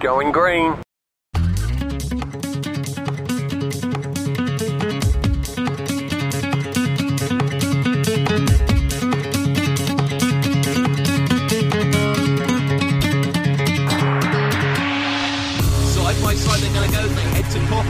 Going 0.00 0.32
green. 0.32 0.89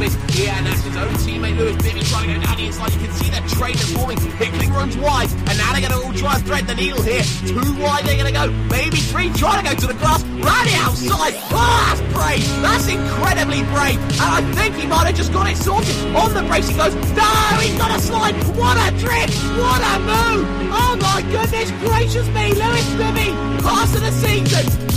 Coppice. 0.01 0.17
Yeah, 0.39 0.57
and 0.57 0.67
his 0.67 0.97
own 0.97 1.13
teammate 1.21 1.57
Lewis 1.59 1.77
Bibby 1.77 2.01
trying 2.01 2.29
to 2.33 2.41
down 2.41 2.57
the 2.57 2.67
inside. 2.67 2.93
You 2.93 3.01
can 3.01 3.13
see 3.13 3.31
that 3.31 3.47
train 3.49 3.75
is 3.75 3.93
forming. 3.93 4.19
Hickling 4.41 4.73
runs 4.73 4.97
wide, 4.97 5.31
and 5.49 5.59
now 5.59 5.73
they're 5.73 5.85
going 5.85 5.93
to 5.93 6.07
all 6.07 6.13
try 6.15 6.37
and 6.37 6.47
thread 6.47 6.67
the 6.67 6.75
needle 6.75 7.03
here. 7.03 7.23
Two 7.45 7.61
wide 7.81 8.05
they're 8.05 8.17
going 8.17 8.33
to 8.33 8.39
go. 8.39 8.51
Maybe 8.71 8.97
three 8.97 9.31
trying 9.35 9.65
to 9.65 9.69
go 9.69 9.77
to 9.77 9.87
the 9.87 9.95
glass. 9.95 10.25
Round 10.25 10.69
outside. 10.81 11.35
Oh, 11.53 11.85
that's 11.85 12.01
brave. 12.17 12.45
That's 12.63 12.89
incredibly 12.89 13.63
brave. 13.75 14.01
And 14.21 14.31
I 14.31 14.41
think 14.57 14.77
he 14.77 14.87
might 14.87 15.07
have 15.07 15.17
just 15.17 15.33
got 15.33 15.51
it 15.51 15.57
sorted. 15.57 15.95
On 16.17 16.33
the 16.33 16.43
brace 16.49 16.69
he 16.69 16.77
goes. 16.77 16.95
No, 16.95 17.33
he's 17.61 17.77
got 17.77 17.93
a 17.93 18.01
slide. 18.01 18.35
What 18.57 18.77
a 18.81 18.89
drift. 18.97 19.37
What 19.61 19.81
a 19.85 19.95
move. 20.01 20.49
Oh 20.73 20.97
my 21.01 21.21
goodness 21.29 21.71
gracious 21.85 22.27
me. 22.33 22.55
Lewis 22.57 22.89
Bibby. 22.97 23.37
Pass 23.61 23.95
of 23.95 24.01
the 24.01 24.13
season. 24.13 24.90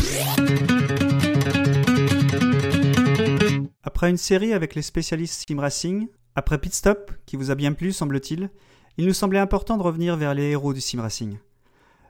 Une 4.09 4.17
série 4.17 4.51
avec 4.51 4.75
les 4.75 4.81
spécialistes 4.81 5.45
Sim 5.47 5.59
Racing, 5.59 6.07
après 6.35 6.57
Pit 6.57 6.73
Stop, 6.73 7.11
qui 7.25 7.37
vous 7.37 7.51
a 7.51 7.55
bien 7.55 7.71
plu 7.71 7.93
semble-t-il, 7.93 8.49
il 8.97 9.05
nous 9.07 9.13
semblait 9.13 9.39
important 9.39 9.77
de 9.77 9.83
revenir 9.83 10.17
vers 10.17 10.33
les 10.33 10.49
héros 10.51 10.73
du 10.73 10.81
Sim 10.81 11.01
Racing. 11.01 11.37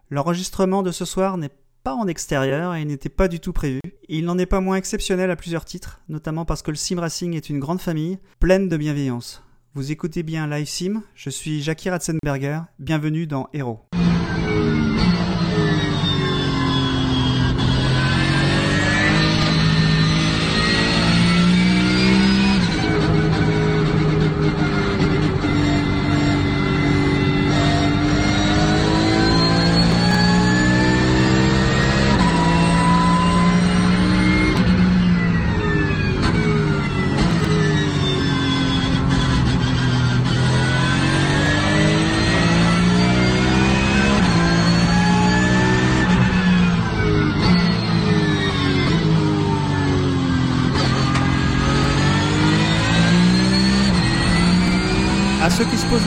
L'enregistrement 0.10 0.82
de 0.82 0.92
ce 0.92 1.06
soir 1.06 1.38
n'est 1.38 1.52
pas 1.84 1.94
en 1.94 2.08
extérieur 2.08 2.74
et 2.74 2.84
n'était 2.84 3.10
pas 3.10 3.28
du 3.28 3.40
tout 3.40 3.54
prévu. 3.54 3.80
Il 4.10 4.26
n'en 4.26 4.40
est 4.40 4.48
pas 4.48 4.60
moins 4.60 4.78
exceptionnel 4.78 5.30
à 5.30 5.36
plusieurs 5.36 5.66
titres, 5.66 6.02
notamment 6.10 6.46
parce 6.46 6.64
que 6.64 6.72
le 6.72 6.78
Sim 6.78 7.00
Racing 7.00 7.36
est 7.36 7.50
une 7.50 7.60
grande 7.60 7.82
famille, 7.82 8.18
pleine 8.40 8.70
de 8.70 8.78
bienveillance. 8.78 9.44
Vous 9.76 9.92
écoutez 9.92 10.24
bien 10.24 10.48
Live 10.48 10.68
Sim, 10.68 11.04
je 11.14 11.30
suis 11.30 11.62
Jackie 11.62 11.92
Ratzenberger, 11.92 12.62
bienvenue 12.80 13.28
dans 13.28 13.50
Héros. 13.54 13.82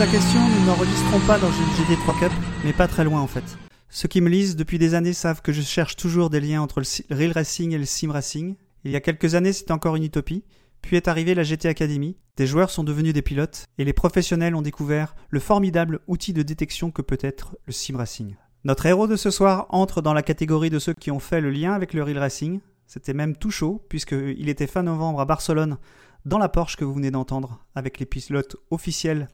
La 0.07 0.13
question, 0.13 0.41
nous 0.49 0.67
n'enregistrons 0.67 1.19
pas 1.27 1.39
dans 1.39 1.51
une 1.51 1.97
GT3 1.97 2.21
Cup, 2.21 2.33
mais 2.65 2.73
pas 2.73 2.87
très 2.87 3.03
loin 3.03 3.21
en 3.21 3.27
fait. 3.27 3.43
Ceux 3.89 4.07
qui 4.07 4.21
me 4.21 4.29
lisent 4.29 4.55
depuis 4.55 4.79
des 4.79 4.95
années 4.95 5.13
savent 5.13 5.43
que 5.43 5.53
je 5.53 5.63
cherche 5.63 5.97
toujours 5.97 6.31
des 6.31 6.39
liens 6.39 6.63
entre 6.63 6.81
le 6.81 7.17
real 7.17 7.33
racing 7.33 7.73
et 7.73 7.79
le 7.79 7.87
sim 7.87 8.13
racing. 8.13 8.55
Il 8.85 8.93
y 8.93 8.97
a 8.97 9.01
quelques 9.01 9.35
années, 9.35 9.53
c'était 9.53 9.73
encore 9.73 9.97
une 9.97 10.05
utopie. 10.05 10.45
Puis 10.81 10.97
est 10.97 11.09
arrivée 11.09 11.35
la 11.35 11.43
GT 11.43 11.69
Academy, 11.69 12.17
des 12.37 12.47
joueurs 12.47 12.71
sont 12.71 12.85
devenus 12.85 13.15
des 13.15 13.23
pilotes, 13.23 13.65
et 13.79 13.85
les 13.85 13.93
professionnels 13.93 14.55
ont 14.55 14.63
découvert 14.63 15.17
le 15.31 15.41
formidable 15.41 15.99
outil 16.07 16.33
de 16.33 16.43
détection 16.43 16.93
que 16.93 17.03
peut 17.03 17.19
être 17.21 17.57
le 17.67 17.73
sim 17.73 17.97
racing. 17.97 18.37
Notre 18.63 18.87
héros 18.87 19.09
de 19.09 19.17
ce 19.17 19.31
soir 19.31 19.67
entre 19.71 20.03
dans 20.03 20.15
la 20.15 20.23
catégorie 20.23 20.71
de 20.71 20.79
ceux 20.79 20.95
qui 20.95 21.11
ont 21.11 21.21
fait 21.21 21.41
le 21.41 21.51
lien 21.51 21.73
avec 21.73 21.95
le 21.95 22.05
real 22.05 22.19
racing. 22.19 22.61
C'était 22.87 23.15
même 23.15 23.35
tout 23.35 23.51
chaud, 23.51 23.85
puisqu'il 23.89 24.49
était 24.49 24.69
fin 24.69 24.85
novembre 24.85 25.21
à 25.21 25.25
Barcelone, 25.25 25.79
dans 26.27 26.39
la 26.39 26.49
Porsche 26.49 26.77
que 26.77 26.85
vous 26.85 26.95
venez 26.95 27.11
d'entendre, 27.11 27.65
avec 27.75 27.99
les 27.99 28.07
pilotes 28.07 28.57
officiels 28.71 29.27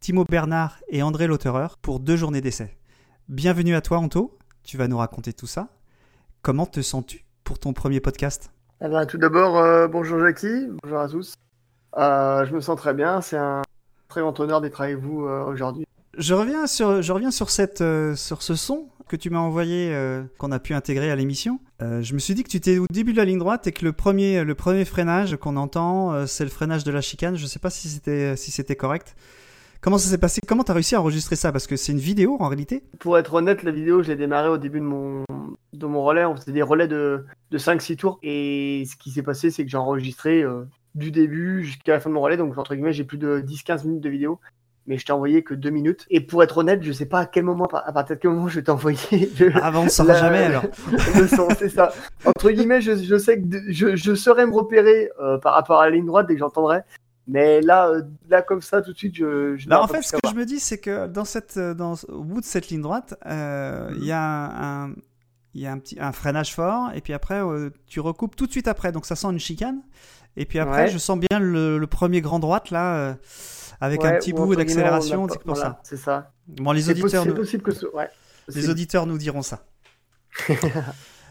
Timo 0.00 0.24
Bernard 0.24 0.78
et 0.88 1.02
André 1.02 1.26
Lauterer 1.26 1.66
pour 1.82 2.00
deux 2.00 2.16
journées 2.16 2.40
d'essai. 2.40 2.74
Bienvenue 3.28 3.74
à 3.74 3.82
toi, 3.82 3.98
Anto. 3.98 4.38
Tu 4.64 4.78
vas 4.78 4.88
nous 4.88 4.96
raconter 4.96 5.34
tout 5.34 5.46
ça. 5.46 5.68
Comment 6.40 6.64
te 6.64 6.80
sens-tu 6.80 7.26
pour 7.44 7.58
ton 7.58 7.74
premier 7.74 8.00
podcast? 8.00 8.50
Eh 8.82 8.88
ben, 8.88 9.04
tout 9.04 9.18
d'abord, 9.18 9.58
euh, 9.58 9.88
bonjour 9.88 10.18
Jackie, 10.20 10.68
bonjour 10.82 11.00
à 11.00 11.06
tous. 11.06 11.34
Euh, 11.98 12.46
je 12.46 12.54
me 12.54 12.62
sens 12.62 12.78
très 12.78 12.94
bien, 12.94 13.20
c'est 13.20 13.36
un 13.36 13.60
très 14.08 14.22
grand 14.22 14.40
honneur 14.40 14.62
d'être 14.62 14.80
avec 14.80 14.96
vous 14.96 15.26
euh, 15.26 15.44
aujourd'hui. 15.44 15.84
je 16.16 16.32
reviens, 16.32 16.66
sur, 16.66 17.02
je 17.02 17.12
reviens 17.12 17.30
sur, 17.30 17.50
cette, 17.50 17.84
sur 18.16 18.40
ce 18.40 18.54
son 18.54 18.88
que 19.06 19.16
tu 19.16 19.28
m'as 19.28 19.40
envoyé, 19.40 19.94
qu'on 20.38 20.50
a 20.50 20.60
pu 20.60 20.72
intégrer 20.72 21.10
à 21.10 21.16
l'émission. 21.16 21.60
Je 21.80 22.14
me 22.14 22.18
suis 22.18 22.34
dit 22.34 22.42
que 22.42 22.48
tu 22.48 22.56
étais 22.56 22.78
au 22.78 22.86
début 22.90 23.12
de 23.12 23.18
la 23.18 23.26
ligne 23.26 23.38
droite 23.38 23.66
et 23.66 23.72
que 23.72 23.84
le 23.84 23.92
premier, 23.92 24.44
le 24.44 24.54
premier 24.54 24.86
freinage 24.86 25.36
qu'on 25.36 25.56
entend, 25.56 26.26
c'est 26.26 26.44
le 26.44 26.50
freinage 26.50 26.84
de 26.84 26.90
la 26.90 27.02
chicane. 27.02 27.36
Je 27.36 27.42
ne 27.42 27.48
sais 27.48 27.58
pas 27.58 27.68
si 27.68 27.90
c'était 27.90 28.34
si 28.36 28.50
c'était 28.50 28.76
correct. 28.76 29.14
Comment 29.82 29.96
ça 29.96 30.10
s'est 30.10 30.18
passé? 30.18 30.40
Comment 30.46 30.62
tu 30.62 30.70
as 30.72 30.74
réussi 30.74 30.94
à 30.94 31.00
enregistrer 31.00 31.36
ça? 31.36 31.52
Parce 31.52 31.66
que 31.66 31.74
c'est 31.76 31.92
une 31.92 31.98
vidéo 31.98 32.36
en 32.38 32.48
réalité. 32.48 32.82
Pour 32.98 33.16
être 33.16 33.32
honnête, 33.32 33.62
la 33.62 33.70
vidéo, 33.70 34.02
je 34.02 34.08
l'ai 34.08 34.16
démarrée 34.16 34.48
au 34.50 34.58
début 34.58 34.78
de 34.80 34.84
mon, 34.84 35.24
de 35.72 35.86
mon 35.86 36.02
relais. 36.02 36.26
On 36.26 36.36
faisait 36.36 36.52
des 36.52 36.60
relais 36.62 36.86
de, 36.86 37.24
de 37.50 37.58
5-6 37.58 37.96
tours. 37.96 38.18
Et 38.22 38.84
ce 38.90 38.96
qui 38.96 39.10
s'est 39.10 39.22
passé, 39.22 39.50
c'est 39.50 39.64
que 39.64 39.70
j'ai 39.70 39.78
enregistré 39.78 40.42
euh, 40.42 40.64
du 40.94 41.10
début 41.10 41.64
jusqu'à 41.64 41.92
la 41.92 42.00
fin 42.00 42.10
de 42.10 42.14
mon 42.14 42.20
relais. 42.20 42.36
Donc, 42.36 42.58
entre 42.58 42.74
guillemets, 42.74 42.92
j'ai 42.92 43.04
plus 43.04 43.16
de 43.16 43.40
10-15 43.40 43.86
minutes 43.86 44.02
de 44.02 44.10
vidéo. 44.10 44.38
Mais 44.86 44.98
je 44.98 45.06
t'ai 45.06 45.12
envoyé 45.12 45.42
que 45.42 45.54
2 45.54 45.70
minutes. 45.70 46.04
Et 46.10 46.20
pour 46.20 46.42
être 46.42 46.58
honnête, 46.58 46.82
je 46.82 46.92
sais 46.92 47.06
pas 47.06 47.20
à 47.20 47.26
quel 47.26 47.44
moment, 47.44 47.64
à 47.66 47.92
partir 47.92 48.16
de 48.16 48.20
quel 48.20 48.32
moment 48.32 48.48
je 48.48 48.56
vais 48.56 48.64
t'envoyer 48.64 48.98
le, 49.40 49.52
Ah, 49.62 49.70
bah, 49.70 49.78
on 49.78 49.84
ne 49.84 49.88
saura 49.88 50.12
jamais 50.14 50.38
alors. 50.44 50.64
le 51.16 51.26
son, 51.26 51.48
c'est 51.58 51.68
ça. 51.70 51.90
Entre 52.26 52.50
guillemets, 52.50 52.80
je, 52.82 52.96
je 52.96 53.16
sais 53.16 53.40
que 53.40 53.46
de- 53.46 53.62
je, 53.68 53.96
je 53.96 54.14
saurais 54.14 54.46
me 54.46 54.52
repérer 54.52 55.10
euh, 55.22 55.38
par 55.38 55.54
rapport 55.54 55.80
à 55.80 55.86
la 55.88 55.96
ligne 55.96 56.06
droite 56.06 56.26
dès 56.26 56.34
que 56.34 56.40
j'entendrai. 56.40 56.80
Mais 57.26 57.60
là, 57.60 57.88
euh, 57.88 58.02
là 58.28 58.42
comme 58.42 58.60
ça, 58.62 58.82
tout 58.82 58.92
de 58.92 58.98
suite, 58.98 59.14
je. 59.16 59.56
je 59.56 59.68
Bah, 59.68 59.80
en 59.82 59.86
fait, 59.86 60.02
ce 60.02 60.12
que 60.12 60.18
je 60.28 60.34
me 60.34 60.44
dis, 60.46 60.58
c'est 60.58 60.78
que 60.78 61.06
dans 61.06 61.24
cette, 61.24 61.56
euh, 61.58 61.74
dans, 61.74 61.94
au 62.08 62.24
bout 62.24 62.40
de 62.40 62.44
cette 62.46 62.68
ligne 62.68 62.80
droite, 62.82 63.14
euh, 63.26 63.90
il 63.98 64.04
y 64.04 64.12
a 64.12 64.20
un, 64.20 64.88
un- 64.90 64.94
il 65.54 65.60
y 65.60 65.66
a 65.66 65.72
un 65.72 65.78
petit 65.78 65.98
un 66.00 66.12
freinage 66.12 66.54
fort, 66.54 66.90
et 66.94 67.00
puis 67.00 67.12
après, 67.12 67.40
euh, 67.42 67.70
tu 67.86 68.00
recoupes 68.00 68.36
tout 68.36 68.46
de 68.46 68.52
suite 68.52 68.68
après, 68.68 68.90
donc 68.92 69.04
ça 69.06 69.16
sent 69.16 69.28
une 69.28 69.38
chicane. 69.38 69.82
Et 70.36 70.44
puis 70.46 70.58
après, 70.60 70.82
Ouais. 70.84 70.88
je 70.90 70.98
sens 70.98 71.18
bien 71.18 71.40
le, 71.40 71.76
le 71.78 71.86
premier 71.88 72.20
grand 72.20 72.38
droite 72.38 72.70
là, 72.70 72.94
euh, 72.94 73.14
avec 73.80 74.04
un 74.04 74.12
petit 74.12 74.32
ou 74.32 74.36
bout 74.36 74.56
d'accélération, 74.56 75.26
c'est 75.28 75.42
pour 75.42 75.54
voilà, 75.54 75.70
ça. 75.70 75.80
C'est 75.82 75.96
ça. 75.96 76.32
Bon, 76.46 76.70
les 76.72 76.88
auditeurs, 76.88 77.26
nous, 77.26 77.34
possible 77.34 77.62
que 77.64 77.72
ce. 77.72 77.86
Ouais. 77.94 78.08
les 78.54 78.68
auditeurs 78.70 79.06
nous 79.06 79.18
diront 79.18 79.42
ça. 79.42 79.64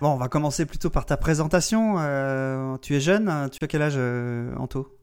bon, 0.01 0.09
on 0.09 0.17
va 0.17 0.27
commencer 0.27 0.65
plutôt 0.65 0.89
par 0.89 1.05
ta 1.05 1.15
présentation. 1.17 1.95
Euh, 1.99 2.77
tu 2.81 2.95
es 2.95 2.99
jeune, 2.99 3.29
hein, 3.29 3.47
tu 3.49 3.57
as 3.63 3.67
quel 3.67 3.81
âge, 3.81 3.97
Anto? 4.57 4.98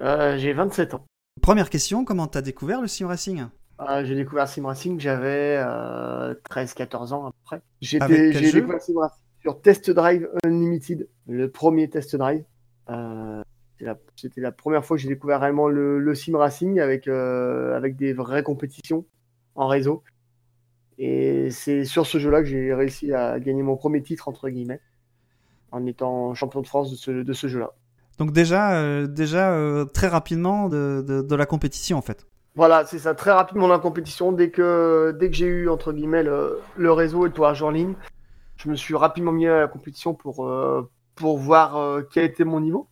Euh, 0.00 0.36
J'ai 0.38 0.52
27 0.52 0.94
ans. 0.94 1.04
Première 1.40 1.70
question, 1.70 2.04
comment 2.04 2.26
t'as 2.26 2.42
découvert 2.42 2.80
le 2.80 2.86
sim 2.88 3.06
racing? 3.06 3.46
Euh, 3.80 4.04
j'ai 4.04 4.14
découvert 4.14 4.46
Sim 4.48 4.66
Racing, 4.66 5.00
j'avais 5.00 5.56
euh, 5.58 6.32
13-14 6.48 7.12
ans 7.12 7.26
à 7.26 7.30
peu 7.32 7.36
près. 7.44 7.56
Avec 7.56 7.64
J'étais- 7.80 8.06
quel 8.32 8.44
J'ai 8.44 8.52
découvert 8.52 8.80
Sim 8.80 9.00
Racing 9.00 9.18
sur 9.40 9.60
Test 9.60 9.90
Drive 9.90 10.28
Unlimited, 10.44 11.08
le 11.26 11.50
premier 11.50 11.90
Test 11.90 12.14
Drive. 12.14 12.44
Euh, 12.88 13.42
c'était 13.72 13.84
la- 13.86 13.98
C'était 14.14 14.40
la, 14.40 14.52
première 14.52 14.84
fois 14.84 14.96
que 14.96 15.02
j'ai 15.02 15.08
découvert 15.08 15.40
réellement 15.40 15.66
le, 15.68 15.98
le 15.98 16.14
Sim 16.14 16.36
Racing 16.38 16.78
avec, 16.78 17.08
euh, 17.08 17.76
avec 17.76 17.96
des 17.96 18.12
vraies 18.12 18.44
compétitions 18.44 19.04
en 19.56 19.66
réseau. 19.66 20.04
Et 20.98 21.50
c'est 21.50 21.84
sur 21.84 22.06
ce 22.06 22.18
jeu-là 22.18 22.38
que 22.42 22.46
j'ai 22.46 22.72
réussi 22.72 23.12
à 23.12 23.40
gagner 23.40 23.64
mon 23.64 23.76
premier 23.76 24.02
titre, 24.04 24.28
entre 24.28 24.48
guillemets, 24.50 24.80
en 25.72 25.84
étant 25.84 26.32
champion 26.34 26.60
de 26.62 26.68
France 26.68 26.92
de 26.92 26.96
ce, 26.96 27.10
de 27.10 27.32
ce 27.32 27.48
jeu-là. 27.48 27.72
Donc 28.18 28.32
déjà, 28.32 28.76
euh, 28.76 29.06
déjà 29.06 29.52
euh, 29.52 29.84
très 29.84 30.08
rapidement 30.08 30.68
de, 30.68 31.04
de, 31.06 31.22
de 31.22 31.34
la 31.34 31.46
compétition 31.46 31.98
en 31.98 32.02
fait. 32.02 32.26
Voilà, 32.54 32.84
c'est 32.86 33.00
ça, 33.00 33.14
très 33.14 33.32
rapidement 33.32 33.66
dans 33.66 33.74
la 33.74 33.80
compétition. 33.80 34.30
Dès 34.30 34.50
que, 34.50 35.16
dès 35.18 35.28
que 35.28 35.36
j'ai 35.36 35.46
eu, 35.46 35.68
entre 35.68 35.92
guillemets, 35.92 36.22
le, 36.22 36.92
réseau 36.92 37.26
et 37.26 37.28
le 37.28 37.54
jouer 37.54 37.66
en 37.66 37.70
ligne, 37.70 37.94
je 38.56 38.68
me 38.68 38.76
suis 38.76 38.94
rapidement 38.94 39.32
mis 39.32 39.48
à 39.48 39.60
la 39.60 39.68
compétition 39.68 40.14
pour, 40.14 40.46
euh, 40.46 40.88
pour 41.16 41.38
voir 41.38 42.02
quel 42.12 42.24
était 42.24 42.44
mon 42.44 42.60
niveau. 42.60 42.88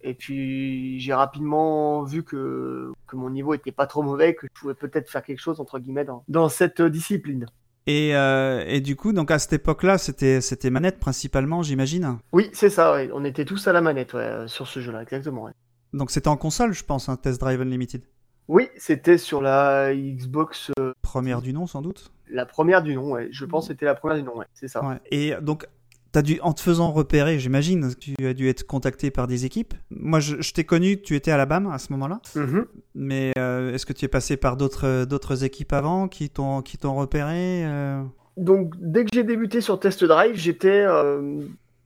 Et 0.00 0.14
puis, 0.14 0.98
j'ai 0.98 1.12
rapidement 1.12 2.02
vu 2.04 2.24
que, 2.24 2.90
que 3.06 3.16
mon 3.16 3.28
niveau 3.28 3.52
était 3.52 3.70
pas 3.70 3.86
trop 3.86 4.02
mauvais, 4.02 4.34
que 4.34 4.46
je 4.52 4.60
pouvais 4.60 4.74
peut-être 4.74 5.10
faire 5.10 5.22
quelque 5.22 5.38
chose, 5.38 5.60
entre 5.60 5.78
guillemets, 5.78 6.06
dans, 6.06 6.24
dans 6.28 6.48
cette 6.48 6.80
discipline. 6.80 7.46
Et, 7.86 8.14
euh, 8.14 8.64
et 8.66 8.80
du 8.80 8.94
coup, 8.96 9.12
donc 9.12 9.30
à 9.30 9.38
cette 9.38 9.52
époque-là, 9.54 9.98
c'était 9.98 10.40
c'était 10.40 10.70
manette 10.70 10.98
principalement, 11.00 11.62
j'imagine. 11.62 12.18
Oui, 12.32 12.48
c'est 12.52 12.70
ça, 12.70 12.92
ouais. 12.92 13.10
on 13.12 13.24
était 13.24 13.44
tous 13.44 13.66
à 13.66 13.72
la 13.72 13.80
manette 13.80 14.14
ouais, 14.14 14.20
euh, 14.20 14.46
sur 14.46 14.68
ce 14.68 14.80
jeu-là, 14.80 15.02
exactement. 15.02 15.44
ouais. 15.44 15.52
Donc 15.92 16.10
c'était 16.10 16.28
en 16.28 16.36
console, 16.36 16.72
je 16.72 16.84
pense, 16.84 17.08
un 17.08 17.16
Test 17.16 17.40
Drive 17.40 17.60
Unlimited. 17.60 18.02
Oui, 18.48 18.68
c'était 18.76 19.18
sur 19.18 19.40
la 19.42 19.94
Xbox, 19.94 20.70
euh, 20.78 20.92
Première 21.02 21.42
du 21.42 21.52
nom, 21.52 21.66
sans 21.66 21.82
doute. 21.82 22.12
la 22.28 22.46
première 22.46 22.82
du 22.82 22.94
nom, 22.94 23.12
ouais. 23.12 23.28
je 23.32 23.44
pense 23.44 23.66
que 23.66 23.72
c'était 23.74 23.86
la 23.86 23.94
première 23.94 24.16
du 24.16 24.22
nom, 24.22 24.36
ouais. 24.36 24.46
c'est 24.54 24.68
ça. 24.68 25.00
Et 25.10 25.34
donc, 25.42 25.66
T'as 26.12 26.20
dû, 26.20 26.38
en 26.42 26.52
te 26.52 26.60
faisant 26.60 26.92
repérer, 26.92 27.38
j'imagine, 27.38 27.94
tu 27.98 28.14
as 28.26 28.34
dû 28.34 28.46
être 28.46 28.66
contacté 28.66 29.10
par 29.10 29.26
des 29.26 29.46
équipes. 29.46 29.72
Moi, 29.90 30.20
je, 30.20 30.42
je 30.42 30.52
t'ai 30.52 30.64
connu, 30.64 31.00
tu 31.00 31.16
étais 31.16 31.30
à 31.30 31.38
la 31.38 31.46
BAM 31.46 31.66
à 31.68 31.78
ce 31.78 31.90
moment-là. 31.92 32.20
Mhm. 32.36 32.66
Mais 32.94 33.32
euh, 33.38 33.72
est-ce 33.72 33.86
que 33.86 33.94
tu 33.94 34.04
es 34.04 34.08
passé 34.08 34.36
par 34.36 34.58
d'autres 34.58 35.06
d'autres 35.06 35.42
équipes 35.42 35.72
avant 35.72 36.08
qui 36.08 36.28
t'ont 36.28 36.60
qui 36.60 36.76
t'ont 36.76 36.94
repéré 36.94 37.64
euh? 37.64 38.02
Donc, 38.36 38.74
dès 38.78 39.04
que 39.04 39.10
j'ai 39.12 39.24
débuté 39.24 39.60
sur 39.60 39.80
Test 39.80 40.04
Drive, 40.04 40.36
j'étais 40.36 40.84
euh, 40.86 41.40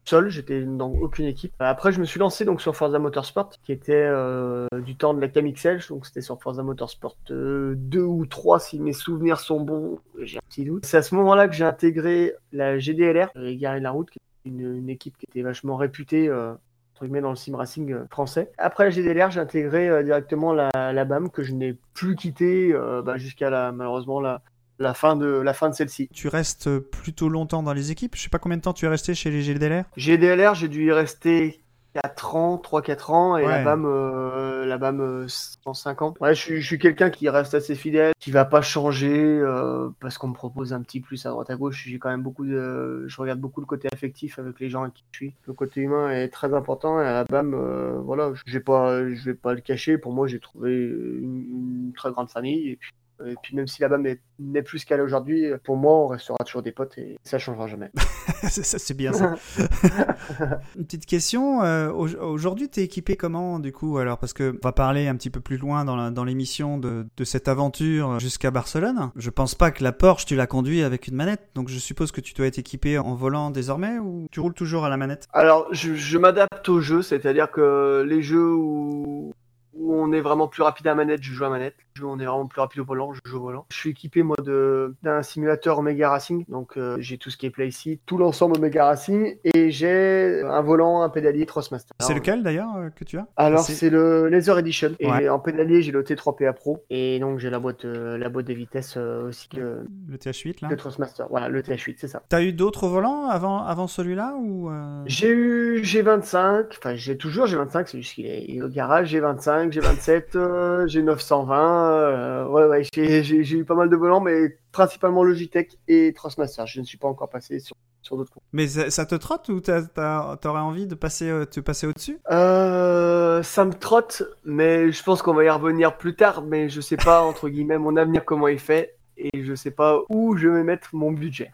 seul, 0.08 0.28
j'étais 0.28 0.62
dans 0.62 0.90
aucune 0.90 1.26
équipe. 1.26 1.52
Après, 1.58 1.92
je 1.92 2.00
me 2.00 2.04
suis 2.04 2.18
lancé 2.18 2.44
donc 2.44 2.60
sur 2.60 2.74
Forza 2.76 2.98
Motorsport, 2.98 3.50
qui 3.62 3.72
était 3.72 3.94
euh, 3.94 4.66
du 4.84 4.96
temps 4.96 5.14
de 5.14 5.20
la 5.20 5.28
Camixel, 5.28 5.80
donc 5.88 6.06
c'était 6.06 6.20
sur 6.20 6.40
Forza 6.40 6.62
Motorsport 6.62 7.16
euh, 7.30 7.74
2 7.76 8.00
ou 8.00 8.26
3, 8.26 8.60
si 8.60 8.80
mes 8.80 8.92
souvenirs 8.92 9.40
sont 9.40 9.60
bons, 9.60 9.98
j'ai 10.20 10.38
un 10.38 10.46
petit 10.48 10.64
doute. 10.64 10.86
C'est 10.86 10.98
à 10.98 11.02
ce 11.02 11.14
moment-là 11.14 11.48
que 11.48 11.54
j'ai 11.54 11.64
intégré 11.64 12.34
la 12.52 12.78
GDLR, 12.78 13.30
Gary 13.34 13.80
Laroute, 13.80 14.10
qui 14.10 14.18
est 14.18 14.48
une, 14.48 14.88
équipe 14.88 15.16
qui 15.18 15.26
était 15.28 15.42
vachement 15.42 15.76
réputée. 15.76 16.28
Euh, 16.28 16.54
dans 17.00 17.30
le 17.30 17.36
sim 17.36 17.56
racing 17.56 17.92
euh, 17.92 18.06
français. 18.10 18.50
Après 18.58 18.84
la 18.84 18.90
GDLR, 18.90 19.30
j'ai 19.30 19.40
intégré 19.40 19.88
euh, 19.88 20.02
directement 20.02 20.52
la, 20.52 20.70
la 20.74 21.04
BAM 21.04 21.30
que 21.30 21.42
je 21.42 21.52
n'ai 21.52 21.76
plus 21.94 22.16
quitté 22.16 22.72
euh, 22.72 23.02
bah, 23.02 23.16
jusqu'à 23.16 23.50
la, 23.50 23.72
malheureusement 23.72 24.20
la, 24.20 24.42
la 24.78 24.94
fin 24.94 25.17
de, 25.17 25.26
la 25.26 25.52
fin 25.55 25.69
de 25.70 25.75
celle-ci. 25.75 26.08
Tu 26.12 26.28
restes 26.28 26.78
plutôt 26.78 27.28
longtemps 27.28 27.62
dans 27.62 27.73
les 27.73 27.90
équipes. 27.90 28.14
Je 28.17 28.23
sais 28.23 28.28
pas 28.31 28.38
combien 28.38 28.58
de 28.58 28.62
temps 28.62 28.73
tu 28.75 28.84
es 28.84 28.88
resté 28.88 29.14
chez 29.14 29.31
les 29.31 29.43
GDLR. 29.43 29.84
GDLR, 29.96 30.55
j'ai 30.55 30.69
dû 30.69 30.87
y 30.87 30.93
rester 30.93 31.61
4 31.94 32.37
ans, 32.37 32.58
3-4 32.62 33.11
ans, 33.11 33.38
et 33.38 33.43
Ouais. 33.46 33.49
la 33.49 33.64
BAM, 33.64 33.87
euh, 33.87 34.67
la 34.67 34.76
BAM 34.76 35.00
euh, 35.00 35.25
105 35.28 36.02
ans. 36.02 36.12
Ouais, 36.20 36.34
je, 36.34 36.43
suis- 36.43 36.61
je 36.61 36.67
suis 36.67 36.78
quelqu'un 36.78 37.08
qui 37.08 37.26
reste 37.31 37.55
assez 37.55 37.75
fidèle, 37.75 38.12
qui 38.20 38.31
va 38.31 38.44
pas 38.44 38.61
changer 38.61 39.17
euh, 39.17 39.88
parce 40.00 40.19
qu'on 40.19 40.28
me 40.28 40.34
propose 40.34 40.75
un 40.75 40.82
petit 40.82 41.00
plus 41.00 41.25
à 41.25 41.31
droite 41.31 41.49
à 41.49 41.56
gauche. 41.56 41.84
J'ai 41.87 41.99
quand 41.99 42.11
même 42.11 42.23
beaucoup 42.23 42.44
de, 42.44 43.05
je 43.08 43.19
regarde 43.19 43.40
beaucoup 43.40 43.61
le 43.61 43.67
côté 43.67 43.88
affectif 43.90 44.38
avec 44.38 44.61
les 44.61 44.69
gens 44.69 44.82
avec 44.82 44.93
qui 44.93 45.05
je 45.12 45.17
suis. 45.17 45.34
Le 45.46 45.55
côté 45.55 45.81
humain 45.81 46.11
est 46.11 46.28
très 46.28 46.52
important 46.52 47.00
et 47.00 47.06
à 47.06 47.12
la 47.14 47.25
BAM, 47.25 47.55
euh, 47.55 47.99
voilà, 48.05 48.31
j'ai 48.44 48.61
pas, 48.61 49.08
je 49.08 49.25
vais 49.25 49.34
pas 49.34 49.55
le 49.55 49.62
cacher. 49.62 49.96
Pour 49.96 50.12
moi, 50.12 50.26
j'ai 50.26 50.38
trouvé 50.38 50.75
une, 50.75 51.46
une 51.87 51.93
très 51.96 52.11
grande 52.11 52.28
famille 52.28 52.73
et 52.73 52.76
puis. 52.76 52.93
Et 53.24 53.34
puis 53.42 53.56
même 53.56 53.66
si 53.66 53.80
la 53.82 53.88
BAM 53.88 54.04
est- 54.06 54.20
n'est 54.38 54.62
plus 54.62 54.80
ce 54.80 54.86
qu'elle 54.86 55.00
est 55.00 55.02
aujourd'hui, 55.02 55.46
pour 55.64 55.76
moi, 55.76 55.92
on 55.94 56.06
restera 56.08 56.36
toujours 56.44 56.62
des 56.62 56.72
potes 56.72 56.98
et 56.98 57.16
ça 57.22 57.38
changera 57.38 57.66
jamais. 57.66 57.90
ça, 58.50 58.78
c'est 58.78 58.94
bien 58.96 59.12
ça. 59.12 59.34
Une 60.76 60.84
petite 60.84 61.06
question. 61.06 61.62
euh, 61.62 61.90
au- 61.90 62.08
Aujourd'hui, 62.20 62.68
tu 62.68 62.80
es 62.80 62.84
équipé 62.84 63.16
comment 63.16 63.58
du 63.58 63.72
coup 63.72 63.98
alors? 63.98 64.18
Parce 64.18 64.32
que 64.32 64.54
on 64.62 64.66
va 64.66 64.72
parler 64.72 65.08
un 65.08 65.16
petit 65.16 65.30
peu 65.30 65.40
plus 65.40 65.56
loin 65.56 65.84
dans 65.84 65.96
la- 65.96 66.10
dans 66.10 66.24
l'émission 66.24 66.78
de, 66.78 67.06
de 67.16 67.24
cette 67.24 67.48
aventure 67.48 68.18
jusqu'à 68.20 68.50
Barcelone. 68.50 69.10
Je 69.16 69.30
pense 69.30 69.54
pas 69.54 69.70
que 69.70 69.82
la 69.82 69.92
Porsche, 69.92 70.26
tu 70.26 70.36
l'as 70.36 70.46
conduit 70.46 70.82
avec 70.82 71.06
une 71.08 71.14
manette. 71.16 71.48
Donc 71.54 71.68
je 71.68 71.78
suppose 71.78 72.12
que 72.12 72.20
tu 72.20 72.34
dois 72.34 72.46
être 72.46 72.58
équipé 72.58 72.98
en 72.98 73.14
volant 73.14 73.50
désormais 73.50 73.98
ou 73.98 74.26
tu 74.30 74.40
roules 74.40 74.54
toujours 74.54 74.84
à 74.84 74.88
la 74.88 74.96
manette? 74.96 75.26
Alors, 75.32 75.66
je, 75.72 75.94
je 75.94 76.18
m'adapte 76.18 76.68
aux 76.68 76.80
jeux, 76.80 77.02
c'est-à-dire 77.02 77.50
que 77.50 78.04
les 78.06 78.22
jeux 78.22 78.52
où, 78.54 79.32
où 79.74 79.94
on 79.94 80.12
est 80.12 80.20
vraiment 80.20 80.48
plus 80.48 80.62
rapide 80.62 80.86
à 80.86 80.90
la 80.90 80.96
manette, 80.96 81.22
je 81.22 81.32
joue 81.32 81.44
à 81.44 81.50
manette. 81.50 81.76
On 82.04 82.19
est 82.19 82.25
vraiment 82.26 82.46
plus 82.46 82.60
rapide 82.60 82.81
au 82.81 82.84
volant, 82.84 83.12
je 83.12 83.20
joue 83.25 83.38
au 83.38 83.43
volant. 83.43 83.66
Je 83.70 83.76
suis 83.76 83.90
équipé, 83.90 84.22
moi, 84.22 84.37
de- 84.43 84.94
d'un 85.02 85.22
simulateur 85.22 85.78
Omega 85.78 86.10
Racing, 86.10 86.44
donc 86.48 86.76
euh, 86.76 86.96
j'ai 87.00 87.19
tout 87.19 87.31
ce 87.31 87.37
qui 87.37 87.46
est 87.46 87.50
Playseat, 87.50 88.00
tout 88.06 88.19
l'ensemble 88.19 88.56
Omega 88.58 88.87
Racing, 88.87 89.37
et 89.44 89.70
j'ai 89.70 90.43
un 90.44 90.60
volant, 90.62 91.02
un 91.02 91.08
pédalier 91.08 91.46
Trustmaster. 91.46 91.94
C'est 92.00 92.14
lequel 92.14 92.43
d'ailleurs 92.43 92.76
euh, 92.76 92.90
que 92.90 93.04
tu 93.04 93.19
as? 93.19 93.26
Alors, 93.37 93.60
C'est- 93.60 93.90
le 93.90 94.28
Laser 94.28 94.58
Edition, 94.58 94.90
et 95.00 95.08
Ouais. 95.10 95.28
en 95.28 95.38
pédalier, 95.38 95.82
j'ai 95.82 95.93
le 95.93 96.02
T3PA 96.02 96.52
Pro, 96.52 96.84
et 96.90 97.19
donc 97.20 97.38
j'ai 97.38 97.50
la 97.50 97.58
boîte, 97.58 97.84
euh, 97.84 98.19
la 98.19 98.28
boîte 98.28 98.46
de 98.46 98.54
vitesse 98.54 98.94
euh, 98.96 99.28
aussi 99.28 99.49
que, 99.49 99.87
Le 100.08 100.16
TH8 100.16 100.62
là? 100.62 100.69
que 100.69 100.75
Trustmaster. 100.75 101.26
Voilà, 101.31 101.49
le 101.49 101.62
TH8, 101.62 101.96
c'est 101.99 102.08
ça. 102.08 102.22
T'as 102.28 102.42
eu 102.42 102.52
d'autres 102.52 102.88
volants 102.88 103.28
avant, 103.28 103.62
avant 103.62 103.87
celui-là 103.87 104.34
ou 104.40 104.70
euh, 104.70 105.02
J'ai 105.06 105.31
eu 105.31 105.81
G25, 105.82 106.66
enfin 106.78 106.94
j'ai 106.94 107.16
toujours 107.16 107.46
G25, 107.46 107.87
c'est 107.87 107.99
juste 107.99 108.14
qu'il 108.14 108.26
est, 108.26 108.44
il 108.49 108.58
est 108.58 108.62
au 108.62 108.69
garage, 108.69 109.14
G25, 109.14 109.70
G27, 109.72 110.37
euh, 110.37 110.87
G920, 110.87 111.85
euh, 111.86 112.46
ouais 112.48 112.66
ouais, 112.66 112.82
j'ai 112.92 113.56
eu 113.56 113.64
pas 113.64 113.74
mal 113.74 113.88
de 113.88 113.96
volants, 113.96 114.20
mais 114.20 114.58
principalement 114.72 115.24
Logitech 115.24 115.78
et 115.88 116.12
Trustmaster, 116.12 116.66
je 116.66 116.80
ne 116.80 116.84
suis 116.84 116.98
pas 116.98 117.08
encore 117.08 117.28
passé 117.28 117.58
sur, 117.58 117.76
sur 118.02 118.16
d'autres. 118.16 118.32
Mais 118.52 118.66
ça, 118.68 118.90
ça 118.90 119.06
te 119.06 119.14
trotte 119.14 119.48
ou 119.48 119.60
t'aurais 119.60 120.60
envie 120.60 120.86
de 120.86 120.94
passer, 120.94 121.28
euh, 121.28 121.44
te 121.44 121.60
passer 121.60 121.86
au-dessus? 121.86 122.18
Euh, 122.30 123.42
ça 123.42 123.64
me 123.64 123.72
trotte, 123.72 124.22
mais 124.44 124.92
je 124.92 125.02
pense 125.02 125.22
qu'on 125.22 125.34
va 125.34 125.44
y 125.44 125.50
revenir 125.50 125.96
plus 125.96 126.14
tard, 126.14 126.42
mais 126.42 126.68
je 126.68 126.80
sais 126.80 126.96
pas, 126.96 127.22
entre 127.22 127.48
guillemets, 127.48 127.78
mon 127.78 127.96
avenir 127.96 128.24
comment 128.24 128.48
il 128.48 128.58
fait, 128.58 128.96
et 129.16 129.42
je 129.42 129.54
sais 129.54 129.70
pas 129.70 130.00
où 130.08 130.36
je 130.36 130.48
vais 130.48 130.62
mettre 130.62 130.90
mon 130.94 131.12
budget. 131.12 131.52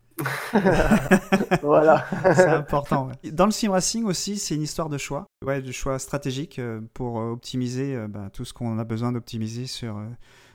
voilà. 1.62 2.04
C'est 2.34 2.46
important. 2.46 3.08
ouais. 3.08 3.30
Dans 3.30 3.46
le 3.46 3.52
sim 3.52 3.70
racing 3.70 4.04
aussi, 4.04 4.38
c'est 4.38 4.54
une 4.54 4.62
histoire 4.62 4.88
de 4.88 4.98
choix, 4.98 5.26
ouais, 5.44 5.62
de 5.62 5.72
choix 5.72 5.98
stratégique 5.98 6.58
euh, 6.58 6.80
pour 6.94 7.20
euh, 7.20 7.30
optimiser 7.30 7.94
euh, 7.94 8.08
bah, 8.08 8.28
tout 8.32 8.44
ce 8.44 8.52
qu'on 8.52 8.78
a 8.78 8.84
besoin 8.84 9.12
d'optimiser 9.12 9.66
sur 9.66 10.00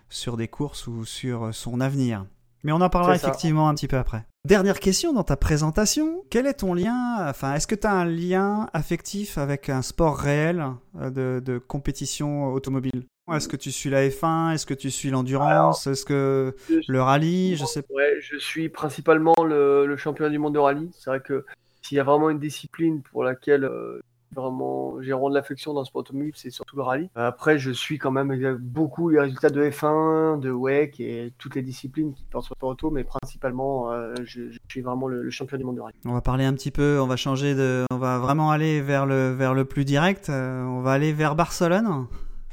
sur 0.09 0.37
des 0.37 0.47
courses 0.47 0.87
ou 0.87 1.05
sur 1.05 1.53
son 1.53 1.81
avenir. 1.81 2.25
Mais 2.63 2.71
on 2.71 2.81
en 2.81 2.89
parlera 2.89 3.15
effectivement 3.15 3.69
un 3.69 3.75
petit 3.75 3.87
peu 3.87 3.97
après. 3.97 4.25
Dernière 4.45 4.79
question 4.79 5.13
dans 5.13 5.23
ta 5.23 5.37
présentation. 5.37 6.23
Quel 6.29 6.47
est 6.47 6.55
ton 6.55 6.73
lien 6.73 7.17
Enfin, 7.29 7.53
est-ce 7.53 7.67
que 7.67 7.75
tu 7.75 7.85
as 7.85 7.93
un 7.93 8.05
lien 8.05 8.67
affectif 8.73 9.37
avec 9.37 9.69
un 9.69 9.81
sport 9.81 10.17
réel 10.17 10.65
de, 10.95 11.41
de 11.43 11.57
compétition 11.57 12.53
automobile? 12.53 13.05
Est-ce 13.31 13.47
que 13.47 13.57
tu 13.57 13.71
suis 13.71 13.89
la 13.89 14.07
F1 14.07 14.53
Est-ce 14.53 14.65
que 14.65 14.73
tu 14.73 14.89
suis 14.89 15.09
l'endurance? 15.09 15.87
Est-ce 15.87 16.05
que 16.05 16.55
le 16.87 17.01
rallye? 17.01 17.55
Je 17.55 17.65
sais 17.65 17.81
pas. 17.81 17.93
Ouais, 17.93 18.15
je 18.21 18.37
suis 18.37 18.69
principalement 18.69 19.35
le, 19.43 19.85
le 19.85 19.97
champion 19.97 20.29
du 20.29 20.37
monde 20.39 20.53
de 20.53 20.59
rallye. 20.59 20.89
C'est 20.93 21.09
vrai 21.09 21.19
que 21.19 21.45
s'il 21.81 21.97
y 21.97 21.99
a 21.99 22.03
vraiment 22.03 22.29
une 22.29 22.39
discipline 22.39 23.01
pour 23.01 23.23
laquelle 23.23 23.63
euh, 23.65 23.99
vraiment 24.35 25.01
j'ai 25.01 25.11
vraiment 25.11 25.29
de 25.29 25.35
l'affection 25.35 25.73
dans 25.73 25.81
le 25.81 25.85
sport 25.85 26.01
automobile, 26.01 26.33
c'est 26.35 26.49
surtout 26.49 26.75
le 26.77 26.83
rallye. 26.83 27.09
Après, 27.15 27.57
je 27.57 27.71
suis 27.71 27.97
quand 27.97 28.11
même 28.11 28.57
beaucoup 28.61 29.09
les 29.09 29.19
résultats 29.19 29.49
de 29.49 29.61
F1, 29.63 30.39
de 30.39 30.51
WEC 30.51 30.99
et 30.99 31.33
toutes 31.37 31.55
les 31.55 31.61
disciplines 31.61 32.13
qui 32.13 32.23
portent 32.29 32.45
sur 32.45 32.55
le 32.55 32.59
sport 32.59 32.69
auto, 32.69 32.91
mais 32.91 33.03
principalement, 33.03 33.91
euh, 33.91 34.13
je, 34.25 34.51
je 34.51 34.57
suis 34.69 34.81
vraiment 34.81 35.07
le, 35.07 35.21
le 35.21 35.29
champion 35.31 35.57
du 35.57 35.63
monde 35.65 35.75
de 35.77 35.81
rallye. 35.81 35.95
On 36.05 36.13
va 36.13 36.21
parler 36.21 36.45
un 36.45 36.53
petit 36.53 36.71
peu, 36.71 36.99
on 37.01 37.07
va 37.07 37.15
changer 37.15 37.55
de, 37.55 37.85
on 37.91 37.97
va 37.97 38.19
vraiment 38.19 38.51
aller 38.51 38.81
vers 38.81 39.05
le 39.05 39.31
vers 39.33 39.53
le 39.53 39.65
plus 39.65 39.85
direct. 39.85 40.29
euh, 40.29 40.63
on 40.63 40.81
va 40.81 40.91
aller 40.91 41.11
vers 41.13 41.35
Barcelone. 41.35 42.07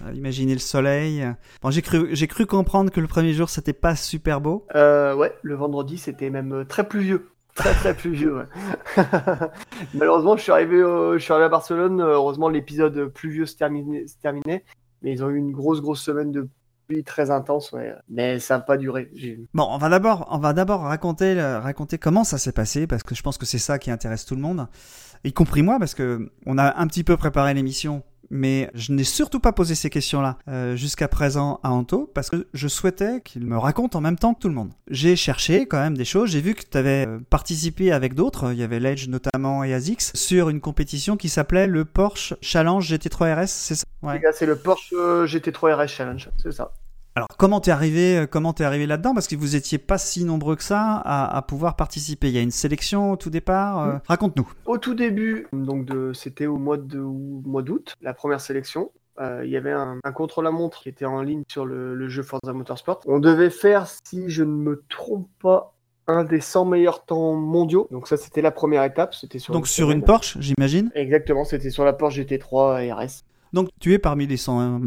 Euh, 0.05 0.13
Imaginez 0.15 0.55
le 0.55 0.61
soleil. 0.61 1.27
Bon, 1.63 1.71
j'ai 1.71 1.83
cru 1.83 2.09
j'ai 2.13 2.27
cru 2.27 2.47
comprendre 2.47 2.91
que 2.91 3.01
le 3.01 3.07
premier 3.07 3.33
jour 3.33 3.49
c'était 3.49 3.73
pas 3.73 3.97
super 3.97 4.41
beau. 4.41 4.67
Euh, 4.75 5.15
ouais, 5.15 5.33
le 5.43 5.55
vendredi, 5.55 5.99
c'était 5.99 6.31
même 6.31 6.53
euh, 6.53 6.65
très 6.65 6.87
pluvieux. 6.89 7.31
Très 7.55 7.73
très 7.73 7.95
pluvieux, 7.95 8.37
ouais. 8.37 8.47
Malheureusement, 9.95 10.37
je 10.37 10.43
suis 10.43 10.51
arrivé, 10.51 10.77
je 10.79 11.19
suis 11.21 11.33
arrivé 11.33 11.45
à 11.45 11.49
Barcelone. 11.49 12.01
Heureusement, 12.01 12.49
l'épisode 12.49 13.07
pluvieux 13.15 13.47
se 13.47 13.55
terminait, 13.55 14.09
se 14.09 14.17
terminait. 14.19 14.65
Mais 15.03 15.13
ils 15.13 15.23
ont 15.23 15.31
eu 15.31 15.37
une 15.37 15.53
grosse 15.53 15.81
grosse 15.81 16.03
semaine 16.03 16.33
de 16.33 16.49
pluie 16.89 17.05
très 17.05 17.31
intense, 17.31 17.71
ouais. 17.71 17.95
Mais 18.09 18.41
ça 18.41 18.57
n'a 18.57 18.61
pas 18.61 18.77
duré. 18.77 19.09
Bon, 19.55 19.69
on 19.71 19.79
va 19.79 19.89
d'abord 19.89 20.27
on 20.33 20.39
va 20.39 20.53
d'abord 20.53 20.81
raconter 20.81 21.41
raconter 21.41 21.97
comment 21.97 22.25
ça 22.25 22.39
s'est 22.39 22.51
passé 22.51 22.89
parce 22.89 23.05
que 23.05 23.15
je 23.15 23.23
pense 23.23 23.39
que 23.39 23.47
c'est 23.47 23.59
ça 23.59 23.79
qui 23.79 23.93
intéresse 23.93 24.25
tout 24.25 24.35
le 24.35 24.43
monde, 24.43 24.67
y 25.23 25.33
compris 25.33 25.63
moi 25.63 25.79
parce 25.79 25.95
que 25.95 26.33
on 26.47 26.59
a 26.59 26.77
un 26.77 26.87
petit 26.89 27.05
peu 27.05 27.17
préparé 27.17 27.55
l'émission. 27.55 28.03
Mais 28.31 28.71
je 28.75 28.93
n'ai 28.93 29.05
surtout 29.05 29.41
pas 29.41 29.53
posé 29.53 29.75
ces 29.75 29.91
questions-là 29.91 30.39
euh, 30.49 30.77
jusqu'à 30.77 31.09
présent 31.09 31.61
à 31.63 31.71
Anto 31.71 32.11
parce 32.15 32.31
que 32.31 32.47
je 32.55 32.69
souhaitais 32.69 33.21
qu'il 33.21 33.47
me 33.47 33.59
raconte 33.59 33.97
en 33.97 34.01
même 34.01 34.19
temps 34.19 34.35
que 34.35 34.41
tout 34.41 34.49
le 34.49 34.55
monde. 34.55 34.73
J'ai 34.89 35.17
cherché 35.17 35.67
quand 35.67 35.81
même 35.81 35.97
des 35.97 36.05
choses. 36.05 36.31
J'ai 36.31 36.41
vu 36.41 36.55
que 36.55 36.63
tu 36.69 36.77
avais 36.79 37.07
euh, 37.07 37.19
participé 37.31 37.93
avec 37.93 38.15
d'autres, 38.15 38.53
il 38.53 38.59
y 38.59 38.63
avait 38.63 38.81
Ledge 38.81 39.09
notamment 39.09 39.65
et 39.65 39.75
Azix, 39.75 40.13
sur 40.15 40.49
une 40.49 40.61
compétition 40.61 41.17
qui 41.17 41.29
s'appelait 41.29 41.67
le 41.67 41.85
Porsche 41.85 42.35
Challenge 42.41 42.85
GT3 42.85 43.43
RS, 43.43 43.49
c'est 43.49 43.75
ça? 43.75 43.85
Ouais. 44.03 44.21
C'est 44.33 44.47
le 44.47 44.57
Porsche 44.57 44.93
euh, 44.93 45.27
GT3 45.27 45.85
RS 45.85 45.89
Challenge, 45.89 46.31
c'est 46.37 46.53
ça. 46.53 46.73
Alors, 47.17 47.29
comment 47.39 47.61
t'es 47.61 47.71
arrivé, 47.71 48.19
euh, 48.19 48.27
comment 48.27 48.53
t'es 48.53 48.65
arrivé 48.65 48.87
là-dedans? 48.87 49.15
Parce 49.15 49.29
que 49.29 49.37
vous 49.37 49.55
étiez 49.55 49.79
pas 49.79 49.99
si 49.99 50.25
nombreux 50.25 50.57
que 50.57 50.65
ça 50.65 50.97
à, 51.05 51.37
à 51.37 51.43
pouvoir 51.43 51.77
participer. 51.77 52.29
Il 52.29 52.35
y 52.35 52.39
a 52.39 52.43
une 52.43 52.51
sélection 52.51 53.13
au 53.13 53.17
tout 53.17 53.31
départ. 53.31 53.79
euh, 53.81 53.99
Raconte-nous. 54.09 54.51
Au 54.67 54.79
tout 54.79 54.95
début, 54.95 55.47
donc 55.53 55.85
de, 55.87 56.13
c'était 56.13 56.47
au 56.47 56.57
mois 56.57 56.77
de 56.77 56.99
au 56.99 57.43
mois 57.45 57.63
d'août, 57.63 57.95
la 58.03 58.15
première 58.15 58.41
sélection. 58.41 58.91
Euh, 59.21 59.43
il 59.45 59.51
y 59.53 59.57
avait 59.57 59.71
un, 59.71 60.01
un 60.03 60.13
contre-la-montre 60.13 60.83
qui 60.83 60.89
était 60.89 61.05
en 61.05 61.23
ligne 61.23 61.45
sur 61.49 61.65
le, 61.67 61.95
le 61.95 62.09
jeu 62.09 62.25
Forza 62.25 62.53
Motorsport. 62.53 63.01
On 63.07 63.21
devait 63.21 63.51
faire, 63.51 63.87
si 64.05 64.29
je 64.29 64.43
ne 64.43 64.51
me 64.51 64.83
trompe 64.89 65.29
pas, 65.41 65.73
un 66.09 66.25
des 66.25 66.41
100 66.41 66.65
meilleurs 66.65 67.05
temps 67.05 67.35
mondiaux. 67.35 67.87
Donc 67.93 68.09
ça, 68.09 68.17
c'était 68.17 68.43
la 68.43 68.51
première 68.51 68.83
étape. 68.83 69.15
C'était 69.15 69.39
sur 69.39 69.55
Donc 69.55 69.67
une 69.67 69.71
sur 69.71 69.91
une. 69.93 70.03
Porsche, 70.03 70.37
j'imagine. 70.41 70.91
Exactement, 70.97 71.45
c'était 71.45 71.71
sur 71.71 71.85
la 71.85 71.93
Porsche 71.93 72.19
GT3 72.23 72.93
RS. 72.93 73.23
Donc 73.55 73.69
tu 73.81 73.93
es 73.95 73.99
parmi 73.99 74.27
les 74.27 74.37
100, 74.37 74.61
euh, 74.61 74.79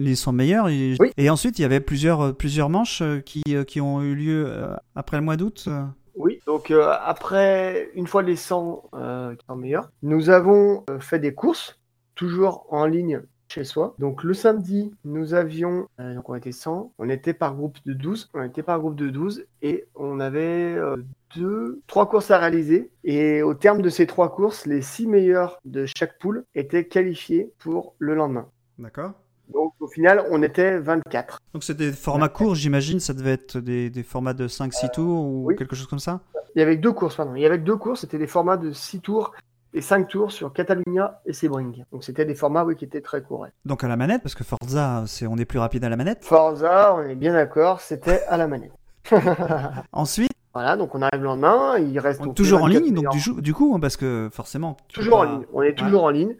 les 0.00 0.16
100 0.16 0.32
meilleurs. 0.32 0.68
Et, 0.68 0.96
Oui. 0.98 1.12
et 1.16 1.30
ensuite, 1.30 1.58
il 1.58 1.62
y 1.62 1.64
avait 1.64 1.80
plusieurs, 1.80 2.36
plusieurs 2.36 2.68
manches 2.68 3.00
euh, 3.00 3.20
qui, 3.20 3.42
euh, 3.50 3.62
qui 3.64 3.80
ont 3.80 4.02
eu 4.02 4.14
lieu 4.16 4.44
euh, 4.48 4.74
après 4.96 5.16
le 5.16 5.22
mois 5.22 5.36
d'août. 5.36 5.68
Oui, 6.16 6.40
donc 6.46 6.70
euh, 6.70 6.92
après, 7.04 7.88
une 7.94 8.06
fois 8.06 8.22
les 8.22 8.36
100 8.36 8.90
euh, 8.94 9.34
qui 9.36 9.46
sont 9.46 9.56
meilleurs, 9.56 9.90
nous 10.02 10.28
avons 10.28 10.84
fait 10.98 11.18
des 11.20 11.34
courses, 11.34 11.78
toujours 12.16 12.66
en 12.70 12.86
ligne 12.86 13.20
chez 13.48 13.64
soi. 13.64 13.94
Donc 13.98 14.24
le 14.24 14.34
samedi, 14.34 14.92
nous 15.04 15.34
avions, 15.34 15.88
euh, 16.00 16.14
donc 16.14 16.28
on 16.28 16.34
était 16.34 16.52
100, 16.52 16.92
on 16.98 17.08
était 17.08 17.34
par 17.34 17.54
groupe 17.54 17.78
de 17.86 17.92
12, 17.92 18.30
on 18.34 18.42
était 18.42 18.62
par 18.62 18.78
groupe 18.80 18.96
de 18.96 19.08
12 19.08 19.44
et 19.62 19.86
on 19.94 20.20
avait 20.20 20.74
euh, 20.74 20.96
deux, 21.34 21.80
trois 21.86 22.08
courses 22.08 22.30
à 22.30 22.38
réaliser. 22.38 22.90
Et 23.04 23.42
au 23.42 23.54
terme 23.54 23.82
de 23.82 23.88
ces 23.88 24.06
trois 24.06 24.34
courses, 24.34 24.66
les 24.66 24.82
six 24.82 25.06
meilleurs 25.06 25.60
de 25.64 25.86
chaque 25.86 26.18
poule 26.18 26.44
étaient 26.54 26.86
qualifiés 26.86 27.52
pour 27.58 27.94
le 27.98 28.14
lendemain. 28.14 28.48
D'accord. 28.78 29.12
Donc 29.52 29.74
au 29.80 29.86
final, 29.86 30.24
on 30.30 30.42
était 30.42 30.78
24. 30.78 31.38
Donc 31.54 31.62
c'est 31.62 31.76
des 31.76 31.92
formats 31.92 32.28
courts, 32.28 32.56
j'imagine, 32.56 32.98
ça 32.98 33.14
devait 33.14 33.32
être 33.32 33.60
des, 33.60 33.90
des 33.90 34.02
formats 34.02 34.34
de 34.34 34.48
5-6 34.48 34.92
tours 34.92 35.24
ou 35.24 35.46
oui. 35.46 35.56
quelque 35.56 35.76
chose 35.76 35.86
comme 35.86 36.00
ça? 36.00 36.20
Il 36.54 36.60
y 36.60 36.62
avait 36.62 36.76
deux 36.76 36.92
courses, 36.92 37.16
pardon. 37.16 37.34
Il 37.34 37.42
y 37.42 37.46
avait 37.46 37.58
deux 37.58 37.76
courses, 37.76 38.00
c'était 38.00 38.18
des 38.18 38.26
formats 38.26 38.56
de 38.56 38.72
6 38.72 39.00
tours 39.00 39.34
et 39.76 39.82
5 39.82 40.08
tours 40.08 40.32
sur 40.32 40.52
Catalunya 40.54 41.20
et 41.26 41.34
Sebring. 41.34 41.84
Donc 41.92 42.02
c'était 42.02 42.24
des 42.24 42.34
formats 42.34 42.64
oui, 42.64 42.76
qui 42.76 42.86
étaient 42.86 43.02
très 43.02 43.22
courts. 43.22 43.46
Donc 43.66 43.84
à 43.84 43.88
la 43.88 43.96
manette, 43.96 44.22
parce 44.22 44.34
que 44.34 44.42
Forza, 44.42 45.04
c'est 45.06 45.26
on 45.26 45.36
est 45.36 45.44
plus 45.44 45.58
rapide 45.58 45.84
à 45.84 45.90
la 45.90 45.96
manette. 45.96 46.24
Forza, 46.24 46.94
on 46.94 47.02
est 47.02 47.14
bien 47.14 47.34
d'accord, 47.34 47.82
c'était 47.82 48.22
à 48.24 48.38
la 48.38 48.48
manette. 48.48 48.72
Ensuite, 49.92 50.32
Voilà, 50.54 50.76
donc 50.76 50.94
on 50.94 51.02
arrive 51.02 51.20
le 51.20 51.26
lendemain, 51.26 51.76
il 51.78 51.98
reste 51.98 52.22
donc 52.22 52.34
toujours 52.34 52.62
en 52.62 52.68
24 52.68 52.82
ligne, 52.82 52.94
donc 52.94 53.42
du, 53.42 53.52
coup, 53.52 53.74
hein, 53.76 53.80
parce 53.80 53.98
que 53.98 54.30
forcément. 54.32 54.78
toujours 54.88 55.18
en 55.18 55.24
ligne. 55.24 55.46
On 55.52 55.60
est 55.60 55.74
toujours 55.74 56.04
en 56.04 56.10
ligne. 56.10 56.34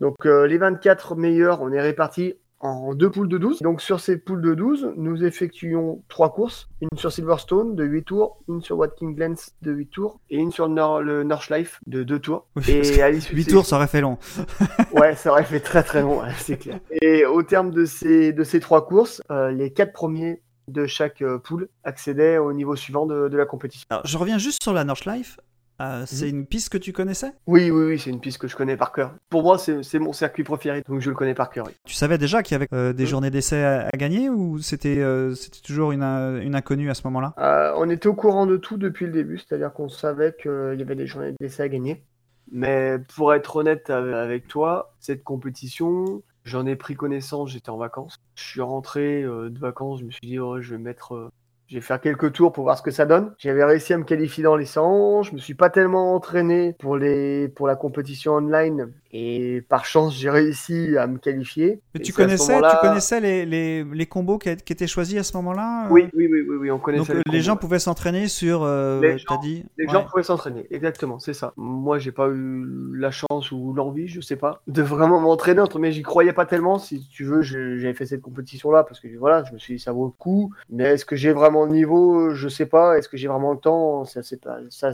Donc 0.00 0.26
euh, 0.26 0.48
les 0.48 0.58
24 0.58 1.14
meilleurs, 1.14 1.62
on 1.62 1.70
est 1.70 1.80
répartis 1.80 2.34
en 2.60 2.94
deux 2.94 3.10
poules 3.10 3.28
de 3.28 3.38
12. 3.38 3.60
Donc 3.62 3.80
sur 3.80 4.00
ces 4.00 4.18
poules 4.18 4.42
de 4.42 4.54
12, 4.54 4.92
nous 4.96 5.24
effectuons 5.24 6.02
trois 6.08 6.32
courses. 6.32 6.68
Une 6.82 6.96
sur 6.98 7.10
Silverstone 7.10 7.74
de 7.74 7.84
8 7.84 8.02
tours, 8.04 8.38
une 8.48 8.62
sur 8.62 8.76
Watkins 8.78 9.12
Glen 9.12 9.34
de 9.62 9.72
8 9.72 9.86
tours 9.86 10.20
et 10.30 10.36
une 10.36 10.52
sur 10.52 10.68
le, 10.68 10.74
Nor- 10.74 11.00
le 11.02 11.24
Nordschleife 11.24 11.80
de 11.86 12.02
2 12.02 12.18
tours. 12.18 12.46
Oui, 12.56 12.62
et 12.68 13.02
à 13.02 13.10
l'issue 13.10 13.32
de 13.32 13.36
8 13.38 13.44
ces- 13.44 13.50
tours, 13.50 13.66
ça 13.66 13.76
aurait 13.76 13.86
fait 13.86 14.00
long. 14.00 14.18
Ouais, 14.92 15.14
ça 15.14 15.30
aurait 15.30 15.44
fait 15.44 15.60
très 15.60 15.82
très 15.82 16.02
long, 16.02 16.20
ouais, 16.20 16.28
c'est 16.38 16.56
clair. 16.58 16.80
Et 17.00 17.24
au 17.24 17.42
terme 17.42 17.70
de 17.70 17.84
ces, 17.84 18.32
de 18.32 18.44
ces 18.44 18.60
trois 18.60 18.86
courses, 18.86 19.22
euh, 19.30 19.50
les 19.50 19.72
quatre 19.72 19.92
premiers 19.92 20.42
de 20.68 20.86
chaque 20.86 21.22
euh, 21.22 21.38
poule 21.38 21.68
accédaient 21.84 22.38
au 22.38 22.52
niveau 22.52 22.76
suivant 22.76 23.06
de, 23.06 23.28
de 23.28 23.36
la 23.36 23.46
compétition. 23.46 23.86
Alors, 23.90 24.06
je 24.06 24.18
reviens 24.18 24.38
juste 24.38 24.62
sur 24.62 24.72
la 24.72 24.84
Nordschleife. 24.84 25.38
Euh, 25.80 26.04
c'est 26.06 26.30
Mhm. 26.30 26.38
une 26.40 26.46
piste 26.46 26.68
que 26.68 26.78
tu 26.78 26.92
connaissais? 26.92 27.32
Oui, 27.46 27.70
oui, 27.70 27.84
oui, 27.86 27.98
c'est 27.98 28.10
une 28.10 28.20
piste 28.20 28.38
que 28.38 28.48
je 28.48 28.54
connais 28.56 28.76
par 28.76 28.92
cœur. 28.92 29.14
Pour 29.30 29.42
moi, 29.42 29.56
c'est 29.58 29.98
mon 29.98 30.12
circuit 30.12 30.44
préféré, 30.44 30.82
donc 30.86 31.00
je 31.00 31.08
le 31.08 31.16
connais 31.16 31.34
par 31.34 31.48
cœur. 31.50 31.66
oui. 31.66 31.72
Tu 31.86 31.94
savais 31.94 32.18
déjà 32.18 32.42
qu'il 32.42 32.54
y 32.54 32.56
avait 32.56 32.68
euh, 32.72 32.92
des 32.92 33.06
journées 33.06 33.30
d'essai 33.30 33.62
à, 33.64 33.88
à 33.92 33.96
gagner 33.96 34.28
ou 34.28 34.58
c'était 34.58 34.98
euh, 34.98 35.34
c'était 35.34 35.60
toujours 35.60 35.92
une, 35.92 36.02
une 36.02 36.54
inconnue 36.54 36.90
à 36.90 36.94
ce 36.94 37.02
moment-là? 37.04 37.34
On 37.76 37.88
était 37.88 38.08
au 38.08 38.14
courant 38.14 38.46
de 38.46 38.56
tout 38.56 38.76
depuis 38.76 39.06
le 39.06 39.12
début, 39.12 39.38
c'est-à-dire 39.38 39.72
qu'on 39.72 39.88
savait 39.88 40.34
qu'il 40.40 40.76
y 40.78 40.82
avait 40.82 40.94
des 40.96 41.06
journées 41.06 41.34
d'essai 41.40 41.62
à 41.62 41.68
gagner. 41.68 42.04
Mais 42.52 42.98
pour 43.16 43.32
être 43.32 43.56
honnête 43.56 43.90
avec 43.90 44.48
toi, 44.48 44.94
cette 44.98 45.22
compétition, 45.22 46.22
j'en 46.44 46.66
ai 46.66 46.74
pris 46.76 46.94
connaissance, 46.96 47.50
j'étais 47.52 47.70
en 47.70 47.76
vacances. 47.76 48.16
Je 48.34 48.42
suis 48.42 48.60
rentré 48.60 49.22
de 49.22 49.58
vacances, 49.58 50.00
je 50.00 50.04
me 50.04 50.10
suis 50.10 50.26
dit, 50.26 50.38
oh, 50.40 50.60
je 50.60 50.72
vais 50.74 50.78
mettre. 50.80 51.30
Je 51.70 51.76
vais 51.76 51.80
faire 51.80 52.00
quelques 52.00 52.32
tours 52.32 52.52
pour 52.52 52.64
voir 52.64 52.76
ce 52.76 52.82
que 52.82 52.90
ça 52.90 53.06
donne. 53.06 53.32
J'avais 53.38 53.64
réussi 53.64 53.92
à 53.92 53.98
me 53.98 54.02
qualifier 54.02 54.42
dans 54.42 54.56
les 54.56 54.64
100. 54.66 55.22
Je 55.22 55.34
me 55.34 55.38
suis 55.38 55.54
pas 55.54 55.70
tellement 55.70 56.16
entraîné 56.16 56.74
pour, 56.80 56.96
les, 56.96 57.48
pour 57.48 57.68
la 57.68 57.76
compétition 57.76 58.32
online. 58.32 58.90
Et 59.12 59.62
par 59.68 59.84
chance, 59.84 60.16
j'ai 60.16 60.30
réussi 60.30 60.96
à 60.96 61.06
me 61.08 61.18
qualifier. 61.18 61.80
Mais 61.94 62.00
tu 62.00 62.12
connaissais, 62.12 62.54
tu 62.60 62.76
connaissais 62.80 63.20
les, 63.20 63.44
les, 63.44 63.82
les 63.82 64.06
combos 64.06 64.38
qui, 64.38 64.54
qui 64.56 64.72
étaient 64.72 64.86
choisis 64.86 65.18
à 65.18 65.24
ce 65.24 65.36
moment-là 65.38 65.86
euh? 65.86 65.90
Oui, 65.90 66.08
oui, 66.14 66.28
oui, 66.30 66.42
oui, 66.48 66.56
oui, 66.60 66.70
on 66.70 66.78
connaissait 66.78 67.00
Donc 67.14 67.16
euh, 67.16 67.22
les 67.26 67.38
combos, 67.38 67.42
gens 67.42 67.56
pouvaient 67.56 67.80
s'entraîner 67.80 68.28
sur. 68.28 68.62
euh, 68.62 69.00
Les 69.00 69.18
gens- 69.18 69.40
dit? 69.40 69.64
Les 69.78 69.86
Ouais. 69.86 69.92
gens 69.92 70.04
pouvaient 70.04 70.22
s'entraîner, 70.22 70.66
exactement, 70.70 71.18
c'est 71.18 71.34
ça. 71.34 71.52
Moi, 71.56 71.98
j'ai 71.98 72.12
pas 72.12 72.28
eu 72.28 72.64
la 72.94 73.10
chance 73.10 73.50
ou 73.50 73.72
l'envie, 73.74 74.06
je 74.06 74.20
sais 74.20 74.36
pas, 74.36 74.62
de 74.68 74.82
vraiment 74.82 75.18
m'entraîner, 75.20 75.60
entre 75.60 75.80
mais 75.80 75.90
j'y 75.90 76.02
croyais 76.02 76.32
pas 76.32 76.46
tellement. 76.46 76.78
Si 76.78 77.00
tu 77.08 77.24
veux, 77.24 77.42
j'avais 77.42 77.94
fait 77.94 78.06
cette 78.06 78.22
compétition-là 78.22 78.84
parce 78.84 79.00
que 79.00 79.08
voilà, 79.18 79.42
je 79.42 79.52
me 79.52 79.58
suis 79.58 79.74
dit 79.74 79.80
ça 79.82 79.90
vaut 79.90 80.04
le 80.06 80.12
coup. 80.12 80.52
Mais 80.70 80.84
est-ce 80.84 81.04
que 81.04 81.16
j'ai 81.16 81.32
vraiment 81.32 81.64
le 81.64 81.72
niveau? 81.72 82.30
Je 82.30 82.48
sais 82.48 82.66
pas. 82.66 82.96
Est-ce 82.96 83.08
que 83.08 83.16
j'ai 83.16 83.26
vraiment 83.26 83.52
le 83.52 83.58
temps? 83.58 84.04
Ça, 84.04 84.22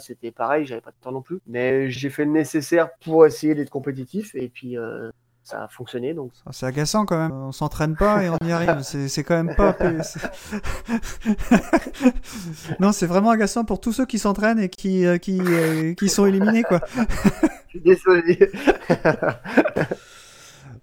c'était 0.01 0.31
pareil. 0.31 0.65
J'avais 0.65 0.81
pas 0.81 0.91
de 0.93 0.97
temps 1.03 1.13
non 1.13 1.21
plus. 1.23 1.39
Mais 1.47 1.91
j'ai 1.91 2.09
fait 2.09 2.25
le 2.25 2.31
nécessaire 2.31 2.89
pour 3.05 3.27
essayer 3.27 3.55
d'être 3.55 3.69
compétitif 3.69 4.06
et 4.35 4.49
puis 4.49 4.77
euh, 4.79 5.11
ça 5.43 5.65
a 5.65 5.69
fonctionné. 5.69 6.15
Donc 6.15 6.33
Ah, 6.47 6.51
C'est 6.53 6.67
agaçant 6.67 7.05
quand 7.07 7.19
même. 7.19 7.33
On 7.33 7.53
s'entraîne 7.53 7.97
pas 7.97 8.23
et 8.25 8.31
on 8.31 8.39
y 8.45 8.53
arrive. 8.53 8.81
C'est 8.83 9.25
quand 9.25 9.43
même 9.43 9.55
pas. 9.55 9.77
non, 12.81 12.93
c'est 12.93 13.07
vraiment 13.07 13.31
agaçant 13.31 13.65
pour 13.65 13.81
tous 13.81 13.93
ceux 13.93 14.07
qui 14.07 14.19
s'entraînent 14.19 14.59
et 14.59 14.69
qui, 14.69 15.07
euh, 15.07 15.19
qui, 15.19 15.41
euh, 15.41 15.95
qui 15.95 16.09
sont 16.09 16.27
éliminés 16.27 16.63
quoi. 16.63 16.81
je 16.97 17.71
suis 17.71 17.81
désolé. 17.81 18.51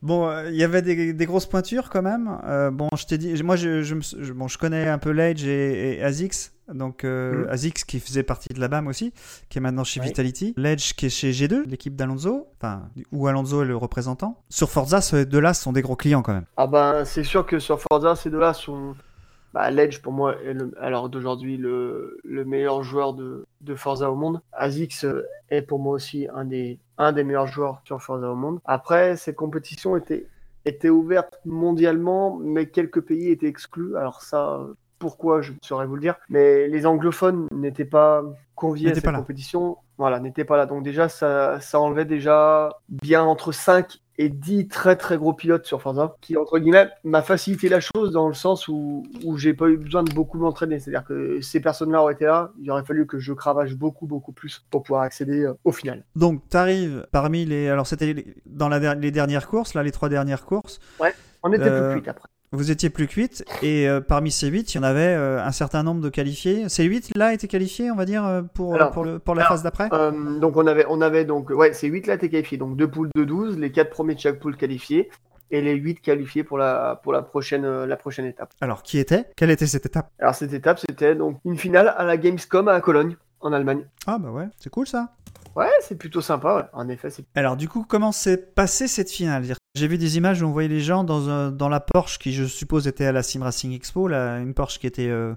Bon, 0.01 0.27
euh, 0.27 0.50
il 0.50 0.56
y 0.56 0.63
avait 0.63 0.82
des, 0.82 1.13
des 1.13 1.25
grosses 1.25 1.46
pointures 1.46 1.89
quand 1.89 2.01
même. 2.01 2.38
Euh, 2.46 2.72
bon, 2.72 2.89
je 2.98 3.06
t'ai 3.06 3.18
dit, 3.18 3.42
moi, 3.42 3.56
je, 3.56 3.84
je, 3.84 3.96
je- 4.01 4.34
bon, 4.34 4.50
je 4.50 4.58
connais 4.58 4.89
un 4.89 4.98
peu 4.98 5.12
Ledge 5.12 5.46
et, 5.46 6.00
et 6.00 6.03
Azix. 6.03 6.51
Donc, 6.72 7.03
euh, 7.03 7.43
Mhm. 7.43 7.50
Azix 7.50 7.84
qui 7.86 8.00
faisait 8.00 8.24
partie 8.24 8.50
de 8.53 8.60
la 8.60 8.67
BAM 8.67 8.88
aussi, 8.88 9.13
qui 9.50 9.58
est 9.58 9.62
maintenant 9.62 9.84
chez. 9.84 10.00
Vitality. 10.00 10.53
Ledge 10.58 10.93
qui 10.93 11.08
est 11.08 11.10
chez 11.10 11.32
G2, 11.32 11.63
l'équipe 11.65 11.96
d'Alonso, 11.96 12.48
enfin, 12.58 12.84
où 13.12 13.27
Alonso 13.27 13.63
est 13.63 13.65
le 13.65 13.75
représentant. 13.77 14.41
Sur 14.50 14.70
Forza, 14.70 15.01
ces 15.01 15.25
deux-là 15.25 15.53
sont 15.53 15.72
des 15.74 15.82
gros 15.82 15.96
clients 15.96 16.22
quand 16.22 16.34
même. 16.34 16.46
Ah 16.58 16.67
ben, 16.67 17.05
c'est 17.05 17.24
sûr 17.24 17.46
que 17.46 17.60
sur 17.60 17.79
Forza, 17.82 18.15
ces 18.15 18.29
deux-là 18.29 18.53
sont. 18.53 18.96
Bah, 19.53 19.70
Ledge, 19.70 20.01
pour 20.01 20.13
moi, 20.13 20.36
est 20.43 20.53
le- 20.53 20.74
alors 20.82 21.10
d'aujourd'hui 21.10 21.58
le, 21.58 22.17
le 22.24 22.43
meilleur 22.43 22.82
joueur 22.82 23.13
de, 23.13 23.46
de 23.62 23.75
Forza 23.75 24.10
au 24.12 24.15
monde. 24.15 24.41
Azix 24.51 25.03
euh, 25.05 25.22
est 25.50 25.62
pour 25.62 25.77
moi 25.79 25.93
aussi 25.93 26.27
un 26.34 26.43
des, 26.46 26.79
un 26.98 27.12
des 27.12 27.24
meilleurs 27.24 27.46
joueurs 27.46 27.82
sur 27.86 28.01
Forza 28.01 28.32
au 28.32 28.36
monde. 28.36 28.60
Après, 28.65 29.15
cette 29.15 29.36
compétition 29.36 29.96
était, 29.96 30.25
était 30.65 30.89
ouverte 30.89 31.39
mondialement, 31.46 32.36
mais 32.41 32.65
quelques 32.67 33.01
pays 33.01 33.29
étaient 33.29 33.48
exclus. 33.48 33.96
Alors 33.96 34.24
ça, 34.24 34.55
euh, 34.55 34.74
pourquoi, 35.03 35.41
je 35.41 35.51
saurais 35.62 35.86
vous 35.86 35.95
le 35.95 36.01
dire. 36.01 36.15
Mais 36.29 36.69
les 36.69 36.86
anglophones 36.86 37.48
n'étaient 37.51 37.83
pas 37.83 38.24
conviés 38.55 38.91
à 38.91 38.95
cette 38.95 39.03
pas 39.03 39.12
là. 39.12 39.17
compétition. 39.17 39.77
Voilà, 39.98 40.22
n'étaient 40.22 40.45
pas 40.45 40.55
là. 40.55 40.65
Donc 40.65 40.81
déjà, 40.81 41.10
ça, 41.10 41.60
ça 41.60 41.77
enlevait 41.79 42.05
déjà 42.05 42.69
bien 42.88 43.22
entre 43.24 43.51
5 43.51 44.00
et 44.17 44.29
10 44.29 44.67
très 44.69 44.95
très 44.95 45.17
gros 45.17 45.33
pilotes 45.33 45.65
sur 45.65 45.81
Forza, 45.81 46.15
qui 46.22 46.38
entre 46.38 46.57
guillemets 46.60 46.88
m'a 47.03 47.22
facilité 47.22 47.67
la 47.67 47.81
chose 47.81 48.12
dans 48.12 48.27
le 48.29 48.33
sens 48.33 48.69
où, 48.69 49.03
où 49.25 49.38
j'ai 49.38 49.53
pas 49.53 49.67
eu 49.67 49.77
besoin 49.77 50.03
de 50.03 50.13
beaucoup 50.13 50.38
m'entraîner. 50.38 50.79
C'est-à-dire 50.79 51.03
que 51.03 51.41
ces 51.41 51.60
personnes-là 51.60 52.01
auraient 52.01 52.13
été 52.13 52.25
là, 52.25 52.51
il 52.62 52.72
aurait 52.72 52.86
fallu 52.86 53.05
que 53.05 53.19
je 53.19 53.33
cravache 53.33 53.74
beaucoup 53.75 54.07
beaucoup 54.07 54.31
plus 54.31 54.63
pour 54.69 54.83
pouvoir 54.83 55.01
accéder 55.01 55.43
euh, 55.43 55.53
au 55.65 55.74
final. 55.74 56.05
Donc, 56.15 56.41
tu 56.50 56.55
arrives 56.55 57.05
parmi 57.12 57.43
les. 57.43 57.67
Alors, 57.67 57.88
c'était 57.88 58.38
dans 58.45 58.69
la, 58.69 58.95
les 58.95 59.12
dernières 59.12 59.48
courses, 59.48 59.74
là, 59.74 59.83
les 59.83 59.91
trois 59.91 60.10
dernières 60.10 60.45
courses. 60.45 60.79
On 61.43 61.51
était 61.51 61.63
Euh, 61.65 61.91
plus 61.91 62.00
cuite 62.00 62.07
après. 62.07 62.29
Vous 62.55 62.69
étiez 62.69 62.91
plus 62.91 63.07
cuite 63.07 63.43
et 63.63 63.89
euh, 63.89 64.00
parmi 64.00 64.29
ces 64.29 64.48
8, 64.48 64.72
il 64.72 64.77
y 64.77 64.79
en 64.79 64.83
avait 64.83 65.15
euh, 65.15 65.43
un 65.43 65.51
certain 65.51 65.81
nombre 65.81 66.01
de 66.01 66.10
qualifiés. 66.10 66.69
Ces 66.69 66.83
8 66.83 67.10
là 67.15 67.33
étaient 67.33 67.48
qualifiés, 67.48 67.89
on 67.89 67.95
va 67.95 68.05
dire, 68.05 68.24
euh, 68.24 68.43
pour, 68.43 68.75
Alors, 68.75 68.91
pour, 68.91 69.03
le, 69.03 69.17
pour 69.17 69.33
la 69.33 69.41
alors, 69.41 69.53
phase 69.53 69.63
d'après? 69.63 69.89
Euh, 69.91 70.38
donc 70.38 70.55
on 70.55 70.67
avait, 70.67 70.86
on 70.88 71.01
avait 71.01 71.25
donc, 71.25 71.50
ouais, 71.50 71.74
c'est 71.74 71.88
8 71.88 72.05
là 72.05 72.15
t'es 72.19 72.29
qualifiés, 72.29 72.60
donc 72.60 72.77
deux 72.77 72.88
poules 72.88 73.10
de 73.15 73.24
12, 73.24 73.57
les 73.57 73.72
quatre 73.72 73.89
premiers 73.89 74.13
de 74.13 74.19
chaque 74.19 74.39
poule 74.39 74.55
qualifiés, 74.55 75.10
et 75.50 75.62
les 75.63 75.74
8 75.74 76.01
qualifiés 76.01 76.43
pour 76.43 76.60
la, 76.60 77.00
pour 77.01 77.12
la, 77.12 77.24
prochaine, 77.24 77.86
la 77.86 77.98
prochaine 77.98 78.25
étape. 78.25 78.53
Alors, 78.62 78.83
qui 78.83 79.00
était? 79.00 79.25
Quelle 79.36 79.50
était 79.50 79.65
cette 79.65 79.88
étape? 79.88 80.12
Alors 80.19 80.36
cette 80.36 80.53
étape, 80.53 80.77
c'était 80.77 81.15
donc 81.15 81.39
une 81.45 81.57
finale 81.57 81.91
à 81.98 82.03
la 82.03 82.17
Gamescom 82.17 82.67
à 82.67 82.79
Cologne, 82.81 83.15
en 83.43 83.53
Allemagne. 83.53 83.85
Ah, 84.07 84.17
bah 84.17 84.31
ouais, 84.31 84.50
c'est 84.57 84.69
cool 84.69 84.88
ça. 84.88 85.13
Ouais, 85.55 85.69
c'est 85.81 85.95
plutôt 85.97 86.21
sympa, 86.21 86.55
ouais. 86.55 86.63
en 86.73 86.89
effet, 86.89 87.09
c'est 87.12 87.25
Alors, 87.35 87.55
du 87.57 87.69
coup, 87.69 87.85
comment 87.88 88.12
s'est 88.12 88.38
passée 88.38 88.88
cette 88.88 89.12
finale? 89.12 89.43
J'ai 89.75 89.88
vu 89.88 89.97
des 90.00 90.17
images 90.17 90.41
où 90.41 90.45
on 90.47 90.51
voyait 90.51 90.67
les 90.69 90.79
gens 90.79 91.03
dans, 91.03 91.29
un- 91.29 91.51
dans 91.51 91.69
la 91.69 91.79
Porsche 91.79 92.17
qui, 92.17 92.33
je 92.33 92.45
suppose, 92.45 92.88
était 92.88 93.05
à 93.05 93.12
la 93.12 93.21
Sim 93.21 93.43
Racing 93.43 93.71
Expo, 93.73 94.07
là, 94.07 94.39
une 94.39 94.53
Porsche 94.55 94.79
qui 94.79 94.88
était 94.88 95.09
euh, 95.09 95.35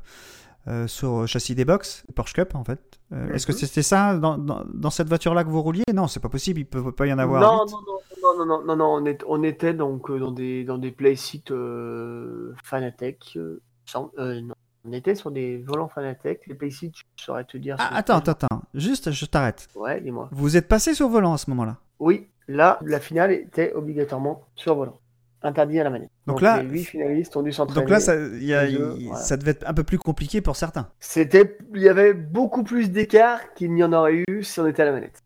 euh, 0.69 0.87
sur 0.87 1.27
châssis 1.29 1.55
des 1.55 1.65
box, 1.67 2.05
Porsche 2.15 2.33
Cup 2.35 2.55
en 2.55 2.65
fait. 2.65 2.81
Euh, 3.13 3.31
Est-ce 3.33 3.47
que 3.47 3.53
Mhm. 3.53 3.59
c'était 3.59 3.83
ça 3.83 4.17
dans, 4.17 4.37
dans, 4.39 4.65
dans 4.73 4.91
cette 4.91 5.09
voiture-là 5.09 5.45
que 5.45 5.49
vous 5.51 5.63
rouliez? 5.63 5.85
Non, 5.95 6.07
c'est 6.09 6.21
pas 6.21 6.29
possible, 6.31 6.61
il 6.61 6.67
peut 6.67 6.93
pas 6.93 7.07
y 7.07 7.13
en 7.13 7.19
avoir. 7.19 7.41
non, 7.43 7.65
non, 7.67 7.81
non, 7.87 7.99
non, 8.39 8.47
non, 8.47 8.65
non, 8.65 8.77
non, 8.77 8.87
on, 8.95 9.05
est, 9.07 9.23
on 9.29 9.43
était 9.43 9.75
donc 9.75 10.11
euh, 10.11 10.19
dans 10.19 10.33
des, 10.33 10.65
dans 10.65 10.79
des 10.79 10.93
playsites 10.93 11.51
euh, 11.51 12.55
Fanatec. 12.65 13.35
euh, 13.37 13.61
sans- 13.85 14.11
euh, 14.19 14.41
non. 14.41 14.55
On 14.89 14.93
était 14.93 15.15
sur 15.15 15.31
des 15.31 15.59
volants 15.59 15.89
Fanatec. 15.89 16.43
Les 16.47 16.55
playsites, 16.55 16.95
je 17.17 17.25
saurais 17.25 17.45
te 17.45 17.57
dire. 17.57 17.77
Ah, 17.79 17.91
attends, 17.97 18.17
attends, 18.19 18.33
attends, 18.33 18.63
juste, 18.75 19.11
je 19.11 19.25
t'arrête. 19.27 19.69
Ouais, 19.75 20.01
dis-moi. 20.01 20.29
Vous 20.33 20.57
êtes 20.57 20.69
passé 20.69 20.95
sur 20.95 21.09
volant 21.09 21.33
à 21.33 21.39
ce 21.39 21.51
moment-là 21.51 21.79
Oui, 21.99 22.29
là, 22.49 22.79
la 22.85 23.01
finale 23.01 23.33
était 23.33 23.73
obligatoirement 23.73 24.43
sur 24.55 24.77
volant. 24.77 24.99
Interdit 25.43 25.79
à 25.81 25.85
la 25.85 25.91
manette. 25.91 26.11
Donc 26.27 26.41
là- 26.41 26.63
les 26.63 26.69
huit 26.69 26.85
finalistes 26.85 27.37
ont 27.37 27.43
dû 27.43 27.53
s'entraîner. 27.53 27.81
Donc 27.81 27.91
là, 27.91 27.99
y 28.39 28.53
a- 28.55 28.67
voilà. 28.67 29.17
ça 29.17 29.37
devait 29.37 29.53
être 29.53 29.69
un 29.69 29.75
peu 29.75 29.85
plus 29.85 29.99
compliqué 29.99 30.41
pour 30.41 30.57
certains. 30.57 30.89
C'était, 30.99 31.59
il 31.75 31.83
y 31.83 31.89
avait 31.89 32.15
beaucoup 32.15 32.65
plus 32.65 32.91
d'écart 32.91 33.39
qu'il 33.55 33.73
n'y 33.73 33.85
en 33.85 33.93
aurait 33.93 34.25
eu 34.29 34.43
si 34.43 34.59
on 34.61 34.67
était 34.67 34.83
à 34.83 34.87
la 34.87 34.93
manette. 34.93 35.23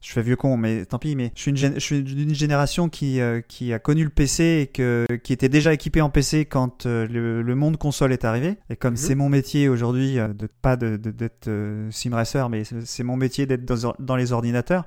Je 0.00 0.12
fais 0.12 0.22
vieux 0.22 0.36
con, 0.36 0.56
mais 0.56 0.84
tant 0.84 0.98
pis. 0.98 1.16
Mais 1.16 1.32
je 1.34 1.40
suis 1.42 1.50
une, 1.50 1.56
gén- 1.56 1.74
je 1.74 1.80
suis 1.80 2.02
d'une 2.02 2.34
génération 2.34 2.88
qui, 2.88 3.20
euh, 3.20 3.40
qui 3.46 3.72
a 3.72 3.78
connu 3.78 4.04
le 4.04 4.10
PC 4.10 4.60
et 4.62 4.66
que, 4.68 5.06
qui 5.24 5.32
était 5.32 5.48
déjà 5.48 5.72
équipé 5.72 6.00
en 6.00 6.10
PC 6.10 6.44
quand 6.44 6.86
euh, 6.86 7.06
le, 7.08 7.42
le 7.42 7.54
monde 7.54 7.76
console 7.78 8.12
est 8.12 8.24
arrivé. 8.24 8.58
Et 8.70 8.76
comme 8.76 8.92
Mhm. 8.92 8.96
c'est 8.96 9.14
mon 9.14 9.28
métier 9.28 9.68
aujourd'hui, 9.68 10.18
euh, 10.18 10.28
de 10.28 10.48
pas 10.62 10.76
de- 10.76 10.96
de- 10.96 11.10
d'être 11.10 11.50
sim 11.90 12.14
racer, 12.14 12.48
mais 12.48 12.62
c'est 12.84 13.02
mon 13.02 13.16
métier 13.16 13.46
d'être 13.46 13.64
dans, 13.64 13.94
dans 13.98 14.16
les 14.16 14.32
ordinateurs. 14.32 14.84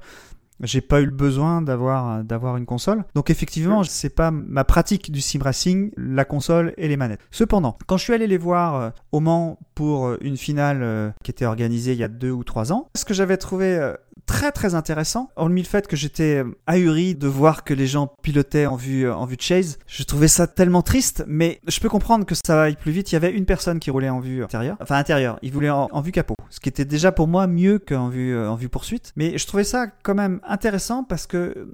j'ai 0.64 0.82
pas 0.82 1.02
eu 1.02 1.06
le 1.06 1.12
besoin 1.12 1.64
d'avoir 1.64 2.24
d'avoir 2.24 2.56
une 2.56 2.68
console. 2.68 3.04
Donc 3.16 3.32
effectivement, 3.32 3.84
c'est 3.84 4.14
pas 4.16 4.30
ma 4.30 4.64
pratique 4.64 5.12
du 5.12 5.20
sim 5.20 5.40
racing, 5.42 5.90
la 5.98 6.24
console 6.24 6.74
et 6.78 6.88
les 6.88 6.98
manettes. 6.98 7.20
Cependant, 7.32 7.80
quand 7.88 7.98
je 7.98 8.04
suis 8.04 8.14
allé 8.14 8.28
les 8.28 8.38
voir 8.38 8.94
au 9.12 9.20
Mans 9.22 9.58
pour 9.74 10.16
une 10.22 10.38
finale 10.38 11.14
qui 11.24 11.32
était 11.32 11.46
organisée 11.46 11.94
il 11.94 11.98
y 12.00 12.04
a 12.04 12.08
deux 12.08 12.30
ou 12.30 12.44
trois 12.44 12.72
ans, 12.72 12.90
ce 12.96 13.06
que 13.06 13.14
j'avais 13.16 13.38
trouvé 13.38 13.94
très 14.26 14.52
très 14.52 14.76
intéressant, 14.76 15.30
hormis 15.36 15.62
le 15.62 15.68
fait 15.68 15.88
que 15.88 15.96
j'étais 15.96 16.44
ahuri 16.68 17.16
de 17.16 17.28
voir 17.28 17.64
que 17.64 17.74
les 17.74 17.88
gens 17.88 18.12
pilotaient 18.22 18.66
en 18.66 18.76
vue 18.76 19.10
en 19.10 19.26
vue 19.26 19.38
de 19.38 19.42
chase. 19.42 19.80
Je 19.88 20.04
trouvais 20.04 20.28
ça 20.28 20.48
tellement 20.48 20.82
triste, 20.82 21.24
mais 21.28 21.60
je 21.68 21.80
peux 21.80 21.90
comprendre 21.90 22.26
que 22.26 22.36
ça 22.36 22.64
aille 22.64 22.76
plus 22.76 22.92
vite. 22.92 23.12
Il 23.12 23.16
y 23.16 23.18
avait 23.18 23.32
une 23.32 23.46
personne 23.46 23.80
qui 23.80 23.92
roulait 23.92 24.10
en 24.10 24.20
vue 24.20 24.44
intérieure, 24.44 24.78
enfin 24.82 24.98
intérieure. 24.98 25.38
Il 25.42 25.52
voulait 25.52 25.70
en, 25.70 25.90
en 25.92 26.02
vue 26.02 26.12
capot, 26.12 26.36
ce 26.50 26.60
qui 26.60 26.70
était 26.70 26.86
déjà 26.86 27.12
pour 27.12 27.28
moi 27.28 27.48
mieux 27.48 27.80
qu'en 27.80 28.10
vue 28.10 28.38
en 28.38 28.56
vue 28.56 28.70
poursuite. 28.70 29.12
Mais 29.16 29.38
je 29.38 29.46
trouvais 29.48 29.64
ça 29.64 29.88
quand 30.04 30.16
même 30.16 30.40
intéressant 30.44 31.04
parce 31.04 31.28
que 31.28 31.68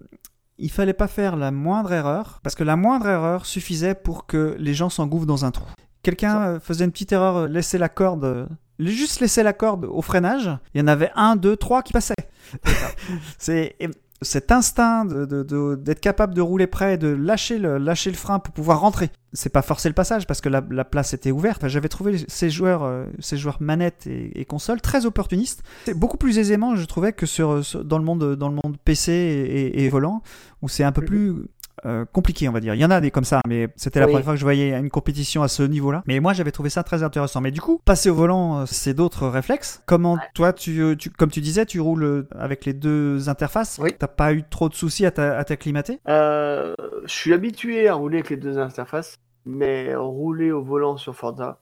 il 0.57 0.71
fallait 0.71 0.93
pas 0.93 1.07
faire 1.07 1.35
la 1.35 1.51
moindre 1.51 1.93
erreur, 1.93 2.39
parce 2.43 2.55
que 2.55 2.63
la 2.63 2.75
moindre 2.75 3.07
erreur 3.07 3.45
suffisait 3.45 3.95
pour 3.95 4.25
que 4.25 4.55
les 4.59 4.73
gens 4.73 4.89
s'engouffrent 4.89 5.25
dans 5.25 5.45
un 5.45 5.51
trou. 5.51 5.67
Quelqu'un 6.03 6.41
euh, 6.41 6.59
faisait 6.59 6.85
une 6.85 6.91
petite 6.91 7.11
erreur, 7.11 7.35
euh, 7.35 7.47
laissait 7.47 7.77
la 7.77 7.89
corde, 7.89 8.23
euh, 8.23 8.47
juste 8.79 9.19
laisser 9.19 9.43
la 9.43 9.53
corde 9.53 9.85
au 9.85 10.01
freinage, 10.01 10.49
il 10.73 10.81
y 10.81 10.83
en 10.83 10.87
avait 10.87 11.11
un, 11.15 11.35
deux, 11.35 11.55
trois 11.55 11.83
qui 11.83 11.93
passaient. 11.93 12.15
C'est 13.37 13.75
cet 14.21 14.51
instinct 14.51 15.05
d'être 15.05 15.29
de, 15.29 15.75
de, 15.75 15.93
capable 15.93 16.33
de 16.33 16.41
rouler 16.41 16.65
près, 16.65 16.97
de 16.97 17.07
lâcher 17.07 17.59
le, 17.59 17.77
lâcher 17.77 18.09
le 18.09 18.15
frein 18.15 18.39
pour 18.39 18.53
pouvoir 18.53 18.79
rentrer. 18.79 19.11
C'est 19.33 19.51
pas 19.51 19.61
forcer 19.61 19.89
le 19.89 19.93
passage 19.93 20.25
parce 20.25 20.41
que 20.41 20.49
la, 20.49 20.63
la 20.71 20.85
place 20.85 21.13
était 21.13 21.31
ouverte. 21.31 21.67
J'avais 21.67 21.89
trouvé 21.89 22.25
ces 22.27 22.49
joueurs, 22.49 22.83
euh, 22.83 23.05
ces 23.19 23.37
joueurs 23.37 23.57
manettes 23.59 24.07
et, 24.07 24.39
et 24.39 24.45
consoles 24.45 24.81
très 24.81 25.05
opportunistes. 25.05 25.61
C'est 25.85 25.93
beaucoup 25.93 26.17
plus 26.17 26.39
aisément, 26.39 26.75
je 26.75 26.85
trouvais, 26.85 27.13
que 27.13 27.25
sur, 27.25 27.61
dans 27.83 27.99
le 27.99 28.03
monde, 28.03 28.35
dans 28.35 28.49
le 28.49 28.55
monde 28.55 28.77
PC 28.83 29.11
et, 29.11 29.83
et 29.83 29.89
volant, 29.89 30.23
où 30.63 30.69
c'est 30.69 30.83
un 30.83 30.91
peu 30.91 31.03
plus 31.03 31.35
euh, 31.85 32.05
compliqué, 32.05 32.49
on 32.49 32.51
va 32.51 32.59
dire. 32.59 32.73
Il 32.73 32.79
y 32.81 32.85
en 32.85 32.91
a 32.91 33.01
des 33.01 33.11
comme 33.11 33.23
ça, 33.23 33.41
mais 33.47 33.69
c'était 33.75 33.99
la 33.99 34.07
première 34.07 34.23
fois 34.23 34.33
que 34.33 34.39
je 34.39 34.45
voyais 34.45 34.71
une 34.77 34.89
compétition 34.89 35.43
à 35.43 35.47
ce 35.47 35.63
niveau-là. 35.63 36.03
Mais 36.07 36.19
moi, 36.19 36.33
j'avais 36.33 36.51
trouvé 36.51 36.69
ça 36.69 36.83
très 36.83 37.03
intéressant. 37.03 37.41
Mais 37.41 37.51
du 37.51 37.61
coup, 37.61 37.81
passer 37.85 38.09
au 38.09 38.15
volant, 38.15 38.59
euh, 38.61 38.65
c'est 38.65 38.93
d'autres 38.93 39.27
réflexes. 39.27 39.81
Comment 39.85 40.17
toi, 40.33 40.53
tu, 40.53 40.95
tu, 40.97 41.09
comme 41.09 41.29
tu 41.31 41.41
disais, 41.41 41.65
tu 41.65 41.79
roules 41.79 42.27
avec 42.37 42.65
les 42.65 42.73
deux 42.73 43.29
interfaces 43.29 43.79
Oui. 43.81 43.93
T'as 43.97 44.07
pas 44.07 44.33
eu 44.33 44.43
trop 44.43 44.69
de 44.69 44.73
soucis 44.73 45.05
à 45.05 45.11
t'acclimater? 45.11 45.99
Euh, 46.07 46.75
Je 47.05 47.13
suis 47.13 47.33
habitué 47.33 47.87
à 47.87 47.93
rouler 47.93 48.17
avec 48.17 48.29
les 48.29 48.37
deux 48.37 48.57
interfaces, 48.57 49.17
mais 49.45 49.95
rouler 49.95 50.51
au 50.51 50.63
volant 50.63 50.97
sur 50.97 51.15
Forza, 51.15 51.59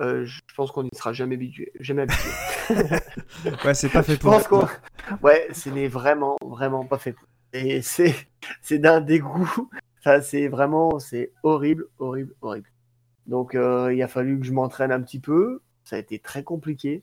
euh, 0.00 0.24
je 0.24 0.40
pense 0.56 0.70
qu'on 0.72 0.84
n'y 0.84 0.90
sera 0.94 1.12
jamais 1.12 1.34
habitué. 1.34 1.72
Jamais 1.78 2.02
habitué. 2.02 2.30
ouais, 3.64 3.74
c'est 3.74 3.90
pas 3.90 4.02
fait 4.04 4.16
pour. 4.16 4.30
Pense. 4.30 4.68
Ouais, 5.22 5.48
ce 5.52 5.68
n'est 5.68 5.88
vraiment, 5.88 6.36
vraiment 6.42 6.84
pas 6.84 6.98
fait 6.98 7.12
pour. 7.12 7.26
Et 7.52 7.82
c'est, 7.82 8.14
c'est 8.62 8.78
d'un 8.78 9.00
dégoût. 9.00 9.68
Enfin, 9.98 10.20
c'est 10.20 10.48
vraiment, 10.48 10.98
c'est 10.98 11.32
horrible, 11.42 11.86
horrible, 11.98 12.34
horrible. 12.40 12.70
Donc, 13.26 13.54
euh, 13.54 13.92
il 13.92 14.02
a 14.02 14.08
fallu 14.08 14.38
que 14.40 14.46
je 14.46 14.52
m'entraîne 14.52 14.92
un 14.92 15.00
petit 15.02 15.20
peu. 15.20 15.60
Ça 15.84 15.96
a 15.96 15.98
été 15.98 16.18
très 16.18 16.42
compliqué. 16.42 17.02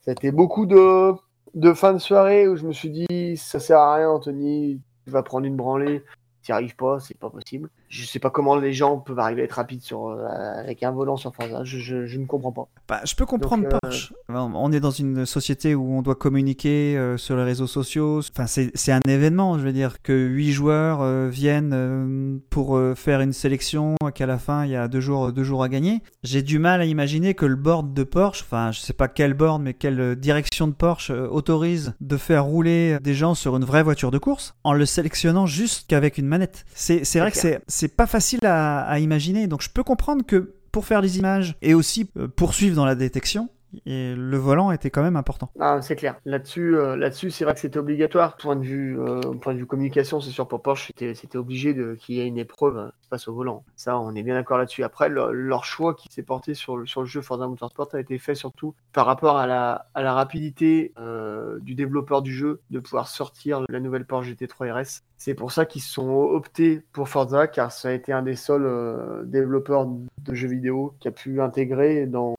Ça 0.00 0.12
a 0.12 0.12
été 0.12 0.30
beaucoup 0.30 0.66
de, 0.66 1.12
de 1.54 1.72
fin 1.72 1.92
de 1.92 1.98
soirée 1.98 2.48
où 2.48 2.56
je 2.56 2.66
me 2.66 2.72
suis 2.72 2.90
dit, 2.90 3.36
ça 3.36 3.60
sert 3.60 3.78
à 3.78 3.96
rien, 3.96 4.10
Anthony, 4.10 4.80
tu 5.04 5.10
vas 5.10 5.22
prendre 5.22 5.46
une 5.46 5.56
branlée. 5.56 6.04
T'y 6.42 6.52
arrives 6.52 6.76
pas, 6.76 7.00
c'est 7.00 7.18
pas 7.18 7.30
possible. 7.30 7.68
Je 7.88 8.04
sais 8.04 8.18
pas 8.18 8.30
comment 8.30 8.56
les 8.56 8.72
gens 8.72 8.98
peuvent 8.98 9.18
arriver 9.18 9.42
à 9.42 9.44
être 9.44 9.52
rapides 9.52 9.82
sur, 9.82 10.08
euh, 10.08 10.26
avec 10.26 10.82
un 10.82 10.90
volant 10.90 11.16
sur 11.16 11.34
Forza. 11.34 11.64
Je, 11.64 11.78
je, 11.78 12.06
je 12.06 12.18
ne 12.18 12.26
comprends 12.26 12.52
pas. 12.52 12.68
Bah, 12.88 13.00
je 13.04 13.14
peux 13.14 13.26
comprendre 13.26 13.64
Donc, 13.64 13.74
euh, 13.74 13.78
Porsche. 13.82 14.12
On 14.28 14.72
est 14.72 14.80
dans 14.80 14.90
une 14.90 15.24
société 15.26 15.74
où 15.74 15.92
on 15.96 16.02
doit 16.02 16.14
communiquer 16.14 16.96
euh, 16.96 17.16
sur 17.16 17.36
les 17.36 17.44
réseaux 17.44 17.66
sociaux. 17.66 18.20
Enfin, 18.32 18.46
c'est 18.46 18.70
c'est 18.74 18.92
un 18.92 19.00
événement, 19.08 19.58
je 19.58 19.64
veux 19.64 19.72
dire, 19.72 20.02
que 20.02 20.12
huit 20.12 20.52
joueurs 20.52 21.00
euh, 21.00 21.28
viennent 21.30 21.72
euh, 21.72 22.38
pour 22.50 22.76
euh, 22.76 22.94
faire 22.94 23.20
une 23.20 23.32
sélection, 23.32 23.94
qu'à 24.14 24.26
la 24.26 24.38
fin 24.38 24.64
il 24.64 24.70
y 24.70 24.76
a 24.76 24.88
deux 24.88 25.00
jours, 25.00 25.32
deux 25.32 25.44
jours 25.44 25.62
à 25.62 25.68
gagner. 25.68 26.02
J'ai 26.22 26.42
du 26.42 26.58
mal 26.58 26.80
à 26.80 26.84
imaginer 26.84 27.34
que 27.34 27.46
le 27.46 27.56
board 27.56 27.94
de 27.94 28.04
Porsche, 28.04 28.42
enfin, 28.42 28.70
je 28.72 28.80
sais 28.80 28.92
pas 28.92 29.08
quel 29.08 29.34
board, 29.34 29.62
mais 29.62 29.74
quelle 29.74 30.16
direction 30.16 30.66
de 30.68 30.72
Porsche 30.72 31.10
euh, 31.10 31.28
autorise 31.28 31.94
de 32.00 32.16
faire 32.16 32.44
rouler 32.44 32.98
des 33.00 33.14
gens 33.14 33.34
sur 33.34 33.56
une 33.56 33.64
vraie 33.64 33.82
voiture 33.82 34.10
de 34.10 34.18
course 34.18 34.54
en 34.64 34.72
le 34.72 34.84
sélectionnant 34.86 35.46
juste 35.46 35.86
qu'avec 35.88 36.18
une 36.18 36.26
manette. 36.26 36.64
C'est 36.74 37.04
c'est 37.04 37.20
vrai 37.20 37.30
que 37.30 37.38
c'est 37.38 37.60
c'est 37.78 37.94
pas 37.94 38.06
facile 38.06 38.40
à, 38.44 38.98
imaginer. 38.98 39.46
Donc 39.46 39.62
je 39.62 39.70
peux 39.70 39.84
comprendre 39.84 40.24
que 40.26 40.54
pour 40.72 40.84
faire 40.84 41.00
les 41.00 41.18
images 41.18 41.54
et 41.62 41.74
aussi 41.74 42.10
euh, 42.16 42.28
poursuivre 42.28 42.74
dans 42.76 42.84
la 42.84 42.94
détection, 42.94 43.48
et 43.86 44.14
le 44.14 44.36
volant 44.36 44.70
était 44.70 44.90
quand 44.90 45.02
même 45.02 45.16
important. 45.16 45.50
Ah, 45.60 45.80
c'est 45.82 45.96
clair. 45.96 46.16
Là-dessus, 46.24 46.76
euh, 46.76 46.96
là-dessus, 46.96 47.30
c'est 47.30 47.44
vrai 47.44 47.54
que 47.54 47.60
c'était 47.60 47.78
obligatoire. 47.78 48.36
Point 48.36 48.56
de 48.56 48.64
vue, 48.64 48.98
euh, 49.00 49.20
point 49.40 49.54
de 49.54 49.58
vue 49.58 49.66
communication, 49.66 50.20
c'est 50.20 50.30
sûr 50.30 50.48
pour 50.48 50.62
Porsche, 50.62 50.90
c'était, 50.96 51.36
obligé 51.36 51.74
de 51.74 51.94
qu'il 51.94 52.16
y 52.16 52.20
ait 52.20 52.26
une 52.26 52.38
épreuve 52.38 52.78
euh, 52.78 52.88
face 53.10 53.28
au 53.28 53.34
volant. 53.34 53.64
Ça, 53.76 53.98
on 53.98 54.14
est 54.14 54.22
bien 54.22 54.34
d'accord 54.34 54.58
là-dessus. 54.58 54.84
Après, 54.84 55.08
le- 55.08 55.32
leur 55.32 55.64
choix 55.64 55.94
qui 55.94 56.08
s'est 56.10 56.22
porté 56.22 56.54
sur 56.54 56.76
le, 56.76 56.86
sur 56.86 57.00
le 57.02 57.06
jeu 57.06 57.20
Forza 57.20 57.46
Motorsport 57.46 57.88
a 57.92 58.00
été 58.00 58.18
fait 58.18 58.34
surtout 58.34 58.74
par 58.92 59.06
rapport 59.06 59.36
à 59.36 59.46
la, 59.46 59.86
à 59.94 60.02
la 60.02 60.14
rapidité 60.14 60.92
euh, 60.98 61.58
du 61.60 61.74
développeur 61.74 62.22
du 62.22 62.32
jeu 62.32 62.60
de 62.70 62.80
pouvoir 62.80 63.08
sortir 63.08 63.62
la 63.68 63.80
nouvelle 63.80 64.04
Porsche 64.06 64.30
GT3 64.32 64.72
RS. 64.82 65.02
C'est 65.16 65.34
pour 65.34 65.52
ça 65.52 65.66
qu'ils 65.66 65.82
sont 65.82 66.08
optés 66.10 66.82
pour 66.92 67.08
Forza, 67.08 67.48
car 67.48 67.72
ça 67.72 67.88
a 67.88 67.92
été 67.92 68.12
un 68.12 68.22
des 68.22 68.36
seuls 68.36 69.26
développeurs 69.26 69.86
de 69.86 70.34
jeux 70.34 70.48
vidéo 70.48 70.94
qui 71.00 71.08
a 71.08 71.10
pu 71.10 71.40
intégrer 71.40 72.06
dans 72.06 72.34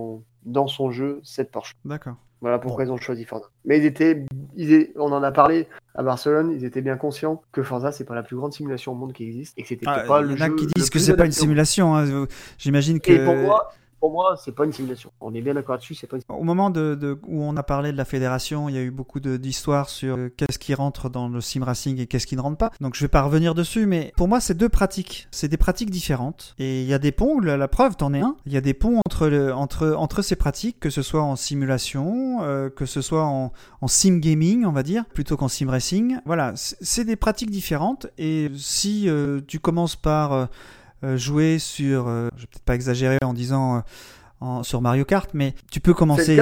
dans 0.50 0.68
son 0.68 0.92
jeu 0.92 1.20
cette 1.24 1.52
Porsche. 1.52 1.74
D'accord. 1.86 2.16
Voilà 2.42 2.58
pourquoi 2.58 2.86
Bon. 2.86 2.92
ils 2.92 2.94
ont 2.94 2.98
choisi 2.98 3.26
Forza. 3.26 3.48
Mais 3.66 3.80
ils 3.80 3.86
étaient, 3.86 4.26
ils 4.56 4.92
on 4.96 5.12
en 5.12 5.24
a 5.24 5.32
parlé 5.32 5.68
à 5.96 6.04
Barcelone, 6.04 6.54
ils 6.56 6.64
étaient 6.64 6.82
bien 6.82 6.96
conscients 6.96 7.42
que 7.52 7.64
Forza 7.64 7.92
c'est 7.92 8.06
pas 8.06 8.16
la 8.16 8.24
plus 8.24 8.38
grande 8.38 8.54
simulation 8.54 8.94
au 8.94 8.96
monde 8.96 9.12
qui 9.12 9.26
existe 9.26 9.54
et 9.58 9.64
que 9.64 9.68
c'était 9.68 9.86
Ah, 9.90 10.06
pas 10.08 10.22
il 10.22 10.28
le 10.28 10.32
y 10.32 10.34
en 10.34 10.46
a 10.46 10.48
jeu 10.48 10.56
qui 10.56 10.68
disent 10.68 10.90
que 10.90 11.00
c'est 11.00 11.18
pas 11.18 11.26
une 11.26 11.32
simulation. 11.34 11.96
hein. 11.96 12.28
J'imagine 12.58 13.02
que 13.02 13.12
Et 13.12 13.26
pour 13.26 13.36
moi, 13.36 13.74
pour 14.00 14.12
moi, 14.12 14.36
c'est 14.44 14.54
pas 14.54 14.66
une 14.66 14.74
simulation. 14.74 15.12
On 15.22 15.34
est 15.34 15.42
bien 15.42 15.54
d'accord 15.54 15.74
là-dessus, 15.74 15.96
c'est 15.96 16.08
pas 16.08 16.18
une 16.18 16.24
au 16.30 16.44
moment 16.44 16.70
de, 16.70 16.96
de- 16.96 17.20
où 17.28 17.44
on 17.44 17.58
a 17.58 17.64
parlé 17.64 17.92
de 17.92 17.98
la 17.98 18.06
fédération, 18.06 18.70
il 18.70 18.76
y 18.76 18.78
a 18.78 18.82
eu 18.82 18.92
beaucoup 18.92 19.20
d'histoires 19.20 19.90
sur 19.90 20.16
euh, 20.16 20.30
qu'est-ce 20.36 20.60
qui 20.60 20.74
rentre 20.74 21.10
dans 21.10 21.28
le 21.28 21.42
sim 21.42 21.64
racing 21.64 22.00
et 22.00 22.08
qu'est-ce 22.08 22.28
qui 22.28 22.36
ne 22.36 22.42
rentre 22.42 22.58
pas. 22.58 22.72
Donc 22.80 22.96
je 22.96 23.02
vais 23.02 23.08
pas 23.10 23.22
revenir 23.22 23.56
dessus, 23.56 23.86
mais 23.86 24.14
pour 24.16 24.28
moi 24.28 24.40
c'est 24.40 24.56
deux 24.56 24.70
pratiques. 24.70 25.28
C'est 25.32 25.48
des 25.48 25.58
pratiques 25.58 25.90
différentes. 25.90 26.56
Et 26.60 26.82
il 26.82 26.88
y 26.88 26.94
a 26.94 27.00
des 27.00 27.12
ponts. 27.12 27.40
La, 27.40 27.68
preuve, 27.68 27.96
t'en 27.96 28.14
es 28.14 28.22
un. 28.22 28.36
Il 28.46 28.54
y 28.54 28.58
a 28.58 28.62
des 28.62 28.74
ponts 28.74 29.02
entre 29.06 29.28
le, 29.28 29.54
entre 29.54 29.94
entre 29.98 30.22
ces 30.22 30.36
pratiques, 30.36 30.80
que 30.80 30.90
ce 30.90 31.02
soit 31.02 31.24
en 31.24 31.36
simulation, 31.36 32.40
euh, 32.42 32.70
que 32.70 32.86
ce 32.86 33.02
soit 33.02 33.26
en, 33.26 33.52
en 33.82 33.88
sim 33.88 34.18
gaming, 34.18 34.66
on 34.66 34.72
va 34.72 34.84
dire, 34.84 35.06
plutôt 35.14 35.38
qu'en 35.38 35.48
sim 35.48 35.70
racing. 35.70 36.18
Voilà, 36.26 36.54
c'est 36.56 37.06
des 37.06 37.16
pratiques 37.16 37.52
différentes. 37.52 38.08
Et 38.18 38.50
si 38.56 39.10
euh, 39.10 39.42
tu 39.48 39.60
commences 39.60 39.96
par 39.96 40.34
euh, 40.34 40.46
jouer 41.18 41.60
sur, 41.60 42.08
euh, 42.08 42.30
je 42.36 42.42
vais 42.42 42.48
peut-être 42.48 42.64
pas 42.64 42.76
exagérer 42.76 43.18
en 43.24 43.34
disant 43.34 43.78
euh, 43.78 43.80
en- 44.42 44.64
sur 44.64 44.82
Mario 44.82 45.06
Kart, 45.06 45.30
mais 45.34 45.54
tu 45.72 45.80
peux 45.80 45.94
commencer. 45.94 46.36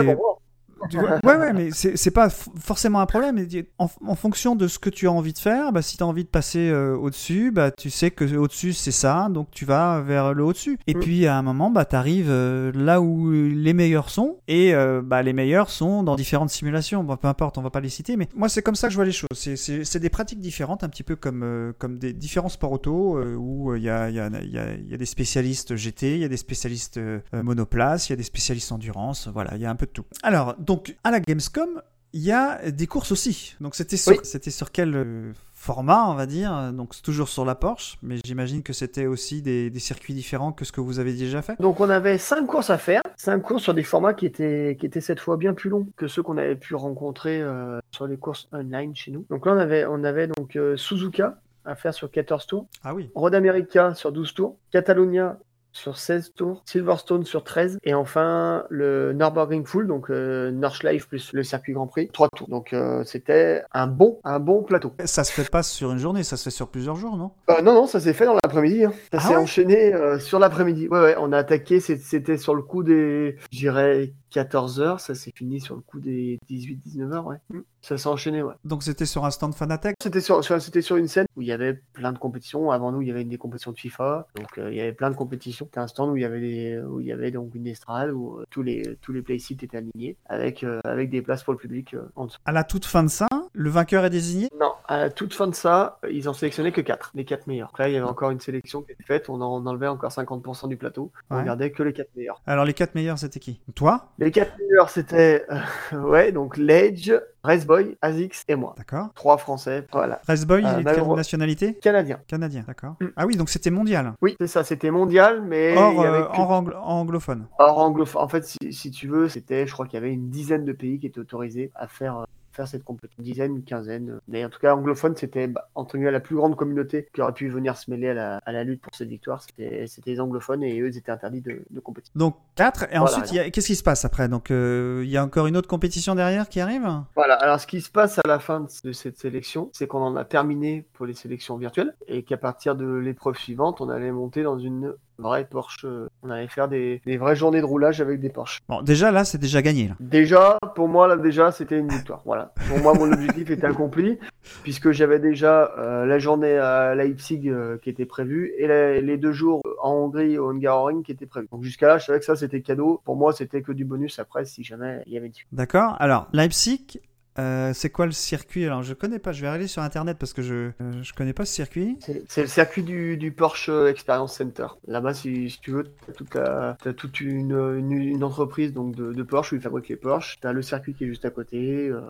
Tu 0.90 0.98
vois- 0.98 1.20
ouais, 1.24 1.36
ouais, 1.38 1.54
mais 1.54 1.70
c'est 1.72 2.12
pas 2.12 2.30
forcément 2.30 3.00
un 3.00 3.06
problème. 3.06 3.46
En, 3.78 3.90
en 4.06 4.16
fonction 4.16 4.56
de 4.56 4.68
ce 4.68 4.80
que 4.80 4.90
tu 4.90 5.08
as 5.08 5.12
envie 5.12 5.34
de 5.34 5.40
faire, 5.40 5.72
bah, 5.72 5.82
si 5.82 5.98
tu 5.98 6.04
as 6.04 6.08
envie 6.08 6.24
de 6.24 6.30
passer 6.30 6.70
euh, 6.70 6.96
au-dessus, 6.96 7.52
bah, 7.52 7.72
tu 7.72 7.90
sais 7.90 8.12
que 8.12 8.36
au-dessus 8.36 8.74
c'est 8.74 8.92
ça, 8.92 9.28
donc 9.30 9.50
tu 9.52 9.66
vas 9.66 10.02
vers 10.02 10.34
le 10.34 10.44
au-dessus. 10.44 10.78
Et 10.88 10.94
Mm. 10.96 11.00
puis 11.00 11.26
à 11.28 11.38
un 11.38 11.42
moment, 11.42 11.70
bah, 11.70 11.86
tu 11.86 11.96
arrives 11.96 12.32
là 12.76 13.02
où 13.02 13.32
les 13.32 13.74
meilleurs 13.74 14.10
sont, 14.10 14.38
et 14.48 14.74
euh, 14.74 15.02
bah, 15.04 15.24
les 15.24 15.34
meilleurs 15.34 15.70
sont 15.70 16.04
dans 16.04 16.16
différentes 16.16 16.50
simulations. 16.50 17.04
Bon, 17.04 17.18
peu 17.18 17.28
importe, 17.28 17.58
on 17.58 17.62
va 17.62 17.70
pas 17.70 17.80
les 17.82 17.90
citer, 17.90 18.16
mais 18.18 18.28
moi 18.36 18.50
c'est 18.50 18.62
comme 18.62 18.76
ça 18.76 18.88
que 18.88 18.92
je 18.92 18.98
vois 18.98 19.06
les 19.06 19.12
choses. 19.12 19.28
C'est- 19.34 19.98
des 19.98 20.10
pratiques 20.10 20.40
différentes, 20.40 20.84
un 20.84 20.90
petit 20.90 21.04
peu 21.04 21.16
comme, 21.16 21.42
euh, 21.44 21.74
comme 21.80 21.98
des 21.98 22.14
différents 22.14 22.50
sports 22.50 22.72
auto, 22.72 23.18
euh, 23.18 23.36
où 23.36 23.76
il 23.76 23.82
y, 23.84 23.90
a, 23.90 24.10
y, 24.12 24.20
a, 24.20 24.28
y, 24.30 24.58
a, 24.60 24.76
y 24.76 24.94
a 24.94 24.98
des 24.98 25.06
spécialistes 25.06 25.76
GT, 25.76 26.14
il 26.16 26.20
y 26.20 26.24
a 26.24 26.28
des 26.28 26.38
spécialistes 26.38 26.98
euh, 26.98 27.20
monoplace, 27.44 28.10
il 28.10 28.12
y 28.12 28.14
a 28.14 28.16
des 28.16 28.24
spécialistes 28.24 28.72
endurance, 28.72 29.28
voilà, 29.34 29.56
il 29.56 29.62
y 29.62 29.66
a 29.66 29.70
un 29.72 29.76
peu 29.76 29.86
de 29.88 29.92
tout. 29.92 30.06
Alors, 30.24 30.56
donc, 30.68 30.96
à 31.04 31.12
la 31.12 31.20
Gamescom, 31.20 31.82
il 32.14 32.22
y 32.22 32.32
a 32.32 32.72
des 32.72 32.88
courses 32.88 33.12
aussi. 33.12 33.56
Donc, 33.62 33.76
c'était 33.76 33.98
sur, 33.98 34.12
Oui. 34.14 34.20
c'était 34.24 34.52
sur 34.52 34.72
quel 34.72 34.96
euh, 34.96 35.34
format, 35.54 36.06
on 36.08 36.14
va 36.16 36.26
dire? 36.26 36.72
Donc, 36.74 36.94
c'est 36.96 37.02
toujours 37.02 37.28
sur 37.30 37.44
la 37.46 37.56
Porsche, 37.56 37.98
mais 38.02 38.16
j'imagine 38.24 38.64
que 38.64 38.74
c'était 38.74 39.06
aussi 39.08 39.42
des, 39.42 39.70
des 39.70 39.80
circuits 39.80 40.14
différents 40.14 40.52
que 40.52 40.64
ce 40.66 40.72
que 40.72 40.80
vous 40.82 41.00
avez 41.00 41.14
déjà 41.14 41.42
fait. 41.42 41.60
Donc 41.60 41.80
on 41.80 41.90
avait 41.90 42.18
cinq 42.18 42.46
courses 42.46 42.70
à 42.70 42.78
faire, 42.78 43.02
cinq 43.18 43.40
courses 43.42 43.64
sur 43.64 43.74
des 43.74 43.84
formats 43.84 44.14
qui 44.14 44.26
étaient, 44.26 44.78
qui 44.80 44.86
étaient 44.86 45.02
cette 45.02 45.20
fois 45.20 45.36
bien 45.38 45.54
plus 45.54 45.70
longs 45.70 45.88
que 45.98 46.08
ceux 46.08 46.24
qu'on 46.24 46.38
avait 46.38 46.56
pu 46.56 46.76
rencontrer 46.76 47.42
euh, 47.42 47.80
sur 47.92 48.08
les 48.08 48.18
courses 48.18 48.48
online 48.54 48.96
chez 48.96 49.12
nous. 49.12 49.26
Donc 49.30 49.46
là 49.46 49.54
on 49.54 49.58
avait, 49.58 49.86
on 49.86 50.04
avait 50.04 50.28
donc 50.28 50.56
euh, 50.56 50.78
Suzuka 50.78 51.40
à 51.66 51.76
faire 51.76 51.94
sur 51.94 52.10
14 52.10 52.46
tours, 52.48 52.68
Ah 52.84 52.94
oui. 52.96 53.10
Road 53.16 53.36
America 53.36 53.94
sur 53.96 54.12
12 54.14 54.34
tours, 54.34 54.56
Catalonia 54.72 55.38
sur 55.72 55.98
16 55.98 56.34
tours, 56.36 56.64
Silverstone 56.66 57.24
sur 57.26 57.44
13, 57.44 57.78
et 57.84 57.94
enfin 57.94 58.66
le 58.70 59.14
Nürburgring 59.14 59.66
Full, 59.66 59.88
donc 59.88 60.10
euh, 60.10 60.50
Nordschleife 60.52 61.08
plus 61.08 61.34
le 61.34 61.44
circuit 61.44 61.74
Grand 61.74 61.88
Prix, 61.88 62.10
3 62.12 62.30
tours. 62.36 62.48
Donc 62.50 62.74
euh, 62.74 63.04
c'était 63.04 63.64
un 63.74 63.88
bon, 63.88 64.20
un 64.24 64.40
bon 64.40 64.64
plateau. 64.64 64.94
Ça 65.06 65.24
se 65.24 65.32
fait 65.32 65.50
pas 65.50 65.64
sur 65.64 65.92
une 65.92 66.00
journée, 66.00 66.24
ça 66.24 66.36
se 66.38 66.46
fait 66.46 66.50
sur 66.56 66.68
plusieurs 66.70 66.96
jours, 66.96 67.16
non? 67.18 67.32
Euh, 67.50 67.62
non, 67.62 67.74
non, 67.74 67.88
ça 67.88 68.00
s'est 68.00 68.14
fait 68.14 68.26
dans 68.26 68.34
l'après-midi. 68.36 68.86
hein. 68.86 68.94
Ça 69.12 69.18
Ah 69.18 69.20
s'est 69.20 69.30
ouais? 69.36 69.42
enchaîné 69.42 69.94
euh, 69.94 70.20
sur 70.20 70.40
l'après-midi. 70.40 70.88
Ouais, 70.90 71.00
ouais, 71.00 71.16
on 71.20 71.32
a 71.32 71.38
attaqué, 71.38 71.80
c'était 71.80 72.38
sur 72.38 72.56
le 72.56 72.62
coup 72.64 72.84
des, 72.84 73.36
je 73.52 73.58
dirais, 73.58 74.14
14h, 74.34 75.00
ça 75.00 75.16
s'est 75.16 75.32
fini 75.36 75.60
sur 75.60 75.76
le 75.76 75.82
coup 75.82 76.00
des 76.00 76.38
18-19h, 76.50 77.24
ouais. 77.26 77.38
Mm. 77.50 77.60
Ça 77.82 77.98
s'est 77.98 78.08
enchaîné, 78.10 78.42
ouais. 78.44 78.54
Donc 78.66 78.84
c'était 78.84 79.06
sur 79.06 79.24
un 79.26 79.32
stand 79.32 79.54
Fanatec? 79.56 79.96
C'était 80.02 80.20
sur, 80.22 80.44
sur- 80.44 80.62
c'était 80.62 80.82
sur 80.82 80.98
une 80.98 81.08
scène 81.08 81.26
où 81.38 81.42
il 81.42 81.48
y 81.48 81.52
avait 81.54 81.74
plein 81.94 82.12
de 82.12 82.18
compétitions. 82.18 82.72
Avant 82.72 82.92
nous, 82.92 83.02
il 83.02 83.08
y 83.08 83.12
avait 83.12 83.24
des 83.24 83.38
compétitions 83.38 83.72
de 83.72 83.78
FIFA, 83.78 84.28
donc 84.36 84.58
euh, 84.58 84.72
il 84.72 84.78
y 84.78 84.82
avait 84.82 84.94
plein 84.94 85.10
de 85.10 85.16
compétitions. 85.16 85.66
C'était 85.66 85.80
un 85.80 85.88
stand 85.88 86.10
où 86.12 86.18
il 86.18 86.22
y 86.22 86.26
avait, 86.26 86.40
des- 86.42 86.80
où 86.82 87.00
il 87.00 87.08
y 87.08 87.12
avait 87.12 87.32
donc 87.32 87.56
une 87.56 87.68
estrade 87.68 88.12
où 88.12 88.38
euh, 88.40 88.46
tous 88.50 88.64
les 88.64 88.98
tous 89.02 89.14
les 89.14 89.22
playsites 89.22 89.64
étaient 89.64 89.78
alignés 89.78 90.18
avec 90.26 90.64
euh, 90.64 90.80
avec 90.84 91.10
des 91.10 91.22
places 91.22 91.44
pour 91.44 91.54
le 91.54 91.60
public 91.60 91.96
en 92.16 92.26
dessous. 92.26 92.40
À 92.46 92.52
la 92.52 92.64
toute 92.64 92.86
fin 92.86 93.04
de 93.04 93.10
ça, 93.10 93.28
le 93.60 93.70
vainqueur 93.72 94.06
est 94.06 94.10
désigné? 94.12 94.50
Non, 94.60 94.72
à 94.88 94.98
la 95.00 95.10
toute 95.10 95.34
fin 95.34 95.48
de 95.48 95.56
ça, 95.56 96.00
ils 96.10 96.30
en 96.30 96.34
sélectionnaient 96.34 96.72
que 96.72 96.80
4, 96.82 97.12
les 97.16 97.26
4 97.26 97.48
meilleurs. 97.48 97.70
Après, 97.70 97.90
il 97.92 97.96
y 97.96 97.98
avait 97.98 98.06
encore 98.08 98.30
une 98.30 98.40
sélection 98.40 98.84
qui 98.84 98.92
était 98.92 99.04
faite, 99.04 99.30
on 99.30 99.42
en 99.42 99.66
enlevait 99.66 99.88
encore 99.88 100.12
50% 100.12 100.68
du 100.68 100.78
plateau. 100.78 101.12
On 101.32 101.38
Ouais. 101.38 101.44
gardait 101.44 101.72
que 101.72 101.82
les 101.82 101.92
4 101.94 102.10
meilleurs. 102.16 102.40
Alors 102.46 102.66
les 102.66 102.74
quatre 102.74 102.94
meilleurs, 102.94 103.18
c'était 103.18 103.40
qui? 103.40 103.60
Toi? 103.74 104.10
Les 104.20 104.30
4 104.32 104.52
meilleurs, 104.60 104.90
c'était 104.92 105.46
euh, 105.52 105.58
ouais, 106.08 106.32
donc 106.32 106.56
Ledge, 106.58 107.12
Raceboy, 107.44 107.98
Azix 108.02 108.44
et 108.48 108.56
moi. 108.56 108.76
D'accord. 108.78 109.08
Trois 109.16 109.38
Français, 109.38 109.88
voilà. 109.92 110.22
Raceboy, 110.28 110.64
Euh, 110.64 110.70
il 110.74 110.80
est 110.82 110.84
de 110.84 110.96
quelle 111.00 111.16
nationalité? 111.16 111.74
Canadiens. 111.76 112.20
Canadien, 112.28 112.64
d'accord. 112.68 112.96
Mm. 113.02 113.06
Ah 113.16 113.26
oui, 113.26 113.38
donc 113.38 113.50
c'était 113.50 113.72
mondial. 113.72 114.14
Oui, 114.22 114.36
c'est 114.40 114.48
ça, 114.48 114.64
c'était 114.64 114.92
mondial, 114.92 115.42
mais 115.42 115.76
avait 115.78 116.00
euh, 116.08 116.24
que- 116.26 116.38
hors 116.40 116.52
anglo- 116.52 116.76
anglophone. 116.78 117.48
hors 117.58 117.80
anglophone. 117.80 118.22
En 118.22 118.28
fait, 118.28 118.46
si, 118.46 118.58
si 118.72 118.92
tu 118.92 119.08
veux, 119.08 119.30
c'était, 119.30 119.66
je 119.66 119.74
crois 119.74 119.86
qu'il 119.88 119.96
y 119.96 120.04
avait 120.04 120.12
une 120.14 120.30
dizaine 120.30 120.66
de 120.66 120.74
pays 120.74 121.00
qui 121.00 121.08
étaient 121.08 121.20
autorisés 121.20 121.72
à 121.76 121.88
faire, 121.88 122.26
faire 122.58 122.68
cette 122.68 122.84
compétition. 122.84 123.18
Une 123.20 123.26
dizaine, 123.26 123.56
une 123.56 123.64
quinzaine. 123.64 124.20
Mais 124.28 124.44
en 124.44 124.50
tout 124.50 124.60
cas, 124.60 124.76
anglophone, 124.76 125.16
c'était, 125.16 125.48
bah, 125.48 125.70
entre 125.76 125.96
guillemets, 125.96 126.12
la 126.12 126.20
plus 126.20 126.36
grande 126.36 126.56
communauté 126.56 127.08
qui 127.14 127.22
aurait 127.22 127.34
pu 127.34 127.48
venir 127.50 127.78
se 127.78 127.90
mêler 127.90 128.10
à 128.10 128.14
la, 128.14 128.38
à 128.46 128.52
la 128.52 128.64
lutte 128.64 128.82
pour 128.82 128.94
cette 128.96 129.08
victoire. 129.08 129.42
C'était, 129.44 129.86
les 130.06 130.20
anglophones 130.20 130.64
et 130.64 130.80
eux, 130.80 130.88
ils 130.88 130.98
étaient 130.98 131.12
interdits 131.12 131.42
de, 131.42 131.64
de 131.70 131.80
compétition. 131.80 132.14
Donc 132.16 132.38
4, 132.56 132.84
et 132.84 132.98
Voilà, 132.98 133.04
ensuite, 133.04 133.52
qu'est-ce 133.52 133.68
qui 133.68 133.76
se 133.76 133.84
passe 133.84 134.04
après? 134.04 134.28
Donc 134.28 134.52
euh, 134.52 135.02
il 135.04 135.10
y 135.10 135.18
a 135.18 135.24
encore 135.24 135.48
une 135.48 135.56
autre 135.56 135.68
compétition 135.68 136.16
derrière 136.16 136.50
qui 136.50 136.60
arrive? 136.60 136.88
Voilà, 137.16 137.36
alors 137.36 137.60
ce 137.60 137.68
qui 137.68 137.82
se 137.82 137.90
passe 137.90 138.20
à 138.20 138.28
la 138.28 138.40
fin 138.40 138.62
de 138.84 138.92
cette 138.92 139.18
sélection, 139.18 139.70
c'est 139.74 139.88
qu'on 139.88 140.02
en 140.02 140.16
a 140.16 140.26
terminé 140.26 140.86
pour 140.94 141.06
les 141.06 141.14
sélections 141.14 141.58
virtuelles 141.58 141.96
et 142.08 142.24
qu'à 142.24 142.38
partir 142.38 142.76
de 142.76 142.86
l'épreuve 142.86 143.38
suivante, 143.38 143.82
on 143.82 143.90
allait 143.90 144.12
monter 144.12 144.44
dans 144.44 144.58
une 144.58 144.94
vraie 145.20 145.46
Porsche. 145.46 145.86
euh, 145.86 146.08
On 146.24 146.30
allait 146.30 146.48
faire 146.48 146.68
des, 146.68 147.02
des 147.06 147.18
vraies 147.18 147.36
journées 147.36 147.60
de 147.62 147.66
roulage 147.66 148.02
avec 148.02 148.20
des 148.20 148.30
Porsche. 148.30 148.60
Bon, 148.70 148.82
déjà 148.82 149.12
là, 149.12 149.26
c'est 149.26 149.38
déjà 149.38 149.62
gagné. 149.62 149.88
Là. 149.90 149.96
Déjà, 150.00 150.58
pour 150.76 150.88
moi, 150.88 151.08
là, 151.08 151.16
déjà, 151.18 151.52
c'était 151.52 151.78
une 151.80 151.88
victoire. 151.90 152.22
Voilà. 152.26 152.54
Pour 152.70 152.80
moi, 152.80 152.94
mon 152.94 153.12
objectif 153.12 153.50
était 153.50 153.66
accompli, 153.68 154.18
puisque 154.64 154.92
j'avais 154.92 155.20
déjà 155.20 155.72
euh, 155.78 156.06
la 156.06 156.20
journée 156.20 156.58
à 156.58 156.96
Leipzig 156.96 157.50
euh, 157.50 157.78
qui 157.78 157.90
était 157.90 158.06
prévue 158.06 158.54
et 158.58 158.68
la- 158.68 159.00
les 159.02 159.18
deux 159.18 159.32
jours 159.34 159.62
en 159.82 159.92
Hongrie 159.94 160.38
au 160.38 160.50
Hungaroring 160.50 161.04
qui 161.04 161.12
étaient 161.12 161.26
prévus. 161.26 161.48
Donc 161.52 161.64
jusqu'à 161.64 161.88
là, 161.88 161.98
je 161.98 162.06
savais 162.06 162.20
que 162.20 162.26
ça, 162.26 162.36
c'était 162.36 162.62
cadeau. 162.62 163.02
Pour 163.06 163.16
moi, 163.16 163.34
c'était 163.34 163.62
que 163.62 163.72
du 163.72 163.86
bonus 163.86 164.20
après, 164.20 164.46
si 164.46 164.64
jamais 164.64 165.02
il 165.08 165.14
y 165.14 165.18
avait 165.18 165.28
une 165.28 165.34
suite. 165.34 165.48
D'accord 165.52 165.96
Alors, 166.00 166.28
Leipzig, 166.34 167.00
euh, 167.40 167.72
c'est 167.74 167.90
quoi 167.90 168.06
le 168.06 168.12
circuit? 168.12 168.66
Alors, 168.66 168.84
je 168.84 168.94
connais 168.94 169.20
pas, 169.20 169.32
je 169.32 169.42
vais 169.42 169.48
aller 169.48 169.68
sur 169.68 169.82
internet 169.82 170.18
parce 170.20 170.34
que 170.34 170.42
je, 170.42 170.72
euh, 170.82 171.04
je 171.04 171.14
connais 171.14 171.34
pas 171.34 171.46
ce 171.46 171.54
circuit. 171.54 171.98
C'est 172.28 172.42
le 172.42 172.48
circuit 172.48 172.84
du, 172.84 173.34
Porsche 173.36 173.70
Experience 173.90 174.36
Center. 174.36 174.68
Là-bas, 174.88 175.14
si, 175.14 175.50
si 175.50 175.60
tu 175.60 175.72
veux, 175.72 175.84
t'as 176.06 176.14
toute, 176.14 176.34
la- 176.34 176.78
t'as 176.82 176.94
toute 176.94 177.20
une, 177.22 177.76
une, 177.78 178.24
entreprise 178.24 178.74
donc 178.74 178.96
de, 178.96 179.14
de 179.14 179.24
Porsche 179.24 179.54
où 179.54 179.56
ils 179.56 179.62
fabriquent 179.62 179.90
les 179.90 179.96
Porsche. 179.96 180.40
T'as 180.42 180.54
le 180.54 180.62
circuit 180.62 180.94
qui 180.94 181.04
est 181.04 181.08
juste 181.08 181.26
à 181.26 181.30
côté. 181.30 181.90
euh, 181.90 182.02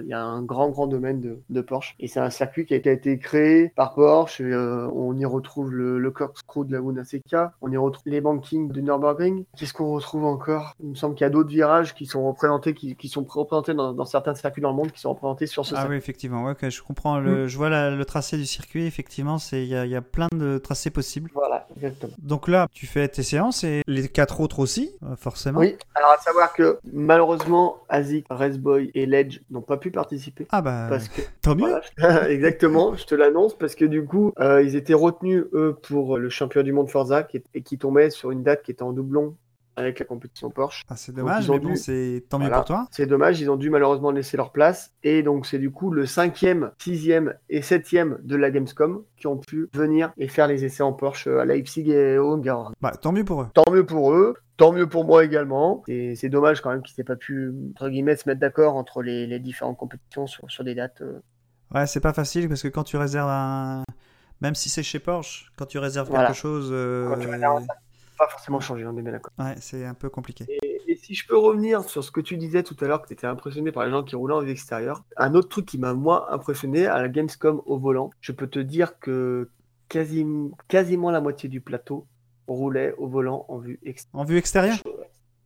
Il 0.00 0.06
y 0.06 0.12
a 0.12 0.22
un 0.22 0.42
grand, 0.42 0.68
grand 0.70 0.86
domaine 0.86 1.20
de, 1.20 1.38
de 1.50 1.60
Porsche. 1.60 1.96
Et 1.98 2.08
c'est 2.08 2.20
un 2.20 2.30
circuit 2.30 2.66
qui 2.66 2.74
a 2.74 2.76
été, 2.76 3.18
créé 3.18 3.70
par 3.74 3.94
Porsche. 3.94 4.40
Euh, 4.40 4.88
on 4.94 5.16
y 5.16 5.24
retrouve 5.24 5.72
le, 5.72 5.98
le 5.98 6.10
corkscrew 6.10 6.64
de 6.64 6.72
Laguna 6.72 7.04
Seca. 7.04 7.52
On 7.60 7.70
y 7.70 7.76
retrouve 7.76 8.02
les 8.06 8.20
bankings 8.20 8.70
de 8.70 8.80
Nürburgring. 8.80 9.44
Qu'est-ce 9.56 9.72
qu'on 9.72 9.92
retrouve 9.94 10.24
encore? 10.24 10.74
Il 10.82 10.90
me 10.90 10.94
semble 10.94 11.14
qu'il 11.14 11.24
y 11.24 11.26
a 11.26 11.30
d'autres 11.30 11.48
virages 11.48 11.94
qui 11.94 12.06
sont 12.06 12.26
représentés, 12.26 12.74
qui, 12.74 12.94
qui 12.96 13.08
sont 13.08 13.24
représentés 13.24 13.74
dans, 13.74 14.04
certains 14.04 14.34
circuits 14.34 14.62
le 14.70 14.76
monde, 14.76 14.92
qui 14.92 15.00
sont 15.00 15.10
représentés 15.10 15.46
sur 15.46 15.64
ce 15.66 15.74
Ah 15.74 15.78
circuit. 15.78 15.90
oui, 15.92 15.96
effectivement, 15.98 16.44
ouais, 16.44 16.52
ok, 16.52 16.68
je 16.68 16.82
comprends. 16.82 17.18
Le, 17.18 17.48
Je 17.48 17.56
vois 17.56 17.68
la- 17.68 17.90
le 17.90 18.04
tracé 18.04 18.36
du 18.36 18.46
circuit, 18.46 18.84
effectivement, 18.86 19.38
c'est 19.38 19.62
il 19.62 19.68
y, 19.68 19.74
a- 19.76 19.84
il 19.84 19.90
y 19.90 19.96
a 19.96 20.02
plein 20.02 20.28
de 20.32 20.58
tracés 20.58 20.90
possibles. 20.90 21.30
Voilà, 21.34 21.66
exactement. 21.76 22.12
Donc 22.18 22.48
là, 22.48 22.66
tu 22.72 22.86
fais 22.86 23.08
tes 23.08 23.22
séances 23.22 23.64
et 23.64 23.82
les 23.86 24.08
quatre 24.08 24.40
autres 24.40 24.58
aussi, 24.60 24.90
euh, 25.02 25.16
forcément. 25.16 25.60
Oui, 25.60 25.76
alors 25.94 26.10
à 26.12 26.18
savoir 26.18 26.52
que 26.52 26.78
malheureusement, 26.92 27.78
Azik, 27.88 28.26
Raceboy 28.30 28.90
et 28.94 29.06
Ledge 29.06 29.40
n'ont 29.50 29.62
pas 29.62 29.76
pu 29.76 29.90
participer. 29.90 30.46
Ah 30.50 30.62
bah, 30.62 30.86
Parce 30.88 31.08
que, 31.08 31.22
tant 31.42 31.54
mieux. 31.54 31.60
voilà, 31.68 31.80
exactement, 32.30 32.94
je 32.96 33.04
te 33.04 33.14
l'annonce, 33.14 33.56
parce 33.56 33.74
que 33.74 33.84
du 33.84 34.04
coup, 34.04 34.32
euh, 34.40 34.62
ils 34.62 34.76
étaient 34.76 34.94
retenus, 34.94 35.44
eux, 35.52 35.76
pour 35.82 36.18
le 36.18 36.28
championnat 36.28 36.64
du 36.64 36.72
monde 36.72 36.88
Forza, 36.90 37.22
qui, 37.22 37.42
et 37.54 37.62
qui 37.62 37.78
tombait 37.78 38.10
sur 38.10 38.30
une 38.30 38.42
date 38.42 38.62
qui 38.62 38.70
était 38.70 38.82
en 38.82 38.92
doublon 38.92 39.36
avec 39.78 39.98
la 40.00 40.04
compétition 40.06 40.50
Porsche. 40.50 40.82
Ah, 40.88 40.96
c'est 40.96 41.14
dommage, 41.14 41.48
ont 41.48 41.54
mais 41.54 41.58
bon, 41.60 41.70
dû- 41.70 41.76
c'est 41.76 42.24
tant 42.28 42.38
mieux 42.38 42.44
Voilà. 42.46 42.56
pour 42.58 42.64
toi. 42.66 42.86
C'est 42.90 43.06
dommage, 43.06 43.40
ils 43.40 43.50
ont 43.50 43.56
dû 43.56 43.70
malheureusement 43.70 44.10
laisser 44.10 44.36
leur 44.36 44.52
place. 44.52 44.92
Et 45.02 45.22
donc, 45.22 45.46
c'est 45.46 45.58
du 45.58 45.70
coup 45.70 45.90
le 45.90 46.06
cinquième, 46.06 46.70
sixième 46.78 47.34
et 47.48 47.62
septième 47.62 48.18
de 48.22 48.36
la 48.36 48.50
Gamescom 48.50 49.02
qui 49.16 49.26
ont 49.26 49.36
pu 49.38 49.68
venir 49.72 50.12
et 50.18 50.28
faire 50.28 50.46
les 50.46 50.64
essais 50.64 50.82
en 50.82 50.92
Porsche 50.92 51.26
à 51.28 51.44
Leipzig 51.44 51.90
et 51.90 52.18
au 52.18 52.32
Hungaroring. 52.34 52.74
Bah, 52.80 52.92
tant 53.00 53.12
mieux 53.12 53.24
pour 53.24 53.42
eux. 53.42 53.48
Tant 53.54 53.70
mieux 53.72 53.86
pour 53.86 54.12
eux, 54.12 54.34
tant 54.56 54.72
mieux 54.72 54.88
pour 54.88 55.04
moi 55.04 55.24
également. 55.24 55.82
Et 55.88 56.14
c'est 56.16 56.28
dommage 56.28 56.60
quand 56.60 56.70
même 56.70 56.82
qu'ils 56.82 56.94
n'aient 56.98 57.04
pas 57.04 57.16
pu, 57.16 57.52
entre 57.70 57.88
guillemets, 57.88 58.16
se 58.16 58.28
mettre 58.28 58.40
d'accord 58.40 58.76
entre 58.76 59.02
les, 59.02 59.26
les 59.26 59.38
différentes 59.38 59.76
compétitions 59.78 60.26
sur, 60.26 60.50
sur 60.50 60.64
des 60.64 60.74
dates. 60.74 61.00
euh. 61.02 61.20
Ouais, 61.74 61.86
c'est 61.86 62.00
pas 62.00 62.12
facile 62.14 62.48
parce 62.48 62.62
que 62.62 62.68
quand 62.68 62.84
tu 62.84 62.96
réserves 62.96 63.28
un. 63.30 63.82
Même 64.40 64.54
si 64.54 64.68
c'est 64.68 64.84
chez 64.84 65.00
Porsche, 65.00 65.50
quand 65.56 65.66
tu 65.66 65.78
réserves 65.78 66.08
Voilà. 66.10 66.26
quelque 66.28 66.36
chose. 66.36 66.70
euh, 66.72 67.08
Quand 67.08 67.18
tu 67.18 67.26
réserves 67.28 67.64
ça, 67.66 67.74
Pas 68.18 68.28
forcément 68.28 68.60
changé, 68.60 68.84
on 68.84 68.96
est 68.98 69.02
bien 69.02 69.12
d'accord. 69.12 69.32
Ouais, 69.38 69.54
c'est 69.60 69.84
un 69.84 69.94
peu 69.94 70.10
compliqué. 70.10 70.44
Et, 70.48 70.80
et 70.88 70.96
si 70.96 71.14
je 71.14 71.26
peux 71.26 71.36
revenir 71.38 71.84
sur 71.84 72.02
ce 72.02 72.10
que 72.10 72.20
tu 72.20 72.36
disais 72.36 72.62
tout 72.62 72.76
à 72.80 72.86
l'heure, 72.86 73.00
que 73.02 73.06
tu 73.06 73.12
étais 73.12 73.26
impressionné 73.26 73.70
par 73.72 73.84
les 73.84 73.90
gens 73.90 74.02
qui 74.02 74.16
roulaient 74.16 74.34
en 74.34 74.40
vue 74.40 74.50
extérieure, 74.50 75.04
un 75.16 75.34
autre 75.34 75.48
truc 75.48 75.66
qui 75.66 75.78
m'a, 75.78 75.94
moi, 75.94 76.32
impressionné 76.32 76.86
à 76.86 77.00
la 77.00 77.08
Gamescom 77.08 77.62
au 77.66 77.78
volant, 77.78 78.10
je 78.20 78.32
peux 78.32 78.48
te 78.48 78.58
dire 78.58 78.98
que 78.98 79.50
quasi, 79.88 80.26
quasiment 80.66 81.10
la 81.10 81.20
moitié 81.20 81.48
du 81.48 81.60
plateau 81.60 82.06
roulait 82.48 82.92
au 82.98 83.06
volant 83.06 83.44
en 83.48 83.58
vue 83.58 83.78
extérieure. 83.84 84.20
En 84.20 84.24
vue 84.24 84.36
extérieure? 84.38 84.78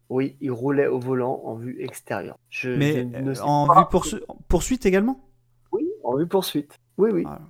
Oui, 0.09 0.37
il 0.41 0.51
roulait 0.53 0.87
au 0.87 0.99
volant 0.99 1.41
en 1.45 1.55
vue 1.55 1.77
extérieure. 1.83 2.39
Je, 2.49 2.71
Mais 2.71 2.93
je 2.93 3.01
ne 3.01 3.31
euh, 3.31 3.35
sais 3.35 3.41
en 3.43 3.67
pas- 3.67 3.81
vue 3.81 3.87
poursu- 3.91 4.23
poursuite 4.49 4.87
également? 4.87 5.21
Oui, 5.73 5.89
en 6.05 6.17
vue 6.17 6.27
poursuite. 6.27 6.79
Oui, 6.99 7.11
oui. 7.13 7.25
Ah. 7.27 7.41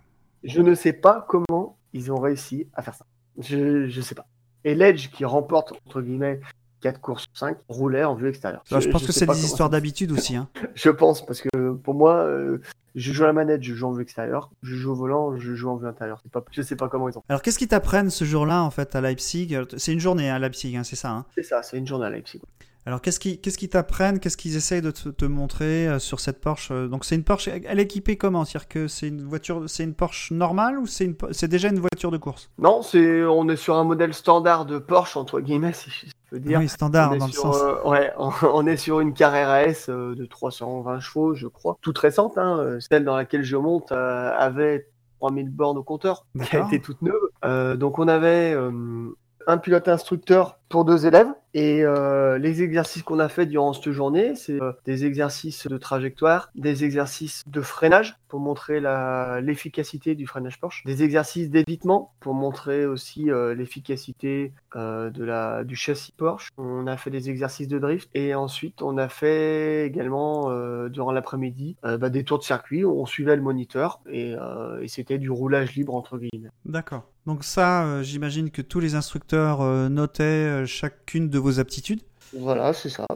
Je 0.44 0.60
ne 0.60 0.74
sais 0.74 0.92
pas 0.92 1.24
comment 1.28 1.76
ils 1.92 2.10
ont 2.12 2.18
réussi 2.18 2.68
à 2.74 2.82
faire 2.82 2.94
ça. 2.94 3.04
Je 3.38 3.86
ne 3.86 4.02
sais 4.02 4.14
pas. 4.14 4.26
Et 4.64 4.74
Ledge, 4.74 5.10
qui 5.10 5.24
remporte, 5.24 5.72
entre 5.86 6.00
guillemets, 6.02 6.40
4 6.82 7.00
courses 7.00 7.22
sur 7.32 7.36
5, 7.38 7.56
roulait 7.68 8.04
en 8.04 8.14
vue 8.14 8.28
extérieure. 8.28 8.62
Alors, 8.70 8.80
je 8.80 8.88
pense 8.88 9.06
que 9.06 9.12
c'est 9.12 9.26
des 9.26 9.44
histoires 9.44 9.70
d'habitude 9.70 10.10
aussi. 10.12 10.36
Hein. 10.36 10.48
Je 10.74 10.90
pense, 10.90 11.24
parce 11.24 11.40
que 11.40 11.72
pour 11.72 11.94
moi, 11.94 12.16
euh, 12.16 12.58
je 12.94 13.12
joue 13.12 13.22
à 13.24 13.28
la 13.28 13.32
manette, 13.32 13.62
je 13.62 13.74
joue 13.74 13.86
en 13.86 13.92
vue 13.92 14.02
extérieure. 14.02 14.50
Je 14.62 14.74
joue 14.74 14.90
au 14.92 14.94
volant, 14.94 15.36
je 15.38 15.54
joue 15.54 15.70
en 15.70 15.76
vue 15.76 15.86
intérieure. 15.86 16.22
Pas, 16.32 16.44
je 16.50 16.60
sais 16.62 16.76
pas 16.76 16.88
comment 16.88 17.08
ils 17.08 17.16
ont. 17.16 17.22
Alors, 17.28 17.40
qu'est-ce 17.42 17.58
qu'ils 17.58 17.68
t'apprennent 17.68 18.10
ce 18.10 18.24
jour-là, 18.24 18.62
en 18.62 18.70
fait, 18.70 18.94
à 18.96 19.00
Leipzig? 19.00 19.56
C'est 19.76 19.92
une 19.92 20.00
journée 20.00 20.28
à 20.30 20.38
Leipzig, 20.38 20.76
hein, 20.76 20.84
c'est 20.84 20.96
ça. 20.96 21.10
hein? 21.10 21.24
C'est 21.34 21.42
ça, 21.44 21.62
c'est 21.62 21.78
une 21.78 21.86
journée 21.86 22.06
à 22.06 22.10
Leipzig. 22.10 22.40
Alors, 22.84 23.00
qu'est-ce 23.00 23.20
qu'ils 23.20 23.40
qu'est-ce 23.40 23.58
qu'ils 23.58 23.68
t'apprennent? 23.68 24.18
Qu'est-ce 24.18 24.36
qu'ils 24.36 24.56
essayent 24.56 24.82
de 24.82 24.90
te, 24.90 25.08
te 25.08 25.24
montrer 25.24 25.86
euh, 25.86 25.98
sur 26.00 26.18
cette 26.18 26.40
Porsche 26.40 26.70
euh, 26.72 26.88
Donc, 26.88 27.04
c'est 27.04 27.14
une 27.14 27.22
Porsche. 27.22 27.48
Elle 27.48 27.78
est 27.78 27.84
équipée 27.84 28.16
comment? 28.16 28.44
C'est-à-dire 28.44 28.68
que 28.68 28.88
c'est 28.88 29.08
une 29.08 29.22
voiture, 29.22 29.62
c'est 29.68 29.84
une 29.84 29.94
Porsche 29.94 30.32
normale 30.32 30.78
ou 30.78 30.86
c'est 30.86 31.48
déjà 31.48 31.68
une 31.68 31.78
voiture 31.78 32.10
de 32.10 32.18
course? 32.18 32.50
Non, 32.58 32.82
c'est, 32.82 33.24
on 33.24 33.48
est 33.48 33.56
sur 33.56 33.76
un 33.76 33.84
modèle 33.84 34.14
standard 34.14 34.66
de 34.66 34.78
Porsche, 34.78 35.16
entre 35.16 35.40
guillemets, 35.40 35.72
si 35.72 35.90
je 35.90 36.06
peux 36.30 36.40
dire. 36.40 36.58
Oui, 36.58 36.68
standard 36.68 37.16
dans 37.16 37.26
le 37.26 37.32
sur, 37.32 37.54
sens. 37.54 37.62
euh, 37.62 37.88
ouais, 37.88 38.12
on, 38.18 38.32
on 38.42 38.66
est 38.66 38.76
sur 38.76 38.98
une 38.98 39.14
Carrera 39.14 39.62
S 39.62 39.88
euh, 39.88 40.16
de 40.16 40.24
320 40.26 40.98
chevaux, 40.98 41.34
je 41.34 41.46
crois. 41.46 41.78
Toute 41.82 41.98
récente, 41.98 42.36
hein, 42.36 42.78
celle 42.80 43.04
dans 43.04 43.16
laquelle 43.16 43.44
je 43.44 43.56
monte 43.56 43.92
euh, 43.92 44.32
avait 44.36 44.88
3000 45.20 45.50
bornes 45.50 45.78
au 45.78 45.84
compteur, 45.84 46.26
qui 46.50 46.56
a 46.56 46.66
été 46.66 46.80
toute 46.80 47.00
neuve. 47.00 47.14
Euh, 47.44 47.76
donc 47.76 48.00
on 48.00 48.08
avait 48.08 48.52
euh, 48.54 48.72
un 49.46 49.58
pilote 49.58 49.88
instructeur 49.88 50.58
pour 50.68 50.84
deux 50.84 51.06
élèves. 51.06 51.28
Et 51.54 51.84
euh, 51.84 52.38
les 52.38 52.62
exercices 52.62 53.02
qu'on 53.02 53.18
a 53.18 53.28
fait 53.28 53.44
durant 53.44 53.74
cette 53.74 53.92
journée, 53.92 54.34
c'est 54.34 54.60
euh, 54.60 54.72
des 54.86 55.04
exercices 55.04 55.66
de 55.66 55.76
trajectoire, 55.76 56.50
des 56.54 56.84
exercices 56.84 57.42
de 57.46 57.60
freinage 57.60 58.16
pour 58.32 58.40
montrer 58.40 58.80
l'efficacité 59.42 60.14
du 60.14 60.26
freinage 60.26 60.58
Porsche, 60.58 60.82
des 60.86 61.02
exercices 61.02 61.50
d'évitement 61.50 62.14
pour 62.18 62.32
montrer 62.32 62.86
aussi 62.86 63.30
euh, 63.30 63.54
l'efficacité 63.54 64.54
euh, 64.74 65.10
de 65.10 65.22
la 65.22 65.64
du 65.64 65.76
châssis 65.76 66.12
Porsche. 66.12 66.48
On 66.56 66.86
a 66.86 66.96
fait 66.96 67.10
des 67.10 67.28
exercices 67.28 67.68
de 67.68 67.78
drift 67.78 68.08
et 68.14 68.34
ensuite 68.34 68.80
on 68.80 68.96
a 68.96 69.10
fait 69.10 69.84
également 69.86 70.50
euh, 70.50 70.88
durant 70.88 71.12
l'après-midi 71.12 71.76
bah, 71.82 72.08
des 72.08 72.24
tours 72.24 72.38
de 72.38 72.44
circuit. 72.44 72.86
où 72.86 72.98
On 72.98 73.04
suivait 73.04 73.36
le 73.36 73.42
moniteur 73.42 74.00
et, 74.10 74.34
et 74.80 74.88
c'était 74.88 75.18
du 75.18 75.30
roulage 75.30 75.74
libre 75.74 75.94
entre 75.94 76.16
guillemets. 76.16 76.48
D'accord. 76.64 77.11
Donc 77.26 77.44
ça, 77.44 77.84
euh, 77.84 78.02
j'imagine 78.02 78.50
que 78.50 78.62
tous 78.62 78.80
les 78.80 78.96
instructeurs 78.96 79.60
euh, 79.60 79.88
notaient 79.88 80.22
euh, 80.24 80.66
chacune 80.66 81.28
de 81.28 81.38
vos 81.38 81.60
aptitudes. 81.60 82.00
Voilà, 82.36 82.72
c'est 82.72 82.88
ça, 82.88 83.06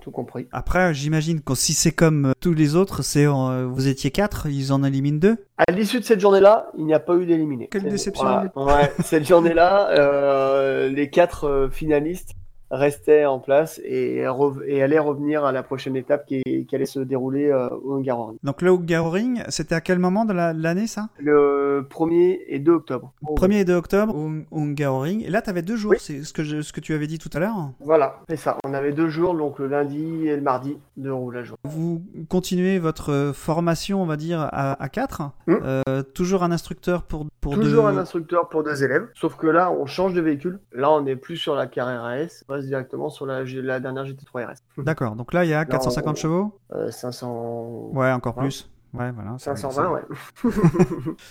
tout 0.00 0.12
compris. 0.12 0.46
Après, 0.52 0.94
j'imagine 0.94 1.40
que 1.40 1.54
si 1.56 1.72
c'est 1.72 1.90
comme 1.90 2.32
tous 2.40 2.52
les 2.52 2.76
autres, 2.76 3.02
c'est 3.02 3.26
vous 3.26 3.88
étiez 3.88 4.10
quatre, 4.10 4.46
ils 4.46 4.72
en 4.72 4.84
éliminent 4.84 5.18
deux. 5.18 5.46
À 5.56 5.72
l'issue 5.72 5.98
de 5.98 6.04
cette 6.04 6.20
journée-là, 6.20 6.70
il 6.78 6.84
n'y 6.84 6.94
a 6.94 7.00
pas 7.00 7.16
eu 7.16 7.26
d'éliminé. 7.26 7.68
Quelle 7.70 7.88
déception. 7.88 8.24
voilà. 8.24 8.52
Ouais, 8.54 8.92
cette 9.02 9.26
journée-là, 9.26 10.88
les 10.88 11.10
quatre 11.10 11.68
finalistes 11.72 12.34
restait 12.74 13.24
en 13.24 13.38
place 13.38 13.80
et, 13.84 14.24
et, 14.66 14.82
allait 14.82 14.98
revenir 14.98 15.44
à 15.44 15.52
la 15.52 15.62
prochaine 15.62 15.96
étape 15.96 16.26
qui, 16.26 16.42
qui 16.42 16.74
allait 16.74 16.86
se 16.86 17.00
dérouler 17.00 17.50
euh, 17.50 17.68
au 17.82 17.94
Hungaroring. 17.94 18.36
Donc 18.42 18.62
le 18.62 18.70
Hungaroring, 18.70 19.42
c'était 19.48 19.74
à 19.74 19.80
quel 19.80 19.98
moment 19.98 20.24
de 20.24 20.32
l'année 20.32 20.86
ça? 20.86 21.08
Le 21.18 21.86
1er 21.88 22.40
et 22.46 22.58
2 22.58 22.72
octobre. 22.72 23.12
1er 23.22 23.60
et 23.60 23.64
2 23.64 23.74
octobre 23.74 24.14
au 24.16 24.58
Hungaroring. 24.58 25.24
Et 25.24 25.30
là, 25.30 25.42
tu 25.42 25.50
avais 25.50 25.62
deux 25.62 25.76
jours, 25.76 25.94
c'est 25.98 26.24
ce 26.24 26.32
que, 26.32 26.42
je, 26.42 26.62
ce 26.62 26.72
que 26.72 26.80
tu 26.80 26.94
avais 26.94 27.06
dit 27.06 27.18
tout 27.18 27.30
à 27.32 27.38
l'heure? 27.38 27.70
Voilà, 27.80 28.20
c'est 28.28 28.36
ça. 28.36 28.58
On 28.64 28.74
avait 28.74 28.92
deux 28.92 29.08
jours, 29.08 29.34
donc 29.34 29.58
le 29.58 29.66
lundi 29.66 30.26
et 30.26 30.36
le 30.36 30.42
mardi 30.42 30.76
de 30.96 31.10
roulage. 31.10 31.52
Vous 31.64 32.02
continuez 32.28 32.78
votre 32.78 33.32
formation, 33.34 34.02
on 34.02 34.06
va 34.06 34.16
dire, 34.16 34.40
à, 34.40 34.82
à 34.82 34.88
4 34.88 35.22
hum. 35.22 35.60
euh, 35.64 36.02
Toujours 36.14 36.42
un 36.42 36.52
instructeur 36.52 37.04
pour, 37.04 37.26
pour 37.40 37.54
Toujours 37.54 37.86
un 37.86 37.96
instructeur 37.96 38.48
pour 38.48 38.62
deux 38.62 38.82
élèves. 38.84 39.08
Sauf 39.14 39.36
que 39.36 39.46
là, 39.46 39.70
on 39.70 39.86
change 39.86 40.14
de 40.14 40.20
véhicule. 40.20 40.58
Là, 40.72 40.90
on 40.90 41.02
n'est 41.02 41.16
plus 41.16 41.36
sur 41.36 41.54
la 41.54 41.66
carrière 41.66 42.04
on 42.48 42.60
passe 42.64 42.68
directement 42.68 43.10
sur 43.10 43.26
la, 43.26 43.44
la 43.44 43.80
dernière 43.80 44.04
GT3 44.04 44.46
RS. 44.46 44.54
D'accord, 44.82 45.16
donc 45.16 45.32
là, 45.32 45.44
il 45.44 45.50
y 45.50 45.54
a 45.54 45.64
450 45.64 46.16
chevaux 46.16 46.58
500. 46.90 47.90
Euh, 47.92 47.96
ouais, 47.96 48.12
encore 48.12 48.34
plus. 48.34 48.70
Ouais, 48.92 49.10
voilà. 49.10 49.36
520, 49.38 49.90
ouais. 49.90 50.02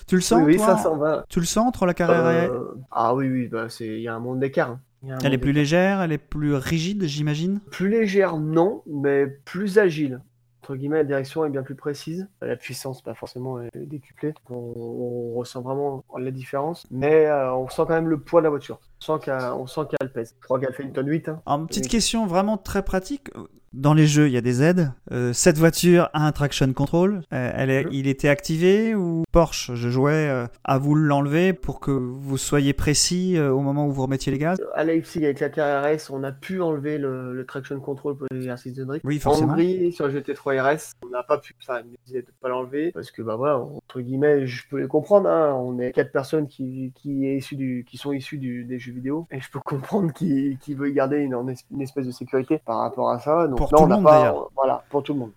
tu 0.08 0.16
le 0.16 0.22
sens 0.22 0.42
Oui, 0.44 0.60
520. 0.60 1.26
Tu 1.30 1.40
le 1.40 1.46
sens 1.46 1.66
entre 1.66 1.86
la 1.86 1.94
carrière 1.94 2.30
et... 2.30 2.48
Euh, 2.48 2.76
ah 2.92 3.16
oui, 3.16 3.30
oui, 3.30 3.48
bah, 3.48 3.68
il 3.80 4.02
y 4.02 4.08
a 4.08 4.16
un 4.16 4.20
monde 4.20 4.40
d'écart. 4.40 4.72
Hein. 4.72 5.18
Elle 5.24 5.34
est 5.34 5.38
plus 5.38 5.54
légère, 5.54 6.02
elle 6.02 6.12
est 6.12 6.18
plus 6.18 6.56
rigide, 6.56 7.04
j'imagine? 7.06 7.60
Plus 7.72 7.90
légère, 7.90 8.38
non, 8.38 8.84
mais 8.86 9.28
plus 9.28 9.78
agile 9.78 10.22
entre 10.64 10.78
guillemets, 10.78 10.98
la 10.98 11.04
direction 11.04 11.44
est 11.44 11.50
bien 11.50 11.62
plus 11.62 11.76
précise. 11.76 12.30
La 12.42 12.56
puissance, 12.56 13.02
pas 13.02 13.14
forcément 13.14 13.60
décuplée. 13.76 14.34
On, 14.50 15.34
ressent 15.34 15.62
vraiment 15.62 16.06
la 16.18 16.32
différence, 16.32 16.88
mais 16.90 17.26
euh, 17.26 17.54
on 17.54 17.68
sent 17.68 17.82
quand 17.86 17.90
même 17.90 18.08
le 18.08 18.20
poids 18.20 18.40
de 18.40 18.46
la 18.46 18.50
voiture. 18.50 18.80
On 19.10 19.68
sent 19.68 19.82
qu'elle 19.90 20.14
pèse. 20.14 20.36
Je 20.40 20.46
crois 20.46 20.62
qu'elle 20.62 20.74
fait 20.74 20.84
une 20.84 20.94
tonne 20.94 21.10
8. 21.10 21.28
Hein. 21.28 21.42
Alors, 21.46 21.68
petite 21.68 21.90
question 21.90 22.26
vraiment 22.28 22.58
très 22.58 22.82
pratique 22.82 23.30
dans 23.74 23.94
les 23.94 24.08
jeux, 24.08 24.28
il 24.28 24.34
y 24.34 24.38
a 24.38 24.42
des 24.42 24.62
aides. 24.62 24.92
Euh, 25.12 25.34
cette 25.34 25.58
voiture 25.58 26.10
a 26.14 26.26
un 26.26 26.32
traction 26.32 26.72
control. 26.74 27.22
Euh, 27.34 27.52
elle 27.56 27.70
est, 27.70 27.86
il 27.92 28.08
était 28.08 28.30
activé 28.30 28.96
ou 28.96 29.24
Porsche, 29.32 29.74
je 29.74 29.90
jouais 29.90 30.30
euh, 30.30 30.46
à 30.64 30.78
vous 30.78 30.94
l'enlever 30.96 31.54
pour 31.54 31.80
que 31.80 31.92
vous 31.92 32.38
soyez 32.38 32.74
précis 32.74 33.40
au 33.40 33.62
moment 33.62 33.88
où 33.88 33.92
vous 33.92 34.04
remettiez 34.04 34.32
les 34.32 34.38
gaz 34.38 34.62
À 34.76 34.84
Leipzig, 34.84 35.26
avec 35.26 35.40
la 35.40 35.50
KRS, 35.50 36.12
on 36.12 36.24
a 36.24 36.32
pu 36.32 36.62
enlever 36.62 36.98
le, 36.98 37.44
traction 37.48 37.80
control 37.80 38.16
pour 38.18 38.28
l'exercice 38.32 38.74
de 38.74 38.86
drift. 38.86 39.04
Oui, 39.06 39.20
forcément. 39.20 39.50
En 39.50 39.54
Hongrie, 39.54 39.92
sur 39.92 40.08
le 40.08 40.20
GT3 40.20 40.62
RS, 40.62 40.94
on 41.06 41.10
n'a 41.10 41.24
pas 41.24 41.40
pu, 41.40 41.54
enfin, 41.62 41.82
de 41.82 42.26
pas 42.40 42.50
l'enlever 42.50 42.92
parce 42.92 43.12
que, 43.12 43.22
bah 43.22 43.36
voilà, 43.36 43.58
entre 43.58 44.02
guillemets, 44.02 44.46
je 44.46 44.64
peux 44.70 44.80
les 44.80 44.88
comprendre. 44.88 45.30
Hein. 45.30 45.54
on 45.56 45.80
est 45.80 45.92
quatre 45.92 46.12
personnes 46.12 46.48
qui, 46.48 46.94
qui, 46.96 47.28
est 47.28 47.38
issu 47.38 47.56
du, 47.56 47.86
qui 47.88 47.98
sont 47.98 48.14
issues 48.14 48.38
du, 48.38 48.64
des 48.64 48.80
jeux 48.80 48.94
vidéo 48.94 49.28
et 49.32 49.42
je 49.42 49.50
peux 49.52 49.60
comprendre 49.66 50.14
qui, 50.14 50.58
qui 50.62 50.74
veut 50.74 50.90
garder 50.92 51.18
une, 51.18 51.36
une, 51.72 51.82
espèce 51.82 52.06
de 52.06 52.12
sécurité 52.12 52.62
par 52.66 52.80
rapport 52.80 53.10
à 53.10 53.20
ça. 53.20 53.48
Donc, 53.48 53.63
pour 53.70 53.78
tout 53.78 53.86
le 53.86 53.96
monde 53.96 54.06
d'ailleurs. 54.06 54.50
Voilà, 54.56 54.84
pour 54.90 55.04
tout 55.04 55.14
le 55.14 55.20
monde. 55.20 55.32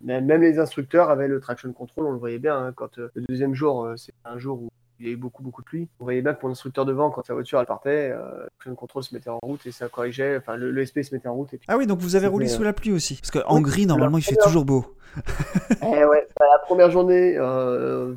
Même 0.00 0.40
les 0.40 0.58
instructeurs 0.58 1.10
avaient 1.10 1.28
le 1.28 1.40
traction 1.40 1.72
control, 1.72 2.06
on 2.06 2.12
le 2.12 2.18
voyait 2.18 2.38
bien. 2.38 2.56
Hein, 2.56 2.72
quand 2.74 2.98
euh, 2.98 3.10
le 3.14 3.22
deuxième 3.28 3.54
jour, 3.54 3.84
euh, 3.84 3.96
c'est 3.96 4.14
un 4.24 4.38
jour 4.38 4.62
où 4.62 4.68
il 4.98 5.06
y 5.06 5.08
avait 5.08 5.16
beaucoup 5.16 5.42
beaucoup 5.42 5.62
de 5.62 5.66
pluie. 5.66 5.88
On 6.00 6.04
voyait 6.04 6.22
bien 6.22 6.34
que 6.34 6.40
pour 6.40 6.48
l'instructeur 6.48 6.84
devant, 6.84 7.10
quand 7.10 7.24
sa 7.24 7.34
voiture 7.34 7.60
elle 7.60 7.66
partait, 7.66 8.10
euh, 8.12 8.46
le 8.66 8.74
control 8.74 9.02
se 9.02 9.14
mettait 9.14 9.30
en 9.30 9.38
route 9.42 9.64
et 9.66 9.72
ça 9.72 9.88
corrigeait. 9.88 10.36
Enfin, 10.36 10.56
le, 10.56 10.84
SP 10.84 11.02
se 11.02 11.14
mettait 11.14 11.28
en 11.28 11.34
route. 11.34 11.50
ah 11.68 11.76
oui, 11.76 11.86
donc 11.86 12.00
vous 12.00 12.16
avez 12.16 12.26
roulé 12.26 12.48
sous 12.48 12.62
la 12.62 12.72
pluie 12.72 12.92
aussi. 12.92 13.16
Parce 13.20 13.30
qu'en 13.30 13.60
gris, 13.60 13.86
normalement, 13.86 14.18
il 14.18 14.24
fait 14.24 14.36
toujours 14.36 14.64
beau. 14.64 14.94
eh 15.82 16.04
ouais, 16.04 16.28
bah, 16.38 16.46
la 16.52 16.58
première 16.64 16.90
journée, 16.90 17.38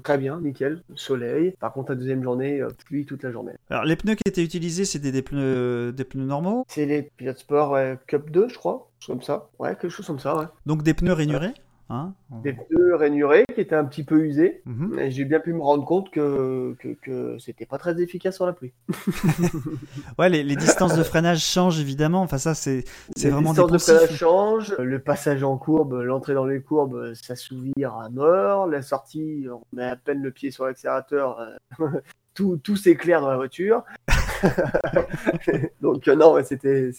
très 0.03 0.17
bien, 0.17 0.39
nickel, 0.41 0.83
soleil. 0.95 1.55
Par 1.59 1.73
contre, 1.73 1.91
la 1.91 1.95
deuxième 1.95 2.23
journée, 2.23 2.61
pluie 2.85 3.05
toute 3.05 3.23
la 3.23 3.31
journée. 3.31 3.53
Alors, 3.69 3.85
les 3.85 3.95
pneus 3.95 4.15
qui 4.15 4.23
étaient 4.25 4.43
utilisés, 4.43 4.85
c'était 4.85 5.11
des 5.11 5.21
pneus, 5.21 5.93
des 5.93 6.03
pneus 6.03 6.25
normaux? 6.25 6.65
C'est 6.67 6.85
les 6.85 7.03
Pilot 7.03 7.35
Sport 7.35 7.77
Cup 8.07 8.29
2, 8.29 8.49
je 8.49 8.57
crois 8.57 8.87
comme 9.07 9.21
ça. 9.21 9.49
Ouais, 9.59 9.69
quelque 9.69 9.89
chose 9.89 10.05
comme 10.05 10.19
ça, 10.19 10.37
ouais. 10.37 10.45
Donc 10.65 10.83
des 10.83 10.93
pneus 10.93 11.13
rainurés? 11.13 11.53
Hein 11.91 12.13
Des 12.43 12.53
pneus 12.53 12.95
rainurés 12.95 13.45
qui 13.53 13.61
étaient 13.61 13.75
un 13.75 13.85
petit 13.85 14.03
peu 14.03 14.19
usés. 14.25 14.61
Mhm. 14.65 15.09
J'ai 15.09 15.25
bien 15.25 15.39
pu 15.39 15.53
me 15.53 15.61
rendre 15.61 15.85
compte 15.85 16.09
que, 16.11 16.75
que, 16.79 16.95
que 17.01 17.37
c'était 17.39 17.65
pas 17.65 17.77
très 17.77 18.01
efficace 18.01 18.35
sur 18.35 18.45
la 18.45 18.53
pluie. 18.53 18.73
ouais, 20.19 20.29
les, 20.29 20.43
les, 20.43 20.55
distances 20.55 20.95
de 20.95 21.03
freinage 21.03 21.43
changent 21.43 21.79
évidemment. 21.79 22.21
Enfin, 22.21 22.37
ça, 22.37 22.55
c'est 22.55 22.85
vraiment 23.17 23.51
Les 23.53 23.61
distances 23.61 23.71
de 23.71 23.77
freinage 23.77 24.15
changent. 24.15 24.75
Le 24.79 24.99
passage 24.99 25.43
en 25.43 25.57
courbe, 25.57 25.93
l'entrée 26.01 26.33
dans 26.33 26.45
les 26.45 26.61
courbes, 26.61 27.13
ça 27.13 27.35
s'ouvre 27.35 27.71
à 27.85 28.09
mort. 28.09 28.67
La 28.67 28.81
sortie, 28.81 29.47
on 29.51 29.63
met 29.75 29.85
à 29.85 29.95
peine 29.95 30.21
le 30.21 30.31
pied 30.31 30.51
sur 30.51 30.65
l'accélérateur. 30.65 31.39
Euh, 31.39 31.87
tout, 32.33 32.57
tout 32.57 32.75
s'éclaire 32.75 33.21
dans 33.21 33.29
la 33.29 33.35
voiture. 33.37 33.83
Donc, 35.81 36.07
euh, 36.07 36.15
non, 36.15 36.41
c'était 36.43 36.91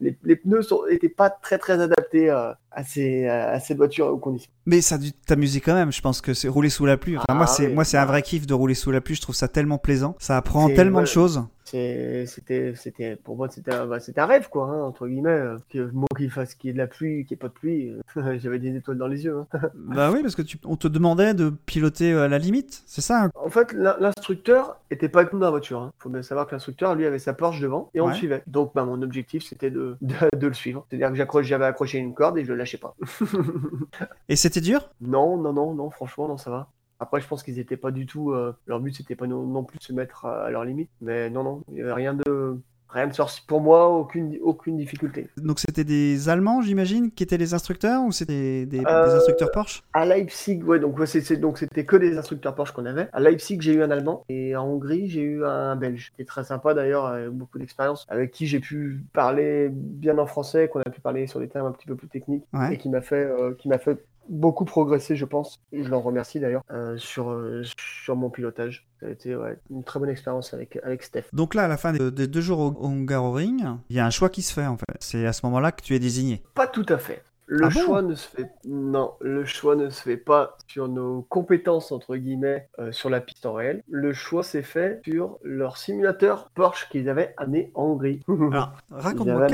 les, 0.00 0.36
pneus 0.36 0.66
n'étaient 0.90 1.08
pas 1.08 1.30
très 1.30 1.58
très 1.58 1.80
adaptés 1.80 2.30
euh, 2.30 2.52
à, 2.70 2.84
ces, 2.84 3.26
à 3.26 3.60
cette 3.60 3.76
voiture 3.76 4.06
aux 4.06 4.18
conditions. 4.18 4.50
Mais 4.66 4.80
ça 4.80 4.94
a 4.94 4.98
dû 4.98 5.12
t'amuser 5.12 5.60
quand 5.60 5.74
même, 5.74 5.92
je 5.92 6.00
pense 6.00 6.20
que 6.20 6.34
c'est 6.34 6.48
rouler 6.48 6.70
sous 6.70 6.86
la 6.86 6.96
pluie. 6.96 7.14
moi, 7.14 7.24
ah 7.28 7.46
c'est 7.46 7.68
moi 7.68 7.84
c'est 7.84 7.98
un 7.98 8.06
vrai 8.06 8.22
kiff 8.22 8.46
de 8.46 8.54
rouler 8.54 8.74
sous 8.74 8.90
la 8.90 9.00
pluie, 9.00 9.14
je 9.14 9.20
trouve 9.20 9.34
ça 9.34 9.48
tellement 9.48 9.78
plaisant. 9.78 10.16
Ça 10.18 10.36
apprend 10.36 10.68
tellement 10.68 11.00
de 11.00 11.06
choses 11.06 11.44
c'était 11.70 12.74
c'était 12.74 13.16
pour 13.16 13.36
moi 13.36 13.48
c'était 13.48 13.72
un, 13.72 13.86
bah, 13.86 13.98
un 14.16 14.26
rêve 14.26 14.48
quoi 14.48 14.66
hein, 14.66 14.82
entre 14.82 15.06
guillemets 15.08 15.30
euh, 15.30 15.56
que 15.70 15.90
moi 15.92 16.08
qu'il 16.16 16.30
fasse 16.30 16.54
qu'il 16.54 16.68
y 16.68 16.70
ait 16.70 16.74
de 16.74 16.78
la 16.78 16.86
pluie 16.86 17.24
qu'il 17.24 17.36
n'y 17.36 17.38
ait 17.38 17.42
pas 17.42 17.48
de 17.48 17.52
pluie 17.52 17.94
euh, 18.16 18.38
j'avais 18.38 18.58
des 18.58 18.74
étoiles 18.76 18.98
dans 18.98 19.06
les 19.06 19.24
yeux 19.24 19.38
hein. 19.38 19.60
bah 19.74 20.10
oui 20.12 20.22
parce 20.22 20.34
que 20.34 20.42
tu, 20.42 20.58
on 20.64 20.76
te 20.76 20.88
demandait 20.88 21.34
de 21.34 21.50
piloter 21.50 22.12
euh, 22.12 22.24
à 22.24 22.28
la 22.28 22.38
limite 22.38 22.82
c'est 22.86 23.00
ça 23.00 23.24
hein? 23.24 23.30
en 23.34 23.50
fait 23.50 23.72
l'instructeur 23.72 24.80
était 24.90 25.08
pas 25.08 25.20
avec 25.20 25.32
nous 25.32 25.38
dans 25.38 25.46
la 25.46 25.50
voiture 25.50 25.90
il 25.98 26.02
faut 26.02 26.10
bien 26.10 26.22
savoir 26.22 26.46
que 26.46 26.52
l'instructeur 26.52 26.94
lui 26.94 27.06
avait 27.06 27.18
sa 27.18 27.32
Porsche 27.32 27.60
devant 27.60 27.90
et 27.94 28.00
on 28.00 28.08
le 28.08 28.14
suivait. 28.14 28.42
Donc 28.46 28.72
bah, 28.74 28.84
mon 28.84 29.02
objectif 29.02 29.44
c'était 29.44 29.70
de, 29.70 29.96
de, 30.00 30.46
le 30.46 30.54
suivre. 30.54 30.86
C'est 30.90 31.02
à 31.02 31.10
dire 31.10 31.26
que 31.26 31.42
j'avais 31.42 31.66
accroché 31.66 31.98
une 31.98 32.14
corde 32.14 32.38
et 32.38 32.44
je 32.44 32.48
le 32.48 32.56
lâchais 32.56 32.78
pas. 32.78 32.94
Et 34.28 34.36
c'était 34.36 34.60
dur? 34.60 34.90
Non 35.00 35.36
non 35.36 35.52
non 35.52 35.74
non 35.74 35.90
franchement 35.90 36.28
non 36.28 36.36
ça 36.36 36.50
va 36.50 36.68
après, 37.00 37.20
je 37.20 37.26
pense 37.26 37.42
qu'ils 37.42 37.56
n'étaient 37.56 37.78
pas 37.78 37.90
du 37.90 38.06
tout. 38.06 38.32
Euh, 38.32 38.54
leur 38.66 38.78
but, 38.78 38.94
c'était 38.94 39.16
pas 39.16 39.26
non, 39.26 39.64
plus 39.64 39.78
de 39.78 39.82
se 39.82 39.92
mettre 39.94 40.26
à, 40.26 40.50
leur 40.50 40.64
limite. 40.64 40.90
Mais 41.00 41.30
non, 41.30 41.42
non, 41.42 41.62
il 41.68 41.74
n'y 41.74 41.80
avait 41.80 41.94
rien 41.94 42.14
de. 42.14 42.58
Rien 42.92 43.06
de 43.06 43.12
sorti 43.12 43.40
pour 43.46 43.60
moi, 43.60 43.88
aucune, 43.88 44.36
aucune 44.42 44.76
difficulté. 44.76 45.28
Donc 45.36 45.60
c'était 45.60 45.84
des 45.84 46.28
Allemands, 46.28 46.60
j'imagine, 46.60 47.12
qui 47.12 47.22
étaient 47.22 47.36
les 47.36 47.54
instructeurs 47.54 48.02
ou 48.02 48.10
c'était 48.10 48.66
des, 48.66 48.80
euh, 48.80 49.16
instructeurs 49.16 49.52
Porsche? 49.52 49.84
À 49.92 50.04
Leipzig, 50.04 50.60
ouais, 50.64 50.80
donc 50.80 50.98
c'était 51.06 51.84
que 51.84 51.94
des 51.94 52.18
instructeurs 52.18 52.56
Porsche 52.56 52.72
qu'on 52.72 52.86
avait. 52.86 53.08
À 53.12 53.20
Leipzig, 53.20 53.58
j'ai 53.60 53.74
eu 53.74 53.82
un 53.84 53.92
Allemand 53.92 54.24
et 54.28 54.56
en 54.56 54.66
Hongrie, 54.66 55.08
j'ai 55.08 55.22
eu 55.22 55.44
un 55.44 55.76
Belge, 55.76 56.12
qui 56.16 56.22
est 56.22 56.24
très 56.24 56.42
sympa 56.42 56.74
d'ailleurs, 56.74 57.06
avec 57.06 57.28
beaucoup 57.28 57.60
d'expérience, 57.60 58.06
avec 58.08 58.32
qui 58.32 58.48
j'ai 58.48 58.58
pu 58.58 59.04
parler 59.12 59.68
bien 59.70 60.18
en 60.18 60.26
français, 60.26 60.66
qu'on 60.66 60.80
a 60.80 60.90
pu 60.90 61.00
parler 61.00 61.28
sur 61.28 61.38
des 61.38 61.46
termes 61.46 61.68
un 61.68 61.72
petit 61.72 61.86
peu 61.86 61.94
plus 61.94 62.08
techniques 62.08 62.42
et 62.72 62.76
qui 62.76 62.88
m'a 62.88 63.02
fait, 63.02 63.24
euh, 63.24 63.54
qui 63.54 63.68
m'a 63.68 63.78
fait 63.78 64.04
beaucoup 64.30 64.64
progressé, 64.64 65.16
je 65.16 65.24
pense. 65.26 65.60
Je 65.72 65.88
l'en 65.88 66.00
remercie 66.00 66.40
d'ailleurs 66.40 66.62
euh, 66.70 66.96
sur, 66.96 67.30
euh, 67.30 67.62
sur 67.76 68.16
mon 68.16 68.30
pilotage. 68.30 68.86
Ça 69.00 69.06
a 69.06 69.10
été 69.10 69.36
une 69.70 69.84
très 69.84 69.98
bonne 69.98 70.08
expérience 70.08 70.54
avec, 70.54 70.78
avec 70.82 71.02
Steph. 71.02 71.24
Donc 71.32 71.54
là, 71.54 71.64
à 71.64 71.68
la 71.68 71.76
fin 71.76 71.92
des, 71.92 72.26
deux 72.26 72.40
jours 72.40 72.60
au, 72.60 72.88
au 72.88 73.32
Ring, 73.32 73.64
il 73.88 73.96
y 73.96 74.00
a 74.00 74.06
un 74.06 74.10
choix 74.10 74.28
qui 74.28 74.42
se 74.42 74.52
fait 74.52 74.66
en 74.66 74.76
fait. 74.76 74.96
C'est 75.00 75.26
à 75.26 75.32
ce 75.32 75.44
moment-là 75.46 75.72
que 75.72 75.82
tu 75.82 75.94
es 75.94 75.98
désigné. 75.98 76.42
Pas 76.54 76.66
tout 76.66 76.86
à 76.88 76.98
fait. 76.98 77.22
Le 77.52 77.66
ah 77.66 77.70
choix 77.70 78.00
ne 78.00 78.14
se 78.14 78.28
fait 78.28 78.48
non, 78.64 79.14
le 79.20 79.44
choix 79.44 79.74
ne 79.74 79.90
se 79.90 80.02
fait 80.02 80.16
pas 80.16 80.56
sur 80.68 80.86
nos 80.86 81.22
compétences 81.22 81.90
entre 81.90 82.14
guillemets 82.14 82.68
euh, 82.78 82.92
sur 82.92 83.10
la 83.10 83.20
piste 83.20 83.44
en 83.44 83.54
réel. 83.54 83.82
Le 83.90 84.12
choix 84.12 84.44
s'est 84.44 84.62
fait 84.62 85.00
sur 85.04 85.40
leur 85.42 85.76
simulateur 85.76 86.48
Porsche 86.54 86.88
qu'ils 86.90 87.08
avaient 87.08 87.34
amené 87.38 87.72
en 87.74 87.86
Hongrie. 87.86 88.22
Alors, 88.28 88.74
raconte-moi, 88.92 89.48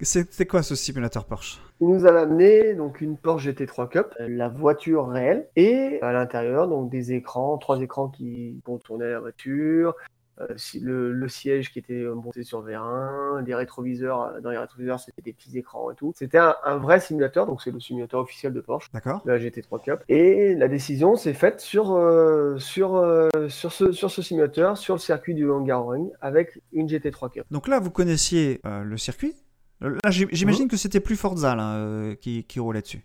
c'était 0.00 0.46
quoi 0.46 0.62
ce 0.62 0.76
simulateur 0.76 1.24
Porsche? 1.24 1.60
Il 1.80 1.88
nous 1.88 2.06
a 2.06 2.16
amené 2.16 2.74
donc 2.74 3.00
une 3.00 3.16
Porsche 3.16 3.48
GT3 3.48 3.88
Cup, 3.88 4.14
euh, 4.20 4.28
la 4.28 4.48
voiture 4.48 5.08
réelle, 5.08 5.48
et 5.56 5.98
à 6.02 6.12
l'intérieur 6.12 6.68
donc 6.68 6.88
des 6.88 7.14
écrans, 7.14 7.58
trois 7.58 7.80
écrans 7.80 8.10
qui 8.10 8.60
vont 8.64 8.78
tourner 8.78 9.10
la 9.10 9.18
voiture, 9.18 9.96
euh, 10.40 10.56
le, 10.80 11.28
siège 11.28 11.70
qui 11.72 11.78
était 11.78 12.02
monté 12.02 12.42
sur 12.42 12.60
vérin, 12.60 13.40
les 13.46 13.54
rétroviseurs, 13.54 14.22
euh, 14.22 14.40
dans 14.40 14.50
les 14.50 14.58
rétroviseurs 14.58 14.98
c'était 14.98 15.22
des 15.22 15.32
petits 15.32 15.56
écrans 15.56 15.92
et 15.92 15.94
tout. 15.94 16.12
C'était 16.16 16.38
un, 16.38 16.76
vrai 16.78 16.98
simulateur, 16.98 17.46
donc 17.46 17.62
c'est 17.62 17.70
le 17.70 17.78
simulateur 17.78 18.20
officiel 18.20 18.52
de 18.52 18.60
Porsche, 18.60 18.90
la 19.24 19.38
GT3 19.38 19.84
Cup. 19.84 20.00
Et 20.08 20.54
la 20.56 20.66
décision 20.66 21.14
s'est 21.14 21.34
faite 21.34 21.60
sur, 21.60 21.92
euh, 21.92 22.58
sur, 22.58 23.04
sur, 23.48 23.72
ce, 23.72 23.92
sur 23.92 24.10
ce 24.10 24.22
simulateur, 24.22 24.76
sur 24.76 24.94
le 24.94 25.00
circuit 25.00 25.34
du 25.34 25.50
Hungaroring, 25.50 26.10
avec 26.20 26.60
une 26.72 26.88
GT3 26.88 27.30
Cup. 27.30 27.46
Donc 27.50 27.68
là, 27.68 27.78
vous 27.78 27.90
connaissiez 27.90 28.60
le 28.64 28.96
circuit 28.96 29.34
Là, 29.80 30.10
j'imagine 30.10 30.64
mmh. 30.64 30.68
que 30.68 30.76
c'était 30.78 31.00
plus 31.00 31.16
Forza 31.16 31.54
là, 31.54 32.14
qui, 32.16 32.44
qui 32.44 32.58
roulait 32.58 32.80
dessus. 32.80 33.04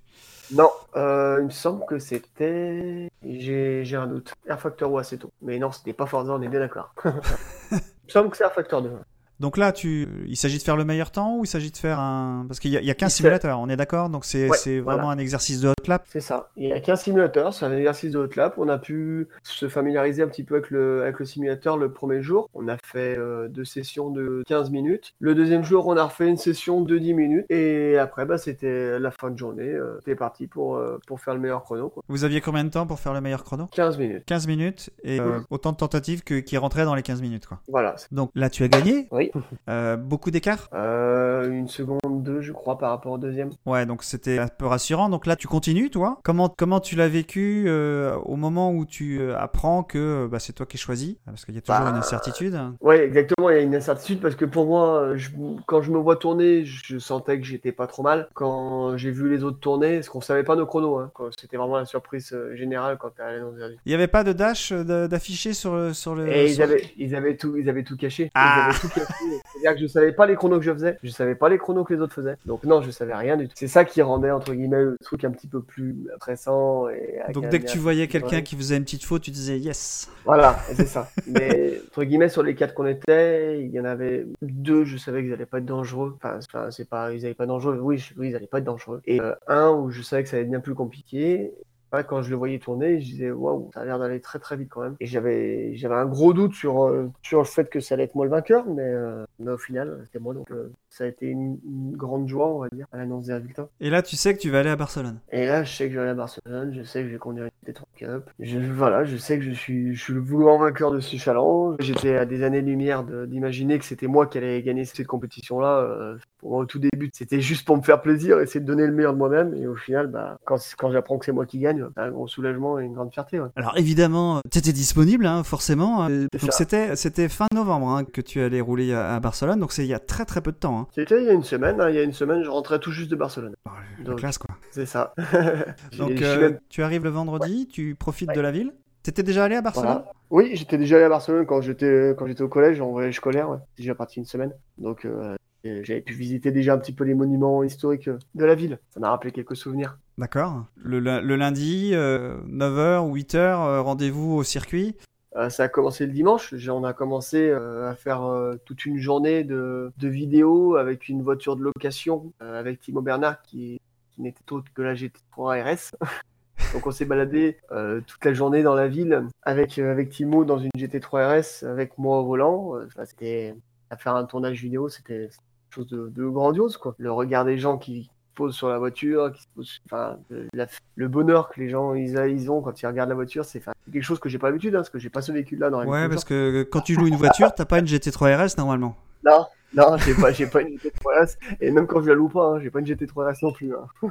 Non, 0.51 0.71
euh, 0.95 1.37
il 1.41 1.45
me 1.45 1.49
semble 1.51 1.85
que 1.85 1.99
c'était. 1.99 3.09
J'ai 3.23 3.95
un 3.95 4.07
doute. 4.07 4.33
Air 4.47 4.59
Factor 4.59 4.91
ou 4.91 4.97
Aceto. 4.97 5.31
Mais 5.41 5.59
non, 5.59 5.71
c'était 5.71 5.93
pas 5.93 6.05
Forza, 6.05 6.33
on 6.33 6.41
est 6.41 6.47
bien 6.47 6.59
d'accord. 6.59 6.93
il 7.05 7.77
me 7.77 8.09
semble 8.09 8.29
que 8.31 8.37
c'est 8.37 8.43
Air 8.43 8.53
Factor 8.53 8.81
2. 8.81 8.91
Donc 9.39 9.57
là, 9.57 9.71
tu, 9.71 10.07
il 10.27 10.35
s'agit 10.35 10.57
de 10.57 10.63
faire 10.63 10.75
le 10.75 10.83
meilleur 10.85 11.11
temps 11.11 11.37
ou 11.37 11.43
il 11.45 11.47
s'agit 11.47 11.71
de 11.71 11.77
faire 11.77 11.99
un, 11.99 12.45
parce 12.47 12.59
qu'il 12.59 12.71
y 12.71 12.77
a, 12.77 12.81
il 12.81 12.85
y 12.85 12.91
a 12.91 12.93
qu'un 12.93 13.09
simulateur, 13.09 13.59
on 13.59 13.69
est 13.69 13.77
d'accord? 13.77 14.09
Donc 14.09 14.25
c'est 14.25 14.49
Ouais, 14.49 14.57
c'est 14.57 14.79
voilà. 14.79 14.97
vraiment 14.97 15.11
un 15.11 15.17
exercice 15.17 15.61
de 15.61 15.69
hot 15.69 15.73
lap? 15.87 16.03
C'est 16.09 16.19
ça. 16.19 16.49
Il 16.57 16.67
y 16.67 16.73
a 16.73 16.79
qu'un 16.81 16.95
simulateur, 16.95 17.53
c'est 17.53 17.65
un 17.65 17.75
exercice 17.75 18.11
de 18.11 18.19
hot 18.19 18.29
lap. 18.35 18.55
On 18.57 18.67
a 18.67 18.77
pu 18.77 19.27
se 19.43 19.67
familiariser 19.69 20.23
un 20.23 20.27
petit 20.27 20.43
peu 20.43 20.55
avec 20.55 20.69
le, 20.71 21.03
avec 21.03 21.19
le 21.19 21.25
simulateur 21.25 21.77
le 21.77 21.91
premier 21.91 22.21
jour. 22.21 22.49
On 22.53 22.67
a 22.67 22.75
fait 22.83 23.17
euh, 23.17 23.47
deux 23.47 23.65
sessions 23.65 24.09
de 24.09 24.43
15 24.47 24.71
minutes. 24.71 25.13
Le 25.19 25.35
deuxième 25.35 25.63
jour, 25.63 25.87
on 25.87 25.95
a 25.97 26.03
refait 26.03 26.27
une 26.27 26.37
session 26.37 26.81
de 26.81 26.97
10 26.97 27.13
minutes. 27.13 27.45
Et 27.49 27.97
après, 27.97 28.25
bah, 28.25 28.37
c'était 28.37 28.99
la 28.99 29.11
fin 29.11 29.29
de 29.31 29.37
journée. 29.37 29.63
Euh, 29.69 29.97
C'était 29.99 30.15
parti 30.15 30.47
pour, 30.47 30.75
euh, 30.75 30.99
pour 31.07 31.19
faire 31.21 31.33
le 31.33 31.39
meilleur 31.39 31.63
chrono. 31.63 31.89
Quoi. 31.89 32.03
Vous 32.09 32.23
aviez 32.25 32.41
combien 32.41 32.63
de 32.65 32.69
temps 32.69 32.85
pour 32.87 32.99
faire 32.99 33.13
le 33.13 33.21
meilleur 33.21 33.43
chrono? 33.43 33.67
15 33.71 33.97
minutes. 33.97 34.23
15 34.25 34.47
minutes 34.47 34.89
et 35.03 35.19
Mhm. 35.19 35.43
autant 35.49 35.71
de 35.71 35.77
tentatives 35.77 36.23
que, 36.23 36.39
qui 36.39 36.57
rentraient 36.57 36.85
dans 36.85 36.95
les 36.95 37.03
15 37.03 37.21
minutes, 37.21 37.45
quoi. 37.47 37.59
Voilà. 37.67 37.95
Donc 38.11 38.31
là, 38.35 38.49
tu 38.49 38.63
as 38.63 38.67
gagné? 38.67 39.07
Oui. 39.11 39.28
Euh, 39.69 39.95
beaucoup 39.97 40.31
d'écart? 40.31 40.67
Euh, 40.73 41.49
une 41.51 41.67
seconde, 41.67 42.23
deux, 42.23 42.41
je 42.41 42.51
crois, 42.51 42.77
par 42.77 42.89
rapport 42.91 43.11
au 43.13 43.17
deuxième. 43.17 43.49
Ouais, 43.65 43.85
donc 43.85 44.03
c'était 44.03 44.39
un 44.39 44.47
peu 44.47 44.65
rassurant. 44.65 45.09
Donc 45.09 45.25
là, 45.25 45.35
tu 45.35 45.47
continues, 45.47 45.89
toi? 45.89 46.19
Comment 46.23 46.49
comment 46.49 46.79
tu 46.79 46.95
l'as 46.95 47.07
vécu 47.07 47.65
euh, 47.67 48.15
au 48.25 48.35
moment 48.35 48.71
où 48.71 48.85
tu 48.85 49.21
apprends 49.33 49.83
que 49.83 50.27
bah, 50.27 50.39
c'est 50.39 50.53
toi 50.53 50.65
qui 50.65 50.77
es 50.77 50.79
choisi, 50.79 51.17
parce 51.25 51.45
qu'il 51.45 51.55
y 51.55 51.57
a 51.57 51.61
toujours 51.61 51.81
Bah, 51.81 51.89
une 51.91 51.97
incertitude. 51.97 52.59
Oui, 52.81 52.95
exactement. 52.95 53.49
Il 53.49 53.55
y 53.55 53.59
a 53.59 53.61
une 53.61 53.75
incertitude 53.75 54.19
parce 54.21 54.35
que 54.35 54.45
pour 54.45 54.65
moi, 54.65 55.15
je- 55.15 55.29
quand 55.67 55.81
je 55.81 55.91
me 55.91 55.97
vois 55.97 56.15
tourner, 56.15 56.65
je 56.65 56.97
sentais 56.99 57.39
que 57.39 57.45
j'étais 57.45 57.71
pas 57.71 57.87
trop 57.87 58.03
mal. 58.03 58.27
Quand 58.33 58.97
j'ai 58.97 59.11
vu 59.11 59.29
les 59.29 59.43
autres 59.43 59.59
tourner, 59.59 59.95
parce 59.95 60.09
qu'on 60.09 60.21
savait 60.21 60.43
pas 60.43 60.55
nos 60.55 60.65
chronos, 60.65 60.97
hein, 60.99 61.11
c'était 61.39 61.57
vraiment 61.57 61.77
la 61.77 61.85
surprise 61.85 62.35
générale 62.53 62.97
quand 62.99 63.09
t'es 63.15 63.21
allé 63.23 63.39
dans 63.39 63.51
le 63.51 63.75
Il 63.85 63.89
n'y 63.89 63.93
avait 63.95 64.07
pas 64.07 64.23
de 64.23 64.33
dash 64.33 64.71
d'affiché 64.73 65.53
sur 65.53 65.75
le 65.75 65.93
sur 65.93 66.15
le. 66.15 66.27
Et 66.27 66.51
ils 66.51 66.61
avaient, 66.61 66.83
ils 66.97 67.15
avaient 67.15 67.35
tout, 67.35 67.55
ils 67.57 67.69
avaient 67.69 67.83
tout 67.83 67.97
caché. 67.97 68.31
Ah. 68.33 68.69
Ils 68.69 68.69
avaient 68.69 68.79
tout 68.79 68.89
caché. 68.89 69.13
C'est-à-dire 69.53 69.73
que 69.75 69.79
je 69.81 69.87
savais 69.87 70.11
pas 70.11 70.25
les 70.25 70.35
chronos 70.35 70.57
que 70.59 70.65
je 70.65 70.71
faisais, 70.73 70.97
je 71.03 71.09
savais 71.09 71.35
pas 71.35 71.49
les 71.49 71.57
chronos 71.57 71.83
que 71.83 71.93
les 71.93 71.99
autres 71.99 72.13
faisaient. 72.13 72.37
Donc 72.45 72.63
non, 72.63 72.81
je 72.81 72.91
savais 72.91 73.13
rien 73.15 73.37
du 73.37 73.47
tout. 73.47 73.53
C'est 73.55 73.67
ça 73.67 73.85
qui 73.85 74.01
rendait 74.01 74.31
entre 74.31 74.53
guillemets 74.53 74.81
le 74.83 74.97
truc 75.03 75.23
un 75.25 75.31
petit 75.31 75.47
peu 75.47 75.61
plus 75.61 75.95
pressant 76.19 76.87
et. 76.89 77.19
Donc 77.33 77.43
dès 77.49 77.59
que 77.59 77.65
tu 77.71 77.77
voyais 77.77 78.07
quelqu'un 78.07 78.41
qui 78.41 78.55
faisait 78.55 78.77
une 78.77 78.83
petite 78.83 79.03
faute, 79.03 79.21
tu 79.23 79.31
disais 79.31 79.57
yes. 79.59 80.09
Voilà, 80.25 80.57
c'est 80.73 80.85
ça. 80.87 81.09
Mais 81.27 81.79
entre 81.89 82.03
guillemets, 82.03 82.29
sur 82.29 82.43
les 82.43 82.55
quatre 82.55 82.73
qu'on 82.73 82.85
était, 82.87 83.61
il 83.63 83.71
y 83.71 83.79
en 83.79 83.85
avait 83.85 84.25
deux, 84.41 84.83
je 84.85 84.97
savais 84.97 85.23
qu'ils 85.23 85.33
allaient 85.33 85.45
pas 85.45 85.57
être 85.59 85.65
dangereux. 85.65 86.17
Enfin, 86.17 86.39
c'est- 86.71 86.87
pas, 86.89 87.11
ils 87.13 87.25
allaient 87.25 87.33
pas 87.33 87.43
être 87.43 87.49
dangereux. 87.49 87.79
Oui, 87.81 87.97
je- 87.97 88.13
oui, 88.17 88.29
ils 88.29 88.35
allaient 88.35 88.47
pas 88.47 88.59
être 88.59 88.63
dangereux. 88.63 89.01
Et 89.05 89.19
euh, 89.21 89.33
un 89.47 89.69
où 89.71 89.89
je 89.91 90.01
savais 90.01 90.23
que 90.23 90.29
ça 90.29 90.35
allait 90.37 90.43
être 90.45 90.49
bien 90.51 90.59
plus 90.59 90.75
compliqué. 90.75 91.51
Quand 91.91 92.21
je 92.21 92.29
le 92.29 92.35
voyais 92.35 92.59
tourner, 92.59 92.99
je 93.01 93.05
disais 93.05 93.31
waouh, 93.31 93.71
ça 93.73 93.81
a 93.81 93.85
l'air 93.85 93.97
d'aller 93.97 94.21
très 94.21 94.39
très 94.39 94.55
vite 94.55 94.69
quand 94.69 94.81
même. 94.81 94.95
Et 94.99 95.07
j'avais 95.07 95.75
j'avais 95.75 95.95
un 95.95 96.05
gros 96.05 96.33
doute 96.33 96.53
sur 96.53 96.83
euh, 96.83 97.09
sur 97.23 97.39
le 97.39 97.45
fait 97.45 97.69
que 97.69 97.79
ça 97.79 97.95
allait 97.95 98.03
être 98.03 98.15
moi 98.15 98.25
le 98.25 98.31
vainqueur, 98.31 98.65
mais, 98.67 98.83
euh, 98.83 99.25
mais 99.39 99.51
au 99.51 99.57
final, 99.57 100.01
c'était 100.05 100.19
moi. 100.19 100.33
Donc 100.33 100.51
euh, 100.51 100.71
ça 100.89 101.03
a 101.03 101.07
été 101.07 101.27
une, 101.27 101.59
une 101.65 101.95
grande 101.95 102.27
joie, 102.27 102.47
on 102.47 102.59
va 102.59 102.67
dire, 102.73 102.85
à 102.91 102.97
l'annonce 102.97 103.25
des 103.27 103.33
résultats. 103.33 103.69
Et 103.79 103.89
là, 103.89 104.01
tu 104.01 104.15
sais 104.15 104.33
que 104.33 104.39
tu 104.39 104.49
vas 104.49 104.59
aller 104.59 104.69
à 104.69 104.75
Barcelone. 104.75 105.19
Et 105.31 105.45
là, 105.45 105.63
je 105.63 105.71
sais 105.75 105.85
que 105.87 105.91
je 105.93 105.95
vais 105.97 106.01
aller 106.01 106.11
à 106.11 106.15
Barcelone, 106.15 106.73
je 106.75 106.83
sais 106.83 107.01
que 107.01 107.07
je 107.07 107.13
vais 107.13 107.19
conduire 107.19 107.45
une 107.45 107.73
T3 107.73 107.83
Cup. 107.95 108.29
Je, 108.39 108.59
voilà, 108.59 109.03
je 109.05 109.15
sais 109.17 109.37
que 109.37 109.43
je 109.45 109.51
suis, 109.51 109.95
je 109.95 110.01
suis 110.03 110.13
le 110.13 110.19
vouloir 110.19 110.57
vainqueur 110.57 110.91
de 110.91 110.99
ce 110.99 111.15
challenge. 111.17 111.75
J'étais 111.79 112.15
à 112.17 112.25
des 112.25 112.43
années-lumière 112.43 113.03
de- 113.03 113.25
d'imaginer 113.25 113.77
que 113.79 113.85
c'était 113.85 114.07
moi 114.07 114.27
qui 114.27 114.37
allais 114.39 114.61
gagner 114.63 114.85
cette 114.85 115.05
compétition-là. 115.07 115.79
Euh, 115.79 116.17
pour 116.39 116.51
moi, 116.51 116.59
au 116.61 116.65
tout 116.65 116.79
début, 116.79 117.09
c'était 117.13 117.41
juste 117.41 117.65
pour 117.65 117.77
me 117.77 117.81
faire 117.81 118.01
plaisir, 118.01 118.39
essayer 118.39 118.59
de 118.61 118.65
donner 118.65 118.87
le 118.87 118.93
meilleur 118.93 119.13
de 119.13 119.17
moi-même. 119.17 119.53
Et 119.55 119.67
au 119.67 119.75
final, 119.75 120.07
bah, 120.07 120.37
quand, 120.45 120.57
quand 120.77 120.91
j'apprends 120.91 121.17
que 121.19 121.25
c'est 121.25 121.31
moi 121.31 121.45
qui 121.45 121.59
gagne, 121.59 121.85
bah, 121.95 122.03
un 122.05 122.11
gros 122.11 122.27
soulagement 122.27 122.79
et 122.79 122.85
une 122.85 122.93
grande 122.93 123.11
fierté. 123.13 123.39
ouais. 123.39 123.49
Alors 123.55 123.77
évidemment, 123.77 124.41
tu 124.51 124.57
étais 124.57 124.71
disponible, 124.73 125.25
hein, 125.25 125.43
forcément. 125.43 126.05
Euh, 126.07 126.25
C'est 126.33 126.41
Donc 126.41 126.53
c'était 126.53 126.95
c'était 126.95 127.29
fin 127.29 127.45
novembre 127.53 127.89
hein, 127.89 128.03
que 128.05 128.21
tu 128.21 128.41
allais 128.41 128.61
rouler 128.61 128.93
à, 128.93 129.15
à 129.15 129.19
Barcelone. 129.19 129.59
Donc 129.59 129.71
c'est 129.71 129.83
il 129.83 129.89
y 129.89 129.93
a 129.93 129.99
très 129.99 130.25
très 130.25 130.41
peu 130.41 130.51
de 130.51 130.57
temps. 130.57 130.78
Hein. 130.78 130.78
C'était 130.91 131.21
il 131.21 131.25
y 131.25 131.29
a 131.29 131.33
une 131.33 131.43
semaine. 131.43 131.79
hein, 131.81 131.89
il 131.89 131.95
y 131.95 131.99
a 131.99 132.03
une 132.03 132.13
semaine, 132.13 132.43
je 132.43 132.49
rentrais 132.49 132.79
tout 132.79 132.91
juste 132.91 133.09
de 133.11 133.15
Barcelone. 133.15 133.53
Oh, 133.65 133.71
la 133.99 134.03
Donc, 134.03 134.19
classe 134.19 134.37
quoi. 134.37 134.55
C'est 134.71 134.85
ça. 134.85 135.13
Donc 135.97 136.21
euh, 136.21 136.39
même- 136.39 136.59
tu 136.69 136.83
arrives 136.83 137.03
le 137.03 137.09
vendredi, 137.09 137.67
tu 137.67 137.95
profites 137.95 138.29
Ouais. 138.29 138.35
de 138.35 138.41
la 138.41 138.51
ville. 138.51 138.73
T'étais 139.03 139.23
déjà 139.23 139.45
allé 139.45 139.55
à 139.55 139.61
Barcelone? 139.61 139.87
Voilà. 140.03 140.11
Oui, 140.29 140.51
j'étais 140.55 140.77
déjà 140.77 140.97
allé 140.97 141.05
à 141.05 141.09
Barcelone 141.09 141.45
quand 141.45 141.61
j'étais 141.61 142.13
quand 142.17 142.27
j'étais 142.27 142.43
au 142.43 142.49
collège 142.49 142.81
en 142.81 142.91
voyage 142.91 143.15
scolaire. 143.15 143.49
Ouais. 143.49 143.57
Déjà 143.77 143.95
parti 143.95 144.19
une 144.19 144.25
semaine, 144.25 144.51
donc 144.77 145.05
euh, 145.05 145.35
j'avais 145.63 146.01
pu 146.01 146.13
visiter 146.13 146.51
déjà 146.51 146.73
un 146.73 146.77
petit 146.77 146.91
peu 146.93 147.03
les 147.05 147.13
monuments 147.15 147.63
historiques 147.63 148.07
euh, 148.09 148.19
de 148.35 148.45
la 148.45 148.55
ville. 148.55 148.77
Ça 148.93 148.99
m'a 148.99 149.09
rappelé 149.09 149.31
quelques 149.31 149.55
souvenirs. 149.55 149.97
D'accord. 150.17 150.65
Le, 150.75 150.99
lu- 150.99 151.25
le 151.25 151.35
lundi, 151.37 151.91
euh, 151.93 152.35
9h 152.47 153.07
ou 153.09 153.15
8h, 153.15 153.35
euh, 153.37 153.81
rendez-vous 153.81 154.35
au 154.35 154.43
circuit. 154.43 154.95
Euh, 155.35 155.49
ça 155.49 155.63
a 155.63 155.67
commencé 155.67 156.05
le 156.07 156.11
dimanche. 156.11 156.53
On 156.69 156.83
a 156.83 156.93
commencé 156.93 157.49
euh, 157.49 157.89
à 157.89 157.95
faire 157.95 158.23
euh, 158.23 158.55
toute 158.65 158.85
une 158.85 158.97
journée 158.97 159.43
de, 159.43 159.91
de 159.97 160.07
vidéos 160.07 160.75
avec 160.75 161.07
une 161.07 161.21
voiture 161.21 161.55
de 161.55 161.63
location 161.63 162.33
euh, 162.41 162.59
avec 162.59 162.79
Timo 162.79 163.01
Bernard 163.01 163.41
qui, 163.43 163.79
qui 164.11 164.21
n'était 164.21 164.51
autre 164.51 164.71
que 164.73 164.81
la 164.81 164.95
GT3 164.95 165.61
RS. 165.63 165.91
Donc 166.73 166.85
on 166.87 166.91
s'est 166.91 167.05
baladé 167.05 167.57
euh, 167.71 168.01
toute 168.05 168.23
la 168.25 168.33
journée 168.33 168.63
dans 168.63 168.75
la 168.75 168.87
ville 168.87 169.23
avec, 169.43 169.77
euh, 169.79 169.91
avec 169.91 170.09
Timo 170.09 170.45
dans 170.45 170.57
une 170.59 170.71
GT3 170.75 171.39
RS 171.41 171.63
avec 171.65 171.97
moi 171.97 172.19
au 172.19 172.25
volant. 172.25 172.73
Enfin, 172.87 173.05
c'était 173.05 173.55
à 173.91 173.97
faire 173.97 174.15
un 174.15 174.25
tournage 174.25 174.61
vidéo, 174.61 174.89
c'était 174.89 175.29
quelque 175.29 175.73
chose 175.75 175.87
de, 175.87 176.09
de 176.09 176.25
grandiose 176.27 176.77
quoi. 176.77 176.95
Le 176.97 177.11
regard 177.11 177.45
des 177.45 177.57
gens 177.57 177.77
qui 177.77 178.03
se 178.03 178.09
posent 178.35 178.55
sur 178.55 178.69
la 178.69 178.77
voiture, 178.77 179.31
qui 179.31 179.41
se 179.41 179.47
posent, 179.55 179.79
enfin, 179.85 180.17
le, 180.29 180.47
la- 180.53 180.67
le 180.95 181.07
bonheur 181.07 181.49
que 181.49 181.59
les 181.59 181.69
gens 181.69 181.93
ils, 181.95 182.15
ils 182.29 182.51
ont 182.51 182.61
quand 182.61 182.79
ils 182.81 182.85
regardent 182.87 183.09
la 183.09 183.15
voiture, 183.15 183.45
c'est 183.45 183.59
enfin, 183.59 183.71
c'est 183.78 183.78
quelque 183.89 184.03
chose 184.03 184.19
que 184.19 184.29
j'ai 184.29 184.37
pas 184.39 184.47
l'habitude, 184.47 184.73
hein, 184.75 184.79
parce 184.79 184.89
que 184.89 184.99
j'ai 184.99 185.09
pas 185.09 185.21
ce 185.21 185.31
véhicule-là 185.31 185.69
dans 185.69 185.79
la 185.81 185.87
Ouais, 185.87 186.07
parce 186.09 186.23
que 186.23 186.63
quand 186.63 186.81
tu 186.81 186.95
loues 186.95 187.07
une 187.07 187.15
voiture, 187.15 187.53
t'as 187.53 187.65
pas 187.65 187.79
une 187.79 187.85
GT3 187.87 188.35
RS 188.35 188.57
normalement. 188.57 188.95
Non, 189.25 189.45
non, 189.73 189.97
j'ai 189.97 190.13
pas, 190.15 190.31
j'ai 190.31 190.47
pas 190.47 190.61
une 190.61 190.77
GT3 190.77 191.23
RS, 191.25 191.37
et 191.61 191.71
même 191.71 191.87
quand 191.87 192.01
je 192.01 192.07
la 192.09 192.15
loue 192.15 192.29
pas, 192.29 192.45
hein, 192.45 192.59
j'ai 192.61 192.69
pas 192.69 192.79
une 192.79 192.85
GT3 192.87 193.31
RS 193.33 193.43
non 193.43 193.51
plus. 193.51 193.73
hein. 193.75 193.87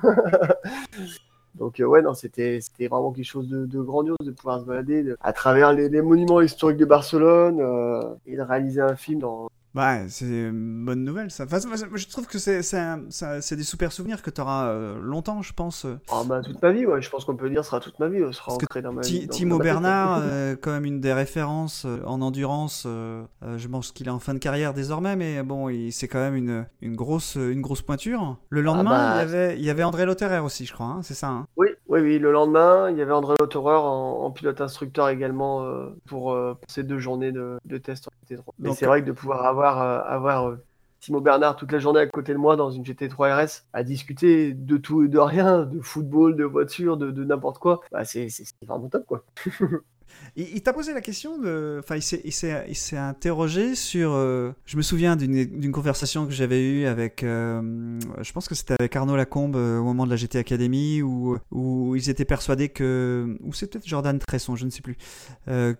Donc 1.54 1.80
euh, 1.80 1.84
ouais, 1.84 2.02
non, 2.02 2.14
c'était 2.14 2.60
c'était 2.60 2.86
vraiment 2.88 3.10
quelque 3.10 3.24
chose 3.26 3.48
de, 3.48 3.66
de 3.66 3.80
grandiose 3.80 4.18
de 4.22 4.30
pouvoir 4.30 4.60
se 4.60 4.64
balader 4.64 5.02
de- 5.02 5.16
à 5.20 5.32
travers 5.32 5.72
les, 5.72 5.88
les 5.88 6.02
monuments 6.02 6.40
historiques 6.40 6.76
de 6.76 6.84
Barcelone 6.84 7.58
euh, 7.60 8.14
et 8.26 8.36
de 8.36 8.42
réaliser 8.42 8.80
un 8.80 8.94
film 8.96 9.20
dans. 9.20 9.48
Bah, 9.74 10.08
c'est 10.08 10.24
une 10.26 10.84
bonne 10.84 11.04
nouvelle 11.04 11.30
ça. 11.30 11.44
Enfin, 11.44 11.58
je 11.94 12.08
trouve 12.08 12.26
que 12.26 12.38
c'est 12.38 13.56
des 13.56 13.62
super 13.62 13.92
souvenirs 13.92 14.22
que 14.22 14.30
t'auras 14.30 14.68
euh, 14.68 14.98
longtemps, 15.00 15.42
je 15.42 15.52
pense. 15.52 15.86
Ah 16.10 16.22
bah 16.26 16.40
toute 16.42 16.60
ma 16.62 16.72
vie, 16.72 16.86
ouais, 16.86 17.00
je 17.02 17.10
pense 17.10 17.24
qu'on 17.24 17.36
peut 17.36 17.50
dire 17.50 17.64
ce 17.64 17.70
sera 17.70 17.80
toute 17.80 17.98
ma 17.98 18.08
vie, 18.08 18.20
ce 18.26 18.32
sera 18.32 18.52
ancré 18.54 18.82
dans 18.82 18.92
ma 18.92 19.02
vie. 19.02 19.28
Timo 19.28 19.58
Bernard, 19.58 20.20
euh, 20.22 20.56
quand 20.60 20.70
même 20.72 20.84
une 20.84 21.00
des 21.00 21.12
références 21.12 21.84
euh, 21.86 22.02
en 22.06 22.20
endurance. 22.22 22.84
euh, 22.86 23.22
euh, 23.42 23.58
je 23.58 23.68
pense 23.68 23.92
qu'il 23.92 24.06
est 24.08 24.10
en 24.10 24.18
fin 24.18 24.34
de 24.34 24.38
carrière 24.38 24.74
désormais, 24.74 25.16
mais 25.16 25.42
bon, 25.42 25.68
c'est 25.90 26.08
quand 26.08 26.18
même 26.18 26.34
une, 26.34 26.66
une, 26.80 26.96
grosse, 26.96 27.36
une 27.36 27.60
grosse 27.60 27.82
pointure. 27.82 28.36
Le 28.48 28.62
lendemain, 28.62 28.90
bah, 28.90 29.14
il, 29.14 29.18
y 29.18 29.22
avait, 29.22 29.58
il 29.58 29.64
y 29.64 29.70
avait 29.70 29.82
André 29.84 30.06
Lotterer 30.06 30.38
aussi, 30.38 30.66
je 30.66 30.72
crois, 30.72 30.86
hein, 30.86 31.00
c'est 31.02 31.14
ça. 31.14 31.28
hein 31.28 31.46
Oui, 31.56 31.68
oui, 31.88 32.00
oui. 32.00 32.18
Le 32.18 32.32
lendemain, 32.32 32.90
il 32.90 32.96
y 32.96 33.02
avait 33.02 33.12
André 33.12 33.34
Lautereur 33.38 33.84
en, 33.84 34.24
en 34.24 34.30
pilote 34.30 34.60
instructeur 34.60 35.08
également 35.08 35.62
euh, 35.64 35.88
pour, 36.06 36.32
euh, 36.32 36.54
pour 36.54 36.70
ces 36.70 36.82
deux 36.82 36.98
journées 36.98 37.32
de, 37.32 37.58
de 37.64 37.78
test 37.78 38.08
en 38.08 38.34
GT3. 38.34 38.42
Mais 38.58 38.72
c'est 38.74 38.86
vrai 38.86 39.02
que 39.02 39.06
de 39.06 39.12
pouvoir 39.12 39.44
avoir, 39.44 39.57
euh, 39.60 40.00
avoir 40.04 40.48
euh, 40.48 40.56
Timo 41.00 41.20
Bernard 41.20 41.56
toute 41.56 41.72
la 41.72 41.78
journée 41.78 42.00
à 42.00 42.06
côté 42.06 42.32
de 42.32 42.38
moi 42.38 42.56
dans 42.56 42.70
une 42.70 42.82
GT3 42.82 43.44
RS 43.44 43.64
à 43.72 43.82
discuter 43.82 44.52
de 44.52 44.76
tout 44.76 45.04
et 45.04 45.08
de 45.08 45.18
rien, 45.18 45.62
de 45.62 45.80
football, 45.80 46.36
de 46.36 46.44
voiture, 46.44 46.96
de, 46.96 47.24
n'importe 47.24 47.58
quoi, 47.58 47.80
bah, 47.92 48.04
c'est 48.04 48.28
vraiment 48.62 48.88
top 48.88 49.06
quoi. 49.06 49.24
Il, 50.40 50.62
t'a 50.62 50.72
posé 50.72 50.94
la 50.94 51.00
question 51.00 51.36
de. 51.36 51.80
Enfin, 51.82 51.96
il 51.96 52.32
s'est, 52.32 52.96
interrogé 52.96 53.74
sur. 53.74 54.12
euh, 54.12 54.52
Je 54.66 54.76
me 54.76 54.82
souviens 54.82 55.16
d'une, 55.16 55.72
conversation 55.72 56.26
que 56.26 56.32
j'avais 56.32 56.62
eue 56.62 56.86
avec. 56.86 57.24
euh, 57.24 57.98
je 58.22 58.32
pense 58.32 58.46
que 58.46 58.54
c'était 58.54 58.76
avec 58.78 58.94
Arnaud 58.94 59.16
Lacombe 59.16 59.56
euh, 59.56 59.80
au 59.80 59.82
moment 59.82 60.06
de 60.06 60.10
la 60.10 60.16
GT 60.16 60.38
Academy 60.38 61.02
où, 61.02 61.96
ils 61.96 62.08
étaient 62.08 62.24
persuadés 62.24 62.68
que. 62.68 63.36
Ou 63.42 63.52
c'est 63.52 63.66
peut-être 63.66 63.88
Jordan 63.88 64.16
Tresson, 64.20 64.54
je 64.54 64.64
ne 64.64 64.70
sais 64.70 64.80
plus. 64.80 64.96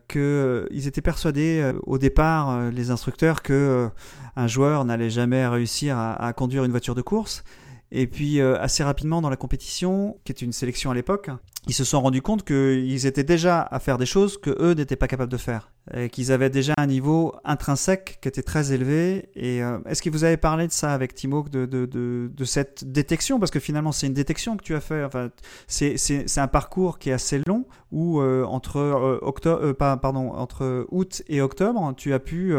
Que 0.09 0.67
ils 0.73 0.89
étaient 0.89 1.03
persuadés 1.03 1.73
au 1.85 1.99
départ, 1.99 2.73
les 2.73 2.91
instructeurs, 2.91 3.43
que 3.43 3.89
un 4.35 4.47
joueur 4.49 4.85
n'allait 4.85 5.11
jamais 5.11 5.47
réussir 5.47 5.97
à 5.97 6.33
conduire 6.33 6.65
une 6.65 6.73
voiture 6.73 6.97
de 6.97 7.03
course. 7.03 7.45
Et 7.91 8.07
puis 8.07 8.41
euh, 8.41 8.61
assez 8.61 8.83
rapidement 8.83 9.23
dans 9.23 9.31
la 9.31 9.37
compétition, 9.37 10.19
qui 10.25 10.33
était 10.33 10.45
une 10.45 10.53
sélection 10.53 10.91
à 10.91 10.95
l'époque, 10.95 11.31
ils 11.67 11.75
se 11.75 11.85
sont 11.85 12.01
rendus 12.01 12.21
compte 12.21 12.45
qu'ils 12.45 13.07
étaient 13.07 13.25
déjà 13.25 13.63
à 13.63 13.79
faire 13.79 13.97
des 13.97 14.07
choses 14.07 14.39
que 14.39 14.51
eux 14.61 14.75
n'étaient 14.75 14.97
pas 14.97 15.09
capables 15.09 15.33
de 15.33 15.39
faire, 15.39 15.73
et 15.95 16.11
qu'ils 16.11 16.31
avaient 16.31 16.51
déjà 16.51 16.75
un 16.77 16.87
niveau 16.87 17.35
intrinsèque 17.45 18.19
qui 18.21 18.29
était 18.29 18.43
très 18.43 18.73
élevé. 18.73 19.31
Et 19.35 19.63
euh, 19.63 19.79
est-ce 19.87 20.03
que 20.03 20.11
vous 20.11 20.25
avez 20.25 20.37
parlé 20.37 20.67
de 20.67 20.73
ça 20.73 20.93
avec 20.93 21.15
Timo, 21.15 21.45
de, 21.51 22.45
cette 22.45 22.91
détection, 22.91 23.39
parce 23.39 23.51
que 23.51 23.61
finalement 23.61 23.93
c'est 23.93 24.07
une 24.07 24.15
détection 24.15 24.59
que 24.59 24.65
tu 24.65 24.75
as 24.75 24.81
fait. 24.81 25.05
Enfin, 25.05 25.31
c'est 25.67 26.39
un 26.39 26.49
parcours 26.49 26.99
qui 26.99 27.09
est 27.09 27.15
assez 27.15 27.41
long 27.47 27.67
où 27.91 28.21
euh, 28.21 28.45
entre 28.45 29.19
octobre, 29.23 29.73
pardon, 29.73 30.33
entre 30.33 30.87
août 30.91 31.23
et 31.29 31.41
octobre, 31.41 31.95
tu 31.97 32.13
as 32.13 32.21
pu 32.21 32.55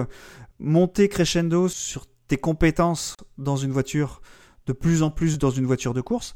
monter 0.59 1.07
crescendo 1.07 1.67
sur 1.67 2.07
tes 2.27 2.37
compétences 2.37 3.15
dans 3.37 3.57
une 3.57 3.71
voiture 3.71 4.21
de 4.69 4.73
plus 4.73 5.01
en 5.01 5.09
plus 5.09 5.39
dans 5.39 5.49
une 5.49 5.65
voiture 5.65 5.93
de 5.93 6.01
course. 6.01 6.35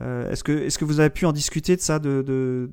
Euh, 0.00 0.30
est-ce 0.30 0.44
que, 0.44 0.52
est-ce 0.52 0.78
que 0.78 0.84
vous 0.84 1.00
avez 1.00 1.10
pu 1.10 1.26
en 1.26 1.32
discuter 1.32 1.76
de 1.76 1.80
ça, 1.80 1.98
de, 2.00 2.68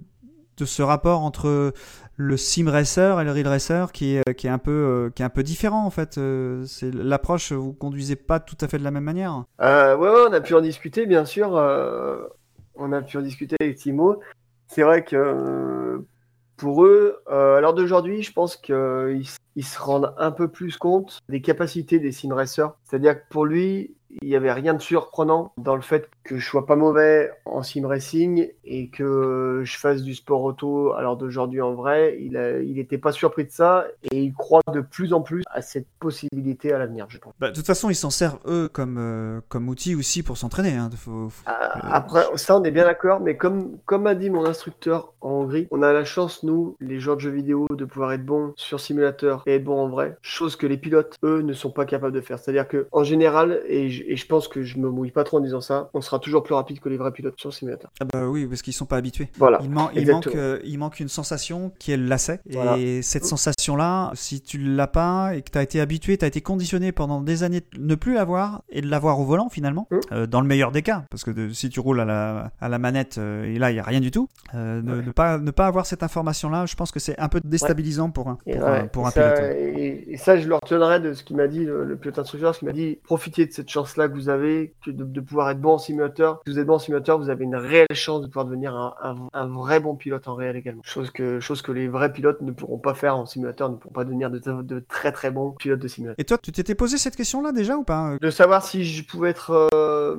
ce 0.63 0.81
rapport 0.81 1.21
entre 1.21 1.73
le 2.17 2.37
sim 2.37 2.69
racer 2.69 3.19
et 3.19 3.23
le 3.23 3.31
real 3.31 3.47
racer 3.47 3.91
qui 3.91 4.15
est, 4.15 4.33
qui 4.35 4.47
est 4.47 4.49
un 4.49 4.57
peu 4.57 4.71
euh, 4.71 5.09
est 5.17 5.23
un 5.23 5.29
peu 5.29 5.43
différent 5.43 5.85
en 5.85 5.89
fait. 5.89 6.17
Euh, 6.17 6.63
c'est 6.65 6.93
l'approche 6.93 7.51
vous 7.51 7.73
conduisez 7.73 8.15
pas 8.15 8.39
tout 8.39 8.57
à 8.61 8.67
fait 8.67 8.79
de 8.79 8.83
la 8.83 8.91
même 8.91 9.03
manière? 9.03 9.43
Euh, 9.61 9.95
ouais, 9.95 10.09
on 10.27 10.33
a 10.33 10.41
pu 10.41 10.55
en 10.55 10.61
discuter 10.61 11.05
bien 11.05 11.25
sûr. 11.25 11.49
on 12.75 12.91
a 12.91 13.01
pu 13.01 13.17
en 13.17 13.21
discuter 13.21 13.55
avec 13.59 13.75
Timo. 13.77 14.19
C'est 14.67 14.81
vrai 14.81 15.03
que 15.03 16.01
pour 16.57 16.83
eux, 16.83 17.21
à 17.27 17.59
l'heure 17.61 17.75
d'aujourd'hui, 17.75 18.23
je 18.23 18.33
pense 18.33 18.57
qu'ils 18.57 19.27
ils 19.55 19.65
se 19.65 19.79
rendent 19.79 20.13
un 20.17 20.31
peu 20.31 20.47
plus 20.47 20.77
compte 20.77 21.19
des 21.29 21.41
capacités 21.41 21.99
des 21.99 22.11
sim 22.11 22.33
racers. 22.33 22.73
C'est-à-dire 22.83 23.15
que 23.15 23.23
pour 23.29 23.45
lui, 23.45 23.95
il 24.21 24.29
n'y 24.29 24.35
avait 24.35 24.51
rien 24.51 24.73
de 24.73 24.81
surprenant 24.81 25.51
dans 25.57 25.75
le 25.75 25.81
fait 25.81 26.09
que 26.23 26.37
je 26.37 26.45
sois 26.45 26.65
pas 26.65 26.75
mauvais 26.75 27.31
en 27.45 27.63
sim 27.63 27.85
racing 27.85 28.49
et 28.63 28.89
que 28.89 29.61
je 29.63 29.77
fasse 29.77 30.01
du 30.01 30.15
sport 30.15 30.43
auto 30.43 30.93
l'heure 30.99 31.17
d'aujourd'hui 31.17 31.61
en 31.61 31.73
vrai. 31.73 32.17
Il 32.19 32.73
n'était 32.75 32.97
pas 32.97 33.11
surpris 33.11 33.45
de 33.45 33.51
ça 33.51 33.85
et 34.03 34.23
il 34.23 34.33
croit 34.33 34.61
de 34.73 34.81
plus 34.81 35.13
en 35.13 35.21
plus 35.21 35.43
à 35.51 35.61
cette 35.61 35.87
possibilité 35.99 36.71
à 36.71 36.79
l'avenir, 36.79 37.05
je 37.09 37.17
pense. 37.17 37.33
Bah, 37.39 37.49
de 37.49 37.55
toute 37.55 37.65
façon, 37.65 37.89
ils 37.89 37.95
s'en 37.95 38.09
servent 38.09 38.39
eux 38.45 38.69
comme, 38.71 38.97
euh, 38.97 39.41
comme 39.49 39.69
outil 39.69 39.95
aussi 39.95 40.23
pour 40.23 40.37
s'entraîner. 40.37 40.75
Hein. 40.75 40.89
Ah, 41.45 41.95
après, 41.95 42.25
ça, 42.35 42.57
on 42.57 42.63
est 42.63 42.71
bien 42.71 42.85
d'accord, 42.85 43.19
mais 43.19 43.37
comme, 43.37 43.77
comme 43.85 44.07
a 44.07 44.15
dit 44.15 44.29
mon 44.29 44.45
instructeur 44.45 45.13
en 45.21 45.31
Hongrie, 45.31 45.67
on 45.71 45.81
a 45.81 45.91
la 45.91 46.05
chance, 46.05 46.43
nous, 46.43 46.75
les 46.79 46.99
joueurs 46.99 47.17
de 47.17 47.21
jeux 47.21 47.31
vidéo, 47.31 47.67
de 47.69 47.85
pouvoir 47.85 48.13
être 48.13 48.25
bons 48.25 48.53
sur 48.55 48.79
simulateur 48.79 49.43
et 49.45 49.55
être 49.55 49.63
bons 49.63 49.79
en 49.79 49.89
vrai, 49.89 50.17
chose 50.21 50.55
que 50.55 50.67
les 50.67 50.77
pilotes, 50.77 51.15
eux, 51.23 51.41
ne 51.41 51.53
sont 51.53 51.71
pas 51.71 51.85
capables 51.85 52.13
de 52.13 52.21
faire. 52.21 52.39
C'est-à-dire 52.39 52.67
que 52.67 52.87
en 52.91 53.03
général, 53.03 53.61
et 53.67 53.89
je, 53.89 54.03
et 54.07 54.15
je 54.15 54.25
pense 54.25 54.47
que 54.47 54.63
je 54.63 54.77
me 54.77 54.89
mouille 54.89 55.11
pas 55.11 55.23
trop 55.23 55.37
en 55.37 55.41
disant 55.41 55.61
ça, 55.61 55.89
on 55.93 56.01
sera 56.01 56.19
toujours 56.19 56.43
plus 56.43 56.53
rapide 56.53 56.79
que 56.79 56.89
les 56.89 56.97
vrais 56.97 57.11
pilotes 57.11 57.39
sur 57.39 57.49
le 57.49 57.53
simulateur. 57.53 57.91
Ah 57.99 58.05
bah 58.05 58.27
oui, 58.27 58.45
parce 58.45 58.61
qu'ils 58.61 58.73
sont 58.73 58.85
pas 58.85 58.97
habitués. 58.97 59.29
Voilà. 59.37 59.59
Il, 59.61 59.69
il 59.95 60.11
manque, 60.11 60.27
euh, 60.27 60.59
il 60.63 60.77
manque 60.79 60.99
une 60.99 61.07
sensation 61.07 61.71
qui 61.79 61.91
est 61.91 61.97
le 61.97 62.05
lacet. 62.05 62.39
Et 62.77 63.01
cette 63.01 63.25
sensation-là, 63.25 64.11
si 64.13 64.41
tu 64.41 64.57
l'as 64.57 64.87
pas 64.87 65.35
et 65.35 65.41
que 65.41 65.51
tu 65.51 65.57
as 65.57 65.63
été 65.63 65.79
habitué, 65.79 66.17
tu 66.17 66.25
as 66.25 66.27
été 66.27 66.41
conditionné 66.41 66.91
pendant 66.91 67.21
des 67.21 67.43
années 67.43 67.61
de 67.61 67.79
ne 67.79 67.95
plus 67.95 68.13
l'avoir 68.13 68.63
et 68.69 68.81
de 68.81 68.87
l'avoir 68.87 69.19
au 69.19 69.25
volant 69.25 69.49
finalement, 69.49 69.87
mmh. 69.91 69.97
euh, 70.11 70.27
dans 70.27 70.41
le 70.41 70.47
meilleur 70.47 70.71
des 70.71 70.81
cas, 70.81 71.03
parce 71.09 71.23
que 71.23 71.51
si 71.51 71.69
tu 71.69 71.79
roules 71.79 71.99
à 71.99 72.05
la, 72.05 72.51
à 72.59 72.69
la 72.69 72.79
manette 72.79 73.17
euh, 73.17 73.43
et 73.43 73.57
là 73.59 73.71
il 73.71 73.75
y 73.75 73.79
a 73.79 73.83
rien 73.83 73.99
du 73.99 74.11
tout, 74.11 74.27
ne, 74.53 75.11
pas, 75.11 75.37
ne 75.37 75.51
pas 75.51 75.67
avoir 75.67 75.85
cette 75.85 76.03
information-là, 76.03 76.65
je 76.65 76.75
pense 76.75 76.91
que 76.91 76.99
c'est 76.99 77.17
un 77.19 77.29
peu 77.29 77.41
déstabilisant 77.43 78.09
pour 78.09 78.29
un, 78.29 78.37
pour, 78.91 79.07
un, 79.07 79.11
pilote. 79.11 79.34
Et, 79.57 80.17
ça, 80.17 80.37
je 80.37 80.47
le 80.47 80.55
retiendrai 80.55 80.99
de 80.99 81.13
ce 81.13 81.23
qu'il 81.23 81.35
m'a 81.35 81.47
dit 81.47 81.65
le, 81.65 81.95
pilote 81.95 82.19
instructeur, 82.19 82.53
ce 82.53 82.59
qu'il 82.59 82.67
m'a 82.67 82.73
dit, 82.73 82.99
profitez 83.03 83.45
de 83.45 83.51
cette 83.51 83.69
chance-là 83.69 84.07
que 84.07 84.13
vous 84.13 84.29
avez, 84.29 84.73
que 84.83 84.91
de, 84.91 85.21
pouvoir 85.21 85.49
être 85.49 85.59
bon 85.59 85.73
en 85.73 85.77
simulateur. 85.77 86.41
Si 86.45 86.53
vous 86.53 86.59
êtes 86.59 86.67
bon 86.67 86.75
en 86.75 86.79
simulateur, 86.79 87.17
vous 87.17 87.29
avez 87.29 87.43
une 87.43 87.55
réelle 87.55 87.87
chance 87.93 88.21
de 88.21 88.27
pouvoir 88.27 88.45
devenir 88.45 88.75
un, 88.75 89.47
vrai 89.47 89.79
bon 89.79 89.95
pilote 89.95 90.27
en 90.27 90.35
réel 90.35 90.55
également. 90.55 90.81
Chose 90.83 91.11
que, 91.11 91.39
chose 91.39 91.61
que 91.61 91.71
les 91.71 91.87
vrais 91.87 92.11
pilotes 92.11 92.41
ne 92.41 92.51
pourront 92.51 92.77
pas 92.77 92.93
faire 92.93 93.17
en 93.17 93.25
simulateur, 93.25 93.69
ne 93.69 93.75
pourront 93.75 93.93
pas 93.93 94.03
devenir 94.03 94.29
de, 94.29 94.79
très 94.87 95.11
très 95.11 95.31
bons 95.31 95.51
pilotes 95.51 95.79
de 95.79 95.87
simulateur. 95.87 96.19
Et 96.19 96.23
toi, 96.23 96.37
tu 96.37 96.51
t'étais 96.51 96.75
posé 96.75 96.97
cette 96.97 97.15
question-là 97.15 97.51
déjà 97.51 97.77
ou 97.77 97.83
pas 97.83 98.17
De 98.21 98.29
savoir 98.29 98.65
si 98.65 98.83
je 98.83 99.03
pouvais 99.05 99.29
être. 99.29 99.69
Euh, 99.73 100.15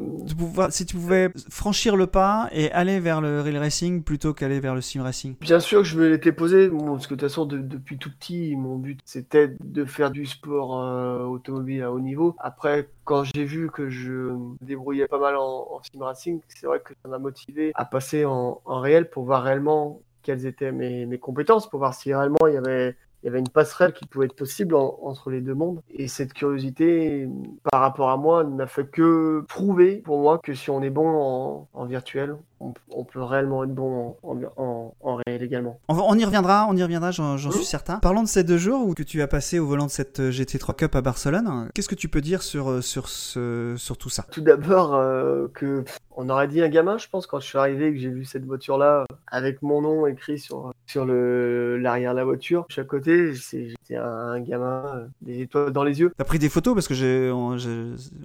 si 0.71 0.87
tu 0.87 0.97
pouvais 0.97 1.31
franchir 1.51 1.97
le 1.97 2.07
pas 2.07 2.49
et 2.53 2.71
aller 2.73 3.01
vers 3.01 3.21
le 3.21 3.41
real 3.41 3.57
racing 3.59 4.03
plutôt 4.03 4.35
qu'aller 4.35 4.61
vers 4.61 4.75
le 4.75 4.81
sim 4.81 5.03
racing 5.03 5.37
Bien 5.41 5.61
sûr 5.61 5.81
que 5.81 5.89
je 5.89 5.99
me 5.99 6.09
l'étais 6.09 6.33
posé, 6.33 6.69
parce 6.69 7.07
que 7.07 7.15
de 7.15 7.21
toute 7.21 7.29
façon, 7.29 7.47
depuis 7.47 7.99
tout 7.99 8.11
petit, 8.11 8.57
mon 8.57 8.77
but 8.77 9.01
c'était 9.07 9.55
de 9.61 9.85
faire 9.85 10.11
du 10.11 10.27
sport 10.27 10.83
euh, 10.83 11.25
automobile 11.25 11.85
à 11.85 11.93
haut 11.93 12.01
niveau. 12.01 12.35
Après, 12.41 12.89
quand 13.05 13.23
j'ai 13.23 13.45
vu 13.45 13.71
que 13.71 13.89
je 13.89 14.37
débrouillais 14.61 15.07
pas 15.07 15.21
mal 15.21 15.37
en, 15.37 15.69
en 15.71 15.81
sim 15.83 16.03
racing, 16.03 16.41
c'est 16.49 16.67
vrai 16.67 16.81
que 16.81 16.93
ça 17.03 17.09
m'a 17.09 17.19
motivé 17.19 17.71
à 17.77 17.85
passer 17.85 18.25
en, 18.25 18.61
en, 18.65 18.81
réel 18.81 19.09
pour 19.09 19.25
voir 19.25 19.45
réellement 19.45 20.01
quelles 20.23 20.45
étaient 20.45 20.73
mes, 20.73 21.07
mes, 21.07 21.19
compétences, 21.21 21.71
pour 21.71 21.79
voir 21.79 21.95
si 21.95 22.13
réellement 22.13 22.49
il 22.49 22.55
y 22.55 22.57
avait, 22.57 22.97
il 23.23 23.27
y 23.27 23.29
avait 23.29 23.39
une 23.39 23.49
passerelle 23.49 23.93
qui 23.93 24.07
pouvait 24.07 24.27
être 24.27 24.37
possible 24.37 24.75
entre 24.75 25.31
les 25.31 25.41
deux 25.41 25.55
mondes. 25.55 25.81
Et 25.91 26.09
cette 26.09 26.33
curiosité, 26.33 27.29
par 27.71 27.81
rapport 27.81 28.11
à 28.11 28.17
moi, 28.17 28.45
n'a 28.45 28.67
fait 28.67 28.87
que 28.87 29.45
prouver 29.49 29.97
pour 29.97 30.19
moi 30.19 30.39
que 30.39 30.55
si 30.55 30.71
on 30.71 30.83
est 30.83 30.91
bon 30.91 31.09
en, 31.09 31.69
en 31.73 31.85
virtuel, 31.87 32.37
on, 32.61 33.05
peut 33.05 33.23
réellement 33.23 33.65
être 33.65 33.75
bon 33.75 34.17
en, 34.23 35.17
réel 35.27 35.43
également. 35.43 35.79
On, 35.89 36.19
y 36.19 36.25
reviendra, 36.25 36.67
on 36.69 36.77
y 36.77 36.83
reviendra, 36.83 37.11
j'en 37.11 37.37
suis 37.37 37.65
certain. 37.65 37.99
Parlons 37.99 38.23
de 38.23 38.29
ces 38.29 38.45
deux 38.45 38.59
jours 38.59 38.87
où 38.87 38.95
que 38.95 39.03
tu 39.03 39.21
as 39.23 39.29
passé 39.29 39.59
au 39.59 39.67
volant 39.67 39.87
de 39.87 39.91
cette 39.91 40.21
euh, 40.21 40.31
GT3 40.31 40.75
Cup 40.75 40.95
à 40.95 41.03
Barcelone. 41.03 41.69
Qu'est-ce 41.75 41.89
que 41.89 41.95
tu 41.95 42.09
peux 42.09 42.21
dire 42.21 42.43
sur, 42.43 42.71
euh, 42.71 42.81
sur, 42.81 43.09
ce, 43.09 43.75
sur 43.77 43.99
tout 43.99 44.09
ça? 44.09 44.25
Tout 44.31 44.41
d'abord, 44.41 44.95
euh, 44.95 45.49
que 45.55 45.85
on 46.17 46.31
aurait 46.31 46.49
dit 46.49 46.63
un 46.63 46.69
gamin, 46.69 46.97
je 46.97 47.09
pense, 47.09 47.27
quand 47.27 47.41
je 47.41 47.47
suis 47.47 47.59
arrivé 47.59 47.93
que 47.93 47.99
j'ai 47.99 48.09
vu 48.09 48.25
cette 48.25 48.47
voiture-là 48.47 49.05
avec 49.27 49.61
mon 49.61 49.83
nom 49.83 50.07
écrit 50.07 50.39
sur, 50.39 50.73
sur 50.87 51.05
l'arrière 51.05 52.13
de 52.13 52.17
la 52.17 52.25
voiture. 52.25 52.65
Je 52.69 52.75
suis 52.75 52.83
à 52.83 52.87
côté, 52.87 53.06
j'étais 53.07 53.97
un, 53.97 54.41
gamin, 54.41 55.09
des 55.21 55.43
étoiles 55.43 55.73
dans 55.73 55.85
les 55.85 56.01
yeux. 56.01 56.13
T'as 56.17 56.25
pris 56.25 56.39
des 56.39 56.49
photos 56.49 56.75
parce 56.75 56.89
que 56.89 57.31
on, 57.33 57.57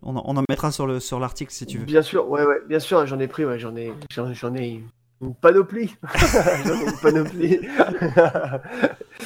on, 0.04 0.38
en 0.38 0.44
mettra 0.50 0.72
sur 0.72 0.88
l'article 1.20 1.52
sur 1.52 1.60
si 1.60 1.66
tu 1.66 1.78
veux. 1.78 1.86
Bien 1.86 2.02
sûr, 2.02 2.30
ouais, 2.30 2.44
ouais, 2.44 2.62
bien 2.68 2.80
sûr, 2.80 3.06
j'en 3.06 3.20
ai 3.20 3.28
pris, 3.28 3.46
ouais, 3.46 3.60
j'en 3.60 3.76
ai, 3.76 3.94
j'en 4.10 4.56
ai 4.56 4.84
une 5.22 5.36
panoplie. 5.36 5.96
j'en 6.66 6.74
ai 6.74 6.84
une 6.84 7.00
panoplie. 7.02 7.60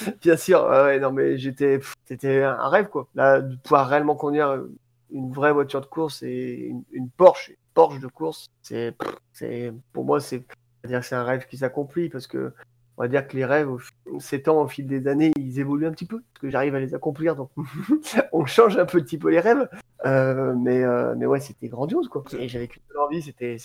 Bien 0.21 0.37
sûr, 0.37 0.63
ouais, 0.65 0.99
non, 0.99 1.11
mais 1.11 1.37
j'étais, 1.37 1.79
c'était 2.05 2.43
un 2.43 2.69
rêve, 2.69 2.89
quoi. 2.89 3.07
Là, 3.15 3.41
de 3.41 3.55
pouvoir 3.55 3.87
réellement 3.87 4.15
conduire 4.15 4.63
une 5.11 5.31
vraie 5.31 5.53
voiture 5.53 5.81
de 5.81 5.85
course 5.85 6.23
et 6.23 6.73
une, 6.91 7.09
Porsche, 7.09 7.53
Porsche 7.73 7.99
de 7.99 8.07
course, 8.07 8.47
c'est, 8.61 8.95
c'est, 9.31 9.73
pour 9.93 10.05
moi, 10.05 10.19
c'est, 10.19 10.43
dire 10.85 11.03
c'est 11.03 11.15
un 11.15 11.23
rêve 11.23 11.47
qui 11.47 11.57
s'accomplit 11.57 12.09
parce 12.09 12.27
que, 12.27 12.53
on 12.97 13.03
va 13.03 13.07
dire 13.07 13.27
que 13.27 13.35
les 13.35 13.45
rêves, 13.45 13.69
ces 14.19 14.41
temps, 14.41 14.61
au 14.61 14.67
fil 14.67 14.87
des 14.87 15.07
années, 15.07 15.31
ils 15.37 15.59
évoluent 15.59 15.87
un 15.87 15.91
petit 15.91 16.05
peu, 16.05 16.21
parce 16.33 16.41
que 16.41 16.49
j'arrive 16.49 16.75
à 16.75 16.79
les 16.79 16.93
accomplir, 16.93 17.35
donc 17.35 17.49
on 18.31 18.45
change 18.45 18.77
un 18.77 18.85
petit 18.85 19.17
peu 19.17 19.29
les 19.29 19.39
rêves. 19.39 19.67
Euh, 20.05 20.53
mais, 20.55 20.83
euh, 20.83 21.15
mais 21.17 21.25
ouais, 21.25 21.39
c'était 21.39 21.67
grandiose, 21.67 22.07
quoi. 22.07 22.23
Et 22.37 22.47
j'avais 22.47 22.67
qu'une 22.67 22.81
envie, 22.99 23.21
c'était, 23.21 23.57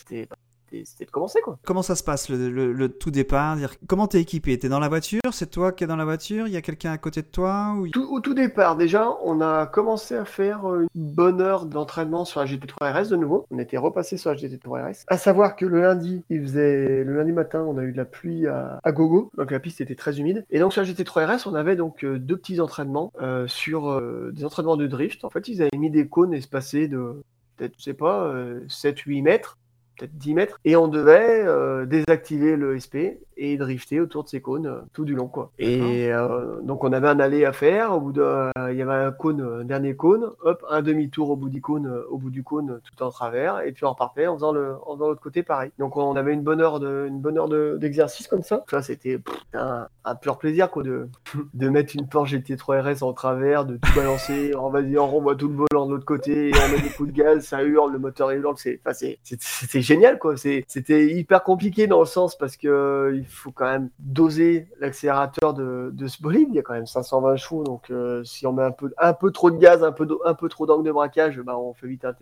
c'était 0.84 1.04
de 1.04 1.10
commencer 1.10 1.40
quoi. 1.40 1.58
Comment 1.64 1.82
ça 1.82 1.96
se 1.96 2.02
passe 2.02 2.28
le, 2.28 2.88
tout 2.88 3.10
départ? 3.10 3.56
Dire, 3.56 3.74
Comment 3.86 4.06
t'es 4.06 4.20
équipé? 4.20 4.58
T'es 4.58 4.68
dans 4.68 4.80
la 4.80 4.88
voiture? 4.88 5.20
C'est 5.32 5.50
toi 5.50 5.72
qui 5.72 5.84
es 5.84 5.86
dans 5.86 5.96
la 5.96 6.04
voiture? 6.04 6.46
Il 6.46 6.52
y 6.52 6.56
a 6.56 6.62
quelqu'un 6.62 6.92
à 6.92 6.98
côté 6.98 7.22
de 7.22 7.26
toi 7.26 7.74
ou... 7.78 7.88
tout, 7.88 8.06
Au 8.10 8.20
tout 8.20 8.34
départ, 8.34 8.76
déjà, 8.76 9.08
on 9.24 9.40
a 9.40 9.66
commencé 9.66 10.14
à 10.14 10.24
faire 10.24 10.66
une 10.66 10.88
bonne 10.94 11.40
heure 11.40 11.66
d'entraînement 11.66 12.24
sur 12.24 12.40
la 12.40 12.46
GT3 12.46 13.04
RS 13.04 13.08
de 13.08 13.16
nouveau. 13.16 13.46
On 13.50 13.58
était 13.58 13.76
repassé 13.76 14.16
sur 14.16 14.30
la 14.30 14.36
GT3 14.36 14.90
RS. 14.90 15.04
À 15.08 15.18
savoir 15.18 15.56
que 15.56 15.66
le 15.66 15.80
lundi, 15.80 16.22
il 16.30 16.42
faisait 16.42 17.04
le 17.04 17.16
lundi 17.16 17.32
matin, 17.32 17.64
on 17.66 17.78
a 17.78 17.82
eu 17.82 17.92
de 17.92 17.96
la 17.96 18.04
pluie 18.04 18.46
à, 18.46 18.80
gogo, 18.92 19.30
donc 19.36 19.50
la 19.50 19.60
piste 19.60 19.80
était 19.80 19.94
très 19.94 20.18
humide. 20.18 20.44
Et 20.50 20.58
donc 20.58 20.72
sur 20.72 20.82
la 20.82 20.88
GT3 20.88 21.36
RS, 21.36 21.46
on 21.46 21.54
avait 21.54 21.76
donc 21.76 22.04
euh, 22.04 22.18
deux 22.18 22.36
petits 22.36 22.60
entraînements 22.60 23.12
euh, 23.20 23.46
sur 23.46 23.90
euh, 23.90 24.30
des 24.32 24.44
entraînements 24.44 24.76
de 24.76 24.86
drift. 24.86 25.24
En 25.24 25.30
fait, 25.30 25.48
ils 25.48 25.62
avaient 25.62 25.78
mis 25.78 25.90
des 25.90 26.08
cônes 26.08 26.34
espacés 26.34 26.88
de 26.88 27.22
peut-être, 27.56 27.74
je 27.78 27.84
sais 27.84 27.94
pas, 27.94 28.32
7-8 28.68 29.22
mètres 29.22 29.58
peut-être 30.01 30.16
10 30.16 30.34
mètres, 30.34 30.59
et 30.64 30.76
on 30.76 30.88
devait 30.88 31.44
euh, 31.44 31.84
désactiver 31.84 32.57
le 32.57 32.78
SP 32.80 33.20
et 33.36 33.57
drifter 33.57 34.01
autour 34.01 34.24
de 34.24 34.28
ces 34.28 34.40
cônes 34.40 34.66
euh, 34.66 34.80
tout 34.92 35.05
du 35.05 35.14
long 35.14 35.28
quoi. 35.28 35.51
Et 35.59 36.12
euh, 36.12 36.61
donc 36.62 36.84
on 36.84 36.92
avait 36.92 37.09
un 37.09 37.20
aller 37.20 37.44
à 37.44 37.53
faire. 37.53 37.92
Au 37.92 38.01
bout 38.01 38.12
de, 38.12 38.51
il 38.70 38.76
y 38.76 38.82
avait 38.82 38.92
un 38.92 39.12
cône, 39.12 39.40
un 39.61 39.64
dernier 39.64 39.96
cône, 39.96 40.30
hop, 40.42 40.64
un 40.68 40.82
demi-tour 40.82 41.30
au 41.30 41.36
bout 41.36 41.48
du 41.48 41.61
cône, 41.61 41.90
au 42.11 42.18
bout 42.18 42.30
du 42.30 42.42
cône 42.42 42.80
tout 42.84 43.03
en 43.03 43.11
travers, 43.11 43.61
et 43.61 43.72
puis 43.72 43.84
on 43.84 43.90
repartait 43.90 44.26
en 44.26 44.34
faisant 44.34 44.53
le, 44.53 44.74
en 44.86 44.94
faisant 44.94 45.09
l'autre 45.09 45.22
côté 45.22 45.42
pareil. 45.42 45.70
Donc 45.78 45.96
on 45.96 46.16
avait 46.16 46.32
une 46.32 46.42
bonne 46.42 46.61
heure 46.61 46.80
de, 46.80 47.07
une 47.09 47.20
bonne 47.20 47.38
heure 47.38 47.48
d'exercice 47.78 48.26
comme 48.26 48.42
ça. 48.42 48.64
Ça 48.70 48.82
c'était 48.82 49.20
un, 49.55 49.86
un, 50.05 50.14
pur 50.14 50.38
plaisir 50.38 50.70
quoi 50.70 50.82
de, 50.82 51.09
de 51.55 51.68
mettre 51.68 51.94
une 51.96 52.09
Porsche 52.09 52.34
GT3 52.34 52.94
RS 52.94 53.03
en 53.03 53.12
travers, 53.12 53.64
de 53.64 53.76
tout 53.76 53.94
balancer, 53.94 54.55
on 54.57 54.70
va 54.70 54.82
dire 54.82 55.03
on 55.05 55.09
renvoie 55.09 55.36
tout 55.36 55.48
le 55.48 55.57
volant 55.57 55.86
de 55.86 55.92
l'autre 55.92 56.05
côté, 56.05 56.51
et 56.51 56.53
on 56.55 56.72
met 56.72 56.80
des 56.80 56.90
coups 56.90 57.11
de 57.11 57.16
gaz, 57.16 57.44
ça 57.44 57.62
hurle, 57.62 57.92
le 57.92 57.98
moteur 57.98 58.30
hurle, 58.30 58.55
c'est, 58.57 58.80
enfin, 58.84 58.92
c'est 58.92 59.82
génial 59.91 60.18
quoi. 60.18 60.34
C'était 60.36 61.07
hyper 61.09 61.43
compliqué 61.43 61.86
dans 61.86 62.01
le 62.01 62.07
sens 62.07 62.36
parce 62.36 62.57
que 62.57 63.12
il 63.14 63.26
faut 63.26 63.51
quand 63.51 63.66
même 63.66 63.91
doser 63.99 64.68
l'accélérateur 64.78 65.55
de, 65.55 65.91
de, 65.93 66.07
ce 66.07 66.22
bolide. 66.22 66.49
Il 66.51 66.55
y 66.55 66.59
a 66.59 66.62
quand 66.62 66.74
même 66.74 66.86
520 66.86 67.36
chevaux, 67.36 67.64
donc 67.64 67.91
euh, 67.91 68.22
si 68.24 68.47
on 68.47 68.53
met 68.53 68.62
un 68.62 68.70
peu, 68.70 68.93
un 68.99 69.12
peu 69.12 69.30
trop 69.30 69.51
de 69.51 69.59
gaz, 69.59 69.82
un 69.82 69.93
peu, 69.93 70.07
un 70.24 70.34
peu 70.34 70.49
trop 70.49 70.66
d'angle 70.66 70.84
de 70.84 70.93
braquage, 70.93 71.41
bah, 71.41 71.59
on 71.59 71.74
fait 71.74 71.88
vite 71.88 72.05
un, 72.05 72.14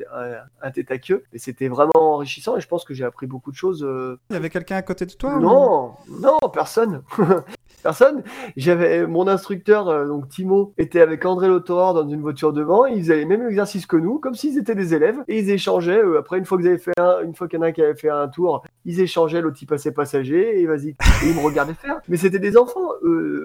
un, 0.62 0.70
tête 0.70 0.90
à 0.90 0.98
queue. 0.98 1.24
Et 1.32 1.38
c'était 1.38 1.68
vraiment 1.68 1.90
enrichissant 1.94 2.56
et 2.56 2.60
je 2.60 2.68
pense 2.68 2.84
que 2.84 2.94
j'ai 2.94 3.04
appris 3.04 3.26
beaucoup 3.26 3.50
de 3.50 3.56
choses. 3.56 3.84
Euh. 3.84 4.18
Il 4.30 4.34
y 4.34 4.36
avait 4.36 4.50
quelqu'un 4.50 4.76
à 4.76 4.82
côté 4.82 5.04
de 5.06 5.12
toi 5.12 5.38
Non, 5.38 5.92
non, 6.08 6.38
personne. 6.52 7.02
personne. 7.82 8.22
J'avais 8.56 9.06
mon 9.06 9.26
instructeur, 9.28 9.88
euh, 9.88 10.06
donc 10.06 10.28
Timo, 10.28 10.72
était 10.78 11.00
avec 11.00 11.24
André 11.24 11.48
Lotor 11.48 11.94
dans 11.94 12.08
une 12.08 12.20
voiture 12.20 12.52
devant. 12.52 12.86
Ils 12.86 13.00
faisaient 13.00 13.16
les 13.16 13.24
mêmes 13.24 13.46
exercices 13.46 13.86
que 13.86 13.96
nous, 13.96 14.18
comme 14.18 14.34
s'ils 14.34 14.58
étaient 14.58 14.74
des 14.74 14.94
élèves, 14.94 15.18
et 15.28 15.38
ils 15.38 15.50
échangeaient. 15.50 16.00
après, 16.18 16.38
une 16.38 16.44
fois 16.44 16.58
que 16.58 16.62
vous 16.62 16.68
avez 16.68 16.78
fait 16.78 16.98
un, 16.98 17.22
une 17.22 17.34
fois 17.34 17.48
qu'il 17.48 17.58
y 17.58 17.60
en 17.60 17.64
a 17.64 17.68
un 17.68 17.72
qui 17.72 17.82
avait 17.82 17.96
fait 17.96 18.10
un 18.10 18.28
tour, 18.28 18.64
ils 18.84 19.00
échangeaient, 19.00 19.40
l'autre 19.40 19.58
il 19.60 19.66
passait 19.66 19.92
passager, 19.92 20.60
et 20.60 20.66
vas-y. 20.66 20.96
Ils 21.24 21.34
me 21.34 21.40
regardaient 21.40 21.74
faire. 21.74 22.00
Mais 22.08 22.16
c'était 22.16 22.38
des 22.38 22.56
enfants. 22.56 22.90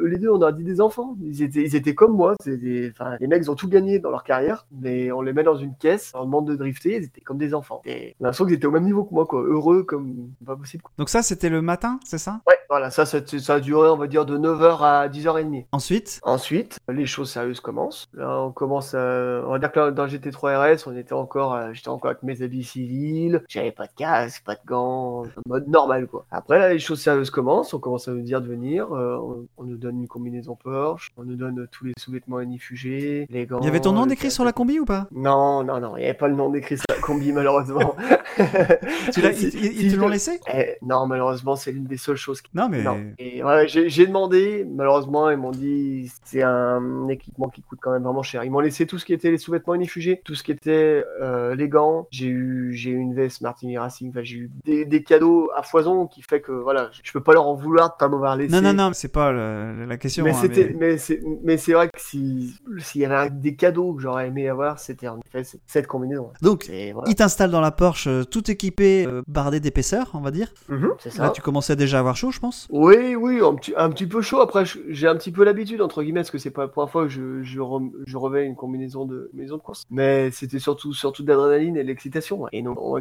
les 0.04 0.18
deux, 0.18 0.30
on 0.30 0.42
a 0.42 0.52
dit 0.52 0.64
des 0.64 0.82
enfants. 0.82 1.16
Ils 1.22 1.44
étaient, 1.44 1.64
ils 1.64 1.76
étaient 1.76 1.96
comme 1.96 2.14
moi. 2.16 2.36
Des, 2.46 2.94
les 3.20 3.28
mecs 3.28 3.48
ont 3.50 3.56
tout 3.56 3.68
gagné 3.68 4.00
dans 4.00 4.10
leur 4.10 4.24
carrière, 4.24 4.66
mais 4.72 5.12
on 5.12 5.22
les 5.22 5.34
met 5.34 5.44
dans 5.44 5.56
une 5.56 5.76
caisse, 5.76 6.12
on 6.16 6.26
demande 6.26 6.48
de 6.48 6.56
drifter, 6.56 6.98
ils 6.98 7.04
étaient 7.04 7.22
comme 7.22 7.38
des 7.38 7.54
enfants. 7.54 7.82
Et 7.86 8.16
on 8.20 8.26
a 8.26 8.28
l'impression 8.28 8.46
qu'ils 8.46 8.56
étaient 8.56 8.68
au 8.68 8.72
même 8.72 8.84
niveau 8.86 9.04
que 9.04 9.14
moi, 9.14 9.26
quoi. 9.26 9.42
Heureux 9.42 9.84
comme 9.84 10.30
pas 10.46 10.56
possible. 10.56 10.84
Donc 10.98 11.10
ça, 11.10 11.22
c'était 11.22 11.50
le 11.50 11.62
matin, 11.62 12.00
c'est 12.06 12.18
ça? 12.18 12.42
Ouais, 12.48 12.56
Voilà, 12.70 12.90
ça, 12.90 13.06
ça, 13.06 13.20
ça 13.26 13.56
a 13.56 13.60
duré, 13.60 13.90
on 13.90 13.98
va 13.98 14.08
dire, 14.08 14.23
de 14.26 14.38
9h 14.38 14.82
à 14.82 15.08
10h30. 15.10 15.66
Ensuite, 15.72 16.20
Ensuite, 16.24 16.80
les 16.90 17.06
choses 17.06 17.32
sérieuses 17.32 17.60
commencent. 17.60 18.08
Là, 18.14 18.42
on 18.42 18.52
commence 18.52 18.94
à... 18.94 19.42
On 19.46 19.52
va 19.52 19.60
dire 19.60 19.72
que 19.72 19.80
là, 19.80 19.92
dans 19.92 20.08
GT3 20.08 20.76
RS, 20.76 20.88
on 20.88 20.96
était 20.98 21.14
encore... 21.14 21.54
euh, 21.56 21.70
J'étais 21.74 21.90
encore 21.90 22.12
avec 22.12 22.24
mes 22.24 22.42
habits 22.42 22.64
civils. 22.64 23.44
J'avais 23.50 23.72
pas 23.72 23.86
de 23.88 23.92
casque, 23.96 24.44
pas 24.46 24.56
de 24.56 24.60
gants. 24.66 25.24
En 25.24 25.26
mode 25.48 25.68
normal, 25.68 26.08
quoi. 26.08 26.26
Après, 26.32 26.60
là, 26.60 26.70
les 26.74 26.80
choses 26.80 27.02
sérieuses 27.02 27.30
commencent. 27.30 27.74
On 27.74 27.80
commence 27.80 28.08
à 28.08 28.12
nous 28.12 28.22
dire 28.22 28.42
de 28.42 28.48
venir. 28.48 28.94
euh, 28.94 29.18
on, 29.18 29.46
on 29.58 29.64
nous 29.64 29.78
donne 29.78 30.00
une 30.00 30.08
combinaison 30.08 30.56
Porsche. 30.56 31.12
On 31.18 31.24
nous 31.24 31.36
donne 31.36 31.68
tous 31.72 31.86
les 31.86 31.94
sous-vêtements 31.98 32.40
inifugés, 32.42 33.28
les 33.30 33.46
gants... 33.46 33.60
il 33.62 33.66
y 33.66 33.68
avait 33.68 33.80
ton 33.82 33.92
nom 33.94 34.06
décrit 34.06 34.32
sur 34.32 34.44
la 34.46 34.52
combi 34.54 34.80
ou 34.80 34.86
pas? 34.86 35.08
Non, 35.12 35.64
non, 35.64 35.80
non. 35.80 35.96
Il 35.98 36.00
n'y 36.02 36.06
avait 36.06 36.14
pas 36.18 36.28
le 36.28 36.36
nom 36.36 36.50
décrit 36.50 36.78
sur 36.78 36.86
la 36.90 36.96
combi, 37.02 37.32
malheureusement. 37.34 37.96
Tu 38.38 38.44
Ils, 39.22 39.26
ils- 39.26 39.52
si 39.52 39.86
ils 39.86 39.92
te 39.94 39.98
l'ont 40.00 40.08
laissé? 40.08 40.40
Eh, 40.54 40.76
non, 40.82 41.06
malheureusement, 41.08 41.56
c'est 41.56 41.72
l'une 41.72 41.86
des 41.86 41.98
seules 41.98 42.16
choses 42.18 42.42
qui 42.42 42.50
Non, 42.54 42.70
mais 42.70 42.84
non. 42.84 42.98
Et 43.20 43.44
ouais, 43.44 43.68
j'ai 43.68 43.90
j'ai 43.90 44.08
demandé, 44.14 44.66
malheureusement, 44.70 45.30
ils 45.32 45.38
m'ont 45.38 45.52
dit 45.52 46.12
c'est 46.24 46.44
un 46.44 47.08
équipement 47.10 47.50
qui 47.50 47.62
coûte 47.64 47.80
quand 47.82 47.92
même 47.92 48.04
vraiment 48.04 48.22
cher. 48.24 48.44
Ils 48.44 48.52
m'ont 48.52 48.60
laissé 48.60 48.86
tout 48.86 49.00
ce 49.00 49.06
qui 49.06 49.14
était 49.14 49.32
les 49.32 49.38
sous-vêtements 49.40 49.74
inifugés, 49.76 50.22
tout 50.24 50.36
ce 50.36 50.44
qui 50.44 50.52
était 50.52 51.04
euh, 51.22 51.56
les 51.56 51.68
gants. 51.68 52.08
J'ai 52.12 52.28
eu, 52.28 52.74
j'ai 52.74 52.92
eu 52.92 52.98
une 52.98 53.16
veste 53.16 53.42
Martini 53.42 53.78
Racing. 53.78 54.10
Enfin, 54.10 54.22
j'ai 54.24 54.38
eu 54.38 54.52
des, 54.66 54.86
des 54.86 55.04
cadeaux 55.04 55.50
à 55.56 55.64
foison 55.64 56.06
qui 56.08 56.22
fait 56.22 56.42
que 56.42 56.52
voilà, 56.52 56.90
je 57.04 57.12
peux 57.12 57.22
pas 57.24 57.34
leur 57.34 57.48
en 57.48 57.56
vouloir 57.56 57.90
de 57.90 57.96
pas 57.98 58.08
m'avoir 58.08 58.36
laissé. 58.36 58.54
non, 58.54 58.62
non, 58.62 58.74
non, 58.74 58.92
c'est 58.94 59.12
pas 59.12 59.32
le- 59.32 59.86
la 59.86 59.98
question. 59.98 60.24
Mais 60.24 60.32
hein, 60.32 60.38
c'était, 60.40 60.76
mais 60.78 60.98
c'est, 60.98 61.22
mais 61.44 61.58
c'est 61.58 61.74
vrai 61.74 61.88
que 61.88 62.00
si, 62.00 62.56
s'il 62.80 63.02
y 63.02 63.06
avait 63.06 63.30
des 63.32 63.56
cadeaux 63.56 63.94
que 63.96 64.02
j'aurais 64.02 64.28
aimé 64.28 64.48
avoir, 64.48 64.78
c'était 64.80 65.08
en 65.08 65.20
effet 65.26 65.44
cette- 65.66 65.88
combinaison. 65.88 66.32
Donc, 66.42 66.66
voilà. 66.70 67.10
il 67.10 67.16
t'installe 67.16 67.52
dans 67.52 67.62
la 67.62 67.72
Porsche, 67.72 68.08
euh, 68.08 68.24
tout 68.24 68.50
équipé, 68.50 69.06
euh, 69.08 69.22
bardé 69.28 69.60
d'épaisseur, 69.60 70.12
on 70.14 70.22
va 70.22 70.32
dire. 70.32 70.48
Mhm, 70.70 70.92
c'est 71.00 71.10
ça. 71.12 71.24
Là, 71.24 71.30
tu 71.30 71.42
commençais 71.42 71.76
déjà 71.76 71.98
à 71.98 72.00
avoir 72.00 72.16
chaud, 72.16 72.32
je 72.32 72.40
pense. 72.40 72.68
Oui, 72.72 73.16
oui, 73.16 73.40
un 73.44 73.56
petit, 73.56 73.74
un 73.76 73.90
petit 73.90 74.03
peu 74.08 74.22
chaud. 74.22 74.40
Après, 74.42 74.64
j'ai 74.90 75.08
un 75.08 75.16
petit 75.16 75.32
peu 75.32 75.44
l'habitude, 75.44 75.82
entre 75.82 76.04
guillemets, 76.04 76.22
parce 76.22 76.32
que 76.32 76.38
c'est 76.38 76.52
pas 76.52 76.64
la 76.64 76.68
première 76.68 76.90
fois 76.90 77.04
que 77.04 77.10
je, 77.10 77.42
je, 77.44 77.60
je 78.06 78.18
revais 78.18 78.46
une 78.46 78.56
combinaison 78.56 79.06
de, 79.06 79.30
maison 79.34 79.58
de 79.58 79.62
course. 79.62 79.84
Mais 79.90 80.32
c'était 80.32 80.60
surtout, 80.60 80.94
surtout 80.94 81.24
de 81.24 81.28
l'adrénaline 81.30 81.78
et 81.78 81.84
de 81.84 81.88
l'excitation. 81.88 82.48
Et 82.52 82.62
donc, 82.62 82.78
au, 82.82 83.00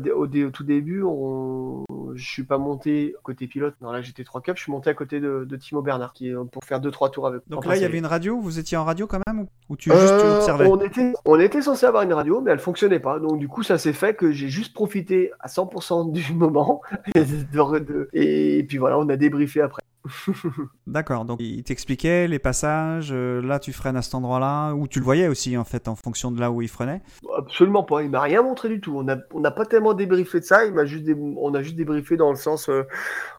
tout 0.51 0.65
début, 0.65 1.03
on, 1.03 1.85
je 2.15 2.25
suis 2.31 2.45
pas 2.45 2.59
monté 2.59 3.15
côté 3.23 3.47
pilote. 3.47 3.75
Non, 3.81 3.91
là, 3.93 4.01
j'étais 4.03 4.25
3 4.25 4.41
cups. 4.41 4.57
Je 4.59 4.63
suis 4.65 4.73
monté 4.73 4.91
à 4.91 4.95
côté 4.95 5.21
de, 5.21 5.45
de 5.49 5.57
Timo 5.57 5.83
Bernard, 5.83 6.13
qui 6.13 6.29
est 6.29 6.35
pour 6.51 6.65
faire 6.65 6.81
2-3 6.81 7.11
tours 7.11 7.27
avec 7.27 7.43
Donc 7.49 7.67
là, 7.67 7.77
il 7.77 7.83
y 7.83 7.85
avait 7.85 7.99
une 7.99 8.07
radio. 8.07 8.39
Vous 8.41 8.59
étiez 8.59 8.77
en 8.77 8.85
radio 8.85 9.07
quand 9.07 9.21
même 9.27 9.47
ou- 9.69 9.77
tu 9.77 9.91
juste 9.91 10.19
tu 10.21 10.27
Euh, 10.27 10.37
observais? 10.37 10.67
on, 10.67 10.79
était, 10.81 11.13
on 11.25 11.41
était 11.41 11.63
censé 11.63 11.87
avoir 11.87 12.03
une 12.03 12.13
radio, 12.13 12.41
mais 12.41 12.51
elle 12.51 12.59
fonctionnait 12.59 13.01
pas. 13.01 13.19
Donc 13.19 13.39
du 13.39 13.49
coup, 13.49 13.63
ça 13.63 13.79
s'est 13.79 13.93
fait 13.95 14.15
que 14.15 14.31
j'ai 14.33 14.49
juste 14.49 14.75
profité 14.75 15.31
à 15.41 15.49
100% 15.49 16.13
du 16.13 16.33
moment. 16.35 16.83
Et, 17.15 17.21
de- 17.25 17.79
de- 17.79 18.09
et 18.13 18.65
puis 18.69 18.79
voilà, 18.79 18.99
on 18.99 19.09
a 19.09 19.17
débriefé 19.17 19.61
après. 19.63 19.83
D'accord. 20.87 21.25
Donc, 21.25 21.41
il 21.41 21.63
t'expliquait 21.63 22.29
les 22.29 22.39
passages. 22.39 23.11
euh, 23.13 23.41
là, 23.41 23.59
tu 23.59 23.73
freines 23.73 23.97
à 23.97 24.03
cet 24.03 24.15
endroit-là. 24.15 24.73
Ou 24.75 24.89
tu 24.89 24.99
le 24.99 25.05
voyais 25.05 25.29
aussi, 25.29 25.57
en 25.57 25.65
fait, 25.65 25.89
en 25.89 25.97
fonction 25.97 26.31
de 26.31 26.41
là 26.41 26.51
où 26.51 26.63
il 26.63 26.69
freinait? 26.69 27.03
Absolument 27.37 27.83
pas. 27.83 28.03
Il 28.03 28.11
m'a 28.11 28.21
rien 28.21 28.43
montré 28.43 28.69
du 28.69 28.81
tout. 28.81 28.99
On 28.99 29.41
n'a 29.41 29.51
pas 29.51 29.67
tellement 29.67 29.95
débriefé 29.95 30.41
de 30.41 30.45
ça. 30.45 30.65
Il 30.67 30.75
juste 30.87 31.09
on 31.37 31.55
a 31.55 31.63
juste 31.63 31.77
débriefé 31.77 32.17
dans 32.17 32.31
le 32.31 32.37
sens, 32.37 32.69
euh, 32.69 32.83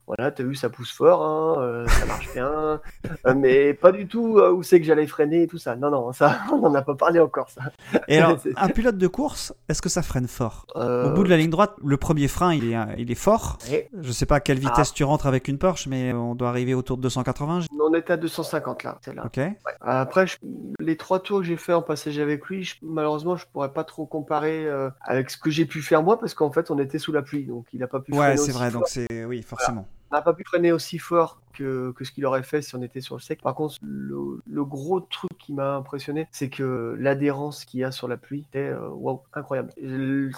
voilà, 0.08 0.32
t'as 0.32 0.44
vu, 0.44 0.56
ça 0.56 0.70
pousse 0.70 0.92
fort, 0.92 1.24
hein, 1.24 1.62
euh, 1.62 1.88
ça 1.88 2.06
marche 2.06 2.32
bien, 2.34 2.82
Euh, 3.26 3.34
mais 3.36 3.74
pas 3.74 3.92
du 3.92 4.08
tout 4.08 4.38
euh, 4.40 4.52
où 4.52 4.64
c'est 4.64 4.80
que 4.80 4.86
j'allais 4.86 5.08
freiner 5.08 5.44
et 5.44 5.48
tout 5.48 5.58
ça. 5.58 5.76
Non, 5.76 5.90
non, 5.90 6.12
ça, 6.14 6.40
on 6.52 6.58
n'en 6.60 6.74
a 6.76 6.82
pas 6.82 6.96
parlé 6.96 7.20
encore 7.20 7.50
ça. 7.50 7.62
Et 8.08 8.18
alors, 8.20 8.38
un 8.58 8.70
pilote 8.70 8.98
de 8.98 9.08
course, 9.08 9.54
est-ce 9.70 9.82
que 9.82 9.90
ça 9.90 10.02
freine 10.02 10.28
fort? 10.28 10.66
Au 10.76 11.10
bout 11.12 11.24
de 11.24 11.30
la 11.30 11.38
ligne 11.38 11.50
droite, 11.50 11.74
le 11.84 11.98
premier 11.98 12.28
frein, 12.28 12.54
il 12.54 12.74
est, 12.74 12.78
il 12.98 13.12
est 13.12 13.16
fort. 13.16 13.58
ouais. 13.70 13.90
Je 14.02 14.12
sais 14.12 14.26
pas 14.26 14.36
à 14.36 14.40
quelle 14.40 14.60
vitesse 14.60 14.90
Ah. 14.92 14.96
tu 14.96 15.04
rentres 15.04 15.28
avec 15.28 15.48
une 15.48 15.58
Porsche, 15.58 15.88
mais 15.88 16.12
on 16.14 16.36
doit 16.36 16.50
arriver 16.50 16.74
autour 16.74 16.98
de 16.98 17.02
280. 17.04 17.62
j- 17.62 17.68
On 17.80 17.94
était 17.94 18.14
à 18.14 18.18
250 18.18 18.84
là, 18.84 18.98
c'est 19.02 19.14
là. 19.16 19.24
Ok. 19.26 19.40
Après, 19.82 20.28
je- 20.28 20.38
les 20.80 20.98
trois 20.98 21.20
tours 21.20 21.40
que 21.40 21.46
j'ai 21.46 21.58
fait 21.58 21.74
en 21.74 21.82
passage 21.82 22.18
avec 22.20 22.46
lui, 22.48 22.64
je- 22.64 22.76
malheureusement, 22.82 23.36
je 23.36 23.46
pourrais 23.54 23.72
pas 23.72 23.84
trop 23.84 24.06
comparer 24.06 24.68
avec 25.02 25.30
ce 25.30 25.38
que 25.38 25.50
j'ai 25.52 25.66
pu 25.66 25.82
faire 25.82 26.04
moi, 26.04 26.20
parce 26.20 26.34
qu'en 26.34 26.52
fait, 26.52 26.72
on 26.72 26.80
était 26.80 27.00
sous 27.00 27.12
la 27.12 27.22
pluie, 27.22 27.46
donc 27.46 27.66
il 27.74 27.82
a 27.84 27.88
pas 27.88 28.00
pu 28.00 28.14
Ouais, 28.14 28.36
c'est 28.38 28.52
vrai. 28.52 28.70
fort. 28.72 28.82
Donc 28.82 28.88
c'est 28.90 29.26
oui, 29.26 29.42
forcément. 29.44 29.88
N'a 30.14 30.22
pas 30.22 30.34
pu 30.34 30.44
freiner 30.44 30.72
aussi 30.72 30.98
fort 30.98 31.40
que, 31.54 31.92
que 31.92 32.04
ce 32.04 32.12
qu'il 32.12 32.26
aurait 32.26 32.44
fait 32.44 32.62
si 32.62 32.76
on 32.76 32.82
était 32.82 33.02
sur 33.02 33.16
le 33.16 33.22
sec. 33.22 33.42
Par 33.42 33.56
contre, 33.56 33.76
le, 33.82 34.42
le 34.46 34.66
gros 34.66 35.00
truc 35.00 35.32
qui 35.38 35.54
m'a 35.54 35.76
impressionné, 35.76 36.28
c'est 36.32 36.50
que 36.50 36.96
l'adhérence 37.00 37.66
qu'il 37.66 37.82
y 37.82 37.84
a 37.84 37.92
sur 37.92 38.08
la 38.08 38.18
pluie 38.18 38.46
était 38.48 38.70
euh, 38.70 38.90
waouh, 38.90 39.22
incroyable. 39.34 39.70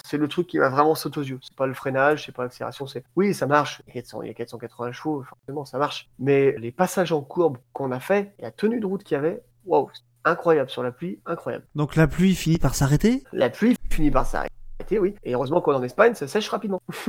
C'est 0.04 0.18
le 0.18 0.28
truc 0.28 0.46
qui 0.46 0.58
m'a 0.58 0.68
vraiment 0.68 0.94
sauté 0.94 1.20
aux 1.20 1.24
yeux. 1.24 1.38
C'est 1.42 1.56
pas 1.56 1.66
le 1.66 1.74
freinage, 1.74 2.26
c'est 2.26 2.32
pas 2.32 2.42
l'accélération, 2.42 2.86
c'est 2.86 3.04
oui, 3.16 3.34
ça 3.34 3.46
marche. 3.46 3.82
Il 3.86 3.94
y 3.94 3.98
a 3.98 4.02
400 4.02 4.22
il 4.22 4.28
y 4.28 4.30
a 4.30 4.34
480 4.34 4.92
chevaux, 4.92 5.22
forcément, 5.22 5.64
ça 5.64 5.78
marche. 5.78 6.08
Mais 6.18 6.54
les 6.58 6.72
passages 6.72 7.12
en 7.12 7.22
courbe 7.22 7.58
qu'on 7.72 7.92
a 7.92 8.00
fait, 8.00 8.34
et 8.38 8.42
la 8.42 8.50
tenue 8.50 8.80
de 8.80 8.86
route 8.86 9.04
qu'il 9.04 9.14
y 9.14 9.18
avait, 9.18 9.42
waouh, 9.64 9.90
incroyable 10.24 10.70
sur 10.70 10.82
la 10.82 10.92
pluie, 10.92 11.20
incroyable. 11.26 11.64
Donc 11.74 11.96
la 11.96 12.06
pluie 12.06 12.34
finit 12.34 12.58
par 12.58 12.74
s'arrêter? 12.74 13.22
La 13.32 13.50
pluie 13.50 13.76
finit 13.90 14.10
par 14.10 14.26
s'arrêter, 14.26 14.52
oui. 14.92 15.14
Et 15.24 15.34
heureusement 15.34 15.60
qu'on 15.60 15.72
est 15.72 15.76
en 15.76 15.82
Espagne, 15.82 16.14
ça 16.14 16.26
sèche 16.26 16.48
rapidement. 16.48 16.80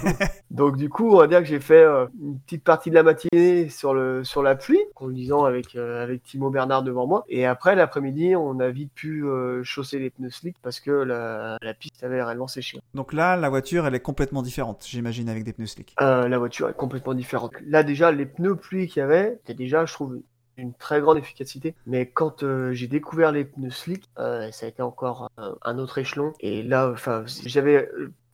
Donc 0.50 0.76
du 0.76 0.88
coup, 0.88 1.10
on 1.10 1.18
va 1.18 1.26
dire 1.26 1.38
que 1.40 1.44
j'ai 1.44 1.60
fait 1.60 1.82
euh, 1.82 2.06
une 2.20 2.38
petite 2.40 2.64
partie 2.64 2.90
de 2.90 2.94
la 2.94 3.02
matinée 3.02 3.68
sur 3.68 3.94
le 3.94 4.24
sur 4.24 4.42
la 4.42 4.54
pluie, 4.54 4.80
conduisant 4.94 5.44
avec 5.44 5.76
euh, 5.76 6.02
avec 6.02 6.22
Timo 6.22 6.50
Bernard 6.50 6.82
devant 6.82 7.06
moi. 7.06 7.24
Et 7.28 7.46
après 7.46 7.74
l'après-midi, 7.74 8.34
on 8.36 8.58
a 8.60 8.68
vite 8.68 8.92
pu 8.94 9.24
euh, 9.24 9.62
chausser 9.62 9.98
les 9.98 10.10
pneus 10.10 10.30
slick 10.30 10.56
parce 10.62 10.80
que 10.80 10.90
la, 10.90 11.56
la 11.60 11.74
piste 11.74 12.02
avait 12.02 12.22
réellement 12.22 12.48
séché. 12.48 12.80
Donc 12.94 13.12
là, 13.12 13.36
la 13.36 13.48
voiture, 13.48 13.86
elle 13.86 13.94
est 13.94 14.00
complètement 14.00 14.42
différente, 14.42 14.84
j'imagine, 14.86 15.28
avec 15.28 15.44
des 15.44 15.52
pneus 15.52 15.66
slick. 15.66 15.94
Euh, 16.00 16.28
la 16.28 16.38
voiture 16.38 16.68
est 16.68 16.76
complètement 16.76 17.14
différente. 17.14 17.52
Là 17.66 17.82
déjà, 17.82 18.12
les 18.12 18.26
pneus 18.26 18.56
pluie 18.56 18.88
qu'il 18.88 19.00
y 19.00 19.02
avait, 19.02 19.38
c'était 19.40 19.54
déjà, 19.54 19.84
je 19.86 19.92
trouve, 19.92 20.20
très 20.78 21.00
grande 21.00 21.18
efficacité. 21.18 21.74
Mais 21.86 22.06
quand 22.06 22.42
euh, 22.42 22.72
j'ai 22.72 22.86
découvert 22.86 23.32
les 23.32 23.44
pneus 23.44 23.70
slick, 23.70 24.08
euh, 24.18 24.50
ça 24.50 24.66
a 24.66 24.68
été 24.68 24.82
encore 24.82 25.30
euh, 25.38 25.54
un 25.62 25.78
autre 25.78 25.98
échelon. 25.98 26.32
Et 26.40 26.62
là, 26.62 26.90
enfin, 26.90 27.24
j'avais, 27.44 27.88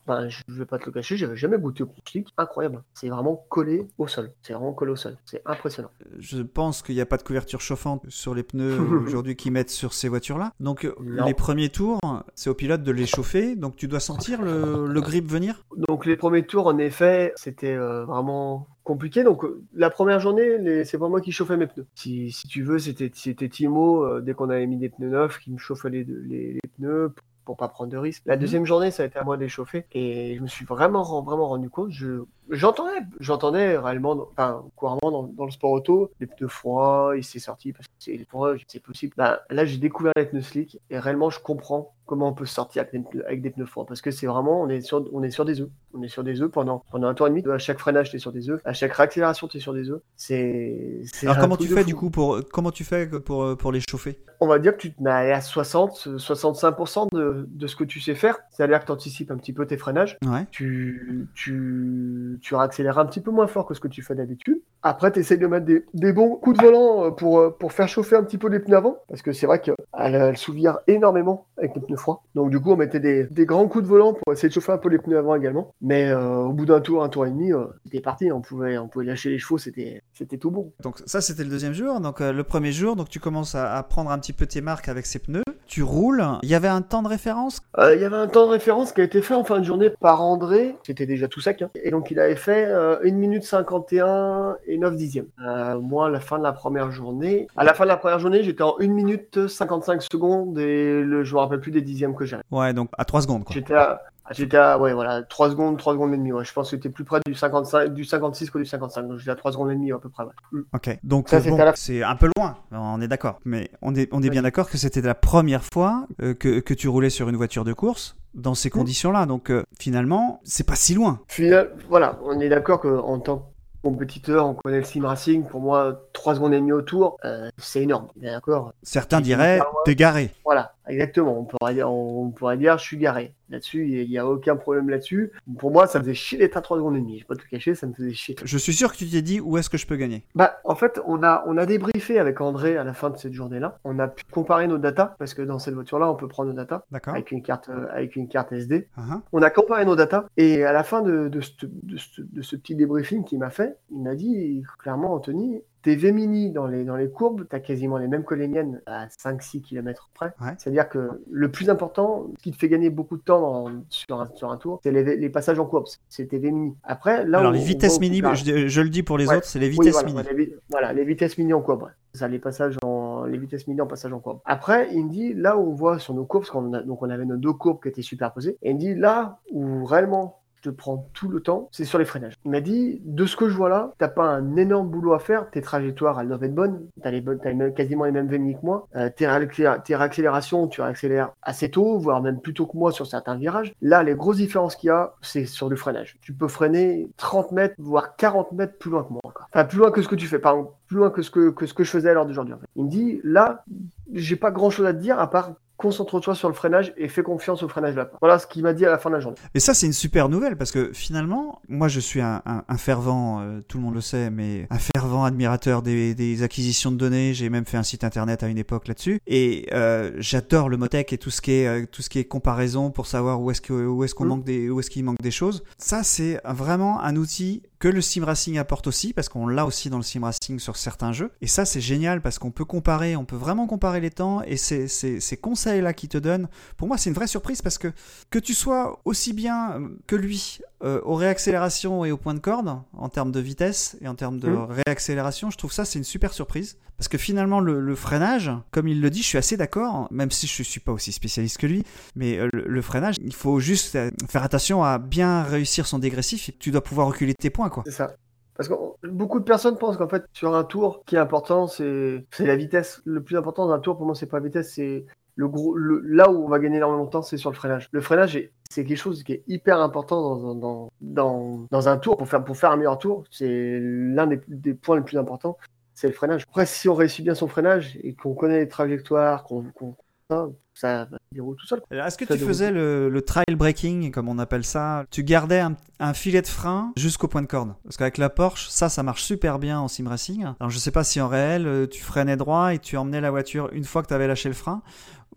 euh, 0.09 0.23
ben, 0.23 0.29
je 0.29 0.43
vais 0.59 0.65
pas 0.67 0.79
te 0.79 0.87
le 0.87 0.93
cacher, 0.93 1.17
j'avais 1.17 1.37
jamais 1.37 1.59
goûté 1.59 1.83
au 1.83 1.89
slick. 2.09 2.29
Incroyable. 2.37 2.83
C'est 2.95 3.09
vraiment 3.09 3.45
collé 3.49 3.87
au 3.99 4.07
sol. 4.07 4.31
C'est 4.43 4.53
vraiment 4.53 4.73
collé 4.73 4.93
au 4.93 4.97
sol. 4.97 5.17
C'est 5.25 5.43
impressionnant. 5.47 5.91
Je 6.19 6.43
pense 6.43 6.83
qu'il 6.83 6.95
n'y 6.95 7.01
a 7.01 7.07
pas 7.07 7.17
de 7.17 7.23
couverture 7.23 7.61
chauffante 7.61 8.05
sur 8.09 8.35
les 8.35 8.43
pneus 8.43 8.79
aujourd'hui 9.07 9.37
qu'ils 9.37 9.53
mettent 9.53 9.71
sur 9.71 9.93
ces 9.93 10.09
voitures-là. 10.09 10.53
Donc 10.61 10.85
euh, 10.85 10.95
Non. 11.01 11.27
les 11.27 11.35
premiers 11.35 11.69
tours, 11.71 12.01
c'est 12.35 12.51
au 12.51 12.55
pilote 12.55 12.83
de 12.83 12.93
les 12.93 13.07
chauffer. 13.07 13.57
Donc 13.57 13.77
tu 13.77 13.89
dois 13.89 14.01
sentir 14.01 14.43
le, 14.43 14.87
le 14.87 15.01
grip 15.01 15.27
venir. 15.27 15.65
Donc 15.77 16.07
les 16.07 16.17
premiers 16.17 16.45
tours, 16.45 16.67
en 16.67 16.79
effet, 16.79 17.33
c'était 17.37 17.75
euh, 17.75 18.05
vraiment 18.05 18.69
compliqué. 18.85 19.25
Donc 19.25 19.45
euh, 19.45 19.63
la 19.75 19.91
première 19.91 20.21
journée, 20.21 20.59
les... 20.59 20.85
c'est 20.85 20.99
pas 20.99 21.09
moi 21.09 21.21
qui 21.21 21.33
chauffais 21.33 21.57
mes 21.57 21.67
pneus. 21.67 21.87
Si, 21.95 22.31
si 22.31 22.49
tu 22.49 22.63
veux, 22.63 22.79
c'était 22.79 23.11
c'était 23.15 23.49
Timo, 23.49 24.05
euh, 24.05 24.21
dès 24.21 24.35
qu'on 24.35 24.49
avait 24.51 24.67
mis 24.67 24.77
des 24.77 24.89
pneus 24.89 25.11
neufs, 25.11 25.39
qui 25.41 25.51
me 25.51 25.59
chauffait 25.59 25.91
les, 25.91 26.05
les, 26.05 26.53
les 26.55 26.61
pneus 26.79 27.13
pour, 27.47 27.57
pas 27.57 27.69
prendre 27.69 27.91
de 27.91 27.97
risques. 27.97 28.23
La 28.27 28.37
deuxième 28.37 28.67
journée, 28.67 28.91
ça 28.91 29.05
a 29.05 29.07
été 29.07 29.19
à 29.19 29.25
moi 29.25 29.37
de 29.37 29.43
les 29.43 29.49
chauffer. 29.49 29.87
Et 29.93 30.37
je 30.37 30.43
me 30.43 30.49
suis 30.49 30.67
vraiment, 30.67 31.23
vraiment 31.23 31.49
rendu 31.49 31.71
compte, 31.71 31.91
je 31.91 32.25
j'entendais 32.51 33.01
j'entendais 33.19 33.77
réellement, 33.77 34.29
enfin 34.33 34.65
couramment 34.77 35.11
dans, 35.11 35.23
dans 35.25 35.45
le 35.45 35.51
sport 35.51 35.73
auto, 35.73 36.13
les 36.21 36.27
pneus 36.27 36.49
froids, 36.49 37.15
il 37.17 37.25
s'est 37.25 37.39
sorti 37.39 37.73
parce 37.73 37.87
que 37.89 37.95
c'est 37.99 38.27
eux, 38.35 38.59
c'est 38.69 38.83
possible. 38.83 39.15
Bah, 39.17 39.41
là, 39.51 39.65
j'ai 39.65 39.79
découvert 39.79 40.13
les 40.17 40.27
pneus 40.27 40.43
slick 40.43 40.79
et 40.91 40.99
réellement, 40.99 41.31
je 41.31 41.41
comprends 41.41 41.96
comment 42.07 42.29
on 42.29 42.33
peut 42.33 42.47
sortir 42.47 42.83
avec 42.83 42.93
des 42.93 43.01
pneus, 43.01 43.27
avec 43.27 43.43
des 43.43 43.51
pneus 43.51 43.67
froids 43.67 43.87
parce 43.87 44.01
que 44.01 44.11
c'est 44.11 44.27
vraiment, 44.27 44.63
on 44.63 44.69
est 44.69 44.81
sur, 44.81 45.05
on 45.13 45.23
est 45.23 45.31
sur 45.31 45.45
des 45.45 45.61
œufs. 45.61 45.69
On 45.95 46.03
est 46.03 46.09
sur 46.09 46.25
des 46.25 46.41
œufs 46.43 46.51
pendant, 46.51 46.85
pendant 46.91 47.09
un 47.09 47.15
tour 47.15 47.27
et 47.27 47.31
demi. 47.31 47.43
À 47.51 47.59
chaque 47.59 47.79
freinage, 47.79 48.11
t'es 48.11 48.19
sur 48.19 48.33
des 48.33 48.51
œufs. 48.51 48.61
À 48.65 48.73
chaque 48.73 48.93
réaccélération, 48.93 49.49
t'es 49.49 49.61
sur 49.61 49.73
des 49.75 49.91
œufs. 49.91 50.01
C'est, 50.17 51.03
Alors 51.23 51.39
comment 51.39 51.57
tu 51.57 51.69
fais 51.69 51.83
fou. 51.83 51.87
du 51.87 51.95
coup 51.95 52.11
pour 52.11 52.41
comment 52.53 52.71
tu 52.71 52.85
fais 52.85 53.07
pour 53.07 53.57
pour 53.57 53.73
les 53.73 53.81
chauffer? 53.81 54.19
On 54.41 54.47
va 54.47 54.59
dire 54.59 54.77
que 54.77 54.81
tu 54.83 54.93
te 54.93 55.03
mets 55.03 55.33
à 55.33 55.41
60, 55.41 56.09
65% 56.19 57.09
de, 57.13 57.49
de 57.49 57.67
ce 57.67 57.75
que 57.75 57.85
tu 57.85 58.01
sais 58.01 58.15
faire. 58.15 58.39
C'est-à-dire 58.51 58.81
que 58.81 58.87
tu 58.87 58.93
anticipes 58.93 59.31
un 59.31 59.37
petit 59.37 59.53
peu 59.55 59.67
tes 59.67 59.79
freinages. 59.79 60.19
Ouais. 60.27 60.47
Tu, 60.51 61.27
tu, 61.35 62.39
tu 62.43 62.55
réaccélères 62.55 62.99
un 62.99 63.07
petit 63.07 63.21
peu 63.21 63.31
moins 63.31 63.47
fort 63.47 63.65
que 63.67 63.73
ce 63.75 63.81
que 63.81 63.89
tu 63.89 64.03
fais 64.03 64.15
d'habitude. 64.15 64.61
Après, 64.83 65.11
tu 65.11 65.21
essayes 65.21 65.39
de 65.39 65.47
mettre 65.47 65.65
des, 65.65 65.85
des 65.95 66.13
bons 66.13 66.37
coups 66.37 66.59
de 66.59 66.63
volant 66.63 67.07
euh, 67.07 67.11
pour, 67.11 67.39
euh, 67.39 67.51
pour 67.51 67.73
faire 67.73 67.89
chauffer 67.89 68.17
un 68.17 68.23
petit 68.25 68.39
peu 68.39 68.49
les 68.49 68.61
pneus 68.61 68.77
avant. 68.77 68.99
Parce 69.09 69.23
que 69.23 69.33
c'est 69.33 69.47
vrai 69.47 69.61
qu'elle 69.61 69.75
elle 69.99 70.37
souvient 70.37 70.79
énormément 70.87 71.47
avec 71.57 71.75
les 71.75 71.81
pneus 71.81 71.96
froids. 71.97 72.23
Donc 72.35 72.51
du 72.51 72.61
coup, 72.61 72.73
on 72.73 72.77
mettait 72.77 73.01
des, 73.01 73.25
des 73.25 73.47
grands 73.47 73.67
coups 73.69 73.85
de 73.85 73.89
volant 73.89 74.13
pour 74.15 74.33
essayer 74.33 74.49
de 74.49 74.55
chauffer 74.55 74.73
un 74.73 74.79
peu 74.79 74.89
les 74.89 74.99
pneus 74.99 75.19
avant 75.19 75.35
également. 75.35 75.73
Mais 75.81 76.09
euh, 76.11 76.37
au 76.39 76.53
bout 76.53 76.67
d'un 76.67 76.81
tour, 76.81 77.03
un 77.03 77.09
tour 77.09 77.27
et 77.27 77.31
demi, 77.31 77.53
euh, 77.53 77.65
c'était 77.85 78.01
parti. 78.01 78.31
On 78.33 78.41
pouvait, 78.41 78.79
on 78.79 78.89
pouvait 78.89 79.05
lâcher 79.05 79.31
les 79.31 79.39
chevaux, 79.39 79.59
c'était 79.59 80.03
c'était 80.15 80.39
tout 80.39 80.51
bon. 80.51 80.73
Donc 80.83 80.97
ça 81.07 81.21
c'était 81.21 81.45
le 81.45 81.51
deuxième 81.51 81.73
jour. 81.73 82.01
Donc 82.01 82.21
euh, 82.21 82.33
le 82.33 82.45
premier 82.45 82.73
jour, 82.73 82.97
donc 82.97 83.09
tu 83.09 83.21
commences 83.21 83.55
à, 83.55 83.75
à 83.77 83.83
prendre 83.83 84.11
un 84.11 84.19
petit 84.19 84.33
peu 84.33 84.47
tes 84.47 84.61
marques 84.61 84.89
avec 84.89 85.07
ces 85.07 85.19
pneus. 85.19 85.43
Tu 85.67 85.83
roules. 85.83 86.25
Il 86.43 86.49
y 86.49 86.55
avait 86.55 86.69
un 86.69 86.81
temps 86.83 87.03
de 87.03 87.09
référence? 87.09 87.61
Euh, 87.79 87.95
Il 87.97 88.01
y 88.01 88.05
avait 88.05 88.17
un 88.17 88.29
temps 88.29 88.47
de 88.47 88.53
référence 88.53 88.93
qui 88.93 89.01
a 89.01 89.05
été 89.05 89.21
fait 89.21 89.35
en 89.35 89.43
fin 89.45 89.59
de 89.59 89.65
journée 89.65 89.91
par 90.01 90.23
André. 90.23 90.77
C'était 90.87 91.07
déjà 91.07 91.27
tout 91.29 91.41
sec. 91.41 91.61
hein. 91.63 91.71
Et 91.83 91.91
donc, 91.91 92.11
il 92.13 92.21
avait 92.21 92.37
fait 92.37 92.67
euh, 92.67 92.99
1 93.05 93.11
minute 93.13 93.43
51 93.43 94.57
et 94.67 94.79
9 94.79 94.97
dixièmes. 94.97 95.27
Euh, 95.45 95.79
moi, 95.81 96.07
à 96.07 96.11
la 96.11 96.21
fin 96.21 96.39
de 96.39 96.43
la 96.45 96.53
première 96.53 96.91
journée, 96.91 97.47
à 97.57 97.65
la 97.65 97.75
fin 97.75 97.85
de 97.85 97.89
la 97.89 97.97
première 97.97 98.19
journée, 98.19 98.43
j'étais 98.43 98.63
en 98.63 98.77
1 98.81 98.87
minute 98.89 99.49
55 99.49 100.03
secondes 100.03 100.59
et 100.59 101.03
le, 101.03 101.25
je 101.25 101.35
me 101.35 101.41
rappelle 101.41 101.61
plus 101.61 101.73
des 101.73 101.81
dixièmes 101.87 102.14
que 102.14 102.24
j'avais. 102.26 102.43
Ouais, 102.51 102.74
donc 102.74 102.91
à 102.99 103.05
3 103.07 103.22
secondes. 103.22 103.45
J'étais 103.51 103.74
à, 103.74 104.03
J'étais 104.32 104.57
à, 104.57 104.76
ouais, 104.76 104.93
voilà, 104.93 105.22
3 105.22 105.51
secondes, 105.51 105.78
3 105.78 105.93
secondes 105.93 106.12
et 106.12 106.16
demie. 106.16 106.32
Ouais. 106.32 106.45
Je 106.45 106.53
pense 106.53 106.68
que 106.68 106.76
c'était 106.76 106.89
plus 106.89 107.05
près 107.05 107.20
du, 107.24 107.34
55, 107.34 107.95
du 107.95 108.05
56 108.05 108.51
que 108.51 108.59
du 108.59 108.64
55. 108.66 109.03
Donc 109.07 109.18
j'étais 109.18 109.30
à 109.30 109.37
3 109.37 109.53
secondes 109.53 109.70
et 109.70 109.74
demie 109.74 109.93
à 109.93 109.99
peu 109.99 110.09
près. 110.09 110.24
Ouais. 110.24 110.30
Mm. 110.51 110.61
Ok, 110.74 110.99
donc 111.05 111.32
bon, 111.32 111.57
la- 111.57 111.76
c'est 111.76 112.03
un 112.03 112.16
peu 112.16 112.28
loin, 112.37 112.57
on 112.72 113.01
est 113.01 113.07
d'accord. 113.07 113.39
Mais 113.45 113.70
on 113.82 113.95
est, 113.95 114.09
on 114.12 114.20
est 114.24 114.30
bien 114.30 114.43
d'accord 114.43 114.68
que 114.68 114.78
c'était 114.78 115.01
la 115.01 115.14
première 115.14 115.62
fois 115.62 116.09
euh, 116.22 116.34
que, 116.34 116.59
que 116.59 116.74
tu 116.74 116.89
roulais 116.89 117.09
sur 117.11 117.28
une 117.28 117.37
voiture 117.37 117.62
de 117.62 117.72
course 117.72 118.16
dans 118.34 118.55
ces 118.57 118.68
Mm. 118.68 118.72
conditions-là. 118.72 119.26
Donc 119.26 119.49
euh, 119.51 119.62
finalement, 119.78 120.41
c'est 120.43 120.66
pas 120.66 120.74
si 120.74 120.95
loin. 120.95 121.20
Final- 121.28 121.70
voilà, 121.89 122.18
on 122.24 122.41
est 122.41 122.49
d'accord 122.49 122.80
qu'en 122.80 123.20
tant 123.20 123.49
compétiteur, 123.91 124.47
on 124.47 124.55
connaît 124.55 124.78
le 124.78 124.84
sim 124.84 125.07
racing. 125.07 125.45
Pour 125.45 125.61
moi, 125.61 126.03
3 126.12 126.34
secondes 126.34 126.53
et 126.55 126.59
demie 126.59 126.72
au 126.72 126.82
tour, 126.82 127.18
euh, 127.24 127.49
c'est 127.57 127.82
énorme. 127.82 128.09
D'accord? 128.16 128.72
Certains 128.82 129.20
diraient 129.20 129.59
loin. 129.59 129.66
t'es 129.84 129.95
garé. 129.95 130.30
Voilà, 130.45 130.74
exactement. 130.89 131.39
On 131.39 131.45
pourrait 131.45 131.74
dire, 131.74 131.91
on 131.91 132.30
pourrait 132.30 132.57
dire, 132.57 132.78
je 132.78 132.84
suis 132.84 132.97
garé. 132.99 133.32
Là-dessus, 133.51 133.89
il 133.89 134.09
n'y 134.09 134.19
a 134.19 134.27
aucun 134.27 134.57
problème 134.57 134.89
là-dessus. 134.89 135.31
Pour 135.59 135.71
moi, 135.71 135.87
ça 135.87 135.99
me 135.99 136.05
faisait 136.05 136.15
chier 136.15 136.39
d'être 136.39 136.57
à 136.57 136.61
3 136.61 136.79
secondes 136.79 136.97
et 136.97 137.01
demie. 137.01 137.19
Je 137.19 137.25
vais 137.25 137.29
pas 137.29 137.37
tout 137.37 137.47
cacher, 137.51 137.75
ça 137.75 137.87
me 137.87 137.93
faisait 137.95 138.13
chier. 138.13 138.37
Je 138.45 138.59
suis 138.59 138.73
sûr 138.73 138.91
que 138.93 138.97
tu 138.99 139.07
t'es 139.09 139.23
dit 139.23 139.41
où 139.41 139.57
est-ce 139.59 139.71
que 139.71 139.79
je 139.79 139.87
peux 139.87 139.97
gagner? 139.97 140.25
Bah, 140.35 140.59
en 140.65 140.75
fait, 140.75 141.01
on 141.07 141.23
a, 141.23 141.45
on 141.47 141.57
a 141.57 141.67
débriefé 141.67 142.19
avec 142.19 142.41
André 142.41 142.77
à 142.77 142.85
la 142.85 142.93
fin 142.93 143.11
de 143.11 143.17
cette 143.17 143.33
journée-là. 143.33 143.79
On 143.85 143.99
a 143.99 144.09
pu 144.09 144.25
comparer 144.31 144.67
nos 144.67 144.79
datas, 144.79 145.15
parce 145.19 145.35
que 145.35 145.43
dans 145.43 145.59
cette 145.59 145.75
voiture-là, 145.75 146.11
on 146.11 146.17
peut 146.17 146.29
prendre 146.29 146.51
nos 146.51 146.57
datas 146.57 146.83
avec 147.13 147.31
une 147.31 147.43
carte, 147.43 147.69
euh, 147.69 147.87
avec 147.93 148.17
une 148.17 148.29
carte 148.29 148.53
SD. 148.53 148.89
Uh-huh. 148.99 149.21
On 149.33 149.43
a 149.43 149.51
comparé 149.51 149.85
nos 149.85 149.97
datas, 149.97 150.27
et 150.37 150.65
à 150.65 150.73
la 150.73 150.83
fin 150.83 151.03
de, 151.03 151.29
de, 151.29 151.41
ce, 151.41 151.53
de 151.67 151.97
ce- 151.97 152.23
de 152.23 152.43
ce 152.43 152.57
petit 152.57 152.75
débriefing 152.75 153.25
qu'il 153.25 153.39
m'a 153.39 153.51
fait, 153.51 153.77
il 153.91 154.03
m'a 154.03 154.15
dit 154.15 154.63
clairement, 154.79 155.15
Anthony, 155.15 155.63
tes 155.87 155.95
V-mini 155.95 156.51
dans 156.51 156.66
les, 156.66 156.82
dans 156.82 156.97
les 156.97 157.09
courbes, 157.09 157.47
t'as 157.49 157.61
quasiment 157.61 157.97
les 157.97 158.09
mêmes 158.09 158.24
que 158.24 158.34
les 158.34 158.49
miennes 158.49 158.80
à 158.87 159.07
5-6 159.07 159.61
km 159.62 160.11
près. 160.14 160.32
Ouais. 160.41 160.49
C'est-à-dire 160.59 160.89
que 160.89 161.22
le 161.30 161.49
plus 161.53 161.70
important, 161.70 162.26
ce 162.37 162.43
qui 162.43 162.51
te 162.51 162.57
fait 162.57 162.68
gagner 162.68 162.91
beaucoup 162.91 163.16
de 163.16 163.22
temps 163.22 163.41
dans- 163.68 163.70
sur, 163.89 164.20
un, 164.20 164.28
sur 164.34 164.51
un 164.51 164.57
tour, 164.57 164.80
c'est 164.82 164.91
les, 164.91 165.16
les 165.16 165.30
passages 165.30 165.61
en 165.61 165.64
courbe. 165.64 165.84
C'est 166.09 166.26
tes 166.26 166.39
V-mini. 166.41 166.74
Après, 166.82 167.24
là 167.24 167.39
Alors 167.39 167.53
les 167.53 167.61
vitesses 167.61 168.01
mini, 168.01 168.20
je, 168.34 168.66
je 168.66 168.80
le 168.80 168.89
dis 168.89 169.05
pour 169.05 169.16
les 169.16 169.28
Ouais. 169.28 169.37
autres, 169.37 169.47
c'est 169.47 169.61
les 169.61 169.68
oui, 169.68 169.74
vitesses 169.74 169.93
voilà, 169.93 170.07
mini. 170.09 170.22
voilà, 170.24 170.32
les, 170.37 170.57
voilà, 170.70 170.93
les 170.93 171.05
vitesses 171.05 171.39
mini 171.39 171.53
en 171.53 171.61
courbe. 171.62 171.89
Ça, 172.14 172.26
les 172.26 172.41
passages 172.41 172.76
en, 172.82 173.24
les 173.26 173.39
vitesses 173.39 173.68
mini 173.68 173.80
en 173.80 173.87
passage 173.87 174.12
en 174.12 174.18
courbe. 174.18 174.41
Après, 174.45 174.89
il 174.93 175.05
me 175.05 175.11
dit, 175.11 175.34
là 175.34 175.57
où 175.57 175.70
on 175.70 175.74
voit 175.74 176.01
sur 176.01 176.14
nos 176.14 176.24
courbes, 176.24 176.43
parce 176.43 176.51
qu'on 176.51 176.72
a, 176.72 176.82
donc 176.82 177.01
on 177.03 177.11
avait 177.11 177.26
nos 177.26 177.37
deux 177.37 177.53
courbes 177.53 177.80
qui 177.80 177.89
étaient 177.91 178.03
superposées, 178.03 178.57
et 178.62 178.70
il 178.70 178.74
me 178.74 178.80
dit, 178.80 178.95
là 178.97 179.39
où 179.53 179.84
réellement 179.84 180.41
je 180.63 180.71
te 180.71 180.75
prends 180.75 181.09
tout 181.13 181.29
le 181.29 181.41
temps, 181.41 181.69
c'est 181.71 181.85
sur 181.85 181.99
les 181.99 182.05
freinages. 182.05 182.35
Il 182.45 182.51
m'a 182.51 182.61
dit, 182.61 183.01
de 183.05 183.27
ce 183.27 183.37
que 183.37 183.49
je 183.49 183.55
vois 183.55 183.69
là, 183.69 183.93
t'as 183.99 184.09
pas 184.09 184.25
un 184.25 184.57
énorme 184.57 184.89
boulot 184.89 185.13
à 185.13 185.19
faire, 185.19 185.51
tes 185.51 185.61
trajectoires, 185.61 186.21
elles 186.21 186.29
doivent 186.29 186.45
être 186.45 186.55
bonnes, 186.55 186.87
t'as 187.03 187.11
les 187.11 187.21
bonnes, 187.21 187.39
t'as 187.43 187.53
quasiment 187.71 188.05
les 188.05 188.13
mêmes 188.13 188.29
VMI 188.29 188.55
que 188.55 188.65
moi, 188.65 188.89
euh, 188.97 189.11
tes, 189.15 189.27
réaccélé- 189.27 189.83
tes 189.85 189.95
réaccélérations, 189.97 190.67
tu 190.69 190.81
réaccélères 190.81 191.33
assez 191.43 191.71
tôt, 191.71 191.99
voire 191.99 192.23
même 192.23 192.41
plus 192.41 192.55
tôt 192.55 192.67
que 192.67 192.77
moi 192.77 192.91
sur 192.93 193.07
certains 193.07 193.37
virages. 193.37 193.73
Là, 193.83 194.03
les 194.03 194.15
grosses 194.15 194.39
différences 194.39 194.77
qu'il 194.77 194.89
y 194.89 194.91
a, 194.91 195.15
c'est 195.23 195.47
sur 195.47 195.69
le 195.69 195.77
freinage. 195.77 196.17
Tu 196.21 196.33
peux 196.33 196.49
freiner 196.49 197.09
30 197.17 197.53
mètres, 197.53 197.75
voire 197.79 198.17
40 198.17 198.53
mètres 198.53 198.79
plus 198.79 198.91
loin 198.91 199.05
que 199.05 199.13
moi. 199.13 199.21
quoi. 199.35 199.47
Enfin, 199.53 199.65
plus 199.65 199.79
loin 199.79 199.91
que 199.91 200.03
ce 200.03 200.09
que 200.09 200.15
tu 200.17 200.27
fais, 200.27 200.39
pardon, 200.39 200.71
plus 200.87 200.97
loin 200.99 201.11
que 201.11 201.22
ce 201.22 201.30
que, 201.30 201.51
que 201.51 201.66
ce 201.66 201.74
que 201.74 201.84
je 201.84 201.91
faisais 201.91 202.11
à 202.11 202.14
l'heure 202.14 202.26
d'aujourd'hui. 202.26 202.55
en 202.55 202.59
fait. 202.59 202.66
Il 202.76 202.84
me 202.84 202.91
dit, 202.91 203.20
là, 203.24 203.64
j'ai 204.12 204.37
pas 204.37 204.51
grand 204.51 204.70
chose 204.70 204.87
à 204.87 204.93
te 204.95 204.99
dire 205.01 205.18
à 205.18 205.30
part 205.30 205.53
concentre-toi 205.78 206.34
sur 206.34 206.49
le 206.49 206.55
freinage 206.55 206.95
et 206.97 207.07
fais 207.07 207.22
confiance 207.22 207.62
au 207.62 207.68
freinage 207.68 207.95
là. 207.97 208.11
Voilà 208.22 208.39
ce 208.39 208.47
qu'il 208.47 208.62
m'a 208.62 208.72
dit 208.72 208.87
à 208.87 208.91
la 208.91 208.97
fin 208.97 209.11
de 209.11 209.14
la 209.16 209.20
journée. 209.20 209.37
Et 209.55 209.61
ça, 209.61 209.74
c'est 209.74 209.84
une 209.84 209.93
super 209.93 210.30
nouvelle 210.30 210.57
parce 210.57 210.70
que 210.72 210.91
finalement, 210.95 211.61
moi, 211.68 211.87
je 211.89 212.01
suis 212.01 212.22
un, 212.22 212.41
un- 212.47 212.64
un 212.66 212.76
fervent, 212.78 213.41
euh, 213.43 213.61
tout 213.68 213.76
le 213.76 213.84
monde 213.84 213.95
le 213.95 214.01
sait, 214.01 214.30
mais 214.30 214.66
un 214.70 214.78
fervent 214.78 215.24
admirateur 215.24 215.82
des, 215.82 216.14
des 216.14 216.43
acquisitions 216.43 216.91
de 216.91 216.97
données. 216.97 217.34
J'ai 217.34 217.51
même 217.51 217.66
fait 217.66 217.76
un 217.76 217.82
site 217.82 218.05
internet 218.05 218.43
à 218.43 218.49
une 218.49 218.57
époque 218.57 218.89
là-dessus. 218.89 219.20
Et 219.26 219.68
euh, 219.74 220.12
j'adore 220.16 220.70
le 220.70 220.78
Motec 220.78 221.12
et 221.12 221.18
tout 221.18 221.28
ce 221.28 221.43
qui 221.43 221.53
est 221.53 221.66
euh, 221.66 221.84
tout 221.93 222.01
ce 222.01 222.09
qui 222.09 222.20
est 222.20 222.24
comparaison 222.24 222.91
pour 222.91 223.07
savoir 223.07 223.43
où 223.43 223.51
est-ce 223.51 223.61
que 223.61 223.74
où 223.87 224.03
est-ce 224.03 224.14
qu'on 224.14 224.24
manque 224.24 224.45
des 224.45 224.70
où 224.70 224.80
est-ce 224.80 224.89
qu'il 224.89 225.05
manque 225.05 225.20
des 225.20 225.30
choses. 225.30 225.62
Ça, 225.76 226.03
c'est 226.03 226.41
vraiment 226.47 227.03
un 227.03 227.16
outil 227.16 227.62
le 227.89 228.01
sim 228.01 228.24
racing 228.24 228.59
apporte 228.59 228.87
aussi 228.87 229.12
parce 229.12 229.28
qu'on 229.28 229.47
l'a 229.47 229.66
aussi 229.66 229.91
dans 229.91 229.97
le 229.97 230.03
sim 230.03 230.22
racing 230.22 230.59
sur 230.59 230.76
certains 230.76 231.12
jeux. 231.12 231.30
Et 231.41 231.47
ça, 231.47 231.64
c'est 231.64 231.80
génial 231.80 232.20
parce 232.20 232.39
qu'on 232.39 232.51
peut 232.51 232.64
comparer, 232.64 233.16
on 233.16 233.24
peut 233.24 233.37
vraiment 233.37 233.66
comparer 233.66 234.01
les 234.01 234.11
temps 234.11 234.43
et 234.43 234.57
ces, 234.57 234.89
ces, 234.89 235.20
ces 235.20 235.37
conseils-là 235.37 235.93
qui 235.93 236.09
te 236.09 236.18
donnent. 236.18 236.49
Pour 236.76 236.89
moi, 236.89 236.99
c'est 236.99 237.11
une 237.11 237.16
vraie 237.16 237.26
surprise 237.26 237.62
parce 237.62 237.78
que 237.78 237.93
que 238.30 238.39
tu 238.39 238.55
sois 238.55 239.01
aussi 239.05 239.32
bien 239.32 239.72
euh, 239.72 239.89
que 240.07 240.16
lui 240.16 240.59
euh, 240.85 241.01
aux 241.05 241.14
réaccélérations 241.14 242.05
et 242.05 242.12
au 242.12 242.16
point 242.16 242.35
de 242.35 242.39
corde 242.39 242.79
en 242.97 243.09
termes 243.09 243.33
de 243.33 243.41
vitesse 243.41 243.97
et 244.01 244.09
en 244.09 244.14
termes 244.14 244.39
de 244.39 244.49
Mhm. 244.49 244.66
réaccélération, 244.87 245.51
je 245.51 245.57
trouve 245.57 245.72
ça 245.72 245.85
c'est 245.85 245.99
une 245.99 246.05
super 246.05 246.33
surprise 246.33 246.79
parce 246.99 247.09
que 247.09 247.18
finalement 247.18 247.61
le, 247.61 247.81
le 247.81 247.95
freinage, 247.95 248.51
comme 248.70 248.89
il 248.89 249.01
le 249.01 249.11
dit, 249.11 249.22
je 249.22 249.27
suis 249.27 249.39
assez 249.39 249.57
d'accord, 249.57 250.09
même 250.11 250.31
si 250.31 250.47
je 250.47 250.62
suis 250.62 250.81
pas 250.81 250.93
aussi 250.93 251.12
spécialiste 251.12 251.59
que 251.59 251.66
lui, 251.66 251.83
mais 252.14 252.39
euh, 252.39 252.49
le, 252.53 252.62
le 252.66 252.83
freinage, 252.83 253.16
il 253.22 253.35
faut 253.35 253.59
juste 253.61 253.97
euh, 253.97 254.11
faire 254.29 254.43
attention 254.43 254.83
à 254.85 254.99
bien 254.99 255.43
réussir 255.43 255.87
son 255.87 255.99
dégressif 255.99 256.49
et 256.49 256.53
tu 256.53 256.70
dois 256.70 256.83
pouvoir 256.83 257.07
reculer 257.09 257.35
tes 257.35 257.51
points 257.51 257.68
quoi. 257.70 257.83
C'est 257.87 257.93
ça. 257.93 258.14
Parce 258.57 258.68
que 258.70 258.74
beaucoup 259.09 259.39
de 259.39 259.45
personnes 259.45 259.77
pensent 259.77 259.99
qu'en 259.99 260.09
fait, 260.09 260.24
sur 260.33 260.55
un 260.55 260.64
tour, 260.64 261.01
ce 261.05 261.11
qui 261.11 261.16
est 261.16 261.18
important, 261.18 261.66
c'est 261.66 262.24
la 262.39 262.57
vitesse. 262.57 263.03
Le 263.05 263.22
plus 263.22 263.37
important 263.37 263.66
dans 263.66 263.74
un 263.74 263.79
tour, 263.81 263.99
pour 263.99 264.07
moi, 264.07 264.14
c'est 264.14 264.24
pas 264.24 264.39
la 264.39 264.45
vitesse, 264.47 264.72
c'est 264.74 265.05
le 265.37 265.49
gros. 265.49 265.74
Le, 265.76 266.01
là 266.01 266.30
où 266.30 266.45
on 266.45 266.49
va 266.49 266.59
gagner 266.59 266.78
énormément 266.78 267.05
de 267.05 267.11
temps, 267.11 267.22
c'est 267.22 267.37
sur 267.37 267.51
le 267.51 267.57
freinage. 267.57 267.89
Le 267.93 268.01
freinage, 268.01 268.37
est- 268.37 268.53
c'est 268.70 268.84
quelque 268.84 268.99
chose 268.99 269.22
qui 269.22 269.32
est 269.34 269.45
hyper 269.47 269.80
important 269.80 270.37
dans, 270.37 270.55
dans, 270.55 270.89
dans, 271.01 271.66
dans 271.70 271.89
un 271.89 271.97
tour. 271.99 272.16
Pour 272.16 272.28
faire, 272.28 272.45
pour 272.45 272.57
faire 272.57 272.72
un 272.72 272.76
meilleur 272.76 272.99
tour, 272.99 273.24
c'est 273.30 273.78
l'un 273.80 274.26
des, 274.26 274.41
des 274.49 274.74
points 274.74 274.97
les 274.97 275.05
plus 275.05 275.18
importants, 275.18 275.57
c'est 275.95 276.09
le 276.09 276.14
freinage. 276.14 276.45
Après, 276.49 276.66
si 276.66 276.89
on 276.89 276.95
réussit 276.95 277.24
bien 277.24 277.34
son 277.34 277.49
freinage 277.49 277.97
et 278.03 278.14
qu'on 278.14 278.34
connaît 278.34 278.59
les 278.59 278.68
trajectoires, 278.68 279.45
qu'on 279.45 279.62
qu'on 279.74 279.95
ça, 280.28 280.49
ça 280.74 281.07
dérouler 281.37 281.57
tout 281.61 281.66
seul. 281.66 281.80
Est-ce 281.91 282.18
que 282.18 282.26
Ça 282.26 282.34
tu 282.34 282.39
déroule. 282.39 282.53
faisais 282.53 282.70
le, 282.70 283.09
le 283.09 283.22
trail 283.22 283.45
breaking, 283.57 284.11
comme 284.11 284.28
on 284.28 284.39
appelle 284.39 284.64
ça? 284.64 285.05
Tu 285.11 285.22
gardais 285.22 285.61
un, 285.61 285.76
un 286.01 286.12
filet 286.12 286.43
de 286.43 286.47
frein 286.49 286.93
jusqu'au 286.97 287.28
point 287.28 287.43
de 287.43 287.47
corde 287.47 287.74
Parce 287.84 287.97
qu'avec 287.97 288.18
la 288.18 288.28
Porsche, 288.28 288.68
ça, 288.68 288.89
ça 288.89 289.03
marche 289.03 289.22
super 289.22 289.59
bien 289.59 289.78
en 289.78 289.89
sim 289.89 290.09
racing. 290.09 290.47
Alors 290.61 290.70
je 290.70 290.78
sais 290.78 290.91
pas 290.91 291.05
si 291.05 291.20
en 291.20 291.28
réel, 291.28 291.66
euh, 291.66 291.87
tu 291.87 292.03
freinais 292.03 292.37
droit 292.37 292.74
et 292.74 292.78
tu 292.78 292.97
emmenais 292.97 293.20
la 293.20 293.30
voiture 293.30 293.68
une 293.72 293.84
fois 293.84 294.03
que 294.03 294.09
tu 294.09 294.14
avais 294.14 294.26
lâché 294.26 294.49
le 294.49 294.55
frein, 294.55 294.82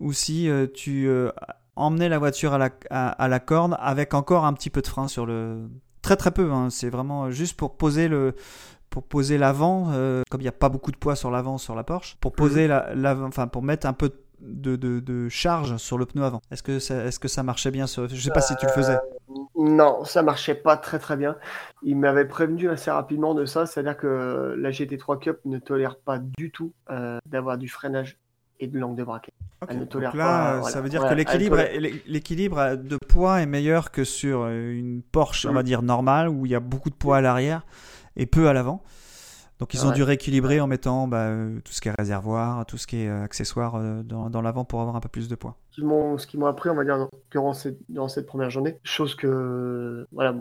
ou 0.00 0.12
si 0.12 0.48
euh, 0.48 0.66
tu 0.72 1.06
euh, 1.08 1.30
emmenais 1.76 2.08
la 2.08 2.18
voiture 2.18 2.52
à 2.54 2.58
la, 2.58 2.70
à, 2.90 3.08
à 3.10 3.28
la 3.28 3.40
corde 3.40 3.76
avec 3.78 4.14
encore 4.14 4.44
un 4.44 4.52
petit 4.52 4.70
peu 4.70 4.82
de 4.82 4.86
frein 4.88 5.08
sur 5.08 5.26
le... 5.26 5.68
Très 6.02 6.16
très 6.16 6.30
peu, 6.30 6.50
hein. 6.50 6.70
c'est 6.70 6.88
vraiment 6.90 7.30
juste 7.30 7.56
pour 7.56 7.76
poser 7.76 8.08
le... 8.08 8.34
Pour 8.88 9.04
poser 9.04 9.38
l'avant, 9.38 9.90
euh, 9.92 10.22
comme 10.30 10.40
il 10.40 10.44
n'y 10.44 10.48
a 10.48 10.52
pas 10.52 10.68
beaucoup 10.68 10.90
de 10.90 10.96
poids 10.96 11.14
sur 11.14 11.30
l'avant 11.30 11.58
sur 11.58 11.76
la 11.76 11.84
Porsche, 11.84 12.16
pour 12.20 12.32
poser 12.32 12.66
la, 12.66 12.92
l'avant- 12.92 13.28
enfin 13.28 13.46
pour 13.46 13.62
mettre 13.62 13.86
un 13.86 13.92
peu 13.92 14.08
de, 14.08 14.16
de, 14.40 14.76
de 14.76 15.28
charge 15.28 15.76
sur 15.76 15.98
le 15.98 16.06
pneu 16.06 16.24
avant. 16.24 16.40
Est-ce 16.50 16.62
que 16.62 16.78
ça, 16.78 17.04
est-ce 17.04 17.18
que 17.18 17.28
ça 17.28 17.42
marchait 17.42 17.70
bien 17.70 17.86
sur... 17.86 18.08
Je 18.08 18.20
sais 18.20 18.30
pas 18.30 18.40
si 18.40 18.56
tu 18.56 18.66
le 18.66 18.72
faisais. 18.72 18.98
Non, 19.56 20.04
ça 20.04 20.22
marchait 20.22 20.54
pas 20.54 20.76
très 20.76 20.98
très 20.98 21.16
bien. 21.16 21.36
Il 21.82 21.96
m'avait 21.96 22.24
prévenu 22.24 22.68
assez 22.70 22.90
rapidement 22.90 23.34
de 23.34 23.44
ça, 23.44 23.66
c'est-à-dire 23.66 23.96
que 23.96 24.54
la 24.58 24.70
GT3 24.70 25.18
Cup 25.18 25.38
ne 25.44 25.58
tolère 25.58 25.96
pas 25.96 26.18
du 26.18 26.50
tout 26.50 26.72
euh, 26.90 27.18
d'avoir 27.26 27.58
du 27.58 27.68
freinage 27.68 28.16
et 28.58 28.66
de 28.66 28.78
l'angle 28.78 28.96
de 28.96 29.04
braquet. 29.04 29.32
Elle 29.68 29.76
ne 29.76 29.80
donc 29.82 29.90
tolère 29.90 30.16
là, 30.16 30.24
pas, 30.24 30.50
euh, 30.54 30.58
voilà. 30.60 30.72
ça 30.72 30.80
veut 30.80 30.88
dire 30.88 31.02
Ouais, 31.02 31.10
que 31.10 31.14
l'équilibre, 32.06 32.76
de 32.76 32.96
poids 32.96 33.40
est 33.40 33.46
meilleur 33.46 33.90
que 33.90 34.04
sur 34.04 34.42
euh, 34.42 34.72
une 34.72 35.02
Porsche, 35.02 35.46
on 35.46 35.52
Mm. 35.52 35.54
va 35.54 35.62
dire 35.62 35.82
normale, 35.82 36.28
où 36.28 36.46
il 36.46 36.52
y 36.52 36.54
a 36.54 36.60
beaucoup 36.60 36.90
de 36.90 36.94
poids 36.94 37.18
à 37.18 37.20
l'arrière 37.20 37.62
et 38.16 38.26
peu 38.26 38.48
à 38.48 38.52
l'avant. 38.52 38.82
Donc 39.60 39.74
ils 39.74 39.84
ont 39.84 39.90
Ouais. 39.90 39.94
dû 39.94 40.02
rééquilibrer 40.02 40.58
en 40.60 40.66
mettant 40.66 41.06
bah, 41.06 41.26
euh, 41.26 41.60
tout 41.64 41.72
ce 41.72 41.80
qui 41.82 41.88
est 41.88 41.94
réservoir, 41.98 42.64
tout 42.64 42.78
ce 42.78 42.86
qui 42.86 43.02
est 43.02 43.08
euh, 43.08 43.22
accessoire 43.22 43.74
euh, 43.76 44.02
dans, 44.02 44.30
dans 44.30 44.40
l'avant 44.42 44.64
pour 44.64 44.80
avoir 44.80 44.96
un 44.96 45.00
peu 45.00 45.08
plus 45.10 45.28
de 45.28 45.34
poids. 45.34 45.56
Ce 45.70 45.74
qu'ils 45.76 45.84
m'ont- 45.86 46.16
ce 46.16 46.26
qu'ils 46.26 46.40
m'ont 46.40 46.46
appris, 46.46 46.70
on 46.70 46.74
va 46.74 46.84
dire, 46.84 47.08
durant 47.30 47.52
cette, 47.52 47.78
durant 47.90 48.08
cette 48.08 48.26
première 48.26 48.48
journée, 48.50 48.78
chose 48.84 49.14
que, 49.14 50.06
voilà, 50.12 50.34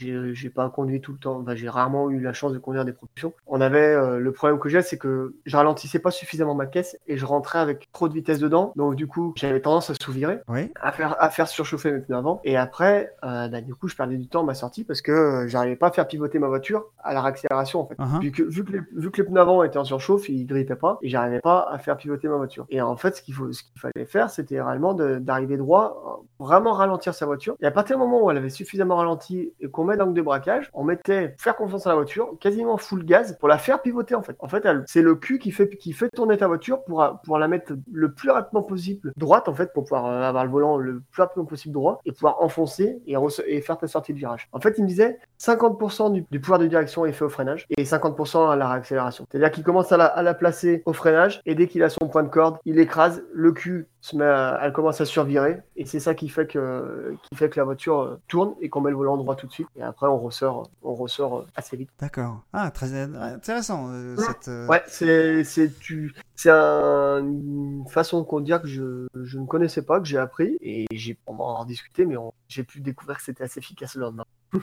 j'ai 0.00 0.34
j'ai 0.34 0.50
pas 0.50 0.68
conduit 0.70 1.00
tout 1.00 1.12
le 1.12 1.18
temps, 1.18 1.44
j'ai 1.54 1.68
rarement 1.68 2.10
eu 2.10 2.20
la 2.20 2.32
chance 2.32 2.52
de 2.52 2.58
conduire 2.58 2.84
des 2.84 2.92
propulsions. 2.92 3.32
On 3.46 3.60
avait, 3.60 3.94
euh, 3.94 4.18
le 4.18 4.32
problème 4.32 4.58
que 4.58 4.68
j'ai, 4.68 4.82
c'est 4.82 4.98
que 4.98 5.34
je 5.44 5.56
ralentissais 5.56 5.98
pas 5.98 6.10
suffisamment 6.10 6.54
ma 6.54 6.66
caisse 6.66 6.96
et 7.06 7.16
je 7.16 7.26
rentrais 7.26 7.58
avec 7.58 7.88
trop 7.92 8.08
de 8.08 8.14
vitesse 8.14 8.38
dedans, 8.38 8.72
donc 8.76 8.94
du 8.96 9.06
coup, 9.06 9.32
j'avais 9.36 9.60
tendance 9.60 9.90
à 9.90 9.94
sous-virer. 10.00 10.40
Oui. 10.48 10.72
à 10.80 10.92
faire, 10.92 11.16
à 11.18 11.30
faire 11.30 11.48
surchauffer 11.48 11.92
mes 11.92 12.00
pneus 12.00 12.16
avant. 12.16 12.40
Et 12.44 12.56
après, 12.56 13.12
euh, 13.24 13.48
bah, 13.48 13.60
du 13.60 13.74
coup, 13.74 13.88
je 13.88 13.96
perdais 13.96 14.16
du 14.16 14.28
temps 14.28 14.42
à 14.42 14.44
ma 14.44 14.54
sortie 14.54 14.84
parce 14.84 15.02
que 15.02 15.12
euh, 15.12 15.48
j'arrivais 15.48 15.76
pas 15.76 15.88
à 15.88 15.90
faire 15.90 16.06
pivoter 16.06 16.38
ma 16.38 16.48
voiture 16.48 16.86
à 17.02 17.14
la 17.14 17.22
réaccélération 17.22 17.80
en 17.80 17.86
fait. 17.86 17.94
Uh-huh. 17.96 18.20
Vu, 18.20 18.32
que, 18.32 18.42
vu, 18.42 18.64
que 18.64 18.72
les, 18.72 18.80
vu 18.94 19.10
que 19.10 19.22
les 19.22 19.28
pneus 19.28 19.40
avant 19.40 19.62
étaient 19.62 19.78
en 19.78 19.84
surchauffe, 19.84 20.28
ils 20.28 20.46
grippaient 20.46 20.76
pas 20.76 20.98
et 21.02 21.08
j'arrivais 21.08 21.40
pas 21.40 21.68
à 21.70 21.78
faire 21.78 21.96
pivoter 21.96 22.28
ma 22.28 22.36
voiture. 22.36 22.66
Et 22.70 22.80
en 22.80 22.96
fait, 22.96 23.16
ce 23.16 23.22
qu'il 23.22 23.34
faut, 23.34 23.52
ce 23.52 23.62
qu'il 23.62 23.80
fallait 23.80 24.06
faire, 24.06 24.30
c'était 24.30 24.60
réellement 24.60 24.94
d'arriver 24.94 25.56
droit, 25.56 26.20
euh, 26.40 26.44
vraiment 26.44 26.72
ralentir 26.72 27.14
sa 27.14 27.26
voiture. 27.26 27.54
Et 27.60 27.66
à 27.66 27.70
partir 27.70 27.96
du 27.96 28.02
moment 28.02 28.24
où 28.24 28.30
elle 28.30 28.36
avait 28.36 28.50
suffisamment 28.50 28.96
ralenti 28.96 29.52
et 29.60 29.68
qu'on 29.68 29.84
l'angle 29.96 30.14
de 30.14 30.22
braquage, 30.22 30.70
on 30.74 30.84
mettait 30.84 31.34
faire 31.38 31.56
confiance 31.56 31.86
à 31.86 31.90
la 31.90 31.96
voiture, 31.96 32.34
quasiment 32.40 32.76
full 32.76 33.04
gaz 33.04 33.36
pour 33.38 33.48
la 33.48 33.58
faire 33.58 33.82
pivoter 33.82 34.14
en 34.14 34.22
fait. 34.22 34.36
En 34.38 34.48
fait, 34.48 34.66
c'est 34.86 35.02
le 35.02 35.14
cul 35.14 35.38
qui 35.38 35.50
fait 35.50 35.68
qui 35.68 35.92
fait 35.92 36.08
tourner 36.10 36.36
ta 36.36 36.46
voiture 36.46 36.82
pour 36.84 37.20
pour 37.24 37.38
la 37.38 37.48
mettre 37.48 37.72
le 37.92 38.12
plus 38.12 38.30
rapidement 38.30 38.62
possible 38.62 39.12
droite 39.16 39.48
en 39.48 39.54
fait 39.54 39.72
pour 39.72 39.84
pouvoir 39.84 40.06
euh, 40.06 40.22
avoir 40.22 40.44
le 40.44 40.50
volant 40.50 40.76
le 40.76 41.02
plus 41.10 41.22
rapidement 41.22 41.44
possible 41.44 41.74
droit 41.74 42.00
et 42.04 42.12
pouvoir 42.12 42.42
enfoncer 42.42 43.00
et, 43.06 43.60
faire 43.60 43.78
ta 43.78 43.86
sortie 43.86 44.12
de 44.12 44.18
virage. 44.18 44.48
En 44.52 44.60
fait, 44.60 44.74
il 44.78 44.84
me 44.84 44.88
disait 44.88 45.18
50% 45.40 46.12
du, 46.12 46.24
du 46.30 46.40
pouvoir 46.40 46.58
de 46.58 46.66
direction 46.66 47.04
est 47.04 47.12
fait 47.12 47.24
au 47.24 47.28
freinage 47.28 47.66
et 47.76 47.84
50% 47.84 48.50
à 48.50 48.56
la 48.56 48.68
réaccélération. 48.68 49.26
C'est-à-dire 49.30 49.50
qu'il 49.50 49.64
commence 49.64 49.92
à 49.92 49.96
la, 49.96 50.06
à 50.06 50.22
la 50.22 50.34
placer 50.34 50.82
au 50.86 50.92
freinage 50.92 51.40
et 51.46 51.54
dès 51.54 51.66
qu'il 51.66 51.82
a 51.82 51.90
son 51.90 52.08
point 52.08 52.22
de 52.22 52.28
corde, 52.28 52.58
il 52.64 52.78
écrase, 52.78 53.22
le 53.32 53.52
cul 53.52 53.88
se 54.02 54.16
met 54.16 54.24
à- 54.24 54.58
elle 54.62 54.72
commence 54.72 55.00
à 55.00 55.04
survirer 55.04 55.58
et 55.76 55.84
c'est 55.84 56.00
ça 56.00 56.14
qui 56.14 56.28
fait 56.28 56.46
que 56.46 57.14
qui 57.28 57.36
fait 57.36 57.50
que 57.50 57.58
la 57.60 57.64
voiture 57.64 58.00
euh, 58.00 58.20
tourne 58.28 58.54
et 58.60 58.68
qu'on 58.70 58.80
met 58.80 58.90
le 58.90 58.96
volant 58.96 59.16
droit 59.16 59.36
tout 59.36 59.46
de 59.46 59.52
suite 59.52 59.68
et 59.76 59.82
après 59.82 60.06
on 60.06 60.18
ressort 60.18 60.70
on 60.82 60.94
ressort 60.94 61.38
euh, 61.40 61.46
assez 61.54 61.76
vite. 61.76 61.90
D'accord. 62.00 62.42
Ah, 62.52 62.70
très 62.70 62.92
intéressant. 62.94 63.88
euh, 63.90 64.16
Ouais. 64.16 64.24
cette, 64.26 64.48
euh, 64.48 64.66
Ouais, 64.68 64.82
c'est 64.86 65.44
c'est 65.44 65.78
tu 65.78 66.14
c'est 66.34 66.50
un- 66.50 67.18
une 67.18 67.84
façon 67.88 68.20
de 68.20 68.24
conduire 68.26 68.62
que 68.62 68.68
je, 68.68 69.06
je 69.14 69.38
ne 69.38 69.46
connaissais 69.46 69.82
pas 69.82 70.00
que 70.00 70.06
j'ai 70.06 70.18
appris 70.18 70.56
et 70.62 70.86
j'ai 70.92 71.18
on 71.26 71.34
va 71.34 71.44
en 71.44 71.64
discuter 71.64 72.06
mais 72.06 72.16
j'ai 72.48 72.64
pu 72.64 72.80
découvrir 72.80 73.18
que 73.18 73.22
c'était 73.22 73.44
assez 73.44 73.58
efficace 73.58 73.94
le 73.96 74.02
lendemain. 74.02 74.24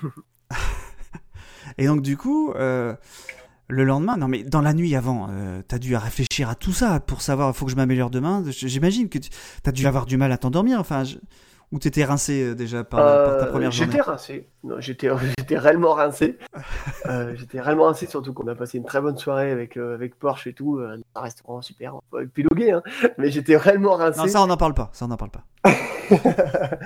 Et 1.78 1.86
donc, 1.86 2.02
du 2.02 2.18
coup, 2.18 2.52
euh, 2.54 2.96
le 3.70 3.84
lendemain, 3.84 4.16
non, 4.18 4.28
mais 4.28 4.44
dans 4.44 4.62
la 4.62 4.74
nuit 4.74 4.96
avant, 4.96 5.28
euh, 5.30 5.62
t'as 5.68 5.78
dû 5.78 5.96
réfléchir 5.96 6.50
à 6.50 6.56
tout 6.56 6.72
ça 6.72 7.00
pour 7.00 7.22
savoir, 7.22 7.56
faut 7.56 7.66
que 7.66 7.72
je 7.72 7.76
m'améliore 7.76 8.10
demain. 8.10 8.44
J'imagine 8.48 9.10
que 9.10 9.18
tu 9.20 9.30
as 9.66 9.72
dû 9.72 9.86
avoir 9.88 10.06
du 10.06 10.16
mal 10.18 10.32
à 10.32 10.38
t'endormir. 10.38 10.80
Enfin, 10.80 11.04
je- 11.04 11.18
ou 11.74 11.80
t'étais 11.80 12.06
rincé 12.06 12.44
euh, 12.44 12.56
déjà 12.56 12.86
par, 12.86 13.02
par 13.02 13.38
ta 13.40 13.46
Euh, 13.48 13.52
première 13.52 13.72
journée? 13.72 13.92
J'étais 13.92 14.02
rincé. 14.04 14.48
J'étais, 14.80 15.10
j'étais 15.40 15.58
réellement 15.58 15.94
rincé. 15.94 16.38
Euh, 17.06 17.34
j'étais 17.36 17.62
réellement 17.62 17.86
rincé, 17.86 18.06
surtout 18.06 18.34
qu'on 18.34 18.48
a 18.48 18.56
passé 18.56 18.78
une 18.78 18.84
très 18.84 19.00
bonne 19.00 19.18
soirée 19.18 19.50
avec, 19.52 19.78
avec 19.78 20.20
Porsche 20.20 20.48
et 20.48 20.54
tout, 20.54 20.82
un 21.16 21.22
restaurant 21.22 21.62
super, 21.62 21.94
avec 22.14 22.34
pilogué, 22.34 22.72
hein. 22.72 22.82
Mais 23.18 23.32
j'étais 23.32 23.56
réellement 23.56 23.96
rincé. 23.96 24.20
Non, 24.20 24.28
ça, 24.28 24.44
on 24.44 24.48
n'en 24.48 24.58
parle 24.58 24.74
pas. 24.74 24.90
Ça, 24.92 25.06
on 25.06 25.08
n'en 25.08 25.16
parle 25.16 25.32
pas. 25.32 25.46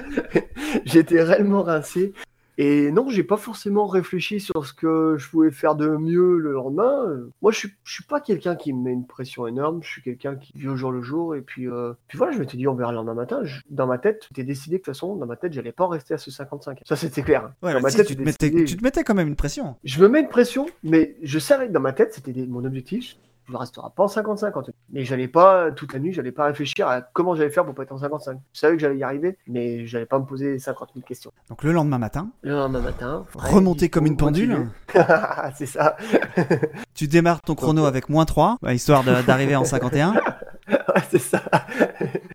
j'étais 0.86 1.21
réellement 1.23 1.63
rincé. 1.63 2.13
Et 2.57 2.91
non, 2.91 3.09
j'ai 3.09 3.23
pas 3.23 3.37
forcément 3.37 3.87
réfléchi 3.87 4.39
sur 4.39 4.65
ce 4.65 4.73
que 4.73 5.15
je 5.17 5.27
pouvais 5.29 5.51
faire 5.51 5.75
de 5.75 5.87
mieux 5.87 6.37
le 6.37 6.51
lendemain. 6.51 7.19
Moi, 7.41 7.51
je 7.51 7.57
suis, 7.57 7.69
je 7.83 7.93
suis 7.93 8.03
pas 8.03 8.19
quelqu'un 8.19 8.55
qui 8.55 8.73
me 8.73 8.83
met 8.83 8.91
une 8.91 9.07
pression 9.07 9.47
énorme. 9.47 9.81
Je 9.83 9.89
suis 9.89 10.01
quelqu'un 10.01 10.35
qui 10.35 10.51
vit 10.55 10.67
au 10.67 10.75
jour 10.75 10.91
le 10.91 11.01
jour. 11.01 11.35
Et 11.35 11.41
puis, 11.41 11.67
euh, 11.67 11.93
puis 12.07 12.17
voilà, 12.17 12.33
je 12.33 12.39
m'étais 12.39 12.57
dit, 12.57 12.67
on 12.67 12.75
verra 12.75 12.91
le 12.91 12.97
lendemain 12.97 13.13
matin. 13.15 13.39
Je- 13.43 13.61
dans 13.69 13.87
ma 13.87 13.97
tête, 13.97 14.27
j'étais 14.29 14.43
décidé 14.43 14.75
que 14.77 14.81
de 14.81 14.85
toute 14.85 14.93
façon, 14.95 15.15
dans 15.15 15.25
ma 15.25 15.37
tête, 15.37 15.53
j'allais 15.53 15.71
pas 15.71 15.85
en 15.85 15.89
rester 15.89 16.13
à 16.13 16.17
ce 16.17 16.29
55. 16.29 16.81
Ça, 16.85 16.95
c'était 16.95 17.23
clair. 17.23 17.45
hein. 17.45 17.53
Ouais, 17.63 17.73
dans 17.73 17.81
ma 17.81 17.89
si, 17.89 17.97
tête, 17.97 18.07
tu, 18.07 18.15
te 18.15 18.21
mettais, 18.21 18.49
décidé- 18.49 18.65
tu 18.65 18.77
te 18.77 18.83
mettais 18.83 19.03
quand 19.03 19.15
même 19.15 19.29
une 19.29 19.35
pression. 19.35 19.75
je 19.83 20.01
me 20.03 20.07
mets 20.09 20.19
une 20.21 20.29
pression, 20.29 20.67
mais 20.83 21.15
je 21.23 21.39
savais 21.39 21.67
que 21.67 21.71
dans 21.71 21.79
ma 21.79 21.93
tête, 21.93 22.13
c'était 22.13 22.33
mon 22.47 22.63
objectif. 22.65 23.15
Je 23.47 23.53
ne 23.53 23.57
resterai 23.57 23.87
pas 23.95 24.03
en 24.03 24.07
55 24.07 24.55
en 24.55 24.63
tout. 24.63 24.71
Mais 24.91 25.03
j'allais 25.03 25.27
pas, 25.27 25.71
toute 25.71 25.93
la 25.93 25.99
nuit, 25.99 26.13
j'allais 26.13 26.31
pas 26.31 26.45
réfléchir 26.45 26.87
à 26.87 27.01
comment 27.01 27.35
j'allais 27.35 27.49
faire 27.49 27.65
pour 27.65 27.73
pas 27.73 27.83
être 27.83 27.91
en 27.91 27.97
55. 27.97 28.39
Je 28.53 28.59
savais 28.59 28.75
que 28.75 28.81
j'allais 28.81 28.97
y 28.97 29.03
arriver, 29.03 29.37
mais 29.47 29.85
j'allais 29.87 30.05
pas 30.05 30.19
me 30.19 30.25
poser 30.25 30.59
50 30.59 30.89
000 30.93 31.05
questions. 31.05 31.31
Donc, 31.49 31.63
le 31.63 31.71
lendemain 31.71 31.97
matin, 31.97 32.29
Le 32.43 32.51
lendemain 32.51 32.81
matin, 32.81 33.25
remonter 33.33 33.89
comme 33.89 34.05
une 34.05 34.17
pendule. 34.17 34.69
c'est 35.55 35.65
ça. 35.65 35.97
Tu 36.93 37.07
démarres 37.07 37.41
ton 37.41 37.55
chrono 37.55 37.85
avec 37.85 38.09
moins 38.09 38.25
3, 38.25 38.57
bah, 38.61 38.73
histoire 38.73 39.03
d'arriver 39.03 39.55
en 39.55 39.65
51. 39.65 40.13
Ouais, 40.71 41.03
c'est 41.09 41.19
ça. 41.19 41.41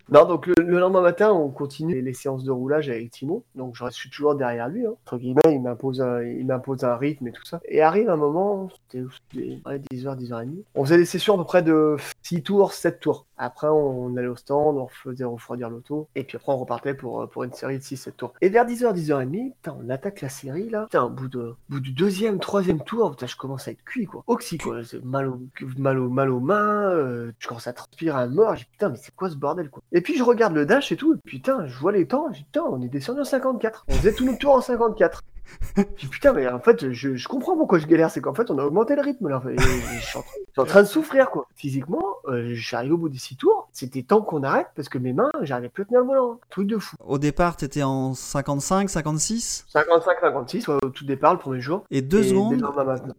Non, 0.08 0.24
donc 0.24 0.46
le, 0.46 0.54
le 0.58 0.78
lendemain 0.78 1.00
matin, 1.00 1.32
on 1.32 1.48
continue 1.48 2.00
les, 2.00 2.14
séances 2.14 2.44
de 2.44 2.52
roulage 2.52 2.88
avec 2.88 3.10
Timo. 3.10 3.44
Donc 3.56 3.74
je 3.74 3.90
suis 3.90 4.08
toujours 4.08 4.36
derrière 4.36 4.68
lui. 4.68 4.86
Hein. 4.86 4.94
Entre 5.04 5.18
guillemets, 5.18 5.40
il 5.46 5.60
m'impose 5.60 6.00
un, 6.00 6.22
il 6.22 6.46
m'impose 6.46 6.84
un 6.84 6.96
rythme 6.96 7.26
et 7.26 7.32
tout 7.32 7.44
ça. 7.44 7.60
Et 7.66 7.82
arrive 7.82 8.08
un 8.08 8.16
moment, 8.16 8.68
c'était 8.70 9.04
c'était, 9.32 9.58
ouais, 9.66 9.80
10h, 9.92 10.16
10h30. 10.16 10.62
On 10.76 10.84
faisait 10.84 10.98
des 10.98 11.04
sessions 11.04 11.34
à 11.34 11.38
peu 11.38 11.44
près 11.44 11.62
de 11.62 11.96
6 12.22 12.42
tours, 12.42 12.72
7 12.72 13.00
tours. 13.00 13.26
Après, 13.38 13.68
on 13.68 14.16
allait 14.16 14.26
au 14.26 14.36
stand, 14.36 14.78
on 14.78 14.88
faisait 14.88 15.24
refroidir 15.24 15.70
l'auto. 15.70 16.08
Et 16.14 16.24
puis 16.24 16.36
après, 16.36 16.52
on 16.52 16.58
repartait 16.58 16.94
pour, 16.94 17.28
pour 17.28 17.44
une 17.44 17.52
série 17.52 17.78
de 17.78 17.82
6-7 17.82 18.12
tours. 18.12 18.34
Et 18.40 18.48
vers 18.48 18.66
10h, 18.66 18.94
10h30, 18.94 19.52
putain, 19.52 19.76
on 19.84 19.90
attaque 19.90 20.20
la 20.20 20.28
série 20.28 20.68
là. 20.68 20.84
Putain, 20.84 21.04
au 21.04 21.10
bout, 21.10 21.28
de, 21.28 21.54
bout 21.68 21.80
du 21.80 21.92
deuxième, 21.92 22.38
troisième 22.38 22.82
tour, 22.82 23.10
putain, 23.10 23.26
je 23.26 23.36
commence 23.36 23.68
à 23.68 23.72
être 23.72 23.84
cuit 23.84 24.06
quoi. 24.06 24.24
Oxy 24.26 24.58
quoi. 24.58 24.80
Mal, 25.02 25.28
au, 25.28 25.40
mal, 25.76 25.98
au, 25.98 26.08
mal 26.08 26.30
aux 26.30 26.40
mains, 26.40 26.90
euh, 26.90 27.32
je 27.38 27.48
commence 27.48 27.66
à 27.66 27.72
transpirer 27.72 28.18
à 28.18 28.26
mort. 28.26 28.56
J'ai 28.56 28.64
putain, 28.64 28.88
mais 28.88 28.96
c'est 28.96 29.14
quoi 29.14 29.30
ce 29.30 29.36
bordel 29.36 29.70
quoi. 29.70 29.82
Et 29.92 30.00
puis 30.00 30.16
je 30.16 30.22
regarde 30.22 30.54
le 30.54 30.66
dash 30.66 30.92
et 30.92 30.96
tout. 30.96 31.14
Et 31.14 31.18
putain, 31.24 31.66
je 31.66 31.78
vois 31.78 31.92
les 31.92 32.06
temps. 32.06 32.30
Putain, 32.32 32.62
on 32.62 32.80
est 32.82 32.88
descendu 32.88 33.20
en 33.20 33.24
54. 33.24 33.84
On 33.88 33.92
faisait 33.92 34.12
tous 34.12 34.24
nos 34.24 34.36
tours 34.36 34.54
en 34.54 34.60
54. 34.60 35.22
Putain, 36.10 36.32
mais 36.32 36.48
en 36.48 36.58
fait, 36.60 36.92
je, 36.92 37.14
je 37.16 37.28
comprends 37.28 37.56
pourquoi 37.56 37.78
je 37.78 37.86
galère. 37.86 38.10
C'est 38.10 38.20
qu'en 38.20 38.34
fait, 38.34 38.50
on 38.50 38.58
a 38.58 38.64
augmenté 38.64 38.94
le 38.96 39.02
rythme 39.02 39.28
là. 39.28 39.42
Et 39.50 39.56
je, 39.58 39.62
suis 40.06 40.18
en 40.18 40.22
train, 40.22 40.32
je 40.46 40.52
suis 40.52 40.60
en 40.60 40.64
train 40.64 40.82
de 40.82 40.86
souffrir 40.86 41.30
quoi. 41.30 41.46
Physiquement, 41.54 42.02
euh, 42.28 42.50
je 42.54 42.66
suis 42.66 42.76
arrivé 42.76 42.92
au 42.94 42.98
bout 42.98 43.08
des 43.08 43.18
6 43.18 43.36
tours. 43.36 43.68
C'était 43.72 44.02
temps 44.02 44.22
qu'on 44.22 44.42
arrête 44.42 44.68
parce 44.74 44.88
que 44.88 44.98
mes 44.98 45.12
mains, 45.12 45.30
j'arrivais 45.42 45.68
plus 45.68 45.82
à 45.82 45.86
tenir 45.86 46.00
le 46.00 46.06
volant. 46.06 46.40
Truc 46.50 46.66
de 46.68 46.78
fou. 46.78 46.96
Au 47.04 47.18
départ, 47.18 47.56
t'étais 47.56 47.82
en 47.82 48.14
55, 48.14 48.88
56. 48.90 49.66
55, 49.68 50.16
56, 50.20 50.68
ouais, 50.68 50.74
au 50.82 50.88
tout 50.90 51.04
départ, 51.04 51.32
le 51.34 51.38
premier 51.38 51.60
jour. 51.60 51.84
Et 51.90 52.02
deux 52.02 52.20
Et 52.24 52.28
secondes, 52.30 52.62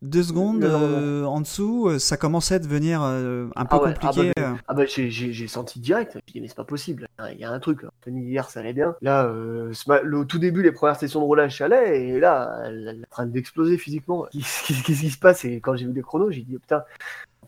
deux 0.01 0.23
secondes 0.23 0.63
euh, 0.63 1.23
en 1.25 1.41
dessous, 1.41 1.87
euh, 1.89 1.99
ça 1.99 2.17
commençait 2.17 2.55
à 2.55 2.59
devenir 2.59 3.01
euh, 3.03 3.47
un 3.55 3.65
peu 3.65 3.77
Ah 3.79 3.83
ouais, 3.83 3.93
compliqué. 3.93 4.31
ah 4.35 4.41
bah, 4.41 4.47
euh. 4.47 4.53
Ah 4.67 4.73
bah 4.73 4.83
j'ai- 4.85 5.47
senti 5.47 5.79
direct, 5.79 6.17
j'ai 6.27 6.33
dit 6.33 6.41
mais 6.41 6.47
c'est 6.47 6.55
pas 6.57 6.63
possible, 6.65 7.07
il 7.31 7.39
y 7.39 7.43
a 7.45 7.51
un 7.51 7.59
truc. 7.59 7.81
Tony 8.03 8.21
hier 8.25 8.49
ça 8.49 8.59
allait 8.59 8.73
bien. 8.73 8.95
Là, 9.01 9.27
le 9.27 10.17
au 10.17 10.25
tout 10.25 10.39
début, 10.39 10.61
les 10.63 10.71
premières 10.71 10.95
sessions 10.97 11.19
de 11.19 11.25
roulage 11.25 11.57
ça 11.57 11.65
allait, 11.65 12.01
et 12.07 12.16
là, 12.19 12.63
elle, 12.65 12.99
est 13.01 13.05
en 13.05 13.09
train 13.09 13.25
d'exploser 13.25 13.77
physiquement. 13.77 14.25
Qu'est-ce 14.33 14.83
qui, 14.83 15.09
se 15.09 15.17
passe? 15.17 15.45
Et 15.45 15.59
quand 15.59 15.75
j'ai 15.75 15.85
vu 15.85 15.93
les 15.93 16.01
chronos, 16.01 16.31
j'ai 16.31 16.41
dit 16.41 16.55
oh, 16.55 16.59
putain, 16.59 16.83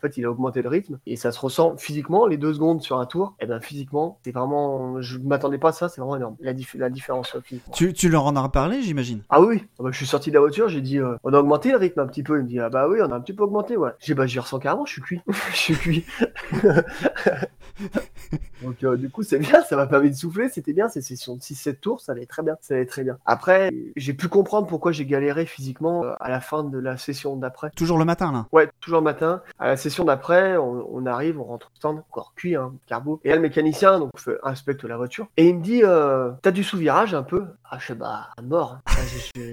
fait 0.00 0.16
il 0.16 0.24
a 0.24 0.30
augmenté 0.30 0.62
le 0.62 0.68
rythme, 0.68 0.98
et 1.06 1.16
ça 1.16 1.30
se 1.30 1.38
ressent 1.38 1.76
physiquement, 1.76 2.26
les 2.26 2.38
deux 2.38 2.54
secondes 2.54 2.82
sur 2.82 2.98
un 2.98 3.06
tour, 3.06 3.34
et 3.38 3.46
ben 3.46 3.60
physiquement, 3.60 4.18
c'est 4.24 4.32
vraiment, 4.32 5.00
je 5.02 5.18
m'attendais 5.18 5.58
pas 5.58 5.68
à 5.68 5.72
ça, 5.72 5.88
c'est 5.88 6.00
vraiment 6.00 6.16
énorme, 6.16 6.36
la, 6.40 6.54
dif- 6.54 6.78
la 6.78 6.88
différence 6.88 7.34
euh, 7.34 7.40
physiquement. 7.40 7.74
Tu, 7.74 7.92
tu 7.92 8.08
leur 8.08 8.24
en 8.24 8.34
as 8.36 8.48
parlé, 8.48 8.80
j'imagine? 8.82 9.22
Ah 9.28 9.42
oui. 9.42 9.62
Ah 9.78 9.82
bah, 9.82 9.90
je 9.92 9.96
suis 9.96 10.06
sorti 10.06 10.30
de 10.30 10.34
la 10.34 10.40
voiture, 10.40 10.68
j'ai 10.68 10.80
dit 10.80 10.98
euh, 10.98 11.16
on 11.22 11.34
a 11.34 11.38
augmenté 11.38 11.70
le 11.70 11.76
rythme 11.76 12.00
un 12.00 12.06
petit 12.06 12.22
peu. 12.22 12.38
Il 12.38 12.44
me 12.44 12.48
dit 12.48 12.58
ah 12.58 12.70
bah 12.70 12.88
oui, 12.88 12.98
on 13.02 13.10
a 13.10 13.14
un 13.14 13.20
petit 13.20 13.34
peu 13.34 13.42
augmenté, 13.42 13.76
ouais. 13.76 13.90
J'ai 13.98 14.14
bah 14.14 14.26
j'y 14.26 14.38
ressens 14.38 14.58
carrément, 14.58 14.86
je 14.86 14.92
suis 14.92 15.02
cuit. 15.02 15.20
je 15.52 15.56
suis 15.56 15.74
cuit. 15.74 16.04
Donc 18.62 18.84
euh, 18.84 18.96
du 18.96 19.08
coup 19.10 19.22
c'est 19.22 19.38
bien, 19.38 19.62
ça 19.62 19.76
m'a 19.76 19.86
permis 19.86 20.10
de 20.10 20.14
souffler, 20.14 20.48
c'était 20.48 20.72
bien, 20.72 20.88
ces 20.88 21.00
sessions 21.00 21.34
de 21.34 21.40
6-7 21.40 21.80
tours, 21.80 22.00
ça 22.00 22.12
allait 22.12 22.26
très 22.26 22.42
bien, 22.42 22.56
ça 22.60 22.74
allait 22.74 22.86
très 22.86 23.02
bien. 23.04 23.16
Après, 23.26 23.70
j'ai 23.96 24.12
pu 24.12 24.28
comprendre 24.28 24.66
pourquoi 24.66 24.92
j'ai 24.92 25.06
galéré 25.06 25.46
physiquement 25.46 26.04
euh, 26.04 26.12
à 26.20 26.28
la 26.28 26.40
fin 26.40 26.62
de 26.62 26.78
la 26.78 26.96
session 26.96 27.36
d'après. 27.36 27.70
Toujours 27.70 27.98
le 27.98 28.04
matin, 28.04 28.32
là. 28.32 28.46
Ouais, 28.52 28.68
toujours 28.80 29.00
le 29.00 29.04
matin. 29.04 29.42
À 29.58 29.68
la 29.68 29.76
session 29.76 30.04
d'après, 30.04 30.56
on, 30.58 30.86
on 30.94 31.06
arrive, 31.06 31.40
on 31.40 31.44
rentre 31.44 31.68
au 31.72 31.76
stand, 31.76 31.98
encore 32.10 32.34
cuit, 32.36 32.54
hein, 32.56 32.72
carbo. 32.86 33.20
Et 33.24 33.30
là, 33.30 33.36
le 33.36 33.42
mécanicien, 33.42 33.98
donc, 33.98 34.10
fait, 34.16 34.36
inspecte 34.42 34.84
la 34.84 34.96
voiture. 34.96 35.26
Et 35.36 35.48
il 35.48 35.56
me 35.56 35.62
dit, 35.62 35.80
euh, 35.82 36.30
t'as 36.42 36.50
du 36.50 36.62
sous-virage 36.62 37.14
un 37.14 37.22
peu? 37.22 37.44
Ah, 37.70 37.78
je 37.80 37.86
sais, 37.88 37.94
bah, 37.94 38.28
à 38.36 38.42
mort. 38.42 38.72
hein. 38.74 38.80
Ah, 38.86 38.92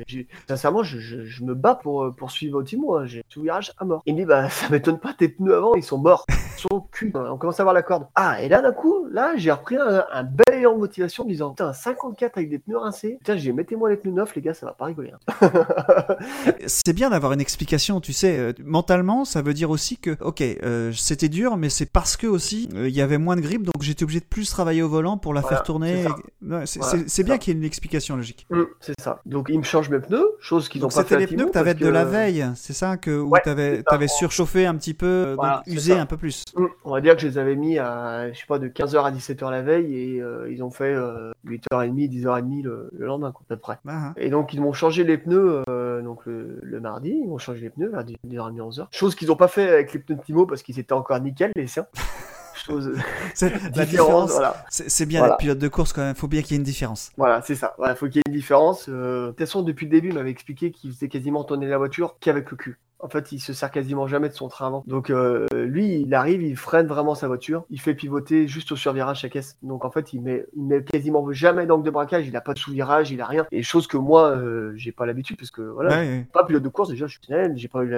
j'ai- 0.07 0.28
Sincèrement, 0.47 0.84
je, 0.84 0.99
je, 0.99 1.25
je 1.25 1.43
me 1.43 1.53
bats 1.55 1.75
pour, 1.75 2.03
euh, 2.05 2.11
pour 2.11 2.32
suivre 2.32 2.61
Timo. 2.63 2.95
Hein. 2.97 3.05
J'ai 3.05 3.23
sous-virage 3.30 3.71
à 3.78 3.86
mort. 3.86 4.01
Il 4.05 4.13
me 4.15 4.19
dit, 4.19 4.25
bah, 4.25 4.49
ça 4.49 4.69
m'étonne 4.69 4.99
pas, 4.99 5.13
tes 5.13 5.30
pneus 5.30 5.55
avant, 5.55 5.75
ils 5.75 5.84
sont 5.84 5.97
morts. 5.97 6.25
Sont 6.58 6.88
cul. 6.91 7.12
On 7.16 7.38
commence 7.38 7.60
à 7.60 7.64
voir 7.64 7.74
la 7.74 7.84
corde. 7.84 8.08
Ah, 8.16 8.41
et 8.41 8.49
là, 8.49 8.62
d'un 8.62 8.72
coup, 8.72 9.05
là, 9.12 9.34
j'ai 9.38 9.51
repris 9.51 9.78
un, 9.78 10.05
un 10.12 10.24
bel 10.24 10.60
élan 10.60 10.74
de 10.74 10.80
motivation 10.80 11.24
en 11.24 11.28
disant, 11.28 11.49
putain, 11.51 11.72
54 11.74 12.38
avec 12.38 12.49
des 12.49 12.60
pneus 12.60 12.78
rincés. 12.78 13.18
Putain, 13.20 13.38
j'ai 13.38 13.53
mettez-moi 13.53 13.89
les 13.89 13.97
pneus 13.97 14.12
neufs, 14.12 14.36
les 14.36 14.41
gars, 14.41 14.53
ça 14.53 14.66
va 14.66 14.74
pas 14.74 14.86
rigoler. 14.86 15.12
hein. 15.12 15.49
C'est 16.68 16.93
bien 16.93 17.10
d'avoir 17.10 17.34
une 17.34 17.41
explication, 17.41 18.01
tu 18.01 18.14
sais. 18.14 18.38
euh, 18.38 18.53
mentalement, 18.64 19.26
ça 19.26 19.41
veut 19.41 19.53
dire 19.53 19.70
aussi 19.70 19.97
que, 19.97 20.18
ok, 20.22 20.41
euh, 20.41 20.91
c'était 20.95 21.30
dur, 21.30 21.58
mais 21.58 21.70
c'est 21.70 21.86
parce 21.86 22.18
que 22.18 22.28
aussi, 22.28 22.70
euh, 22.76 22.88
il 22.89 22.95
y 22.95 23.01
avait 23.01 23.18
moins 23.18 23.36
de 23.36 23.41
grippe, 23.41 23.64
donc 23.64 23.82
j'étais 23.82 24.03
obligé 24.03 24.20
de 24.20 24.26
plus 24.26 24.49
travailler 24.49 24.82
au 24.82 24.89
volant 24.89 25.18
pour 25.18 25.34
la 25.34 25.41
Voilà, 25.41 25.58
faire 25.58 25.64
tourner. 25.64 26.05
c'est 26.66 26.80
Voilà, 26.82 27.24
bien 27.24 27.38
qu'il 27.38 27.53
y 27.53 27.55
ait 27.55 27.60
une 27.60 27.66
explication 27.66 28.16
logique. 28.16 28.47
Hum, 28.51 28.68
c'est 28.80 28.99
ça. 28.99 29.22
Donc, 29.26 29.47
il 29.49 29.58
me 29.60 29.64
change 29.64 29.89
mes 29.89 29.99
pneus, 29.99 30.26
chose 30.39 30.70
qu'ils 30.70 30.84
ont 30.86 30.89
pas 30.89 30.95
fait 31.03 31.10
c'était 31.10 31.18
les 31.20 31.28
pneus 31.28 31.45
que 31.47 31.51
t'avais 31.51 31.74
parce 31.74 31.84
de 31.86 31.89
la 31.89 32.05
veille, 32.05 32.45
c'est 32.55 32.74
ça 32.74 32.97
que 32.97 33.12
où 33.20 33.30
Ouais, 33.30 33.41
ça. 33.43 33.51
avais 33.51 34.08
surchauffé 34.08 34.66
un 34.66 34.76
petit 34.76 34.93
peu, 34.93 35.34
Voilà, 35.36 35.55
donc 35.58 35.64
c'est 35.68 35.74
usé 35.74 35.93
ça. 35.93 36.01
un 36.01 36.05
peu 36.05 36.18
plus. 36.18 36.43
Hum, 36.55 36.69
On 36.85 36.91
va 36.91 37.01
dire 37.01 37.15
que 37.15 37.21
je 37.21 37.27
les 37.27 37.37
avais 37.37 37.55
mis 37.55 37.77
à, 37.79 38.31
je 38.31 38.37
sais 38.39 38.45
pas, 38.47 38.59
de 38.59 38.67
15h 38.67 39.03
à 39.03 39.11
17h 39.11 39.49
la 39.51 39.61
veille 39.61 39.95
et 40.15 40.21
euh, 40.21 40.49
ils 40.51 40.63
ont 40.63 40.71
fait 40.71 40.93
euh, 40.93 41.31
8h30, 41.47 42.09
10h30 42.09 42.63
le, 42.63 42.89
le 42.97 43.05
lendemain, 43.05 43.31
quoi, 43.31 43.43
à 43.49 43.55
peu 43.55 43.57
près. 43.57 43.77
Ah, 43.87 44.09
ah. 44.09 44.13
Et 44.17 44.29
donc 44.29 44.53
ils 44.53 44.61
m'ont 44.61 44.73
changé 44.73 45.03
les 45.03 45.17
pneus 45.17 45.63
euh, 45.69 46.01
donc 46.01 46.25
le, 46.25 46.59
le 46.61 46.79
mardi, 46.79 47.09
ils 47.23 47.27
m'ont 47.27 47.37
changé 47.37 47.61
les 47.61 47.69
pneus 47.69 47.89
vers 47.89 48.03
10h30, 48.03 48.55
11h. 48.57 48.87
Chose 48.91 49.15
qu'ils 49.15 49.27
n'ont 49.29 49.35
pas 49.35 49.47
fait 49.47 49.67
avec 49.69 49.93
les 49.93 49.99
pneus 49.99 50.15
de 50.17 50.21
Timo 50.21 50.45
parce 50.45 50.63
qu'ils 50.63 50.79
étaient 50.79 50.93
encore 50.93 51.19
nickel, 51.19 51.51
les 51.55 51.67
siens. 51.67 51.87
Chose 52.55 52.91
C'est- 53.35 53.49
La 53.51 53.57
différente, 53.59 53.87
différence, 53.87 54.31
voilà. 54.31 54.65
c'est 54.69 55.05
bien 55.05 55.19
Voilà. 55.19 55.33
d'être 55.35 55.39
pilote 55.39 55.59
de 55.59 55.67
course 55.67 55.93
quand 55.93 56.01
même. 56.01 56.15
Faut 56.15 56.27
bien 56.27 56.41
qu'il 56.41 56.51
y 56.51 56.53
ait 56.55 56.57
une 56.57 56.63
différence. 56.63 57.11
Voilà, 57.15 57.41
c'est 57.43 57.53
ça. 57.55 57.75
Voilà, 57.77 57.93
faut 57.95 58.07
qu'il 58.07 58.15
y 58.15 58.19
ait 58.19 58.23
une 58.27 58.33
différence. 58.33 58.87
Euh, 58.89 59.25
de 59.27 59.29
toute 59.29 59.39
façon, 59.39 59.61
depuis 59.61 59.85
le 59.85 59.91
début, 59.91 60.07
il 60.09 60.15
m'avait 60.15 60.31
expliqué 60.31 60.71
qu'il 60.71 60.91
faisait 60.91 61.07
quasiment 61.07 61.43
tourner 61.43 61.67
la 61.67 61.77
voiture 61.77 62.17
qu'avec 62.19 62.49
le 62.49 62.57
cul. 62.57 62.79
En 62.99 63.09
fait, 63.09 63.31
il 63.31 63.39
se 63.39 63.53
sert 63.53 63.71
quasiment 63.71 64.07
jamais 64.07 64.29
de 64.29 64.33
son 64.33 64.47
train 64.47 64.67
avant. 64.67 64.83
Donc, 64.87 65.09
euh, 65.09 65.45
lui, 65.53 66.01
il 66.01 66.13
arrive, 66.13 66.41
il 66.41 66.55
freine 66.57 66.87
vraiment 66.87 67.15
sa 67.15 67.27
voiture. 67.27 67.65
Il 67.69 67.79
fait 67.79 67.93
pivoter 67.93 68.47
juste 68.47 68.71
au 68.71 68.75
survirage 68.75 69.21
sa 69.21 69.29
caisse. 69.29 69.57
Donc, 69.61 69.85
en 69.85 69.91
fait, 69.91 70.13
il 70.13 70.21
met, 70.21 70.45
il 70.55 70.63
met 70.63 70.83
quasiment 70.83 71.31
jamais 71.31 71.65
d'angle 71.65 71.85
de 71.85 71.91
braquage. 71.91 72.27
Il 72.27 72.35
a 72.35 72.41
pas 72.41 72.53
de 72.53 72.59
sous-virage, 72.59 73.11
il 73.11 73.21
a 73.21 73.25
rien. 73.25 73.45
Et 73.51 73.61
chose 73.63 73.87
que 73.87 73.97
moi, 73.97 74.29
euh, 74.31 74.73
j'ai 74.75 74.91
pas 74.91 75.05
l'habitude 75.05 75.37
parce 75.37 75.51
que 75.51 75.61
voilà, 75.61 75.89
Ouais, 75.89 76.07
ouais. 76.07 76.27
pas 76.33 76.43
pilote 76.45 76.63
de 76.63 76.69
course 76.69 76.89
déjà 76.89 77.07
je 77.07 77.11
suis 77.11 77.21
tunnel, 77.21 77.53
j'ai 77.57 77.67
pas 77.67 77.83
eu 77.83 77.93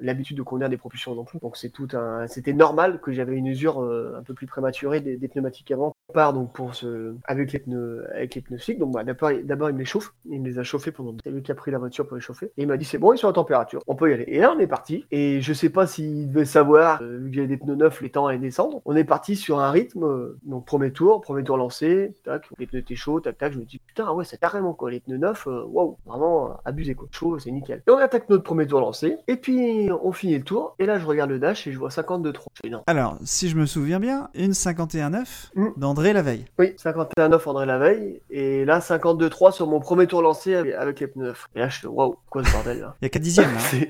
l'habitude 0.00 0.36
de 0.36 0.42
conduire 0.42 0.68
des 0.68 0.76
propulsions 0.76 1.14
non 1.14 1.24
plus 1.24 1.38
donc 1.40 1.56
c'est 1.56 1.70
tout 1.70 1.88
un 1.94 2.26
c'était 2.26 2.52
normal 2.52 3.00
que 3.00 3.12
j'avais 3.12 3.36
une 3.36 3.46
usure 3.46 3.82
euh, 3.82 4.16
un 4.18 4.22
peu 4.22 4.34
plus 4.34 4.46
prématurée 4.46 5.00
des, 5.00 5.16
des 5.16 5.28
pneumatiques 5.28 5.70
avant 5.70 5.94
part 6.12 6.32
donc 6.32 6.52
pour 6.52 6.74
ce 6.74 7.14
avec 7.24 7.52
les 7.52 7.58
pneus 7.58 8.04
avec 8.14 8.34
les 8.34 8.40
pneus 8.42 8.58
slick. 8.58 8.78
Donc 8.78 8.92
bah, 8.92 9.04
d'abord 9.04 9.30
d'abord 9.44 9.70
il 9.70 9.74
me 9.74 9.78
les 9.78 9.84
chauffe, 9.84 10.14
il 10.28 10.40
me 10.40 10.46
les 10.48 10.58
a 10.58 10.62
chauffés 10.62 10.92
pendant 10.92 11.14
c'est 11.24 11.30
lui 11.30 11.42
qui 11.42 11.52
a 11.52 11.54
pris 11.54 11.70
la 11.70 11.78
voiture 11.78 12.06
pour 12.06 12.16
les 12.16 12.20
chauffer. 12.22 12.46
Et 12.56 12.62
il 12.62 12.68
m'a 12.68 12.76
dit 12.76 12.84
c'est 12.84 12.98
bon 12.98 13.12
ils 13.12 13.18
sont 13.18 13.28
à 13.28 13.32
température, 13.32 13.82
on 13.86 13.94
peut 13.94 14.10
y 14.10 14.14
aller. 14.14 14.24
Et 14.34 14.38
là 14.38 14.52
on 14.56 14.58
est 14.58 14.66
parti. 14.66 15.04
Et 15.10 15.42
je 15.42 15.52
sais 15.52 15.68
pas 15.68 15.86
s'il 15.86 16.30
devait 16.32 16.46
savoir 16.46 17.00
euh, 17.02 17.18
vu 17.18 17.28
qu'il 17.30 17.36
y 17.36 17.40
avait 17.40 17.48
des 17.48 17.56
pneus 17.58 17.74
neufs, 17.74 18.00
les 18.00 18.08
temps 18.10 18.26
allaient 18.26 18.38
descendre. 18.38 18.80
On 18.86 18.96
est 18.96 19.04
parti 19.04 19.36
sur 19.36 19.60
un 19.60 19.70
rythme 19.70 20.04
euh, 20.04 20.38
donc 20.44 20.64
premier 20.64 20.90
tour, 20.90 21.20
premier 21.20 21.44
tour 21.44 21.58
lancé, 21.58 22.12
tac, 22.24 22.44
les 22.58 22.66
pneus 22.66 22.80
étaient 22.80 22.96
chauds, 22.96 23.20
tac 23.20 23.36
tac. 23.36 23.52
Je 23.52 23.58
me 23.58 23.64
dis 23.64 23.78
putain 23.86 24.06
ah 24.08 24.14
ouais 24.14 24.24
c'est 24.24 24.40
carrément 24.40 24.72
quoi 24.72 24.90
les 24.90 25.00
pneus 25.00 25.18
neufs, 25.18 25.46
euh, 25.46 25.64
waouh 25.66 25.98
vraiment 26.06 26.46
euh, 26.46 26.54
abusé 26.64 26.94
quoi, 26.94 27.08
chaud 27.10 27.38
c'est 27.38 27.50
nickel. 27.50 27.82
Et 27.86 27.90
on 27.90 27.98
attaque 27.98 28.28
notre 28.30 28.42
premier 28.42 28.66
tour 28.66 28.80
lancé. 28.80 29.18
Et 29.28 29.36
puis 29.36 29.90
on 30.02 30.12
finit 30.12 30.38
le 30.38 30.44
tour. 30.44 30.76
Et 30.78 30.86
là 30.86 30.98
je 30.98 31.04
regarde 31.06 31.28
le 31.30 31.38
dash 31.38 31.66
et 31.66 31.72
je 31.72 31.78
vois 31.78 31.90
52 31.90 32.32
3. 32.32 32.52
Je 32.54 32.60
fais 32.62 32.70
non. 32.70 32.82
Alors, 32.86 33.18
si 33.24 33.50
je 33.50 33.56
me 33.56 33.66
souviens 33.66 34.00
bien, 34.00 34.30
une 34.34 34.52
51-9 34.52 35.50
Mm. 35.54 35.66
d'André 35.76 36.12
Laveille. 36.14 36.46
Oui, 36.58 36.74
51-9 36.78 37.48
André 37.48 37.66
Laveille, 37.66 38.20
et 38.30 38.64
là 38.64 38.78
52-3 38.80 39.52
sur 39.52 39.66
mon 39.66 39.80
premier 39.80 40.06
tour 40.06 40.22
lancé 40.22 40.54
avec, 40.54 40.72
avec 40.74 41.00
les 41.00 41.06
pneus 41.06 41.26
neufs. 41.26 41.48
Et 41.54 41.58
là 41.60 41.68
je 41.68 41.80
fais 41.80 41.86
waouh, 41.86 42.16
quoi 42.30 42.42
ce 42.44 42.50
bordel 42.52 42.80
là 42.80 42.94
Il 43.02 43.04
y 43.04 43.06
a 43.06 43.10
4 43.10 43.22
dixièmes 43.22 43.50
là. 43.54 43.86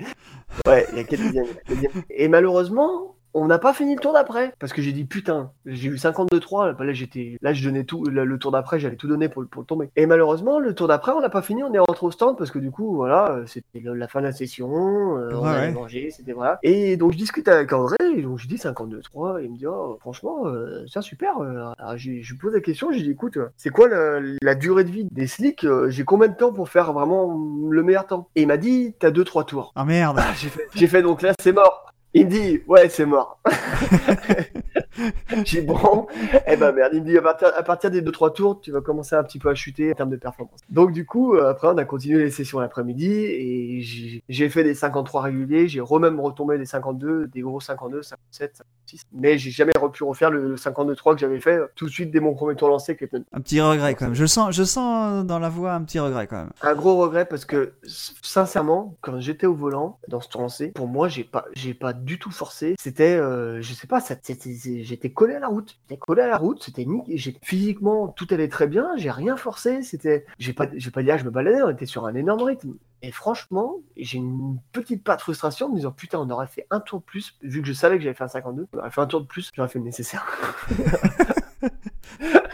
Ouais, 0.66 0.86
il 0.92 0.98
y 0.98 1.00
a 1.00 1.04
quelques 1.04 1.22
dixièmes, 1.22 1.46
il 1.46 1.48
y 1.48 1.50
a 1.50 1.54
quelques 1.54 1.80
dixièmes. 1.80 2.04
Et 2.10 2.28
malheureusement, 2.28 3.16
on 3.34 3.46
n'a 3.46 3.58
pas 3.58 3.72
fini 3.72 3.94
le 3.94 4.00
tour 4.00 4.12
d'après. 4.12 4.52
Parce 4.58 4.72
que 4.72 4.82
j'ai 4.82 4.92
dit 4.92 5.04
putain, 5.04 5.50
j'ai 5.66 5.88
eu 5.88 5.94
52-3, 5.96 6.76
là 6.84 6.92
j'étais. 6.92 7.38
Là 7.42 7.52
je 7.52 7.64
donnais 7.64 7.84
tout. 7.84 8.04
Le, 8.04 8.24
le 8.24 8.38
tour 8.38 8.50
d'après, 8.52 8.78
j'allais 8.80 8.96
tout 8.96 9.08
donner 9.08 9.28
pour, 9.28 9.42
le- 9.42 9.48
pour 9.48 9.62
le 9.62 9.66
tomber. 9.66 9.90
Et 9.96 10.06
malheureusement, 10.06 10.58
le 10.58 10.74
tour 10.74 10.88
d'après, 10.88 11.12
on 11.12 11.20
n'a 11.20 11.30
pas 11.30 11.42
fini, 11.42 11.62
on 11.62 11.72
est 11.72 11.78
rentré 11.78 12.06
au 12.06 12.10
stand 12.10 12.36
parce 12.36 12.50
que 12.50 12.58
du 12.58 12.70
coup, 12.70 12.94
voilà, 12.94 13.32
euh, 13.32 13.46
c'était 13.46 13.80
la 13.84 14.08
fin 14.08 14.20
de 14.20 14.26
la 14.26 14.32
session, 14.32 15.16
euh, 15.18 15.30
on 15.34 15.44
allait 15.44 15.66
ouais. 15.68 15.72
manger, 15.72 16.10
c'était 16.10 16.32
voilà. 16.32 16.58
Et 16.62 16.96
donc 16.96 17.12
je 17.12 17.16
discute 17.18 17.48
avec 17.48 17.72
André, 17.72 17.96
et 18.16 18.22
donc 18.22 18.38
je 18.38 18.48
dis 18.48 18.56
52-3, 18.56 19.40
et 19.40 19.44
il 19.44 19.52
me 19.52 19.56
dit 19.56 19.66
oh, 19.66 19.96
franchement, 20.00 20.46
euh, 20.46 20.84
c'est 20.86 21.02
super. 21.02 21.38
euh. 21.40 21.72
Alors, 21.78 21.96
j'ai- 21.96 22.22
je 22.22 22.32
lui 22.32 22.38
pose 22.38 22.52
la 22.54 22.60
question, 22.60 22.90
j'ai 22.92 23.02
dit 23.02 23.10
écoute, 23.10 23.38
c'est 23.56 23.70
quoi 23.70 23.88
la, 23.88 24.20
la 24.42 24.54
durée 24.54 24.84
de 24.84 24.90
vie 24.90 25.06
des 25.10 25.26
slicks 25.26 25.66
J'ai 25.88 26.04
combien 26.04 26.28
de 26.28 26.36
temps 26.36 26.52
pour 26.52 26.68
faire 26.68 26.92
vraiment 26.92 27.38
le 27.70 27.82
meilleur 27.82 28.06
temps? 28.06 28.28
Et 28.36 28.42
il 28.42 28.46
m'a 28.48 28.56
dit 28.56 28.94
t'as 28.98 29.10
2-3 29.10 29.44
tours. 29.46 29.72
Ah 29.76 29.84
merde. 29.84 30.18
Ah, 30.20 30.32
j'ai 30.36 30.48
fait, 30.48 30.66
j'ai 30.74 30.86
fait 30.86 31.02
donc 31.02 31.22
là, 31.22 31.32
c'est 31.40 31.52
mort. 31.52 31.91
Il 32.14 32.28
dit, 32.28 32.62
ouais, 32.66 32.88
c'est 32.88 33.06
mort. 33.06 33.40
bon, 35.66 36.06
eh 36.46 36.56
ben 36.56 36.72
merde. 36.72 36.92
Il 36.94 37.02
me 37.02 37.06
dit, 37.06 37.18
à 37.18 37.22
partir, 37.22 37.48
à 37.54 37.62
partir 37.62 37.90
des 37.90 38.02
2-3 38.02 38.32
tours, 38.34 38.60
tu 38.60 38.70
vas 38.72 38.80
commencer 38.80 39.14
un 39.14 39.22
petit 39.22 39.38
peu 39.38 39.48
à 39.50 39.54
chuter 39.54 39.92
en 39.92 39.94
termes 39.94 40.10
de 40.10 40.16
performance. 40.16 40.60
Donc, 40.68 40.92
du 40.92 41.06
coup, 41.06 41.34
euh, 41.34 41.50
après, 41.50 41.68
on 41.68 41.76
a 41.78 41.84
continué 41.84 42.18
les 42.22 42.30
sessions 42.30 42.60
l'après-midi 42.60 43.10
et 43.10 43.80
j'ai, 44.28 44.48
fait 44.48 44.64
des 44.64 44.74
53 44.74 45.22
réguliers. 45.22 45.68
J'ai 45.68 45.80
re-même 45.80 46.20
retombé 46.20 46.58
des 46.58 46.66
52, 46.66 47.28
des 47.28 47.40
gros 47.40 47.60
52, 47.60 48.02
57, 48.02 48.56
56. 48.56 49.06
Mais 49.12 49.38
j'ai 49.38 49.50
jamais 49.50 49.72
pu 49.92 50.04
refaire 50.04 50.30
le, 50.30 50.48
le 50.50 50.56
52-3 50.56 51.14
que 51.14 51.20
j'avais 51.20 51.40
fait 51.40 51.56
euh, 51.56 51.66
tout 51.74 51.86
de 51.86 51.90
suite 51.90 52.10
dès 52.10 52.20
mon 52.20 52.34
premier 52.34 52.54
tour 52.56 52.68
lancé. 52.68 52.92
avec 52.92 53.00
les 53.00 53.06
pneus. 53.06 53.24
Un 53.32 53.40
petit 53.40 53.60
regret 53.60 53.94
quand 53.94 54.06
même. 54.06 54.14
Je 54.14 54.26
sens, 54.26 54.54
je 54.54 54.62
sens 54.64 55.24
dans 55.24 55.38
la 55.38 55.48
voix 55.48 55.72
un 55.72 55.82
petit 55.82 55.98
regret 55.98 56.26
quand 56.26 56.36
même. 56.36 56.50
Un 56.62 56.74
gros 56.74 56.96
regret 56.96 57.24
parce 57.24 57.44
que 57.44 57.72
sincèrement, 57.86 58.96
quand 59.00 59.20
j'étais 59.20 59.46
au 59.46 59.54
volant 59.54 59.98
dans 60.08 60.20
ce 60.20 60.28
tour 60.28 60.42
lancé, 60.42 60.68
pour 60.68 60.88
moi, 60.88 61.08
j'ai 61.08 61.24
pas, 61.24 61.46
j'ai 61.54 61.74
pas 61.74 61.92
du 61.92 62.18
tout 62.18 62.30
forcé. 62.30 62.74
C'était, 62.78 63.14
euh, 63.16 63.60
je 63.62 63.72
sais 63.72 63.86
pas, 63.86 64.00
ça- 64.00 64.14
c'était- 64.22 64.81
j'étais 64.82 65.10
collé 65.10 65.34
à 65.34 65.40
la 65.40 65.48
route. 65.48 65.78
J'étais 65.82 65.98
collé 65.98 66.22
à 66.22 66.28
la 66.28 66.36
route. 66.36 66.62
C'était 66.62 66.84
nickel. 66.84 67.34
Physiquement, 67.42 68.08
tout 68.08 68.26
allait 68.30 68.48
très 68.48 68.66
bien. 68.66 68.90
J'ai 68.96 69.10
rien 69.10 69.36
forcé. 69.36 69.82
C'était, 69.82 70.26
j'ai 70.38 70.52
pas, 70.52 70.66
j'ai 70.74 70.90
pas 70.90 71.02
dit, 71.02 71.10
ah, 71.10 71.16
je 71.16 71.24
me 71.24 71.30
baladais. 71.30 71.62
On 71.62 71.70
était 71.70 71.86
sur 71.86 72.06
un 72.06 72.14
énorme 72.14 72.42
rythme. 72.42 72.74
Et 73.02 73.10
franchement, 73.10 73.78
j'ai 73.96 74.18
une 74.18 74.58
petite 74.72 75.02
part 75.02 75.16
de 75.16 75.22
frustration 75.22 75.66
en 75.66 75.70
me 75.70 75.76
disant, 75.76 75.90
putain, 75.90 76.18
on 76.20 76.30
aurait 76.30 76.46
fait 76.46 76.66
un 76.70 76.78
tour 76.80 77.00
de 77.00 77.04
plus, 77.04 77.36
vu 77.42 77.60
que 77.60 77.66
je 77.66 77.72
savais 77.72 77.96
que 77.96 78.04
j'avais 78.04 78.14
fait 78.14 78.24
un 78.24 78.28
52. 78.28 78.68
On 78.72 78.78
aurait 78.78 78.90
fait 78.90 79.00
un 79.00 79.06
tour 79.06 79.20
de 79.22 79.26
plus, 79.26 79.50
j'aurais 79.54 79.68
fait 79.68 79.80
le 79.80 79.84
nécessaire. 79.84 80.24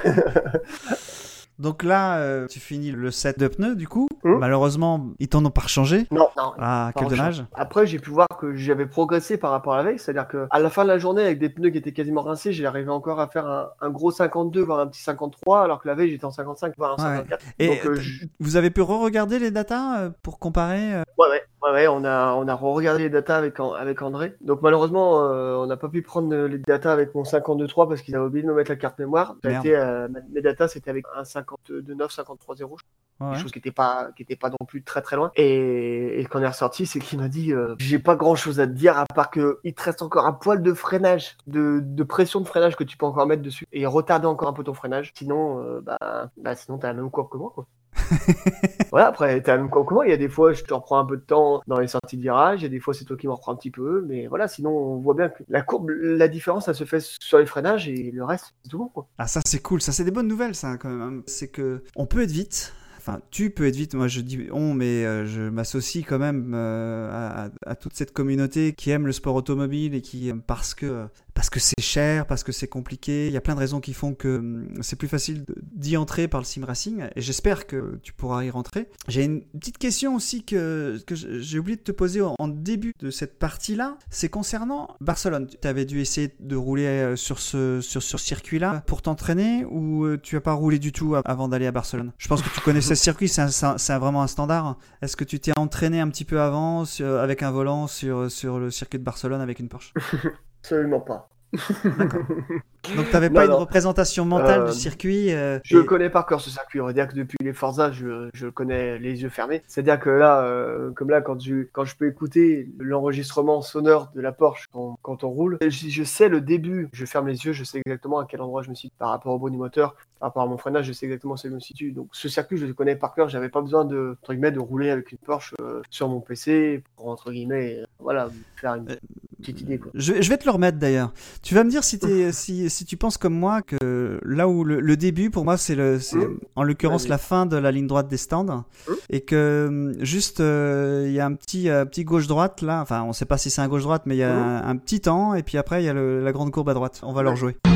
Donc 1.59 1.83
là, 1.83 2.19
euh, 2.19 2.47
tu 2.47 2.61
finis 2.61 2.93
le 2.93 3.11
set 3.11 3.39
de 3.39 3.49
pneus 3.49 3.75
du 3.75 3.89
coup. 3.89 4.09
Hum. 4.25 4.39
Malheureusement, 4.39 5.09
ils 5.19 5.29
t'en 5.29 5.45
ont 5.45 5.51
pas 5.51 5.63
rechangé. 5.63 6.07
Non, 6.11 6.29
non, 6.37 6.53
Ah, 6.59 6.91
quel 6.97 7.09
dommage. 7.09 7.45
Après, 7.55 7.87
j'ai 7.87 7.99
pu 7.99 8.11
voir 8.11 8.27
que 8.41 8.55
j'avais 8.55 8.87
progressé 8.87 9.39
par 9.39 9.51
rapport 9.51 9.75
à 9.75 9.79
la 9.79 9.83
veille, 9.85 9.99
c'est-à-dire 9.99 10.29
que 10.29 10.47
à 10.51 10.59
la 10.61 10.71
fin 10.71 10.83
de 10.85 10.89
la 10.89 10.99
journée, 10.99 11.23
avec 11.23 11.39
des 11.39 11.49
pneus 11.49 11.71
qui 11.71 11.79
étaient 11.79 11.93
quasiment 11.93 12.23
rincés, 12.23 12.53
j'arrivais 12.53 12.91
encore 12.91 13.21
à 13.21 13.29
faire 13.29 13.47
un, 13.47 13.71
un 13.81 13.91
gros 13.91 14.11
52, 14.11 14.61
voire 14.63 14.81
un 14.81 14.87
petit 14.87 15.03
53, 15.03 15.63
alors 15.63 15.81
que 15.83 15.89
la 15.89 15.95
veille, 15.95 16.11
j'étais 16.11 16.25
en 16.25 16.31
55, 16.31 16.75
voire 16.77 16.97
Ouais. 16.99 17.05
54. 17.05 17.45
Et 17.59 17.69
Donc, 17.69 17.87
euh, 17.87 17.95
je- 17.97 18.27
vous 18.41 18.57
avez 18.57 18.71
pu 18.71 18.81
re-regarder 18.83 19.39
les 19.39 19.51
datas 19.51 19.99
euh, 20.01 20.11
pour 20.23 20.39
comparer 20.39 20.95
euh 20.95 21.03
ouais, 21.19 21.29
ouais, 21.29 21.43
ouais, 21.63 21.71
ouais, 21.73 21.89
on 21.89 22.05
a, 22.05 22.33
on 22.35 22.47
a 22.49 22.55
regardé 22.55 23.05
les 23.05 23.11
datas 23.11 23.37
avec, 23.37 23.59
avec 23.61 24.03
André. 24.03 24.35
Donc, 24.41 24.63
malheureusement, 24.63 25.25
euh, 25.25 25.57
on 25.57 25.67
n'a 25.67 25.77
pas 25.77 25.89
pu 25.89 26.03
prendre 26.03 26.33
euh, 26.35 26.49
les 26.49 26.59
datas 26.59 26.93
avec 26.93 27.15
mon 27.15 27.23
52.3 27.25 27.89
parce 27.89 28.03
qu'ils 28.03 28.15
avaient 28.17 28.25
oublié 28.27 28.43
de 28.45 28.49
me 28.51 28.55
mettre 28.55 28.71
la 28.71 28.77
carte 28.77 28.99
mémoire. 28.99 29.35
Ça 29.43 29.49
a 29.49 29.53
Merde. 29.53 29.67
été, 29.67 29.77
euh, 29.77 30.09
mes 30.33 30.41
datas, 30.43 30.69
c'était 30.69 30.91
avec 30.91 31.05
un 31.17 31.25
52.9, 31.68 32.14
53.0, 32.14 32.76
Ouais. 33.20 33.30
quelque 33.30 33.42
chose 33.42 33.51
qui 33.51 33.59
était 33.59 33.72
pas 33.72 34.11
qui 34.14 34.22
était 34.22 34.36
pas 34.36 34.49
non 34.49 34.64
plus 34.64 34.84
très 34.84 35.03
très 35.03 35.16
loin. 35.16 35.32
Et, 35.34 36.20
et 36.20 36.24
quand 36.26 36.38
on 36.38 36.42
est 36.42 36.46
ressorti 36.46 36.86
c'est 36.86 37.01
qu'il 37.01 37.18
m'a 37.18 37.26
dit 37.26 37.53
euh, 37.53 37.74
j'ai 37.80 37.99
pas 37.99 38.14
grand 38.14 38.36
chose 38.36 38.61
à 38.61 38.66
te 38.68 38.72
dire 38.72 38.96
à 38.96 39.07
part 39.07 39.30
que 39.32 39.59
il 39.64 39.74
te 39.74 39.82
reste 39.82 40.03
encore 40.03 40.24
un 40.24 40.32
poil 40.32 40.62
de 40.62 40.72
freinage 40.72 41.36
de, 41.49 41.80
de 41.82 42.03
pression 42.05 42.40
de 42.40 42.46
freinage 42.46 42.76
que 42.76 42.84
tu 42.84 42.96
peux 42.96 43.07
encore 43.07 43.26
mettre 43.26 43.42
dessus 43.42 43.66
et 43.72 43.86
retarder 43.86 44.26
encore 44.28 44.49
un 44.49 44.53
peu 44.53 44.62
ton 44.62 44.72
freinage. 44.72 45.11
Sinon 45.16 45.61
euh, 45.64 45.80
bah, 45.80 46.30
bah 46.36 46.55
sinon 46.55 46.78
t'as 46.78 46.86
la 46.88 46.94
même 46.94 47.11
courbe 47.11 47.28
que 47.28 47.38
moi 47.38 47.51
quoi 47.53 47.66
voilà 48.91 49.09
après 49.09 49.43
la 49.47 49.57
même 49.59 49.70
moi 49.91 50.07
il 50.07 50.11
y 50.11 50.12
a 50.12 50.16
des 50.16 50.28
fois 50.28 50.53
je 50.53 50.62
te 50.64 50.74
reprends 50.74 50.99
un 50.99 51.05
peu 51.05 51.16
de 51.16 51.22
temps 51.22 51.61
dans 51.66 51.78
les 51.78 51.86
sorties 51.89 52.16
de 52.16 52.22
virage 52.22 52.61
il 52.61 52.64
y 52.64 52.66
a 52.66 52.70
des 52.70 52.80
fois 52.80 52.95
c'est 52.95 53.05
toi 53.05 53.16
qui 53.16 53.26
m'en 53.26 53.34
reprends 53.34 53.53
un 53.53 53.57
petit 53.57 53.70
peu 53.70 54.05
mais 54.09 54.26
voilà 54.26 54.49
sinon 54.49 54.70
on 54.70 54.97
voit 54.99 55.14
bien 55.14 55.28
que 55.28 55.43
la 55.49 55.62
courbe 55.62 55.91
la 55.91 56.28
différence 56.28 56.66
ça 56.66 56.74
se 56.74 56.84
fait 56.84 57.01
sur 57.20 57.39
les 57.39 57.47
freinages 57.47 57.89
et 57.89 58.11
le 58.12 58.24
reste 58.24 58.55
c'est 58.62 58.70
tout 58.70 58.78
bon 58.78 58.89
quoi 58.89 59.07
Ah 59.18 59.26
ça 59.26 59.41
c'est 59.47 59.62
cool, 59.62 59.80
ça 59.80 59.93
c'est 59.93 60.05
des 60.05 60.11
bonnes 60.11 60.28
nouvelles 60.28 60.55
ça 60.55 60.76
quand 60.76 60.89
même. 60.89 61.01
hein. 61.03 61.22
C'est 61.26 61.49
que 61.49 61.82
on 61.97 62.07
peut 62.07 62.22
être 62.22 62.30
vite. 62.30 62.72
Enfin, 62.99 63.20
tu 63.30 63.49
peux 63.51 63.66
être 63.66 63.76
vite. 63.76 63.95
Moi, 63.95 64.07
je 64.07 64.20
dis 64.20 64.49
on, 64.53 64.74
mais 64.74 65.07
euh, 65.07 65.24
je 65.24 65.41
m'associe 65.41 66.05
quand 66.07 66.18
même 66.18 66.53
euh, 66.55 67.09
à, 67.11 67.49
à- 67.64 67.74
toute 67.74 67.95
cette 67.95 68.12
communauté 68.12 68.74
qui 68.74 68.91
aime 68.91 69.07
le 69.07 69.12
sport 69.12 69.34
automobile 69.34 69.95
et 69.95 70.03
qui 70.03 70.28
aime 70.28 70.43
parce 70.43 70.74
que 70.74 71.07
parce 71.39 71.51
que 71.51 71.61
c'est 71.61 71.80
cher, 71.80 72.26
parce 72.26 72.43
que 72.43 72.51
c'est 72.51 72.66
compliqué. 72.66 73.28
Il 73.28 73.32
y 73.32 73.36
a 73.36 73.41
plein 73.41 73.55
de 73.55 73.61
raisons 73.61 73.78
qui 73.80 73.95
font 73.95 74.12
que 74.12 74.39
hum, 74.39 74.68
c'est 74.80 74.97
plus 74.97 75.07
facile 75.07 75.45
d'y 75.72 75.97
entrer 75.97 76.26
par 76.26 76.41
le 76.41 76.45
sim 76.45 76.64
racing. 76.66 77.05
Et 77.14 77.20
j'espère 77.20 77.68
que 77.68 78.01
tu 78.03 78.12
pourras 78.12 78.43
y 78.43 78.51
rentrer. 78.51 78.89
J'ai 79.07 79.22
une 79.22 79.43
petite 79.43 79.78
question 79.78 80.16
aussi 80.16 80.45
que 80.45 80.99
que 81.07 81.14
j'ai 81.14 81.59
oublié 81.61 81.76
de 81.76 81.82
te 81.82 81.93
poser 81.93 82.22
en 82.22 82.49
début 82.49 82.93
de 82.99 83.11
cette 83.11 83.39
partie-là. 83.39 83.99
C'est 84.11 84.28
concernant 84.28 84.97
Barcelone. 85.01 85.47
Tu 85.47 85.68
avais 85.68 85.84
dû 85.84 86.01
essayer 86.01 86.34
de 86.41 86.57
rouler 86.57 86.86
euh, 86.86 87.14
sur 87.14 87.39
ce 87.39 87.80
sur 87.80 88.03
circuit-là 88.20 88.82
pour 88.89 89.03
t'entraîner 89.03 89.64
ou 89.64 90.07
euh, 90.07 90.18
tu 90.20 90.34
as 90.36 90.41
pas 90.41 90.55
roulé 90.55 90.80
du 90.80 90.91
tout 90.91 91.14
avant 91.24 91.47
d'aller 91.47 91.66
à 91.68 91.72
Barcelone? 91.72 92.12
Je 92.18 92.26
pense 92.26 92.43
que 92.43 92.49
tu 92.53 92.61
connaissais 92.62 92.97
ce 92.97 93.03
circuit, 93.09 93.28
c'est 93.28 93.97
vraiment 93.99 94.22
un 94.22 94.26
standard. 94.26 94.76
Est-ce 95.03 95.16
que 95.16 95.22
tu 95.24 95.39
t'es 95.39 95.57
entraîné 95.57 96.01
un 96.01 96.09
petit 96.09 96.24
peu 96.24 96.41
avant 96.41 96.84
sur- 96.84 97.18
avec 97.20 97.45
un 97.45 97.53
volant 97.53 97.86
sur, 97.86 98.28
sur 98.28 98.59
le 98.59 98.72
circuit 98.72 98.99
de 98.99 99.05
Barcelone 99.05 99.41
avec 99.41 99.61
une 99.61 99.68
Porsche? 99.68 99.93
absolument 100.69 101.01
pas 101.01 101.31
Donc 102.97 103.11
t'avais 103.11 103.29
Non, 103.29 103.35
pas 103.35 103.45
une 103.47 103.53
représentation 103.53 104.24
mentale 104.24 104.62
Euh, 104.62 104.66
du 104.66 104.72
circuit 104.72 105.33
euh, 105.35 105.59
Je 105.64 105.79
et- 105.79 105.85
connais 105.85 106.09
par 106.11 106.26
cœur 106.26 106.41
ce 106.41 106.49
circuit. 106.49 106.81
On 106.81 106.87
va 106.87 106.93
dire 106.93 107.07
que 107.09 107.14
depuis 107.14 107.37
les 107.43 107.53
Forza, 107.53 107.93
je, 107.93 108.29
je 108.33 108.47
le 108.47 108.53
connais 108.53 108.99
les 108.99 109.22
yeux 109.22 109.29
fermés. 109.29 109.62
C'est-à-dire 109.66 109.99
que 110.01 110.09
là, 110.11 110.43
euh, 110.43 110.91
comme 110.93 111.11
là, 111.11 111.20
quand 111.20 111.39
je, 111.41 111.64
quand 111.72 111.85
je 111.85 111.97
peux 111.97 112.07
écouter 112.09 112.68
l'enregistrement 112.79 113.62
sonore 113.62 114.11
de 114.14 114.20
la 114.20 114.33
Porsche 114.33 114.66
quand, 114.72 114.99
quand 115.03 115.24
on 115.24 115.29
roule, 115.31 115.59
je, 115.61 115.68
je 115.89 116.03
sais 116.05 116.29
le 116.29 116.41
début. 116.41 116.89
Je 116.93 117.05
ferme 117.05 117.29
les 117.29 117.45
yeux, 117.45 117.53
je 117.53 117.64
sais 117.64 117.81
exactement 117.85 118.18
à 118.20 118.26
quel 118.26 118.41
endroit 118.41 118.62
je 118.62 118.70
me 118.70 118.74
situe 118.74 118.95
par 118.99 119.11
rapport 119.11 119.35
au 119.35 119.39
bruit 119.39 119.53
du 119.53 119.59
moteur, 119.59 119.95
par 120.20 120.29
rapport 120.31 120.43
à 120.43 120.47
mon 120.47 120.57
freinage, 120.57 120.87
je 120.87 120.93
sais 120.93 121.07
exactement 121.07 121.35
où 121.35 121.37
je 121.43 121.49
me 121.49 121.61
situe. 121.61 121.93
Donc 121.93 122.09
ce 122.12 122.29
circuit, 122.29 122.57
je 122.59 122.66
le 122.66 122.74
connais 122.74 122.97
par 122.97 123.14
cœur. 123.14 123.29
J'avais 123.29 123.49
pas 123.51 123.61
besoin 123.61 123.85
de, 123.85 124.16
entre 124.22 124.33
guillemets, 124.33 124.53
de 124.53 124.61
rouler 124.61 124.91
avec 124.91 125.12
une 125.12 125.18
Porsche 125.18 125.55
euh, 125.61 125.83
sur 125.91 126.09
mon 126.09 126.20
PC 126.20 126.83
pour 126.97 127.09
entre 127.09 127.31
guillemets, 127.33 127.79
euh, 127.81 127.85
voilà, 127.99 128.31
faire 128.57 128.74
une 128.74 128.91
Euh, 128.91 128.97
petite 129.41 129.61
idée 129.61 129.79
quoi. 129.79 129.91
Je, 129.95 130.20
je 130.20 130.29
vais 130.29 130.37
te 130.37 130.45
le 130.45 130.51
remettre 130.51 130.79
d'ailleurs. 130.79 131.12
Tu 131.43 131.55
vas 131.55 131.62
me 131.62 131.70
dire 131.70 131.85
si, 131.85 131.99
t'es- 132.01 132.33
si, 132.33 132.68
si 132.69 132.85
tu 132.85 132.97
penses 132.97 133.16
comme 133.19 133.35
moi 133.35 133.62
que 133.62 134.19
là 134.25 134.49
où 134.49 134.64
le, 134.64 134.81
le 134.81 134.97
début, 134.97 135.31
pour 135.31 135.45
moi, 135.45 135.57
c'est 135.57 135.77
Mmh. 135.77 136.39
en 136.57 136.62
l'occurrence 136.62 137.09
la 137.09 137.19
fin 137.19 137.47
de 137.47 137.57
la 137.57 137.71
ligne 137.71 137.87
droite 137.87 138.09
des 138.09 138.16
stands, 138.16 138.45
Mmh. 138.45 138.93
et 139.11 139.21
que 139.21 139.66
hum, 139.69 139.95
juste 140.05 140.41
euh, 140.41 141.05
il 141.07 141.12
y 141.12 141.21
a 141.21 141.27
un 141.27 141.35
petit, 141.35 141.69
euh, 141.71 141.85
petit 141.85 142.05
gauche 142.05 142.27
droite 142.27 142.62
là. 142.62 142.81
Enfin, 142.83 143.03
on 143.07 143.12
sait 143.12 143.25
pas 143.27 143.39
si 143.39 143.51
c'est 143.51 143.61
un 143.61 143.69
gauche 143.69 143.83
droite, 143.83 144.03
mais 144.07 144.16
il 144.16 144.19
y 144.19 144.23
a 144.25 144.35
Mmh. 144.35 144.62
un, 144.64 144.69
un 144.69 144.77
petit 144.77 145.01
temps, 145.01 145.35
et 145.35 145.43
puis 145.43 145.59
après 145.59 145.83
il 145.83 145.87
y 145.87 145.89
a 145.89 145.93
le- 145.95 146.23
la 146.25 146.33
grande 146.33 146.51
courbe 146.51 146.69
à 146.69 146.75
droite. 146.75 147.01
On 147.03 147.12
va 147.12 147.23
leur 147.23 147.37
jouer. 147.37 147.57
Je 147.64 147.71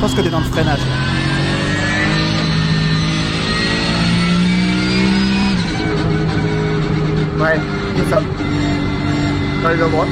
pense 0.00 0.14
que 0.14 0.20
t'es 0.20 0.30
dans 0.30 0.40
le 0.40 0.44
freinage. 0.46 0.80
là. 0.80 0.86
Ouais, 7.38 7.58
c'est 7.96 8.10
ça. 8.10 8.20
Allez, 9.66 9.82
à 9.82 9.88
droite. 9.88 10.08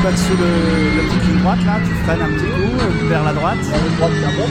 coup 0.00 0.06
bah, 0.06 0.16
le, 0.38 0.96
la 0.96 1.02
petite 1.08 1.24
ligne 1.28 1.40
droite 1.40 1.64
là, 1.66 1.78
tu 1.84 1.92
freines 2.04 2.22
un 2.22 2.32
petit 2.32 2.46
coup 2.46 2.72
euh, 2.80 3.08
vers 3.08 3.24
la 3.24 3.32
droite. 3.32 3.58
La 3.70 3.78
droite 3.96 4.12
vers 4.12 4.32
droite. 4.32 4.48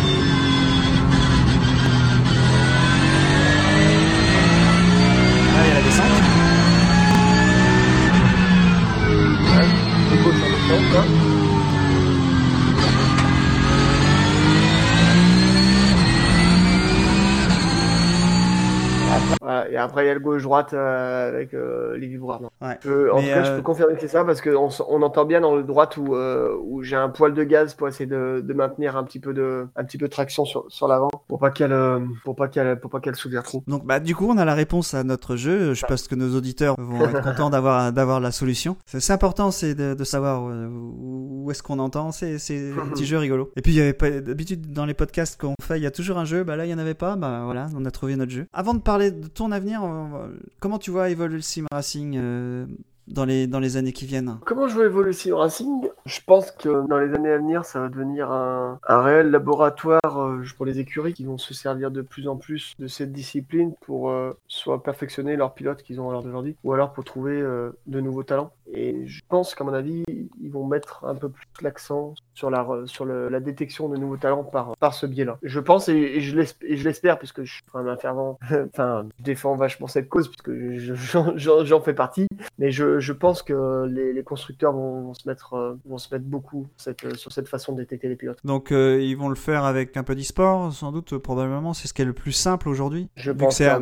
Là 5.56 5.60
il 5.64 5.68
y 5.68 5.72
a 5.72 5.74
la 5.74 5.82
descente. 5.82 6.06
Ouais 19.30 19.39
et 19.70 19.78
après, 19.78 20.06
il 20.06 20.08
y 20.08 20.12
a 20.12 20.14
le 20.14 20.20
gauche-droite 20.20 20.74
euh, 20.74 21.30
avec 21.30 21.54
euh, 21.54 21.98
les 21.98 22.08
vibreurs. 22.08 22.42
Ouais. 22.62 22.78
en 23.12 23.20
tout 23.20 23.26
cas, 23.26 23.44
je 23.44 23.52
euh, 23.52 23.56
peux 23.58 23.62
confirmer 23.62 23.94
que 23.96 24.02
c'est 24.02 24.08
ça 24.08 24.24
parce 24.24 24.42
qu'on 24.42 24.70
on 24.88 25.02
entend 25.02 25.26
bien 25.26 25.42
dans 25.42 25.56
le 25.56 25.64
droite 25.64 25.98
où, 25.98 26.16
où 26.16 26.84
j'ai 26.84 26.96
un 26.96 27.10
poil 27.10 27.34
de 27.34 27.44
gaz 27.44 27.74
pour 27.74 27.88
essayer 27.88 28.06
de, 28.06 28.44
de 28.46 28.54
maintenir 28.54 28.98
un 28.98 29.04
petit 29.04 29.20
peu 29.20 29.34
de, 29.34 29.68
un 29.76 29.84
petit 29.84 29.98
peu 29.98 30.08
de 30.08 30.12
traction 30.12 30.46
sur, 30.46 30.66
sur 30.70 30.88
l'avant 30.88 31.10
pour 31.28 31.40
pas 31.40 31.52
qu'elle 31.52 31.76
pour 32.24 32.36
pas 32.36 32.48
qu'elle 32.48 32.80
pour 32.80 32.90
pas 32.90 33.00
qu'elle 33.00 33.16
s'ouvre 33.16 33.42
trop. 33.44 33.64
Donc 33.68 33.86
bah 33.86 34.00
du 34.00 34.16
coup 34.16 34.28
on 34.30 34.38
a 34.38 34.46
la 34.46 34.56
réponse 34.56 34.94
à 34.94 35.04
notre 35.04 35.36
jeu. 35.36 35.74
Je 35.74 35.86
pense 35.86 36.08
que 36.08 36.16
nos 36.16 36.36
auditeurs 36.36 36.76
vont 36.78 37.02
être 37.06 37.22
contents 37.22 37.50
d'avoir 37.50 37.92
d'avoir 37.92 38.20
la 38.20 38.32
solution. 38.32 38.78
C'est 38.86 39.14
important 39.14 39.52
c'est 39.52 39.76
de, 39.76 39.94
de 39.94 40.04
savoir 40.04 40.44
où, 40.44 41.44
où 41.46 41.52
est-ce 41.52 41.64
qu'on 41.64 41.80
entend. 41.80 42.12
C'est 42.12 42.38
c'est 42.38 42.72
un 42.82 42.88
petit 42.88 43.06
jeu 43.06 43.18
rigolo. 43.18 43.52
Et 43.56 43.62
puis 43.62 43.74
il 43.74 43.78
y 43.78 43.82
avait 43.82 43.94
pas 43.94 44.10
d'habitude 44.10 44.72
dans 44.72 44.86
les 44.86 44.94
podcasts 44.94 45.40
qu'on 45.40 45.56
fait 45.62 45.78
il 45.78 45.84
y 45.84 45.88
a 45.88 45.92
toujours 45.92 46.18
un 46.18 46.26
jeu. 46.26 46.44
Bah 46.44 46.56
là 46.56 46.66
il 46.66 46.72
y 46.72 46.74
en 46.74 46.80
avait 46.80 46.94
pas. 46.94 47.16
Bah 47.16 47.42
voilà 47.46 47.68
on 47.76 47.86
a 47.86 47.92
trouvé 47.92 48.16
notre 48.16 48.32
jeu. 48.32 48.48
Avant 48.54 48.74
de 48.74 48.80
parler 48.80 49.12
de 49.12 49.28
ton 49.28 49.49
avenir, 49.52 49.84
on 49.84 50.10
va- 50.10 50.30
comment 50.60 50.80
tu 50.80 50.92
vois 50.92 51.10
évoluer 51.10 51.36
le 51.38 51.42
sim 51.42 51.66
racing 51.72 52.16
euh, 52.18 52.66
dans 53.10 53.26
les 53.26 53.48
dans 53.48 53.60
les 53.60 53.78
années 53.78 53.94
qui 53.94 54.06
viennent 54.06 54.38
Comment 54.46 54.68
je 54.68 54.76
vois 54.76 54.86
évoluer 54.86 55.12
le 55.26 55.36
racing? 55.36 55.88
Je 56.06 56.20
pense 56.26 56.52
que 56.52 56.88
dans 56.88 56.98
les 56.98 57.14
années 57.14 57.32
à 57.32 57.38
venir, 57.38 57.66
ça 57.66 57.80
va 57.82 57.90
devenir 57.90 58.32
un, 58.32 58.80
un 58.88 59.02
réel 59.02 59.32
laboratoire 59.32 60.00
euh, 60.06 60.44
pour 60.58 60.66
les 60.66 60.80
écuries 60.80 61.14
qui 61.14 61.26
vont 61.26 61.38
se 61.38 61.54
servir 61.54 61.92
de 61.92 62.02
plus 62.02 62.28
en 62.28 62.36
plus 62.38 62.74
de 62.80 62.88
cette 62.88 63.12
discipline 63.12 63.74
pour 63.82 64.10
euh, 64.10 64.38
soit 64.48 64.82
perfectionner 64.84 65.36
leurs 65.36 65.54
pilotes 65.54 65.84
qu'ils 65.84 66.00
ont 66.02 66.10
à 66.10 66.14
l'heure 66.14 66.24
d'aujourd'hui, 66.24 66.56
ou 66.64 66.74
alors 66.74 66.94
pour 66.94 67.04
trouver 67.04 67.40
euh, 67.42 67.72
de 67.88 68.00
nouveaux 68.00 68.24
talents. 68.24 68.52
Et 68.72 69.08
je 69.08 69.22
pense 69.28 69.56
qu'à 69.56 69.64
mon 69.64 69.74
avis, 69.74 70.04
ils 70.42 70.52
vont 70.52 70.66
mettre 70.66 71.04
un 71.06 71.16
peu 71.16 71.30
plus 71.30 71.46
l'accent 71.62 72.14
sur 72.36 72.52
la 72.52 72.66
sur 72.86 73.06
la 73.06 73.40
détection 73.40 73.90
de 73.90 73.98
nouveaux 73.98 74.18
talents 74.18 74.44
par 74.44 74.76
par 74.78 74.94
ce 74.94 75.08
biais-là. 75.08 75.40
Je 75.42 75.60
pense 75.60 75.90
et, 75.90 76.22
je 76.22 76.36
l'espère 76.84 77.18
puisque 77.18 77.44
je 77.44 77.52
suis 77.54 77.64
un 77.74 77.98
fervent. 77.98 78.38
enfin, 78.74 79.08
je 79.18 79.24
défends 79.24 79.56
vachement 79.56 79.88
cette 79.88 80.08
cause 80.08 80.28
puisque 80.28 80.52
je- 80.78 80.94
j'en 80.94 81.36
j'en- 81.36 81.66
j'en 81.66 81.82
fais 81.82 81.96
partie. 81.96 82.28
Mais 82.60 82.72
je, 82.72 82.99
je 83.00 83.14
pense 83.14 83.42
que 83.44 83.86
les, 83.90 84.14
les 84.14 84.24
constructeurs 84.24 84.74
vont, 84.74 85.02
vont 85.04 85.14
se 85.14 85.28
mettre, 85.28 85.54
euh, 85.54 85.76
vont 85.86 85.98
se 85.98 86.14
mettre 86.14 86.26
beaucoup 86.26 86.68
cette, 86.78 87.04
euh, 87.06 87.16
sur 87.16 87.32
cette 87.32 87.48
façon 87.48 87.74
de 87.74 87.78
détecter 87.80 88.08
les 88.08 88.16
pilotes. 88.16 88.40
Donc 88.44 88.72
euh, 88.72 89.02
ils 89.02 89.16
vont 89.16 89.30
le 89.30 89.36
faire 89.36 89.64
avec 89.64 89.96
un 89.98 90.04
peu 90.04 90.16
d'e-sport, 90.16 90.74
sans 90.74 90.92
doute, 90.92 91.18
probablement. 91.18 91.74
C'est 91.74 91.88
ce 91.88 91.94
qui 91.94 92.02
est 92.02 92.06
le 92.06 92.14
plus 92.14 92.32
simple 92.32 92.70
aujourd'hui. 92.70 93.10
Je 93.16 93.32
pense 93.32 93.56
c'est 93.58 93.68
un- 93.70 93.82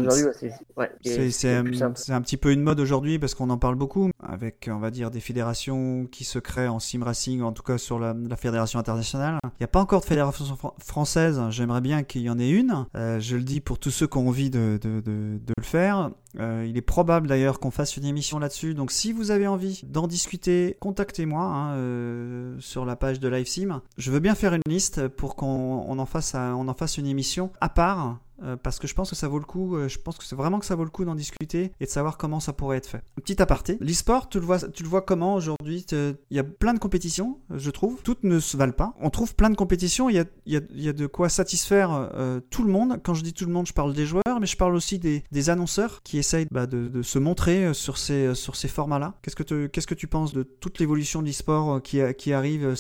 ouais, 0.78 0.92
c'est 1.02 2.12
un, 2.12 2.22
petit 2.22 2.38
peu 2.38 2.52
une 2.52 2.62
mode 2.62 2.80
aujourd'hui 2.80 3.20
parce 3.20 3.36
qu'on 3.36 3.50
en 3.50 3.58
parle 3.58 3.76
beaucoup 3.76 4.10
avec, 4.22 4.70
on 4.72 4.80
va 4.80 4.92
dire, 4.92 5.12
des 5.12 5.20
fédérations 5.20 6.06
qui 6.12 6.24
se 6.24 6.40
créent 6.40 6.68
en 6.68 6.80
sim 6.80 7.04
racing, 7.04 7.42
en 7.42 7.52
tout 7.52 7.64
cas 7.64 7.78
sur 7.78 8.00
la, 8.00 8.14
la 8.14 8.36
fédération 8.36 8.80
internationale. 8.80 9.38
Il 9.46 9.50
n'y 9.62 9.66
a 9.66 9.68
pas 9.70 9.80
encore 9.80 10.02
de 10.02 10.06
fédération 10.06 10.46
fran- 10.56 10.76
française. 10.80 11.42
J'aimerais 11.50 11.82
bien 11.82 12.04
qu'il 12.04 12.22
y 12.22 12.30
en 12.30 12.40
ait 12.40 12.50
une. 12.50 12.86
Euh, 12.96 13.20
je 13.20 13.36
le 13.38 13.44
dis 13.44 13.62
pour 13.62 13.80
tous 13.80 13.92
ceux 13.92 14.08
qui 14.08 14.18
ont 14.18 14.28
envie 14.28 14.50
de, 14.50 14.80
de, 14.82 15.00
de, 15.02 15.38
de 15.38 15.54
le 15.58 15.64
faire. 15.64 16.12
Euh, 16.40 16.66
il 16.68 16.78
est 16.78 16.82
probable 16.82 17.28
d'ailleurs 17.28 17.60
qu'on 17.60 17.72
fasse 17.72 17.98
une 17.98 18.06
émission 18.06 18.38
là-dessus. 18.40 18.74
Donc 18.74 18.92
si 18.92 19.07
vous 19.14 19.32
avez 19.32 19.48
envie 19.48 19.82
d'en 19.86 20.08
discuter, 20.08 20.78
contactez-moi 20.80 21.44
hein, 21.44 21.76
euh, 21.76 22.56
sur 22.60 22.86
la 22.86 22.96
page 22.96 23.20
de 23.20 23.28
LiveSim. 23.28 23.82
Je 23.98 24.12
veux 24.12 24.20
bien 24.20 24.36
faire 24.36 24.54
une 24.54 24.62
liste 24.68 25.08
pour 25.08 25.36
qu'on 25.36 26.00
en 26.00 26.06
fasse 26.06 26.36
une 26.98 27.08
émission 27.08 27.52
à 27.62 27.70
part. 27.70 28.20
Euh, 28.44 28.56
parce 28.56 28.80
que 28.80 28.88
je 28.88 28.94
pense 28.94 29.10
que 29.10 29.16
ça 29.16 29.28
vaut 29.28 29.40
le 29.40 29.46
coup, 29.46 29.76
euh, 29.76 29.88
je 29.88 29.98
pense 29.98 30.18
que 30.18 30.24
c'est 30.24 30.36
vraiment 30.36 30.60
que 30.60 30.66
ça 30.66 30.76
vaut 30.76 30.84
le 30.84 30.90
coup 30.90 31.06
d'en 31.06 31.16
discuter 31.16 31.72
et 31.80 31.86
de 31.86 31.90
savoir 31.90 32.18
comment 32.18 32.40
ça 32.40 32.54
pourrait 32.54 32.78
être 32.78 32.88
fait. 32.88 33.02
Petit 33.16 33.42
aparté, 33.42 33.78
l'e-sport, 33.82 34.30
tu 34.30 34.40
le 34.40 34.46
vois, 34.46 34.60
tu 34.60 34.84
le 34.84 34.90
vois 34.90 35.02
comment 35.02 35.36
aujourd'hui? 35.36 35.86
Il 35.92 36.16
y 36.32 36.40
a 36.40 36.44
plein 36.44 36.74
de 36.74 36.80
compétitions, 36.80 37.40
euh, 37.52 37.58
je 37.58 37.72
trouve. 37.72 38.02
Toutes 38.04 38.24
ne 38.24 38.40
se 38.40 38.58
valent 38.58 38.74
pas. 38.74 38.94
On 39.00 39.10
trouve 39.10 39.36
plein 39.36 39.50
de 39.50 39.56
compétitions, 39.56 40.10
il 40.10 40.26
y 40.46 40.56
a, 40.56 40.94
de 40.94 41.08
quoi 41.08 41.30
satisfaire 41.30 42.12
tout 42.50 42.64
le 42.64 42.72
monde. 42.72 43.00
Quand 43.04 43.14
je 43.14 43.24
dis 43.24 43.34
tout 43.34 43.46
le 43.46 43.52
monde, 43.52 43.68
je 43.68 43.74
parle 43.74 43.94
des 43.94 44.06
joueurs, 44.06 44.40
mais 44.40 44.48
je 44.48 44.58
parle 44.58 44.76
aussi 44.76 45.00
des, 45.00 45.50
annonceurs 45.50 46.02
qui 46.04 46.18
essayent 46.18 46.48
bah, 46.52 46.66
de, 46.66 47.02
se 47.02 47.20
montrer 47.20 47.74
sur 47.74 47.98
ces, 47.98 48.36
sur 48.36 48.56
ces 48.56 48.68
formats-là. 48.68 49.16
Qu'est-ce 49.22 49.36
que, 49.36 49.44
que 49.68 49.94
tu 49.94 50.08
penses 50.08 50.34
de 50.34 50.44
toute 50.44 50.80
l'évolution 50.80 51.22
de 51.22 51.28
l'e-sport 51.28 51.82
qui, 51.82 52.34
arrive 52.34 52.76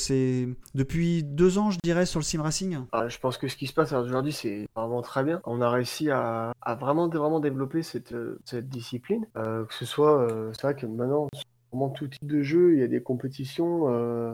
depuis 0.75 1.23
deux 1.23 1.57
ans, 1.57 1.71
je 1.71 1.77
dirais, 1.83 2.05
sur 2.05 2.19
le 2.19 2.25
sim 2.25 2.41
racing? 2.41 2.77
Ah, 2.91 3.07
je 3.07 3.17
pense 3.19 3.37
que 3.37 3.47
ce 3.47 3.55
qui 3.55 3.67
se 3.67 3.73
passe 3.73 3.93
aujourd'hui, 3.93 4.33
c'est 4.33 4.67
vraiment 4.75 5.01
très 5.01 5.23
bien. 5.23 5.41
On 5.49 5.61
a 5.61 5.69
réussi 5.69 6.11
à, 6.11 6.51
vraiment, 6.77 7.07
développer 7.39 7.81
cette, 7.81 8.11
euh, 8.11 8.37
discipline. 8.53 9.25
Euh, 9.37 9.63
que 9.63 9.73
ce 9.73 9.85
soit, 9.85 10.21
euh, 10.21 10.51
c'est 10.53 10.63
vrai 10.63 10.75
que 10.75 10.85
maintenant, 10.85 11.29
vraiment 11.71 11.89
tout 11.89 12.09
type 12.09 12.27
de 12.27 12.41
jeu, 12.41 12.73
il 12.73 12.79
y 12.79 12.83
a 12.83 12.87
des 12.87 13.01
compétitions 13.01 13.87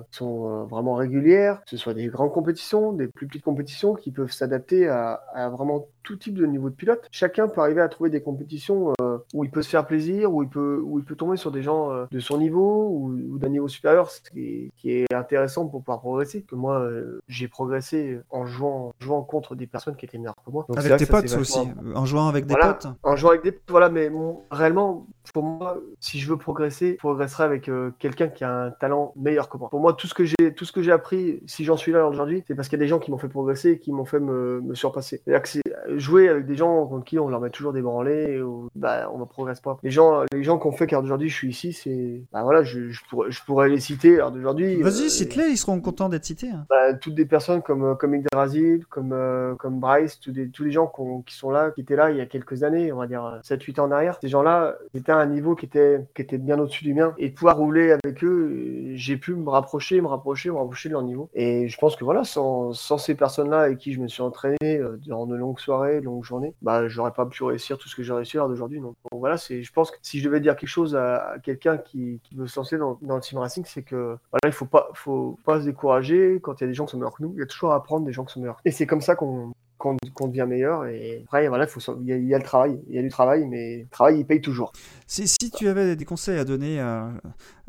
qui 0.10 0.18
sont 0.18 0.66
vraiment 0.66 0.96
régulières, 0.96 1.62
que 1.66 1.70
ce 1.70 1.78
soit 1.78 1.94
des 1.94 2.08
grandes 2.08 2.34
compétitions, 2.34 2.94
des 2.94 3.08
plus 3.08 3.28
petites 3.28 3.44
compétitions 3.44 3.94
qui 3.94 4.12
peuvent 4.12 4.32
s'adapter 4.32 4.88
à, 4.88 5.22
à 5.34 5.50
vraiment 5.50 5.88
tout 6.04 6.16
type 6.18 6.36
de 6.36 6.46
niveau 6.46 6.70
de 6.70 6.76
pilote. 6.76 7.08
Chacun 7.12 7.48
peut 7.48 7.62
arriver 7.62 7.82
à 7.82 7.88
trouver 7.90 8.10
des 8.10 8.22
compétitions 8.22 8.94
euh, 9.02 9.18
où 9.34 9.44
il 9.44 9.52
peut 9.52 9.62
se 9.62 9.70
faire 9.70 9.86
plaisir, 9.86 10.34
où 10.34 10.44
il 10.44 10.50
peut, 10.50 10.80
où 10.84 11.00
il 11.00 11.06
peut 11.06 11.16
tomber 11.16 11.38
sur 11.38 11.52
des 11.52 11.62
gens 11.64 11.92
euh, 11.92 12.06
de 12.12 12.20
son 12.20 12.38
niveau 12.38 12.88
ou, 12.90 13.14
ou 13.32 13.38
d'un 13.40 13.50
niveau 13.50 13.68
supérieur, 13.68 14.10
ce 14.10 14.22
qui 14.22 14.40
est, 14.40 14.72
qui 14.78 14.92
est 14.92 15.14
intéressant 15.14 15.68
pour 15.68 15.82
pouvoir 15.82 16.00
progresser. 16.00 16.44
Que 16.44 16.56
moi, 16.56 16.80
euh, 16.80 17.20
j'ai 17.28 17.48
progressé 17.48 18.20
en 18.30 18.46
jouant, 18.46 18.94
jouant 19.00 19.22
contre 19.24 19.56
des 19.56 19.68
personnes 19.68 19.96
qui 19.96 20.06
étaient 20.06 20.18
meilleures 20.18 20.36
que 20.46 20.52
moi. 20.52 20.66
Donc, 20.68 20.78
Avec 20.78 20.98
tes 20.98 21.06
potes 21.06 21.26
aussi, 21.26 21.58
vachement- 21.66 21.96
en 21.96 22.06
jouant 22.06 22.28
avec 22.28 22.46
des 22.46 22.54
Voilà. 22.54 22.74
potes 22.74 22.88
en 23.04 23.16
jouant 23.16 23.30
avec 23.32 23.44
des 23.44 23.58
voilà 23.70 23.90
mais 23.90 24.10
mon- 24.10 24.42
réellement 24.52 25.08
pour 25.34 25.44
moi 25.44 25.78
si 26.00 26.20
je 26.20 26.30
veux 26.30 26.38
progresser 26.38 26.94
je 26.94 26.98
progresserai 26.98 27.44
avec 27.44 27.70
quelqu'un 28.00 28.28
qui 28.28 28.44
a 28.44 28.66
un 28.66 28.72
talent 28.72 29.14
meilleur 29.16 29.48
que 29.50 29.58
moi 29.58 29.70
pour 29.70 29.80
moi 29.80 29.94
tout 29.94 30.08
ce 30.08 30.14
que 30.14 30.26
j'ai 30.26 30.54
tout 30.56 30.66
ce 30.66 30.72
que 30.72 30.82
j'ai 30.82 30.92
appris 30.92 31.42
si 31.46 31.64
j'en 31.64 31.78
suis 31.78 31.92
là 31.92 32.08
aujourd'hui 32.08 32.44
c'est 32.48 32.56
parce 32.56 32.68
qu'il 32.68 32.78
y 32.78 32.82
a 32.82 32.86
des 32.86 32.90
gens 32.90 33.00
qui 33.00 33.10
m'ont 33.12 33.18
fait 33.18 33.30
progresser 33.30 33.72
et 33.72 33.80
qui 33.80 33.92
m'ont 33.94 34.06
fait 34.06 34.20
me, 34.20 34.60
me 34.62 34.76
surpasser 34.76 35.22
c'est-à-dire 35.24 35.42
que 35.42 35.50
c'est 35.50 35.62
jouer 35.98 36.30
avec 36.30 36.46
des 36.46 36.56
gens 36.56 36.86
contre 36.88 37.06
qui 37.06 37.20
on 37.20 37.28
leur 37.30 37.40
met 37.42 37.50
toujours 37.50 37.74
des 37.74 37.82
branlés 37.82 38.42
ou 38.42 38.70
bah 38.76 39.10
on 39.14 39.20
ne 39.20 39.26
progresse 39.26 39.60
pas 39.62 39.78
les 39.84 39.92
gens 39.92 40.24
les 40.34 40.44
gens 40.44 40.58
qui 40.60 40.68
ont 40.68 40.72
fait 40.72 40.88
qu'aujourd'hui 40.88 41.30
je 41.30 41.36
suis 41.36 41.50
ici 41.50 41.74
c'est 41.74 42.22
bah 42.32 42.44
voilà 42.44 42.64
je, 42.64 42.90
je 42.90 43.02
pourrais 43.10 43.32
je 43.32 43.44
pourrais 43.46 43.70
les 43.70 43.80
citer 43.80 44.16
alors 44.16 44.32
d'aujourd'hui 44.32 44.82
Vas-y, 44.82 45.06
euh, 45.06 45.10
cite-les, 45.10 45.46
ils 45.50 45.58
seront 45.58 45.80
contents 45.82 46.10
d'être 46.10 46.26
cités. 46.26 46.50
hein. 46.50 46.66
bah, 46.70 46.94
toutes 46.94 47.16
des 47.16 47.26
personnes 47.26 47.62
comme 47.62 47.84
euh, 47.84 47.96
comme 47.96 48.16
Yggdrasil, 48.16 48.86
comme 48.90 49.12
euh, 49.14 49.56
comme 49.56 49.80
Bryce, 49.80 50.20
tous 50.20 50.32
des 50.32 50.50
tous 50.50 50.64
les 50.64 50.72
gens 50.72 50.88
qu'on- 50.88 51.22
qui 51.22 51.36
sont 51.36 51.50
là, 51.52 51.72
qui 51.72 51.82
étaient 51.82 51.96
là 51.96 52.12
il 52.12 52.18
y 52.18 52.22
a 52.22 52.26
quelques 52.26 52.64
années, 52.64 52.92
on 52.92 52.98
va 52.98 53.08
dire 53.08 53.40
7-8 53.44 53.80
ans 53.80 53.86
en 53.86 53.92
arrière. 53.92 54.18
Ces 54.22 54.28
gens-là 54.30 54.76
étaient 54.94 55.12
à 55.12 55.18
un 55.18 55.26
niveau 55.26 55.56
qui 55.56 55.66
était 55.66 56.06
qui 56.16 56.22
était 56.22 56.38
bien 56.38 56.60
au-dessus 56.60 56.84
du 56.84 56.94
mien 56.94 57.14
et 57.18 57.30
de 57.30 57.34
pouvoir 57.36 57.58
rouler 57.58 57.92
avec 58.04 58.24
eux, 58.24 58.50
euh, 58.52 58.92
j'ai 58.96 59.18
pu 59.18 59.34
me 59.36 59.50
rapprocher, 59.50 60.00
me 60.02 60.08
rapprocher, 60.08 60.50
me 60.50 60.58
rapprocher 60.58 60.90
de 60.90 60.94
leur 60.94 61.04
niveau. 61.04 61.30
Et 61.34 61.68
je 61.68 61.78
pense 61.78 61.96
que 61.96 62.04
voilà, 62.06 62.24
sans 62.24 62.74
sans 62.74 62.98
ces 62.98 63.16
personnes-là 63.16 63.62
avec 63.62 63.78
qui 63.78 63.94
je 63.94 64.00
me 64.02 64.08
suis 64.08 64.22
entraîné 64.22 64.58
euh, 64.64 64.98
durant 65.02 65.26
de 65.26 65.36
longues 65.36 65.60
soirées, 65.60 65.83
de 66.00 66.06
longues 66.06 66.24
journées, 66.24 66.54
bah 66.62 66.88
j'aurais 66.88 67.12
pas 67.12 67.26
pu 67.26 67.44
réussir 67.44 67.78
tout 67.78 67.90
ce 67.90 67.96
que 67.96 68.04
j'ai 68.04 68.14
réussi 68.14 68.38
à 68.38 68.42
l'heure 68.42 68.50
d'aujourd'hui. 68.50 68.80
Donc, 68.80 68.96
voilà, 69.12 69.38
c'est 69.38 69.64
je 69.64 69.72
pense 69.72 69.92
que 69.92 69.98
si 70.02 70.20
je 70.20 70.26
devais 70.26 70.40
dire 70.40 70.56
quelque 70.56 70.70
chose 70.70 70.96
à, 70.96 71.36
quelqu'un 71.44 71.78
qui, 71.78 72.20
veut 72.36 72.48
se 72.48 72.60
lancer 72.60 72.78
dans, 72.78 72.98
le 73.02 73.22
sim 73.22 73.40
racing, 73.40 73.64
c'est 73.66 73.84
que 73.84 74.18
voilà, 74.32 74.48
il 74.48 74.52
faut 74.52 74.66
pas, 74.66 74.90
faut 74.94 75.38
pas 75.46 75.62
se 75.62 75.66
décourager 75.66 76.40
quand 76.42 76.60
il 76.60 76.64
y 76.64 76.66
a 76.66 76.68
des 76.68 76.74
gens 76.74 76.86
qui 76.86 76.92
sont 76.92 76.98
meilleurs 76.98 77.16
que 77.16 77.24
nous. 77.24 77.34
Il 77.36 77.40
y 77.40 77.44
a 77.44 77.46
toujours 77.46 77.72
à 77.72 77.76
apprendre 77.76 78.06
des 78.06 78.14
gens 78.14 78.26
qui 78.26 78.34
sont 78.34 78.40
meilleurs. 78.40 78.60
Et 78.66 78.72
c'est 78.72 78.88
comme 78.88 79.02
ça 79.02 79.16
qu'on 79.16 79.54
qu'on 79.78 80.28
devient 80.28 80.46
meilleur. 80.48 80.86
Et 80.86 81.22
après, 81.26 81.48
voilà, 81.48 81.68
il 82.00 82.06
y, 82.06 82.28
y 82.28 82.34
a 82.34 82.38
le 82.38 82.44
travail. 82.44 82.80
Il 82.88 82.96
y 82.96 83.00
a 83.00 83.02
du 83.02 83.10
travail, 83.10 83.46
mais 83.48 83.80
le 83.80 83.88
travail, 83.90 84.20
il 84.20 84.26
paye 84.26 84.42
toujours. 84.42 84.72
Si, 85.08 85.52
tu 85.52 85.68
avais 85.68 85.96
des 85.96 86.06
conseils 86.06 86.38
à 86.40 86.46
donner, 86.46 86.80
euh, 86.80 87.08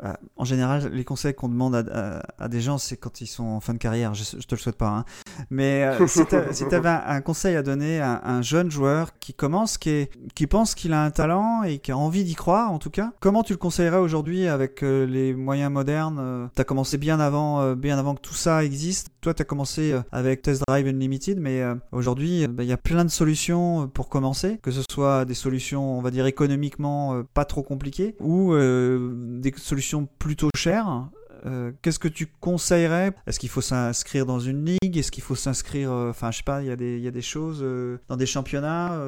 euh, 0.03 0.13
en 0.37 0.45
général, 0.45 0.89
les 0.91 1.03
conseils 1.03 1.33
qu'on 1.33 1.49
demande 1.49 1.75
à, 1.75 2.47
des 2.47 2.61
gens, 2.61 2.77
c'est 2.77 2.97
quand 2.97 3.21
ils 3.21 3.27
sont 3.27 3.43
en 3.43 3.59
fin 3.59 3.73
de 3.73 3.77
carrière. 3.77 4.13
Je, 4.13 4.37
te 4.37 4.55
le 4.55 4.59
souhaite 4.59 4.77
pas. 4.77 4.89
hein. 4.89 5.05
Mais 5.49 5.83
euh, 5.83 6.07
si 6.07 6.25
tu 6.25 6.35
avais 6.75 6.89
un, 6.89 7.21
conseil 7.21 7.55
à 7.55 7.63
donner 7.63 7.99
à 7.99 8.21
un 8.25 8.41
jeune 8.41 8.71
joueur 8.71 9.17
qui 9.19 9.33
commence, 9.33 9.77
qui, 9.77 10.07
pense 10.49 10.75
qu'il 10.75 10.93
a 10.93 11.03
un 11.03 11.11
talent 11.11 11.63
et 11.63 11.79
qui 11.79 11.91
a 11.91 11.97
envie 11.97 12.23
d'y 12.23 12.35
croire, 12.35 12.71
en 12.71 12.79
tout 12.79 12.89
cas, 12.89 13.11
comment 13.19 13.43
tu 13.43 13.53
le 13.53 13.57
conseillerais 13.57 13.97
aujourd'hui 13.97 14.47
avec 14.47 14.83
euh, 14.83 15.05
les 15.05 15.33
moyens 15.33 15.71
modernes 15.71 16.49
Tu 16.55 16.61
as 16.61 16.65
commencé 16.65 16.97
bien 16.97 17.19
avant, 17.19 17.61
euh, 17.61 17.75
bien 17.75 17.97
avant 17.97 18.15
que 18.15 18.21
tout 18.21 18.33
ça 18.33 18.63
existe. 18.63 19.09
Toi, 19.25 19.33
tu 19.33 19.41
as 19.41 19.45
commencé 19.45 19.91
euh, 19.91 20.01
avec 20.11 20.43
Test 20.43 20.61
Drive 20.67 20.85
Unlimited, 20.85 21.39
mais 21.39 21.59
euh, 21.59 21.73
aujourd'hui, 21.91 22.43
euh, 22.43 22.47
bah, 22.47 22.61
il 22.61 22.69
y 22.69 22.71
a 22.71 22.77
plein 22.77 23.03
de 23.03 23.09
solutions 23.09 23.81
euh, 23.81 23.87
pour 23.87 24.07
commencer, 24.07 24.59
que 24.61 24.69
ce 24.69 24.81
soit 24.87 25.25
des 25.25 25.33
solutions, 25.33 25.97
on 25.97 26.01
va 26.03 26.11
dire, 26.11 26.27
économiquement 26.27 27.15
euh, 27.15 27.23
pas 27.33 27.45
trop 27.45 27.63
compliquées, 27.63 28.15
ou 28.19 28.53
euh, 28.53 29.13
des 29.39 29.53
solutions 29.57 30.07
plutôt 30.19 30.49
chères. 30.55 31.09
Euh, 31.45 31.71
Qu'est-ce 31.81 31.99
que 31.99 32.07
tu 32.07 32.27
conseillerais? 32.39 33.13
Est-ce 33.27 33.39
qu'il 33.39 33.49
faut 33.49 33.61
s'inscrire 33.61 34.25
dans 34.25 34.39
une 34.39 34.65
ligue? 34.65 34.97
Est-ce 34.97 35.11
qu'il 35.11 35.21
faut 35.21 35.35
s'inscrire, 35.35 35.91
euh, 35.91 36.09
enfin, 36.09 36.31
je 36.31 36.37
sais 36.37 36.43
pas, 36.43 36.61
il 36.63 36.67
y 36.67 36.71
a 36.71 36.75
des, 36.75 36.97
il 36.97 37.03
y 37.03 37.07
a 37.07 37.11
des 37.11 37.21
choses 37.21 37.63
dans 38.07 38.17
des 38.17 38.25
championnats. 38.25 38.99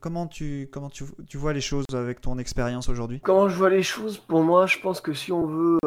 comment 0.00 0.26
tu, 0.26 0.68
comment 0.72 0.90
tu, 0.90 1.04
tu 1.28 1.36
vois 1.36 1.52
les 1.52 1.60
choses 1.60 1.84
avec 1.92 2.20
ton 2.20 2.38
expérience 2.38 2.88
aujourd'hui? 2.88 3.20
Comment 3.22 3.48
je 3.48 3.56
vois 3.56 3.70
les 3.70 3.82
choses? 3.82 4.18
Pour 4.18 4.42
moi, 4.42 4.66
je 4.66 4.78
pense 4.78 5.00
que 5.00 5.12
si 5.12 5.30
on 5.30 5.46
veut 5.46 5.78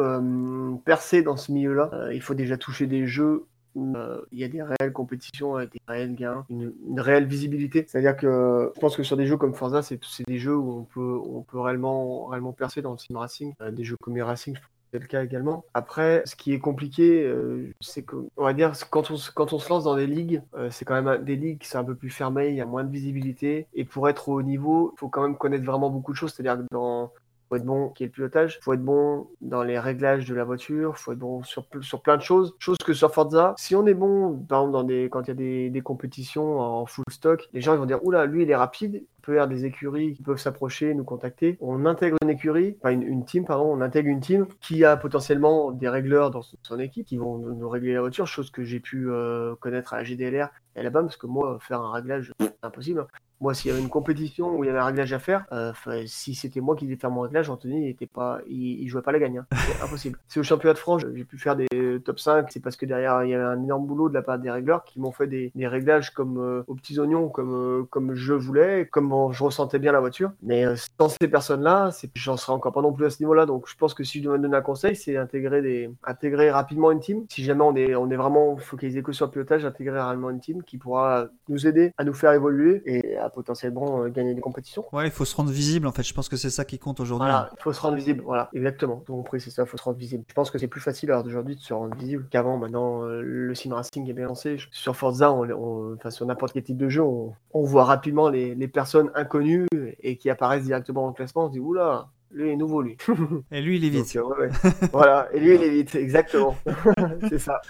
percer 0.84 1.22
dans 1.22 1.36
ce 1.36 1.52
milieu-là, 1.52 1.90
il 2.12 2.22
faut 2.22 2.34
déjà 2.34 2.56
toucher 2.56 2.86
des 2.86 3.06
jeux 3.06 3.44
où 3.78 3.96
euh, 3.96 4.20
il 4.32 4.38
y 4.38 4.44
a 4.44 4.48
des 4.48 4.62
réelles 4.62 4.92
compétitions 4.92 5.56
avec 5.56 5.72
des 5.72 5.80
réels 5.86 6.14
gains, 6.14 6.44
une, 6.50 6.72
réelle 6.96 7.26
visibilité. 7.26 7.86
C'est-à-dire 7.88 8.16
que 8.16 8.72
je 8.74 8.80
pense 8.80 8.96
que 8.96 9.02
sur 9.02 9.16
des 9.16 9.26
jeux 9.26 9.36
comme 9.36 9.54
Forza, 9.54 9.82
c'est 9.82 10.00
des 10.26 10.38
jeux 10.38 10.56
où 10.56 10.72
on 10.78 11.42
peut, 11.42 11.58
réellement, 11.58 12.52
percer 12.52 12.82
dans 12.82 12.92
le 12.92 12.98
sim 12.98 13.18
racing. 13.18 13.54
Euh, 13.60 13.70
des 13.70 13.84
jeux 13.84 13.96
comme 14.00 14.18
e-racing, 14.18 14.56
c'est 14.92 14.98
le 14.98 15.06
cas 15.06 15.22
également. 15.22 15.64
Après, 15.74 16.22
ce 16.24 16.34
qui 16.34 16.52
est 16.52 16.58
compliqué, 16.58 17.22
euh, 17.24 17.72
c'est 17.80 18.02
qu'on 18.02 18.28
va 18.36 18.52
dire 18.54 18.72
quand 18.90 19.10
on, 19.10 19.16
quand 19.34 19.52
on 19.52 19.58
se 19.58 19.68
lance 19.68 19.84
dans 19.84 19.96
des 19.96 20.06
ligues, 20.06 20.42
euh, 20.56 20.68
c'est 20.70 20.84
quand 20.84 21.00
même 21.00 21.24
des 21.24 21.36
ligues 21.36 21.58
qui 21.58 21.68
sont 21.68 21.78
un 21.78 21.84
peu 21.84 21.94
plus 21.94 22.10
fermées, 22.10 22.48
il 22.48 22.54
y 22.54 22.60
a 22.60 22.66
moins 22.66 22.84
de 22.84 22.90
visibilité. 22.90 23.66
Et 23.74 23.84
pour 23.84 24.08
être 24.08 24.28
au 24.28 24.34
haut 24.34 24.42
niveau, 24.42 24.92
il 24.94 24.98
faut 24.98 25.08
quand 25.08 25.22
même 25.22 25.36
connaître 25.36 25.64
vraiment 25.64 25.90
beaucoup 25.90 26.12
de 26.12 26.16
choses. 26.16 26.32
C'est-à-dire 26.32 26.62
que 26.62 26.66
dans 26.72 27.12
faut 27.48 27.56
être 27.56 27.64
bon 27.64 27.88
qui 27.90 28.04
est 28.04 28.06
le 28.06 28.12
pilotage, 28.12 28.58
faut 28.62 28.72
être 28.72 28.84
bon 28.84 29.28
dans 29.40 29.62
les 29.62 29.78
réglages 29.78 30.26
de 30.26 30.34
la 30.34 30.44
voiture, 30.44 30.98
faut 30.98 31.12
être 31.12 31.18
bon 31.18 31.42
sur, 31.42 31.66
sur 31.80 32.02
plein 32.02 32.16
de 32.16 32.22
choses. 32.22 32.54
Chose 32.58 32.76
que 32.84 32.92
sur 32.92 33.12
Forza, 33.12 33.54
si 33.56 33.74
on 33.74 33.86
est 33.86 33.94
bon, 33.94 34.38
par 34.48 34.60
exemple, 34.60 34.72
dans 34.72 34.84
des, 34.84 35.08
quand 35.10 35.22
il 35.22 35.28
y 35.28 35.30
a 35.30 35.70
des, 35.70 35.80
compétitions 35.82 36.60
en 36.60 36.86
full 36.86 37.04
stock, 37.10 37.48
les 37.52 37.60
gens 37.60 37.76
vont 37.76 37.86
dire 37.86 38.04
oula, 38.04 38.26
lui 38.26 38.42
il 38.42 38.50
est 38.50 38.56
rapide, 38.56 39.04
peut 39.22 39.34
y 39.34 39.36
avoir 39.36 39.48
des 39.48 39.64
écuries 39.64 40.14
qui 40.14 40.22
peuvent 40.22 40.38
s'approcher, 40.38 40.92
nous 40.94 41.04
contacter. 41.04 41.56
On 41.60 41.86
intègre 41.86 42.16
une 42.22 42.30
écurie, 42.30 42.76
enfin 42.80 42.90
une, 42.90 43.02
une, 43.02 43.24
team, 43.24 43.44
pardon, 43.44 43.66
on 43.66 43.80
intègre 43.80 44.08
une 44.08 44.20
team 44.20 44.46
qui 44.60 44.84
a 44.84 44.96
potentiellement 44.96 45.70
des 45.70 45.88
régleurs 45.88 46.30
dans 46.30 46.42
son, 46.42 46.78
équipe 46.78 47.06
qui 47.06 47.16
vont 47.16 47.38
nous 47.38 47.68
régler 47.68 47.94
la 47.94 48.00
voiture, 48.00 48.26
chose 48.26 48.50
que 48.50 48.64
j'ai 48.64 48.80
pu 48.80 49.10
euh, 49.10 49.54
connaître 49.56 49.94
à 49.94 49.98
la 49.98 50.04
GDLR 50.04 50.48
et 50.76 50.82
là-bas, 50.82 51.02
parce 51.02 51.16
que 51.16 51.26
moi, 51.26 51.58
faire 51.60 51.80
un 51.80 51.92
réglage, 51.92 52.32
impossible. 52.62 53.06
Moi, 53.40 53.54
s'il 53.54 53.70
y 53.70 53.74
avait 53.74 53.82
une 53.82 53.88
compétition 53.88 54.56
où 54.56 54.64
il 54.64 54.66
y 54.66 54.70
avait 54.70 54.78
un 54.78 54.86
réglage 54.86 55.12
à 55.12 55.18
faire, 55.18 55.44
euh, 55.52 55.72
si 56.06 56.34
c'était 56.34 56.60
moi 56.60 56.76
qui 56.76 56.84
devais 56.86 56.96
faire 56.96 57.10
mon 57.10 57.22
réglage, 57.22 57.50
Anthony, 57.50 57.86
il 57.86 57.88
était 57.90 58.06
pas, 58.06 58.40
il, 58.48 58.82
il 58.82 58.88
jouait 58.88 59.02
pas 59.02 59.12
la 59.12 59.18
gagne. 59.18 59.38
Hein. 59.38 59.46
C'est 59.56 59.82
impossible. 59.82 60.18
C'est 60.28 60.40
au 60.40 60.42
championnat 60.42 60.74
de 60.74 60.78
France, 60.78 61.02
j'ai 61.14 61.24
pu 61.24 61.38
faire 61.38 61.56
des 61.56 61.68
top 62.04 62.18
5, 62.18 62.50
c'est 62.50 62.60
parce 62.60 62.76
que 62.76 62.86
derrière, 62.86 63.22
il 63.24 63.30
y 63.30 63.34
avait 63.34 63.44
un 63.44 63.62
énorme 63.62 63.86
boulot 63.86 64.08
de 64.08 64.14
la 64.14 64.22
part 64.22 64.38
des 64.38 64.50
régleurs 64.50 64.84
qui 64.84 65.00
m'ont 65.00 65.12
fait 65.12 65.26
des, 65.26 65.52
des, 65.54 65.66
réglages 65.66 66.10
comme 66.10 66.38
euh, 66.38 66.62
aux 66.66 66.74
petits 66.74 66.98
oignons, 66.98 67.28
comme, 67.28 67.54
euh, 67.54 67.84
comme 67.90 68.14
je 68.14 68.32
voulais, 68.32 68.86
comme 68.90 69.32
je 69.32 69.44
ressentais 69.44 69.78
bien 69.78 69.92
la 69.92 70.00
voiture. 70.00 70.32
Mais 70.42 70.64
euh, 70.64 70.74
sans 70.98 71.08
ces 71.08 71.28
personnes-là, 71.28 71.90
j'en 72.14 72.36
serais 72.36 72.52
encore 72.52 72.72
pas 72.72 72.82
non 72.82 72.92
plus 72.92 73.06
à 73.06 73.10
ce 73.10 73.22
niveau-là. 73.22 73.46
Donc, 73.46 73.68
je 73.68 73.76
pense 73.76 73.94
que 73.94 74.04
si 74.04 74.22
je 74.22 74.28
me 74.28 74.38
donner 74.38 74.56
un 74.56 74.62
conseil, 74.62 74.96
c'est 74.96 75.16
intégrer, 75.16 75.62
des, 75.62 75.90
intégrer 76.04 76.50
rapidement 76.50 76.90
une 76.90 77.00
team. 77.00 77.24
Si 77.30 77.44
jamais 77.44 77.62
on 77.62 77.74
est, 77.76 77.94
on 77.94 78.10
est 78.10 78.16
vraiment 78.16 78.56
focalisé 78.56 79.02
que 79.02 79.12
sur 79.12 79.26
le 79.26 79.32
pilotage, 79.32 79.64
intégrer 79.64 79.98
rapidement 79.98 80.30
une 80.30 80.40
team 80.40 80.62
qui 80.62 80.78
pourra 80.78 81.28
nous 81.48 81.66
aider 81.66 81.92
à 81.96 82.04
nous 82.04 82.14
faire 82.14 82.32
évoluer 82.32 82.82
et 82.86 83.16
à 83.16 83.27
potentiellement 83.28 84.02
euh, 84.02 84.08
gagner 84.08 84.34
des 84.34 84.40
compétitions. 84.40 84.84
Ouais, 84.92 85.06
il 85.06 85.10
faut 85.10 85.24
se 85.24 85.34
rendre 85.36 85.50
visible 85.50 85.86
en 85.86 85.92
fait. 85.92 86.02
Je 86.02 86.14
pense 86.14 86.28
que 86.28 86.36
c'est 86.36 86.50
ça 86.50 86.64
qui 86.64 86.78
compte 86.78 87.00
aujourd'hui. 87.00 87.28
Voilà, 87.28 87.50
il 87.56 87.62
faut 87.62 87.72
se 87.72 87.80
rendre 87.80 87.96
visible. 87.96 88.22
Voilà, 88.24 88.48
exactement. 88.52 89.02
Tout 89.06 89.14
compris, 89.14 89.40
c'est 89.40 89.50
ça, 89.50 89.62
il 89.62 89.68
faut 89.68 89.76
se 89.76 89.82
rendre 89.82 89.98
visible. 89.98 90.24
Je 90.28 90.34
pense 90.34 90.50
que 90.50 90.58
c'est 90.58 90.68
plus 90.68 90.80
facile 90.80 91.10
alors 91.10 91.24
d'aujourd'hui 91.24 91.56
de 91.56 91.60
se 91.60 91.72
rendre 91.72 91.96
visible 91.96 92.26
qu'avant. 92.30 92.58
Maintenant, 92.58 93.02
euh, 93.04 93.20
le 93.22 93.54
sim 93.54 93.74
racing 93.74 94.08
est 94.08 94.12
bien 94.12 94.26
lancé. 94.26 94.58
Sur 94.70 94.96
Forza, 94.96 95.32
on, 95.32 95.48
on, 95.50 95.94
enfin, 95.94 96.10
sur 96.10 96.26
n'importe 96.26 96.52
quel 96.52 96.62
type 96.62 96.76
de 96.76 96.88
jeu, 96.88 97.02
on, 97.02 97.34
on 97.52 97.62
voit 97.62 97.84
rapidement 97.84 98.28
les, 98.28 98.54
les, 98.54 98.68
personnes 98.68 99.10
inconnues 99.14 99.66
et 100.00 100.16
qui 100.16 100.30
apparaissent 100.30 100.64
directement 100.64 101.06
le 101.08 101.14
classement. 101.14 101.44
On 101.44 101.48
se 101.48 101.52
dit, 101.52 101.60
oula, 101.60 102.08
lui 102.30 102.50
est 102.50 102.56
nouveau, 102.56 102.82
lui. 102.82 102.96
Et 103.50 103.60
lui, 103.62 103.78
il 103.78 103.84
est 103.84 103.88
vite. 103.88 104.16
Donc, 104.16 104.32
euh, 104.38 104.40
ouais, 104.40 104.50
ouais. 104.64 104.88
voilà, 104.92 105.28
et 105.32 105.40
lui, 105.40 105.54
il 105.54 105.62
est 105.62 105.70
vite, 105.70 105.94
exactement. 105.94 106.56
c'est 107.28 107.38
ça. 107.38 107.60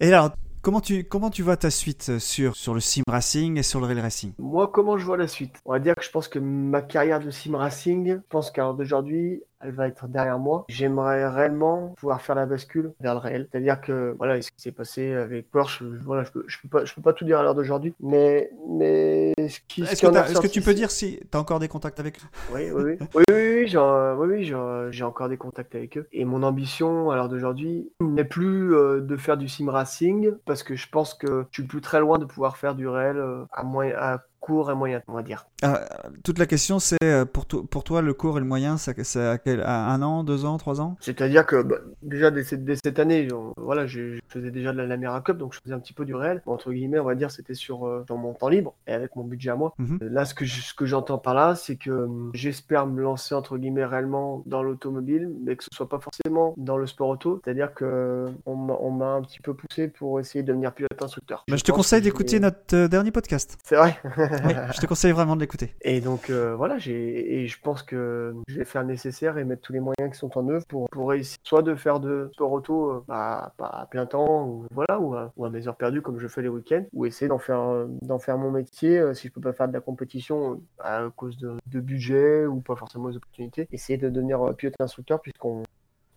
Et 0.00 0.12
alors, 0.12 0.30
Comment 0.66 0.80
tu, 0.80 1.04
comment 1.04 1.30
vois 1.44 1.56
ta 1.56 1.70
suite 1.70 2.18
sur, 2.18 2.56
sur 2.56 2.74
le 2.74 2.80
sim 2.80 3.04
racing 3.06 3.56
et 3.56 3.62
sur 3.62 3.78
le 3.78 3.86
rail 3.86 4.00
racing? 4.00 4.32
Moi, 4.40 4.66
comment 4.66 4.98
je 4.98 5.06
vois 5.06 5.16
la 5.16 5.28
suite? 5.28 5.60
On 5.64 5.70
va 5.70 5.78
dire 5.78 5.94
que 5.94 6.02
je 6.02 6.10
pense 6.10 6.26
que 6.26 6.40
ma 6.40 6.82
carrière 6.82 7.20
de 7.20 7.30
sim 7.30 7.56
racing, 7.56 8.16
je 8.16 8.20
pense 8.30 8.50
qu'à 8.50 8.72
d'aujourd'hui, 8.72 9.44
elle 9.60 9.72
va 9.72 9.88
être 9.88 10.08
derrière 10.08 10.38
moi. 10.38 10.64
J'aimerais 10.68 11.28
réellement 11.28 11.94
pouvoir 11.96 12.20
faire 12.22 12.34
la 12.34 12.46
bascule 12.46 12.92
vers 13.00 13.14
le 13.14 13.20
réel. 13.20 13.48
C'est-à-dire 13.50 13.80
que, 13.80 14.14
voilà, 14.18 14.40
ce 14.42 14.50
qui 14.50 14.60
s'est 14.60 14.72
passé 14.72 15.12
avec 15.12 15.50
Porsche, 15.50 15.82
voilà, 16.04 16.24
je 16.24 16.30
peux, 16.30 16.44
je 16.46 16.58
peux 16.62 16.68
pas, 16.68 16.84
je 16.84 16.94
peux 16.94 17.02
pas 17.02 17.12
tout 17.12 17.24
dire 17.24 17.38
à 17.38 17.42
l'heure 17.42 17.54
d'aujourd'hui, 17.54 17.94
mais, 18.00 18.50
mais 18.68 19.32
ce 19.36 19.60
qui, 19.66 19.82
Est-ce 19.82 20.02
que, 20.02 20.06
est 20.06 20.42
que, 20.42 20.46
tu 20.46 20.60
peux 20.60 20.74
dire 20.74 20.90
si 20.90 21.20
tu 21.30 21.36
as 21.36 21.40
encore 21.40 21.58
des 21.58 21.68
contacts 21.68 22.00
avec 22.00 22.18
eux? 22.18 22.54
Oui, 22.54 22.70
oui, 22.70 22.82
oui. 22.84 22.98
oui, 23.14 23.24
oui, 23.28 23.34
oui, 23.34 23.66
j'ai, 23.66 23.78
oui, 23.78 24.28
oui 24.28 24.52
j'ai 24.90 25.04
encore 25.04 25.28
des 25.28 25.36
contacts 25.36 25.74
avec 25.74 25.98
eux. 25.98 26.06
Et 26.12 26.24
mon 26.24 26.42
ambition, 26.42 27.10
à 27.10 27.16
l'heure 27.16 27.28
d'aujourd'hui, 27.28 27.90
n'est 28.00 28.24
plus 28.24 28.74
euh, 28.74 29.00
de 29.00 29.16
faire 29.16 29.36
du 29.36 29.48
sim 29.48 29.70
racing, 29.70 30.32
parce 30.44 30.62
que 30.62 30.76
je 30.76 30.88
pense 30.88 31.14
que 31.14 31.46
je 31.50 31.60
suis 31.60 31.66
plus 31.66 31.80
très 31.80 32.00
loin 32.00 32.18
de 32.18 32.24
pouvoir 32.24 32.56
faire 32.56 32.74
du 32.74 32.88
réel 32.88 33.16
euh, 33.16 33.44
à 33.52 33.62
moins, 33.62 33.90
à 33.96 34.22
court 34.46 34.70
et 34.70 34.74
moyen, 34.74 35.00
on 35.08 35.14
va 35.14 35.22
dire. 35.22 35.40
Ah, 35.62 35.80
toute 36.24 36.38
la 36.38 36.46
question, 36.46 36.78
c'est 36.78 36.98
pour, 37.32 37.44
to 37.46 37.62
pour 37.64 37.82
toi, 37.88 37.98
le 38.02 38.14
court 38.14 38.36
et 38.38 38.40
le 38.40 38.46
moyen, 38.46 38.76
c'est 38.76 39.16
à, 39.34 39.38
quel, 39.38 39.60
à 39.62 39.76
un 39.94 40.00
an, 40.02 40.24
deux 40.30 40.44
ans, 40.44 40.56
trois 40.58 40.80
ans? 40.80 40.96
C'est-à-dire 41.00 41.44
que 41.50 41.62
bah, 41.62 41.76
déjà 42.02 42.30
dès, 42.30 42.44
dès, 42.56 42.76
cette 42.76 42.98
année, 42.98 43.28
on, 43.32 43.52
voilà, 43.56 43.86
je, 43.86 44.16
je, 44.16 44.20
faisais 44.28 44.50
déjà 44.50 44.72
de 44.72 44.78
la, 44.78 44.86
la 44.86 44.96
Mera 44.96 45.20
Cup, 45.20 45.38
donc 45.38 45.54
je 45.54 45.60
faisais 45.62 45.74
un 45.74 45.80
petit 45.80 45.92
peu 45.92 46.04
du 46.04 46.14
réel. 46.14 46.42
Entre 46.46 46.72
guillemets, 46.72 46.98
on 46.98 47.04
va 47.04 47.14
dire, 47.14 47.30
c'était 47.30 47.54
sur 47.54 47.86
euh, 47.86 48.04
dans 48.06 48.16
mon 48.16 48.34
temps 48.34 48.48
libre 48.48 48.74
et 48.86 48.92
avec 48.92 49.16
mon 49.16 49.24
budget 49.24 49.50
à 49.50 49.56
moi. 49.56 49.74
Mhm. 49.78 49.86
Mm 49.86 49.98
-hmm. 49.98 50.08
Là, 50.16 50.24
ce 50.24 50.34
que 50.34 50.44
je, 50.44 50.60
j'entends 50.92 51.18
par 51.18 51.34
là, 51.34 51.54
c'est 51.54 51.76
que 51.76 51.90
euh, 51.90 52.08
j'espère 52.34 52.86
me 52.86 53.00
lancer 53.02 53.34
entre 53.34 53.58
guillemets 53.58 53.84
réellement 53.84 54.42
dans 54.46 54.62
l'automobile, 54.62 55.24
mais 55.44 55.56
que 55.56 55.64
ce 55.64 55.70
soit 55.72 55.88
pas 55.88 55.98
forcément 55.98 56.54
dans 56.56 56.76
le 56.76 56.86
sport 56.86 57.08
auto. 57.08 57.40
C'est-à-dire 57.42 57.72
que 57.74 58.26
on 58.46 58.90
m'a 59.00 59.10
un 59.18 59.22
petit 59.22 59.40
peu 59.40 59.54
poussé 59.54 59.88
pour 59.88 60.20
essayer 60.20 60.42
de 60.42 60.48
devenir 60.48 60.72
pilote 60.72 61.00
instructeur. 61.02 61.44
Bah, 61.48 61.56
je, 61.56 61.60
je 61.60 61.64
te 61.64 61.72
conseille 61.72 62.02
d'écouter 62.02 62.40
notre 62.40 62.74
euh, 62.74 62.88
dernier 62.88 63.10
podcast. 63.10 63.58
C'est 63.64 63.76
vrai. 63.76 63.92
je 64.36 64.80
te 64.80 64.86
conseille 64.86 65.12
vraiment 65.12 65.36
de 65.36 65.40
l'écouter. 65.40 65.74
Et 65.82 66.00
donc 66.00 66.30
euh, 66.30 66.54
voilà, 66.56 66.76
et 66.86 67.46
je 67.46 67.60
pense 67.60 67.82
que 67.82 68.34
je 68.48 68.58
vais 68.58 68.64
faire 68.64 68.82
le 68.82 68.88
nécessaire 68.88 69.38
et 69.38 69.44
mettre 69.44 69.62
tous 69.62 69.72
les 69.72 69.80
moyens 69.80 70.12
qui 70.12 70.18
sont 70.18 70.36
en 70.38 70.48
œuvre 70.48 70.64
pour, 70.66 70.88
pour 70.90 71.08
réussir 71.08 71.38
soit 71.42 71.62
de 71.62 71.74
faire 71.74 72.00
de 72.00 72.30
sport 72.32 72.52
auto 72.52 72.90
euh, 72.90 73.04
bah, 73.08 73.52
à 73.58 73.86
plein 73.86 74.06
temps 74.06 74.46
ou 74.46 74.66
voilà 74.72 75.00
ou 75.00 75.14
à, 75.14 75.32
ou 75.36 75.48
mes 75.48 75.66
heures 75.68 75.76
perdues 75.76 76.02
comme 76.02 76.18
je 76.18 76.28
fais 76.28 76.42
les 76.42 76.48
week-ends 76.48 76.84
ou 76.92 77.06
essayer 77.06 77.28
d'en 77.28 77.38
faire 77.38 77.86
d'en 78.02 78.18
faire 78.18 78.38
mon 78.38 78.50
métier 78.50 78.98
euh, 78.98 79.14
si 79.14 79.28
je 79.28 79.32
peux 79.32 79.40
pas 79.40 79.52
faire 79.52 79.68
de 79.68 79.72
la 79.72 79.80
compétition 79.80 80.60
à 80.78 81.04
cause 81.14 81.36
de, 81.38 81.54
de 81.66 81.80
budget 81.80 82.46
ou 82.46 82.60
pas 82.60 82.76
forcément 82.76 83.08
des 83.08 83.16
opportunités, 83.16 83.68
essayer 83.72 83.98
de 83.98 84.08
devenir 84.08 84.54
pilote 84.56 84.74
instructeur 84.80 85.20
puisqu'on 85.20 85.62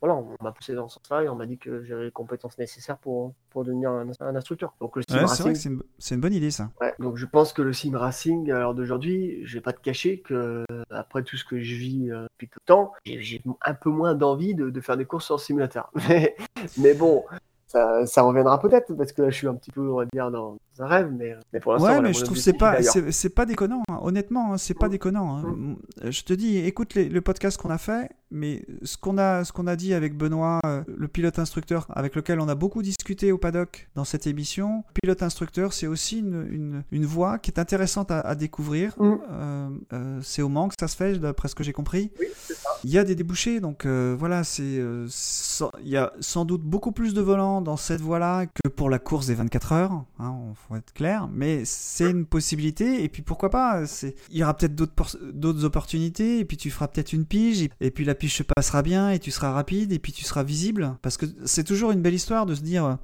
voilà, 0.01 0.15
on 0.15 0.35
m'a 0.41 0.51
poussé 0.51 0.73
dans 0.73 0.87
ce 0.87 0.95
sens-là 0.95 1.23
et 1.23 1.29
on 1.29 1.35
m'a 1.35 1.45
dit 1.45 1.57
que 1.57 1.83
j'avais 1.83 2.05
les 2.05 2.11
compétences 2.11 2.57
nécessaires 2.57 2.97
pour, 2.97 3.33
pour 3.49 3.63
devenir 3.63 3.91
un, 3.91 4.09
un 4.19 4.35
instructeur. 4.35 4.73
Donc 4.79 4.95
le 4.95 5.03
sim 5.07 5.15
ouais, 5.15 5.21
racing, 5.21 5.55
c'est 5.55 5.69
une, 5.69 5.81
une, 6.11 6.21
bonne 6.21 6.33
idée 6.33 6.51
ça. 6.51 6.71
Ouais, 6.79 6.93
donc 6.99 7.17
je 7.17 7.25
pense 7.25 7.53
que 7.53 7.61
le 7.61 7.73
sim 7.73 7.97
racing, 7.97 8.51
à 8.51 8.59
l'heure 8.59 8.75
d'aujourd'hui, 8.75 9.41
je 9.45 9.55
vais 9.55 9.61
pas 9.61 9.73
te 9.73 9.81
cacher 9.81 10.19
que 10.19 10.65
après 10.89 11.23
tout 11.23 11.37
ce 11.37 11.45
que 11.45 11.59
je 11.61 11.75
vis 11.75 12.11
euh, 12.11 12.23
depuis 12.33 12.47
tout 12.47 12.59
le 12.61 12.65
temps, 12.65 12.93
j'ai 13.05 13.41
un 13.63 13.73
peu 13.73 13.89
moins 13.89 14.15
d'envie 14.15 14.55
de, 14.55 14.69
de, 14.69 14.81
faire 14.81 14.97
des 14.97 15.05
courses 15.05 15.31
en 15.31 15.37
simulateur. 15.37 15.91
Mais, 16.09 16.35
mais 16.77 16.93
bon, 16.93 17.23
ça, 17.69 18.05
ça, 18.07 18.23
reviendra 18.23 18.59
peut-être 18.59 18.93
parce 18.93 19.11
que 19.11 19.21
là 19.21 19.29
je 19.29 19.35
suis 19.35 19.47
un 19.47 19.53
petit 19.53 19.69
peu 19.69 19.81
on 19.81 19.97
va 19.97 20.05
dire 20.11 20.31
dans 20.31 20.57
un 20.79 20.87
rêve 20.87 21.11
mais, 21.15 21.35
mais 21.53 21.59
pour 21.59 21.73
l'instant 21.73 21.87
ouais 21.87 21.93
voilà, 21.93 22.07
mais 22.07 22.13
je 22.13 22.23
trouve 22.23 22.37
c'est 22.37 22.53
pas 22.53 22.81
c'est 22.81 23.29
pas 23.29 23.45
déconnant 23.45 23.83
hein. 23.89 23.99
honnêtement 24.01 24.53
hein, 24.53 24.57
c'est 24.57 24.73
pas 24.73 24.87
mmh. 24.87 24.91
déconnant 24.91 25.37
hein. 25.37 25.43
mmh. 25.45 25.75
je 26.09 26.23
te 26.23 26.33
dis 26.33 26.57
écoute 26.57 26.95
les, 26.95 27.07
le 27.07 27.21
podcast 27.21 27.61
qu'on 27.61 27.69
a 27.69 27.77
fait 27.77 28.09
mais 28.31 28.65
ce 28.83 28.97
qu'on 28.97 29.19
a 29.19 29.43
ce 29.43 29.51
qu'on 29.51 29.67
a 29.67 29.75
dit 29.75 29.93
avec 29.93 30.17
Benoît 30.17 30.59
euh, 30.65 30.83
le 30.87 31.07
pilote 31.07 31.37
instructeur 31.37 31.85
avec 31.89 32.15
lequel 32.15 32.39
on 32.39 32.47
a 32.47 32.55
beaucoup 32.55 32.81
discuté 32.81 33.31
au 33.31 33.37
paddock 33.37 33.87
dans 33.93 34.03
cette 34.03 34.25
émission 34.25 34.83
pilote 35.01 35.21
instructeur 35.21 35.73
c'est 35.73 35.87
aussi 35.87 36.19
une, 36.19 36.47
une, 36.51 36.83
une, 36.91 37.05
voie 37.05 37.37
qui 37.37 37.51
est 37.51 37.59
intéressante 37.59 38.09
à, 38.09 38.21
à 38.21 38.33
découvrir 38.33 38.93
mmh. 38.97 39.17
euh, 39.31 39.69
euh, 39.93 40.19
c'est 40.23 40.41
au 40.41 40.49
Mans 40.49 40.69
que 40.69 40.75
ça 40.79 40.87
se 40.87 40.95
fait 40.95 41.19
d'après 41.19 41.49
ce 41.49 41.55
que 41.55 41.63
j'ai 41.63 41.73
compris 41.73 42.11
oui. 42.19 42.27
Il 42.83 42.89
y 42.89 42.97
a 42.97 43.03
des 43.03 43.15
débouchés 43.15 43.59
donc 43.59 43.85
euh, 43.85 44.15
voilà 44.17 44.43
c'est 44.43 44.63
euh, 44.63 45.07
il 45.83 45.89
y 45.89 45.97
a 45.97 46.13
sans 46.19 46.45
doute 46.45 46.61
beaucoup 46.61 46.91
plus 46.91 47.13
de 47.13 47.21
volants 47.21 47.61
dans 47.61 47.77
cette 47.77 48.01
voie-là 48.01 48.45
que 48.45 48.67
pour 48.67 48.89
la 48.89 48.99
course 48.99 49.27
des 49.27 49.35
24 49.35 49.71
heures, 49.73 50.03
hein, 50.19 50.35
faut 50.67 50.75
être 50.75 50.93
clair, 50.93 51.27
mais 51.31 51.63
c'est 51.65 52.09
une 52.09 52.25
possibilité, 52.25 53.03
et 53.03 53.09
puis 53.09 53.21
pourquoi 53.21 53.49
pas, 53.49 53.83
il 54.31 54.37
y 54.37 54.43
aura 54.43 54.55
peut-être 54.55 54.75
d'autres 54.75 55.65
opportunités, 55.65 56.39
et 56.39 56.45
puis 56.45 56.57
tu 56.57 56.69
feras 56.69 56.87
peut-être 56.87 57.13
une 57.13 57.25
pige, 57.25 57.67
et 57.79 57.91
puis 57.91 58.05
la 58.05 58.15
pige 58.15 58.35
se 58.35 58.43
passera 58.43 58.81
bien, 58.81 59.11
et 59.11 59.19
tu 59.19 59.31
seras 59.31 59.51
rapide, 59.51 59.91
et 59.91 59.99
puis 59.99 60.11
tu 60.11 60.23
seras 60.23 60.43
visible, 60.43 60.95
parce 61.01 61.17
que 61.17 61.25
c'est 61.45 61.63
toujours 61.63 61.91
une 61.91 62.01
belle 62.01 62.13
histoire 62.13 62.45
de 62.45 62.55
se 62.55 62.61
dire... 62.61 62.97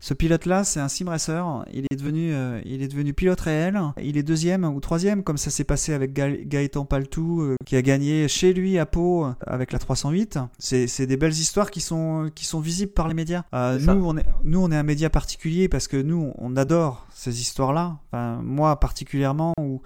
Ce 0.00 0.14
pilote-là, 0.14 0.64
c'est 0.64 0.80
un 0.80 0.88
sim 0.88 1.08
racer. 1.08 1.64
Il 1.72 1.86
est 1.90 1.96
devenu, 1.96 2.32
euh, 2.32 2.60
il 2.64 2.82
est 2.82 2.88
devenu 2.88 3.14
pilote 3.14 3.40
réel. 3.40 3.80
Il 4.00 4.16
est 4.16 4.22
deuxième 4.22 4.64
ou 4.64 4.80
troisième, 4.80 5.22
comme 5.22 5.38
ça 5.38 5.50
s'est 5.50 5.64
passé 5.64 5.92
avec 5.92 6.12
Ga 6.12 6.30
Gaëtan 6.30 6.84
Paltou, 6.84 7.40
euh, 7.40 7.56
qui 7.64 7.76
a 7.76 7.82
gagné 7.82 8.28
chez 8.28 8.52
lui 8.52 8.78
à 8.78 8.86
Pau 8.86 9.24
euh, 9.24 9.32
avec 9.46 9.72
la 9.72 9.78
308. 9.78 10.38
C'est 10.58 11.06
des 11.06 11.16
belles 11.16 11.32
histoires 11.32 11.70
qui 11.70 11.80
sont, 11.80 12.30
qui 12.34 12.44
sont 12.44 12.60
visibles 12.60 12.92
par 12.92 13.08
les 13.08 13.14
médias. 13.14 13.44
Euh, 13.54 13.78
nous, 13.78 14.06
on 14.06 14.16
est, 14.16 14.26
nous, 14.44 14.62
on 14.62 14.70
est 14.70 14.76
un 14.76 14.82
média 14.82 15.10
particulier 15.10 15.68
parce 15.68 15.88
que 15.88 15.96
nous, 15.96 16.32
on 16.36 16.56
adore 16.56 17.06
ces 17.14 17.40
histoires-là. 17.40 17.98
Enfin, 18.08 18.40
moi 18.42 18.78
particulièrement, 18.78 19.54
où 19.60 19.80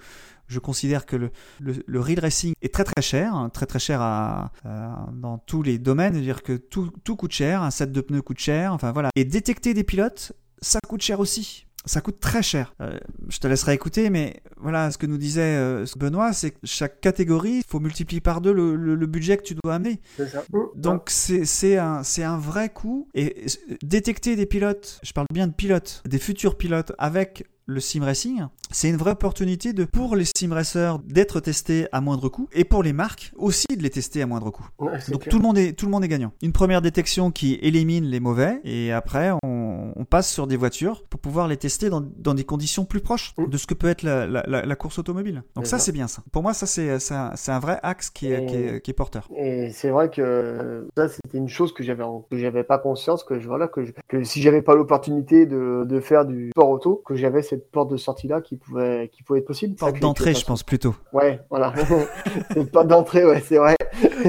je 0.50 0.58
considère 0.58 1.06
que 1.06 1.16
le, 1.16 1.30
le, 1.60 1.74
le 1.86 2.00
real 2.00 2.18
racing 2.18 2.54
est 2.60 2.74
très 2.74 2.84
très 2.84 3.02
cher, 3.02 3.48
très 3.52 3.66
très 3.66 3.78
cher 3.78 4.00
à, 4.02 4.52
à, 4.64 5.08
dans 5.12 5.38
tous 5.38 5.62
les 5.62 5.78
domaines, 5.78 6.14
c'est-à-dire 6.14 6.42
que 6.42 6.56
tout, 6.56 6.90
tout 7.04 7.16
coûte 7.16 7.32
cher, 7.32 7.62
un 7.62 7.70
set 7.70 7.92
de 7.92 8.00
pneus 8.00 8.22
coûte 8.22 8.38
cher, 8.38 8.74
enfin 8.74 8.92
voilà. 8.92 9.10
Et 9.14 9.24
détecter 9.24 9.74
des 9.74 9.84
pilotes, 9.84 10.32
ça 10.60 10.80
coûte 10.86 11.02
cher 11.02 11.20
aussi. 11.20 11.66
Ça 11.86 12.02
coûte 12.02 12.20
très 12.20 12.42
cher. 12.42 12.74
Euh, 12.82 12.98
je 13.30 13.38
te 13.38 13.46
laisserai 13.46 13.72
écouter, 13.72 14.10
mais 14.10 14.42
voilà, 14.58 14.90
ce 14.90 14.98
que 14.98 15.06
nous 15.06 15.16
disait 15.16 15.56
euh, 15.56 15.86
Benoît, 15.96 16.34
c'est 16.34 16.50
que 16.50 16.58
chaque 16.64 17.00
catégorie, 17.00 17.58
il 17.58 17.64
faut 17.66 17.80
multiplier 17.80 18.20
par 18.20 18.42
deux 18.42 18.52
le, 18.52 18.76
le, 18.76 18.94
le, 18.94 19.06
budget 19.06 19.38
que 19.38 19.44
tu 19.44 19.54
dois 19.64 19.76
amener. 19.76 19.98
Ça. 20.18 20.44
Donc 20.74 21.08
c'est 21.08 21.78
un, 21.78 22.02
un 22.18 22.38
vrai 22.38 22.68
coût. 22.68 23.08
Et 23.14 23.46
détecter 23.82 24.36
des 24.36 24.44
pilotes, 24.44 25.00
je 25.02 25.12
parle 25.14 25.26
bien 25.32 25.46
de 25.46 25.54
pilotes, 25.54 26.02
des 26.04 26.18
futurs 26.18 26.58
pilotes 26.58 26.92
avec 26.98 27.46
le 27.70 27.80
sim 27.80 28.02
racing, 28.04 28.42
c'est 28.70 28.88
une 28.88 28.96
vraie 28.96 29.12
opportunité 29.12 29.72
de, 29.72 29.84
pour 29.84 30.16
les 30.16 30.24
sim 30.24 30.52
racers 30.52 30.98
d'être 31.06 31.40
testés 31.40 31.86
à 31.92 32.00
moindre 32.00 32.28
coût 32.28 32.48
et 32.52 32.64
pour 32.64 32.82
les 32.82 32.92
marques 32.92 33.32
aussi 33.36 33.66
de 33.76 33.82
les 33.82 33.90
tester 33.90 34.22
à 34.22 34.26
moindre 34.26 34.50
coût. 34.50 34.66
Ouais, 34.78 34.92
Donc 35.10 35.22
clair. 35.22 35.30
tout 35.30 35.38
le 35.38 35.42
monde 35.42 35.56
est 35.58 35.72
tout 35.72 35.86
le 35.86 35.92
monde 35.92 36.04
est 36.04 36.08
gagnant. 36.08 36.32
Une 36.42 36.52
première 36.52 36.82
détection 36.82 37.30
qui 37.30 37.54
élimine 37.62 38.04
les 38.06 38.18
mauvais 38.20 38.60
et 38.64 38.92
après 38.92 39.30
on, 39.44 39.59
on 40.00 40.04
passe 40.06 40.30
sur 40.32 40.46
des 40.46 40.56
voitures 40.56 41.02
pour 41.10 41.20
pouvoir 41.20 41.46
les 41.46 41.58
tester 41.58 41.90
dans, 41.90 42.00
dans 42.00 42.32
des 42.32 42.44
conditions 42.44 42.86
plus 42.86 43.00
proches 43.00 43.34
de 43.36 43.56
ce 43.58 43.66
que 43.66 43.74
peut 43.74 43.88
être 43.88 44.02
la, 44.02 44.26
la- 44.26 44.44
la- 44.46 44.64
la 44.64 44.76
course 44.76 44.98
automobile. 44.98 45.42
Donc 45.54 45.66
ça 45.66 45.78
c'est 45.78 45.92
bien 45.92 46.08
ça. 46.08 46.22
Pour 46.32 46.42
moi 46.42 46.54
ça 46.54 46.64
c'est 46.66 46.90
un, 47.12 47.32
un 47.48 47.58
vrai 47.58 47.78
axe 47.82 48.08
qui 48.08 48.32
est, 48.32 48.42
Et- 48.42 48.46
qui 48.46 48.56
est, 48.56 48.80
qui 48.80 48.90
est 48.92 48.94
porteur. 48.94 49.28
Et 49.36 49.70
c'est 49.72 49.90
vrai 49.90 50.08
que 50.10 50.86
ça, 50.96 51.08
c'était 51.08 51.36
une 51.38 51.48
chose 51.48 51.74
que 51.74 51.82
j'avais 51.82 52.02
que 52.30 52.38
j'avais 52.38 52.64
pas 52.64 52.78
conscience 52.78 53.24
que 53.24 53.38
je, 53.38 53.46
voilà 53.46 53.68
que, 53.68 53.84
je- 53.84 53.92
que 54.08 54.24
si 54.24 54.40
j'avais 54.40 54.62
pas 54.62 54.74
l'opportunité 54.74 55.44
de, 55.46 55.84
de 55.86 56.00
faire 56.00 56.24
du 56.24 56.50
sport 56.50 56.70
auto, 56.70 57.02
que 57.04 57.14
j'avais 57.14 57.42
cette 57.42 57.70
porte 57.70 57.90
de 57.90 57.96
sortie 57.98 58.26
là 58.28 58.40
qui 58.40 58.56
pouvait 58.56 59.10
qui 59.12 59.22
pouvait 59.22 59.40
être 59.40 59.46
possible. 59.46 59.74
Porte 59.76 60.00
d'entrée 60.00 60.34
je 60.34 60.44
pense 60.46 60.62
plutôt. 60.62 60.94
Ouais, 61.12 61.40
voilà. 61.50 61.74
cette 62.54 62.70
porte 62.72 62.88
d'entrée, 62.88 63.24
ouais, 63.26 63.42
c'est 63.46 63.58
vrai. 63.58 63.76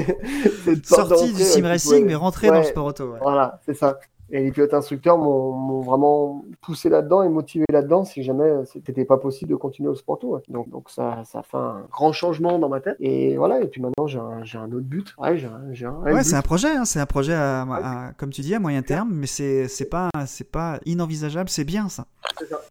Cette 0.64 0.86
porte 0.88 1.08
Sortie 1.08 1.32
du 1.32 1.42
sim 1.42 1.62
racing 1.66 2.04
mais 2.06 2.14
rentrée 2.14 2.48
dans 2.48 2.54
Ouais. 2.54 2.60
le 2.60 2.66
sport 2.66 2.86
auto. 2.86 3.12
ouais. 3.12 3.18
Voilà, 3.22 3.60
c'est 3.64 3.74
ça. 3.74 3.98
Et 4.32 4.42
les 4.42 4.50
pilotes 4.50 4.72
instructeurs 4.74 5.18
m'ont 5.18 5.80
vraiment 5.82 6.44
poussé 6.62 6.88
là-dedans 6.88 7.22
et 7.22 7.28
motivé 7.28 7.66
là-dedans 7.70 8.04
si 8.04 8.22
jamais 8.22 8.50
c'était 8.64 9.04
pas 9.04 9.18
possible 9.18 9.50
de 9.50 9.56
continuer 9.56 9.88
au 9.90 9.94
sport 9.94 10.18
ouais. 10.24 10.40
Donc, 10.48 10.68
donc 10.70 10.88
ça, 10.90 11.22
ça 11.24 11.42
fait 11.42 11.56
un 11.56 11.82
grand 11.90 12.12
changement 12.12 12.58
dans 12.58 12.68
ma 12.68 12.80
tête. 12.80 12.96
Et 13.00 13.36
voilà, 13.36 13.60
et 13.60 13.66
puis 13.68 13.80
maintenant 13.82 14.06
j'ai 14.06 14.18
un, 14.18 14.42
un 14.60 14.72
autre 14.72 14.86
but. 14.86 15.14
Ouais, 15.18 15.36
j'ai 15.36 15.46
un, 15.46 15.60
j'ai 15.72 15.86
un, 15.86 15.94
Ouais, 16.02 16.22
c'est 16.22 16.34
un 16.36 16.42
projet, 16.42 16.70
hein, 16.70 16.84
c'est 16.84 17.00
un 17.00 17.06
projet 17.06 17.34
à, 17.34 17.62
à- 17.62 18.12
comme 18.16 18.30
tu 18.30 18.40
dis 18.40 18.54
à 18.54 18.58
moyen 18.60 18.82
terme, 18.82 19.10
mais 19.12 19.26
c'est 19.26 19.88
pas 19.90 20.08
pas 20.50 20.80
inenvisageable, 20.86 21.48
c'est 21.48 21.64
bien 21.64 21.88
ça. 21.88 22.06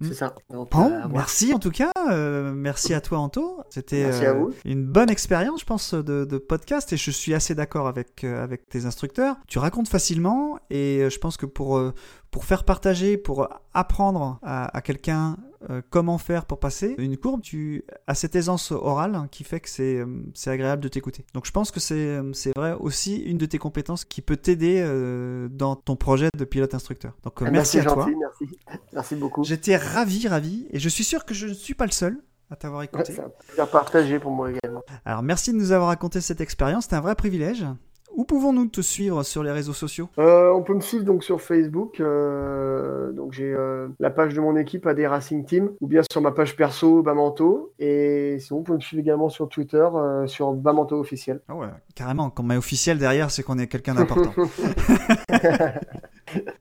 C'est 0.01 0.13
ça. 0.13 0.33
Donc, 0.49 0.71
Bon, 0.71 0.91
euh, 0.91 1.07
merci 1.11 1.53
en 1.53 1.59
tout 1.59 1.69
cas, 1.71 1.91
euh, 2.11 2.51
merci 2.53 2.93
à 2.93 3.01
toi 3.01 3.19
Anto. 3.19 3.59
C'était 3.69 4.05
euh, 4.05 4.45
une 4.65 4.83
bonne 4.85 5.09
expérience, 5.09 5.61
je 5.61 5.65
pense, 5.65 5.93
de, 5.93 6.25
de 6.25 6.37
podcast 6.37 6.91
et 6.93 6.97
je 6.97 7.11
suis 7.11 7.33
assez 7.33 7.55
d'accord 7.55 7.87
avec 7.87 8.23
euh, 8.23 8.43
avec 8.43 8.67
tes 8.67 8.85
instructeurs. 8.85 9.35
Tu 9.47 9.59
racontes 9.59 9.87
facilement 9.87 10.57
et 10.69 10.99
euh, 11.01 11.09
je 11.09 11.19
pense 11.19 11.37
que 11.37 11.45
pour 11.53 11.77
euh, 11.77 11.93
pour 12.31 12.45
faire 12.45 12.63
partager, 12.63 13.17
pour 13.17 13.47
apprendre 13.73 14.39
à, 14.41 14.75
à 14.75 14.81
quelqu'un 14.81 15.37
euh, 15.69 15.81
comment 15.89 16.17
faire 16.17 16.45
pour 16.45 16.59
passer 16.59 16.95
une 16.97 17.17
courbe, 17.17 17.41
tu 17.41 17.83
as 18.07 18.15
cette 18.15 18.35
aisance 18.35 18.71
orale 18.71 19.27
qui 19.31 19.43
fait 19.43 19.59
que 19.59 19.69
c'est 19.69 19.97
euh, 19.99 20.23
c'est 20.33 20.49
agréable 20.49 20.81
de 20.81 20.87
t'écouter. 20.87 21.25
Donc 21.33 21.45
je 21.45 21.51
pense 21.51 21.71
que 21.71 21.79
c'est 21.79 22.19
c'est 22.33 22.55
vrai 22.55 22.73
aussi 22.79 23.17
une 23.17 23.37
de 23.37 23.45
tes 23.45 23.57
compétences 23.57 24.05
qui 24.05 24.21
peut 24.21 24.37
t'aider 24.37 24.81
dans 25.51 25.75
ton 25.75 25.95
projet 25.95 26.29
de 26.37 26.45
pilote 26.45 26.73
instructeur. 26.73 27.13
Donc 27.23 27.43
ben, 27.43 27.51
merci 27.51 27.79
à 27.79 27.83
toi. 27.83 28.05
gentil, 28.05 28.15
merci. 28.15 28.59
Merci 28.93 29.15
beaucoup. 29.15 29.43
J'étais 29.43 29.77
ravi, 29.77 30.27
ravi, 30.27 30.67
et 30.71 30.79
je 30.79 30.89
suis 30.89 31.03
sûr 31.03 31.25
que 31.25 31.33
je 31.33 31.47
ne 31.47 31.53
suis 31.53 31.73
pas 31.73 31.85
le 31.85 31.91
seul 31.91 32.17
à 32.49 32.55
t'avoir 32.55 32.79
Ouais, 32.79 32.85
écouté. 32.85 33.13
C'est 33.13 33.21
un 33.21 33.29
plaisir 33.29 33.69
partagé 33.69 34.19
pour 34.19 34.31
moi 34.31 34.51
également. 34.51 34.83
Alors 35.05 35.23
merci 35.23 35.51
de 35.53 35.57
nous 35.57 35.71
avoir 35.71 35.87
raconté 35.89 36.21
cette 36.21 36.41
expérience, 36.41 36.83
c'était 36.83 36.97
un 36.97 37.01
vrai 37.01 37.15
privilège. 37.15 37.65
Où 38.15 38.25
pouvons-nous 38.25 38.67
te 38.67 38.81
suivre 38.81 39.23
sur 39.23 39.43
les 39.43 39.51
réseaux 39.51 39.73
sociaux? 39.73 40.09
Euh, 40.17 40.51
on 40.51 40.63
peut 40.63 40.73
me 40.73 40.81
suivre 40.81 41.05
donc 41.05 41.23
sur 41.23 41.41
Facebook. 41.41 41.99
euh, 41.99 43.11
donc 43.11 43.31
j'ai 43.31 43.53
euh, 43.53 43.87
la 43.99 44.09
page 44.09 44.33
de 44.33 44.41
mon 44.41 44.55
équipe 44.57 44.85
AD 44.85 44.99
Racing 44.99 45.45
Team 45.45 45.71
ou 45.79 45.87
bien 45.87 46.01
sur 46.11 46.21
ma 46.21 46.31
page 46.31 46.55
perso 46.55 47.01
Bamanto. 47.01 47.73
Et 47.79 48.37
sinon, 48.39 48.59
on 48.59 48.63
peut 48.63 48.75
me 48.75 48.79
suivre 48.79 49.01
également 49.01 49.29
sur 49.29 49.47
Twitter 49.49 49.87
sur 50.27 50.53
Bamanto 50.53 50.99
officiel. 50.99 51.41
Ah 51.47 51.55
ouais, 51.55 51.67
carrément, 51.95 52.29
quand 52.29 52.43
on 52.43 52.47
met 52.47 52.57
officiel 52.57 52.97
derrière, 52.97 53.31
c'est 53.31 53.43
qu'on 53.43 53.57
est 53.57 53.67
quelqu'un 53.67 53.95
d'important. 53.95 54.33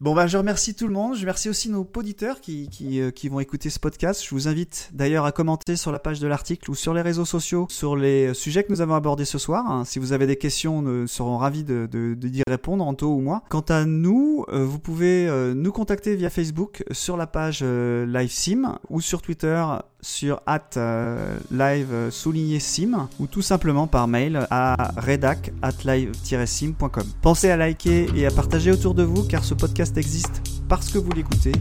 Bon, 0.01 0.15
bah, 0.15 0.27
je 0.27 0.37
remercie 0.39 0.75
tout 0.75 0.87
le 0.87 0.93
monde. 0.93 1.15
Je 1.15 1.21
remercie 1.21 1.49
aussi 1.49 1.71
nos 1.71 1.87
auditeurs 1.97 2.39
euh, 2.49 3.11
qui 3.11 3.29
vont 3.29 3.41
écouter 3.41 3.71
ce 3.71 3.79
podcast. 3.79 4.25
Je 4.25 4.31
vous 4.31 4.49
invite 4.49 4.91
d'ailleurs 4.93 5.25
à 5.25 5.33
commenter 5.33 5.77
sur 5.77 5.93
la 5.93 5.99
page 5.99 6.21
de 6.21 6.27
l'article 6.27 6.71
ou 6.71 6.75
sur 6.75 6.95
les 6.95 7.03
réseaux 7.03 7.25
sociaux 7.25 7.67
sur 7.71 7.97
les 7.97 8.35
sujets 8.35 8.65
que 8.65 8.73
nous 8.73 8.81
avons 8.81 8.95
abordés 8.95 9.25
ce 9.25 9.39
soir. 9.39 9.71
hein. 9.71 9.85
Si 9.85 9.99
vous 9.99 10.13
avez 10.13 10.27
des 10.27 10.37
questions, 10.37 10.83
nous 10.83 11.07
serons 11.07 11.39
ravis 11.39 11.65
de, 11.65 11.87
d'y 12.15 12.43
répondre, 12.49 12.85
Anto 12.87 13.09
ou 13.15 13.21
moi. 13.21 13.43
Quant 13.49 13.65
à 13.69 13.85
nous, 13.85 14.45
euh, 14.49 14.65
vous 14.65 14.79
pouvez 14.79 15.29
euh, 15.29 15.55
nous 15.55 15.73
contacter 15.73 16.17
via 16.17 16.31
Facebook 16.31 16.85
sur 16.91 17.17
la 17.17 17.27
page 17.27 17.63
LiveSim 17.63 18.79
ou 18.89 19.01
sur 19.01 19.23
Twitter 19.23 19.65
sur 20.03 20.41
at 20.47 20.77
euh, 20.77 21.37
live 21.51 21.93
euh, 21.93 22.11
souligné 22.11 22.61
sim 22.61 23.09
ou 23.19 23.27
tout 23.27 23.43
simplement 23.43 23.87
par 23.87 24.09
mail 24.09 24.47
à 24.51 24.93
redac 24.97 25.53
at 25.63 25.73
live-sim.com. 25.85 27.05
Pensez 27.23 27.51
à 27.51 27.57
liker 27.57 28.09
et 28.15 28.27
à 28.27 28.31
partager 28.31 28.71
autour 28.71 28.95
de 28.95 29.03
vous 29.03 29.25
car 29.25 29.45
ce 29.45 29.55
podcast 29.55 29.97
existe 29.97 30.43
parce 30.69 30.89
que 30.89 30.99
vous 30.99 31.11
l'écoutez 31.13 31.53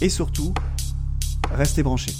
et 0.00 0.08
surtout, 0.08 0.52
restez 1.52 1.82
branchés. 1.82 2.14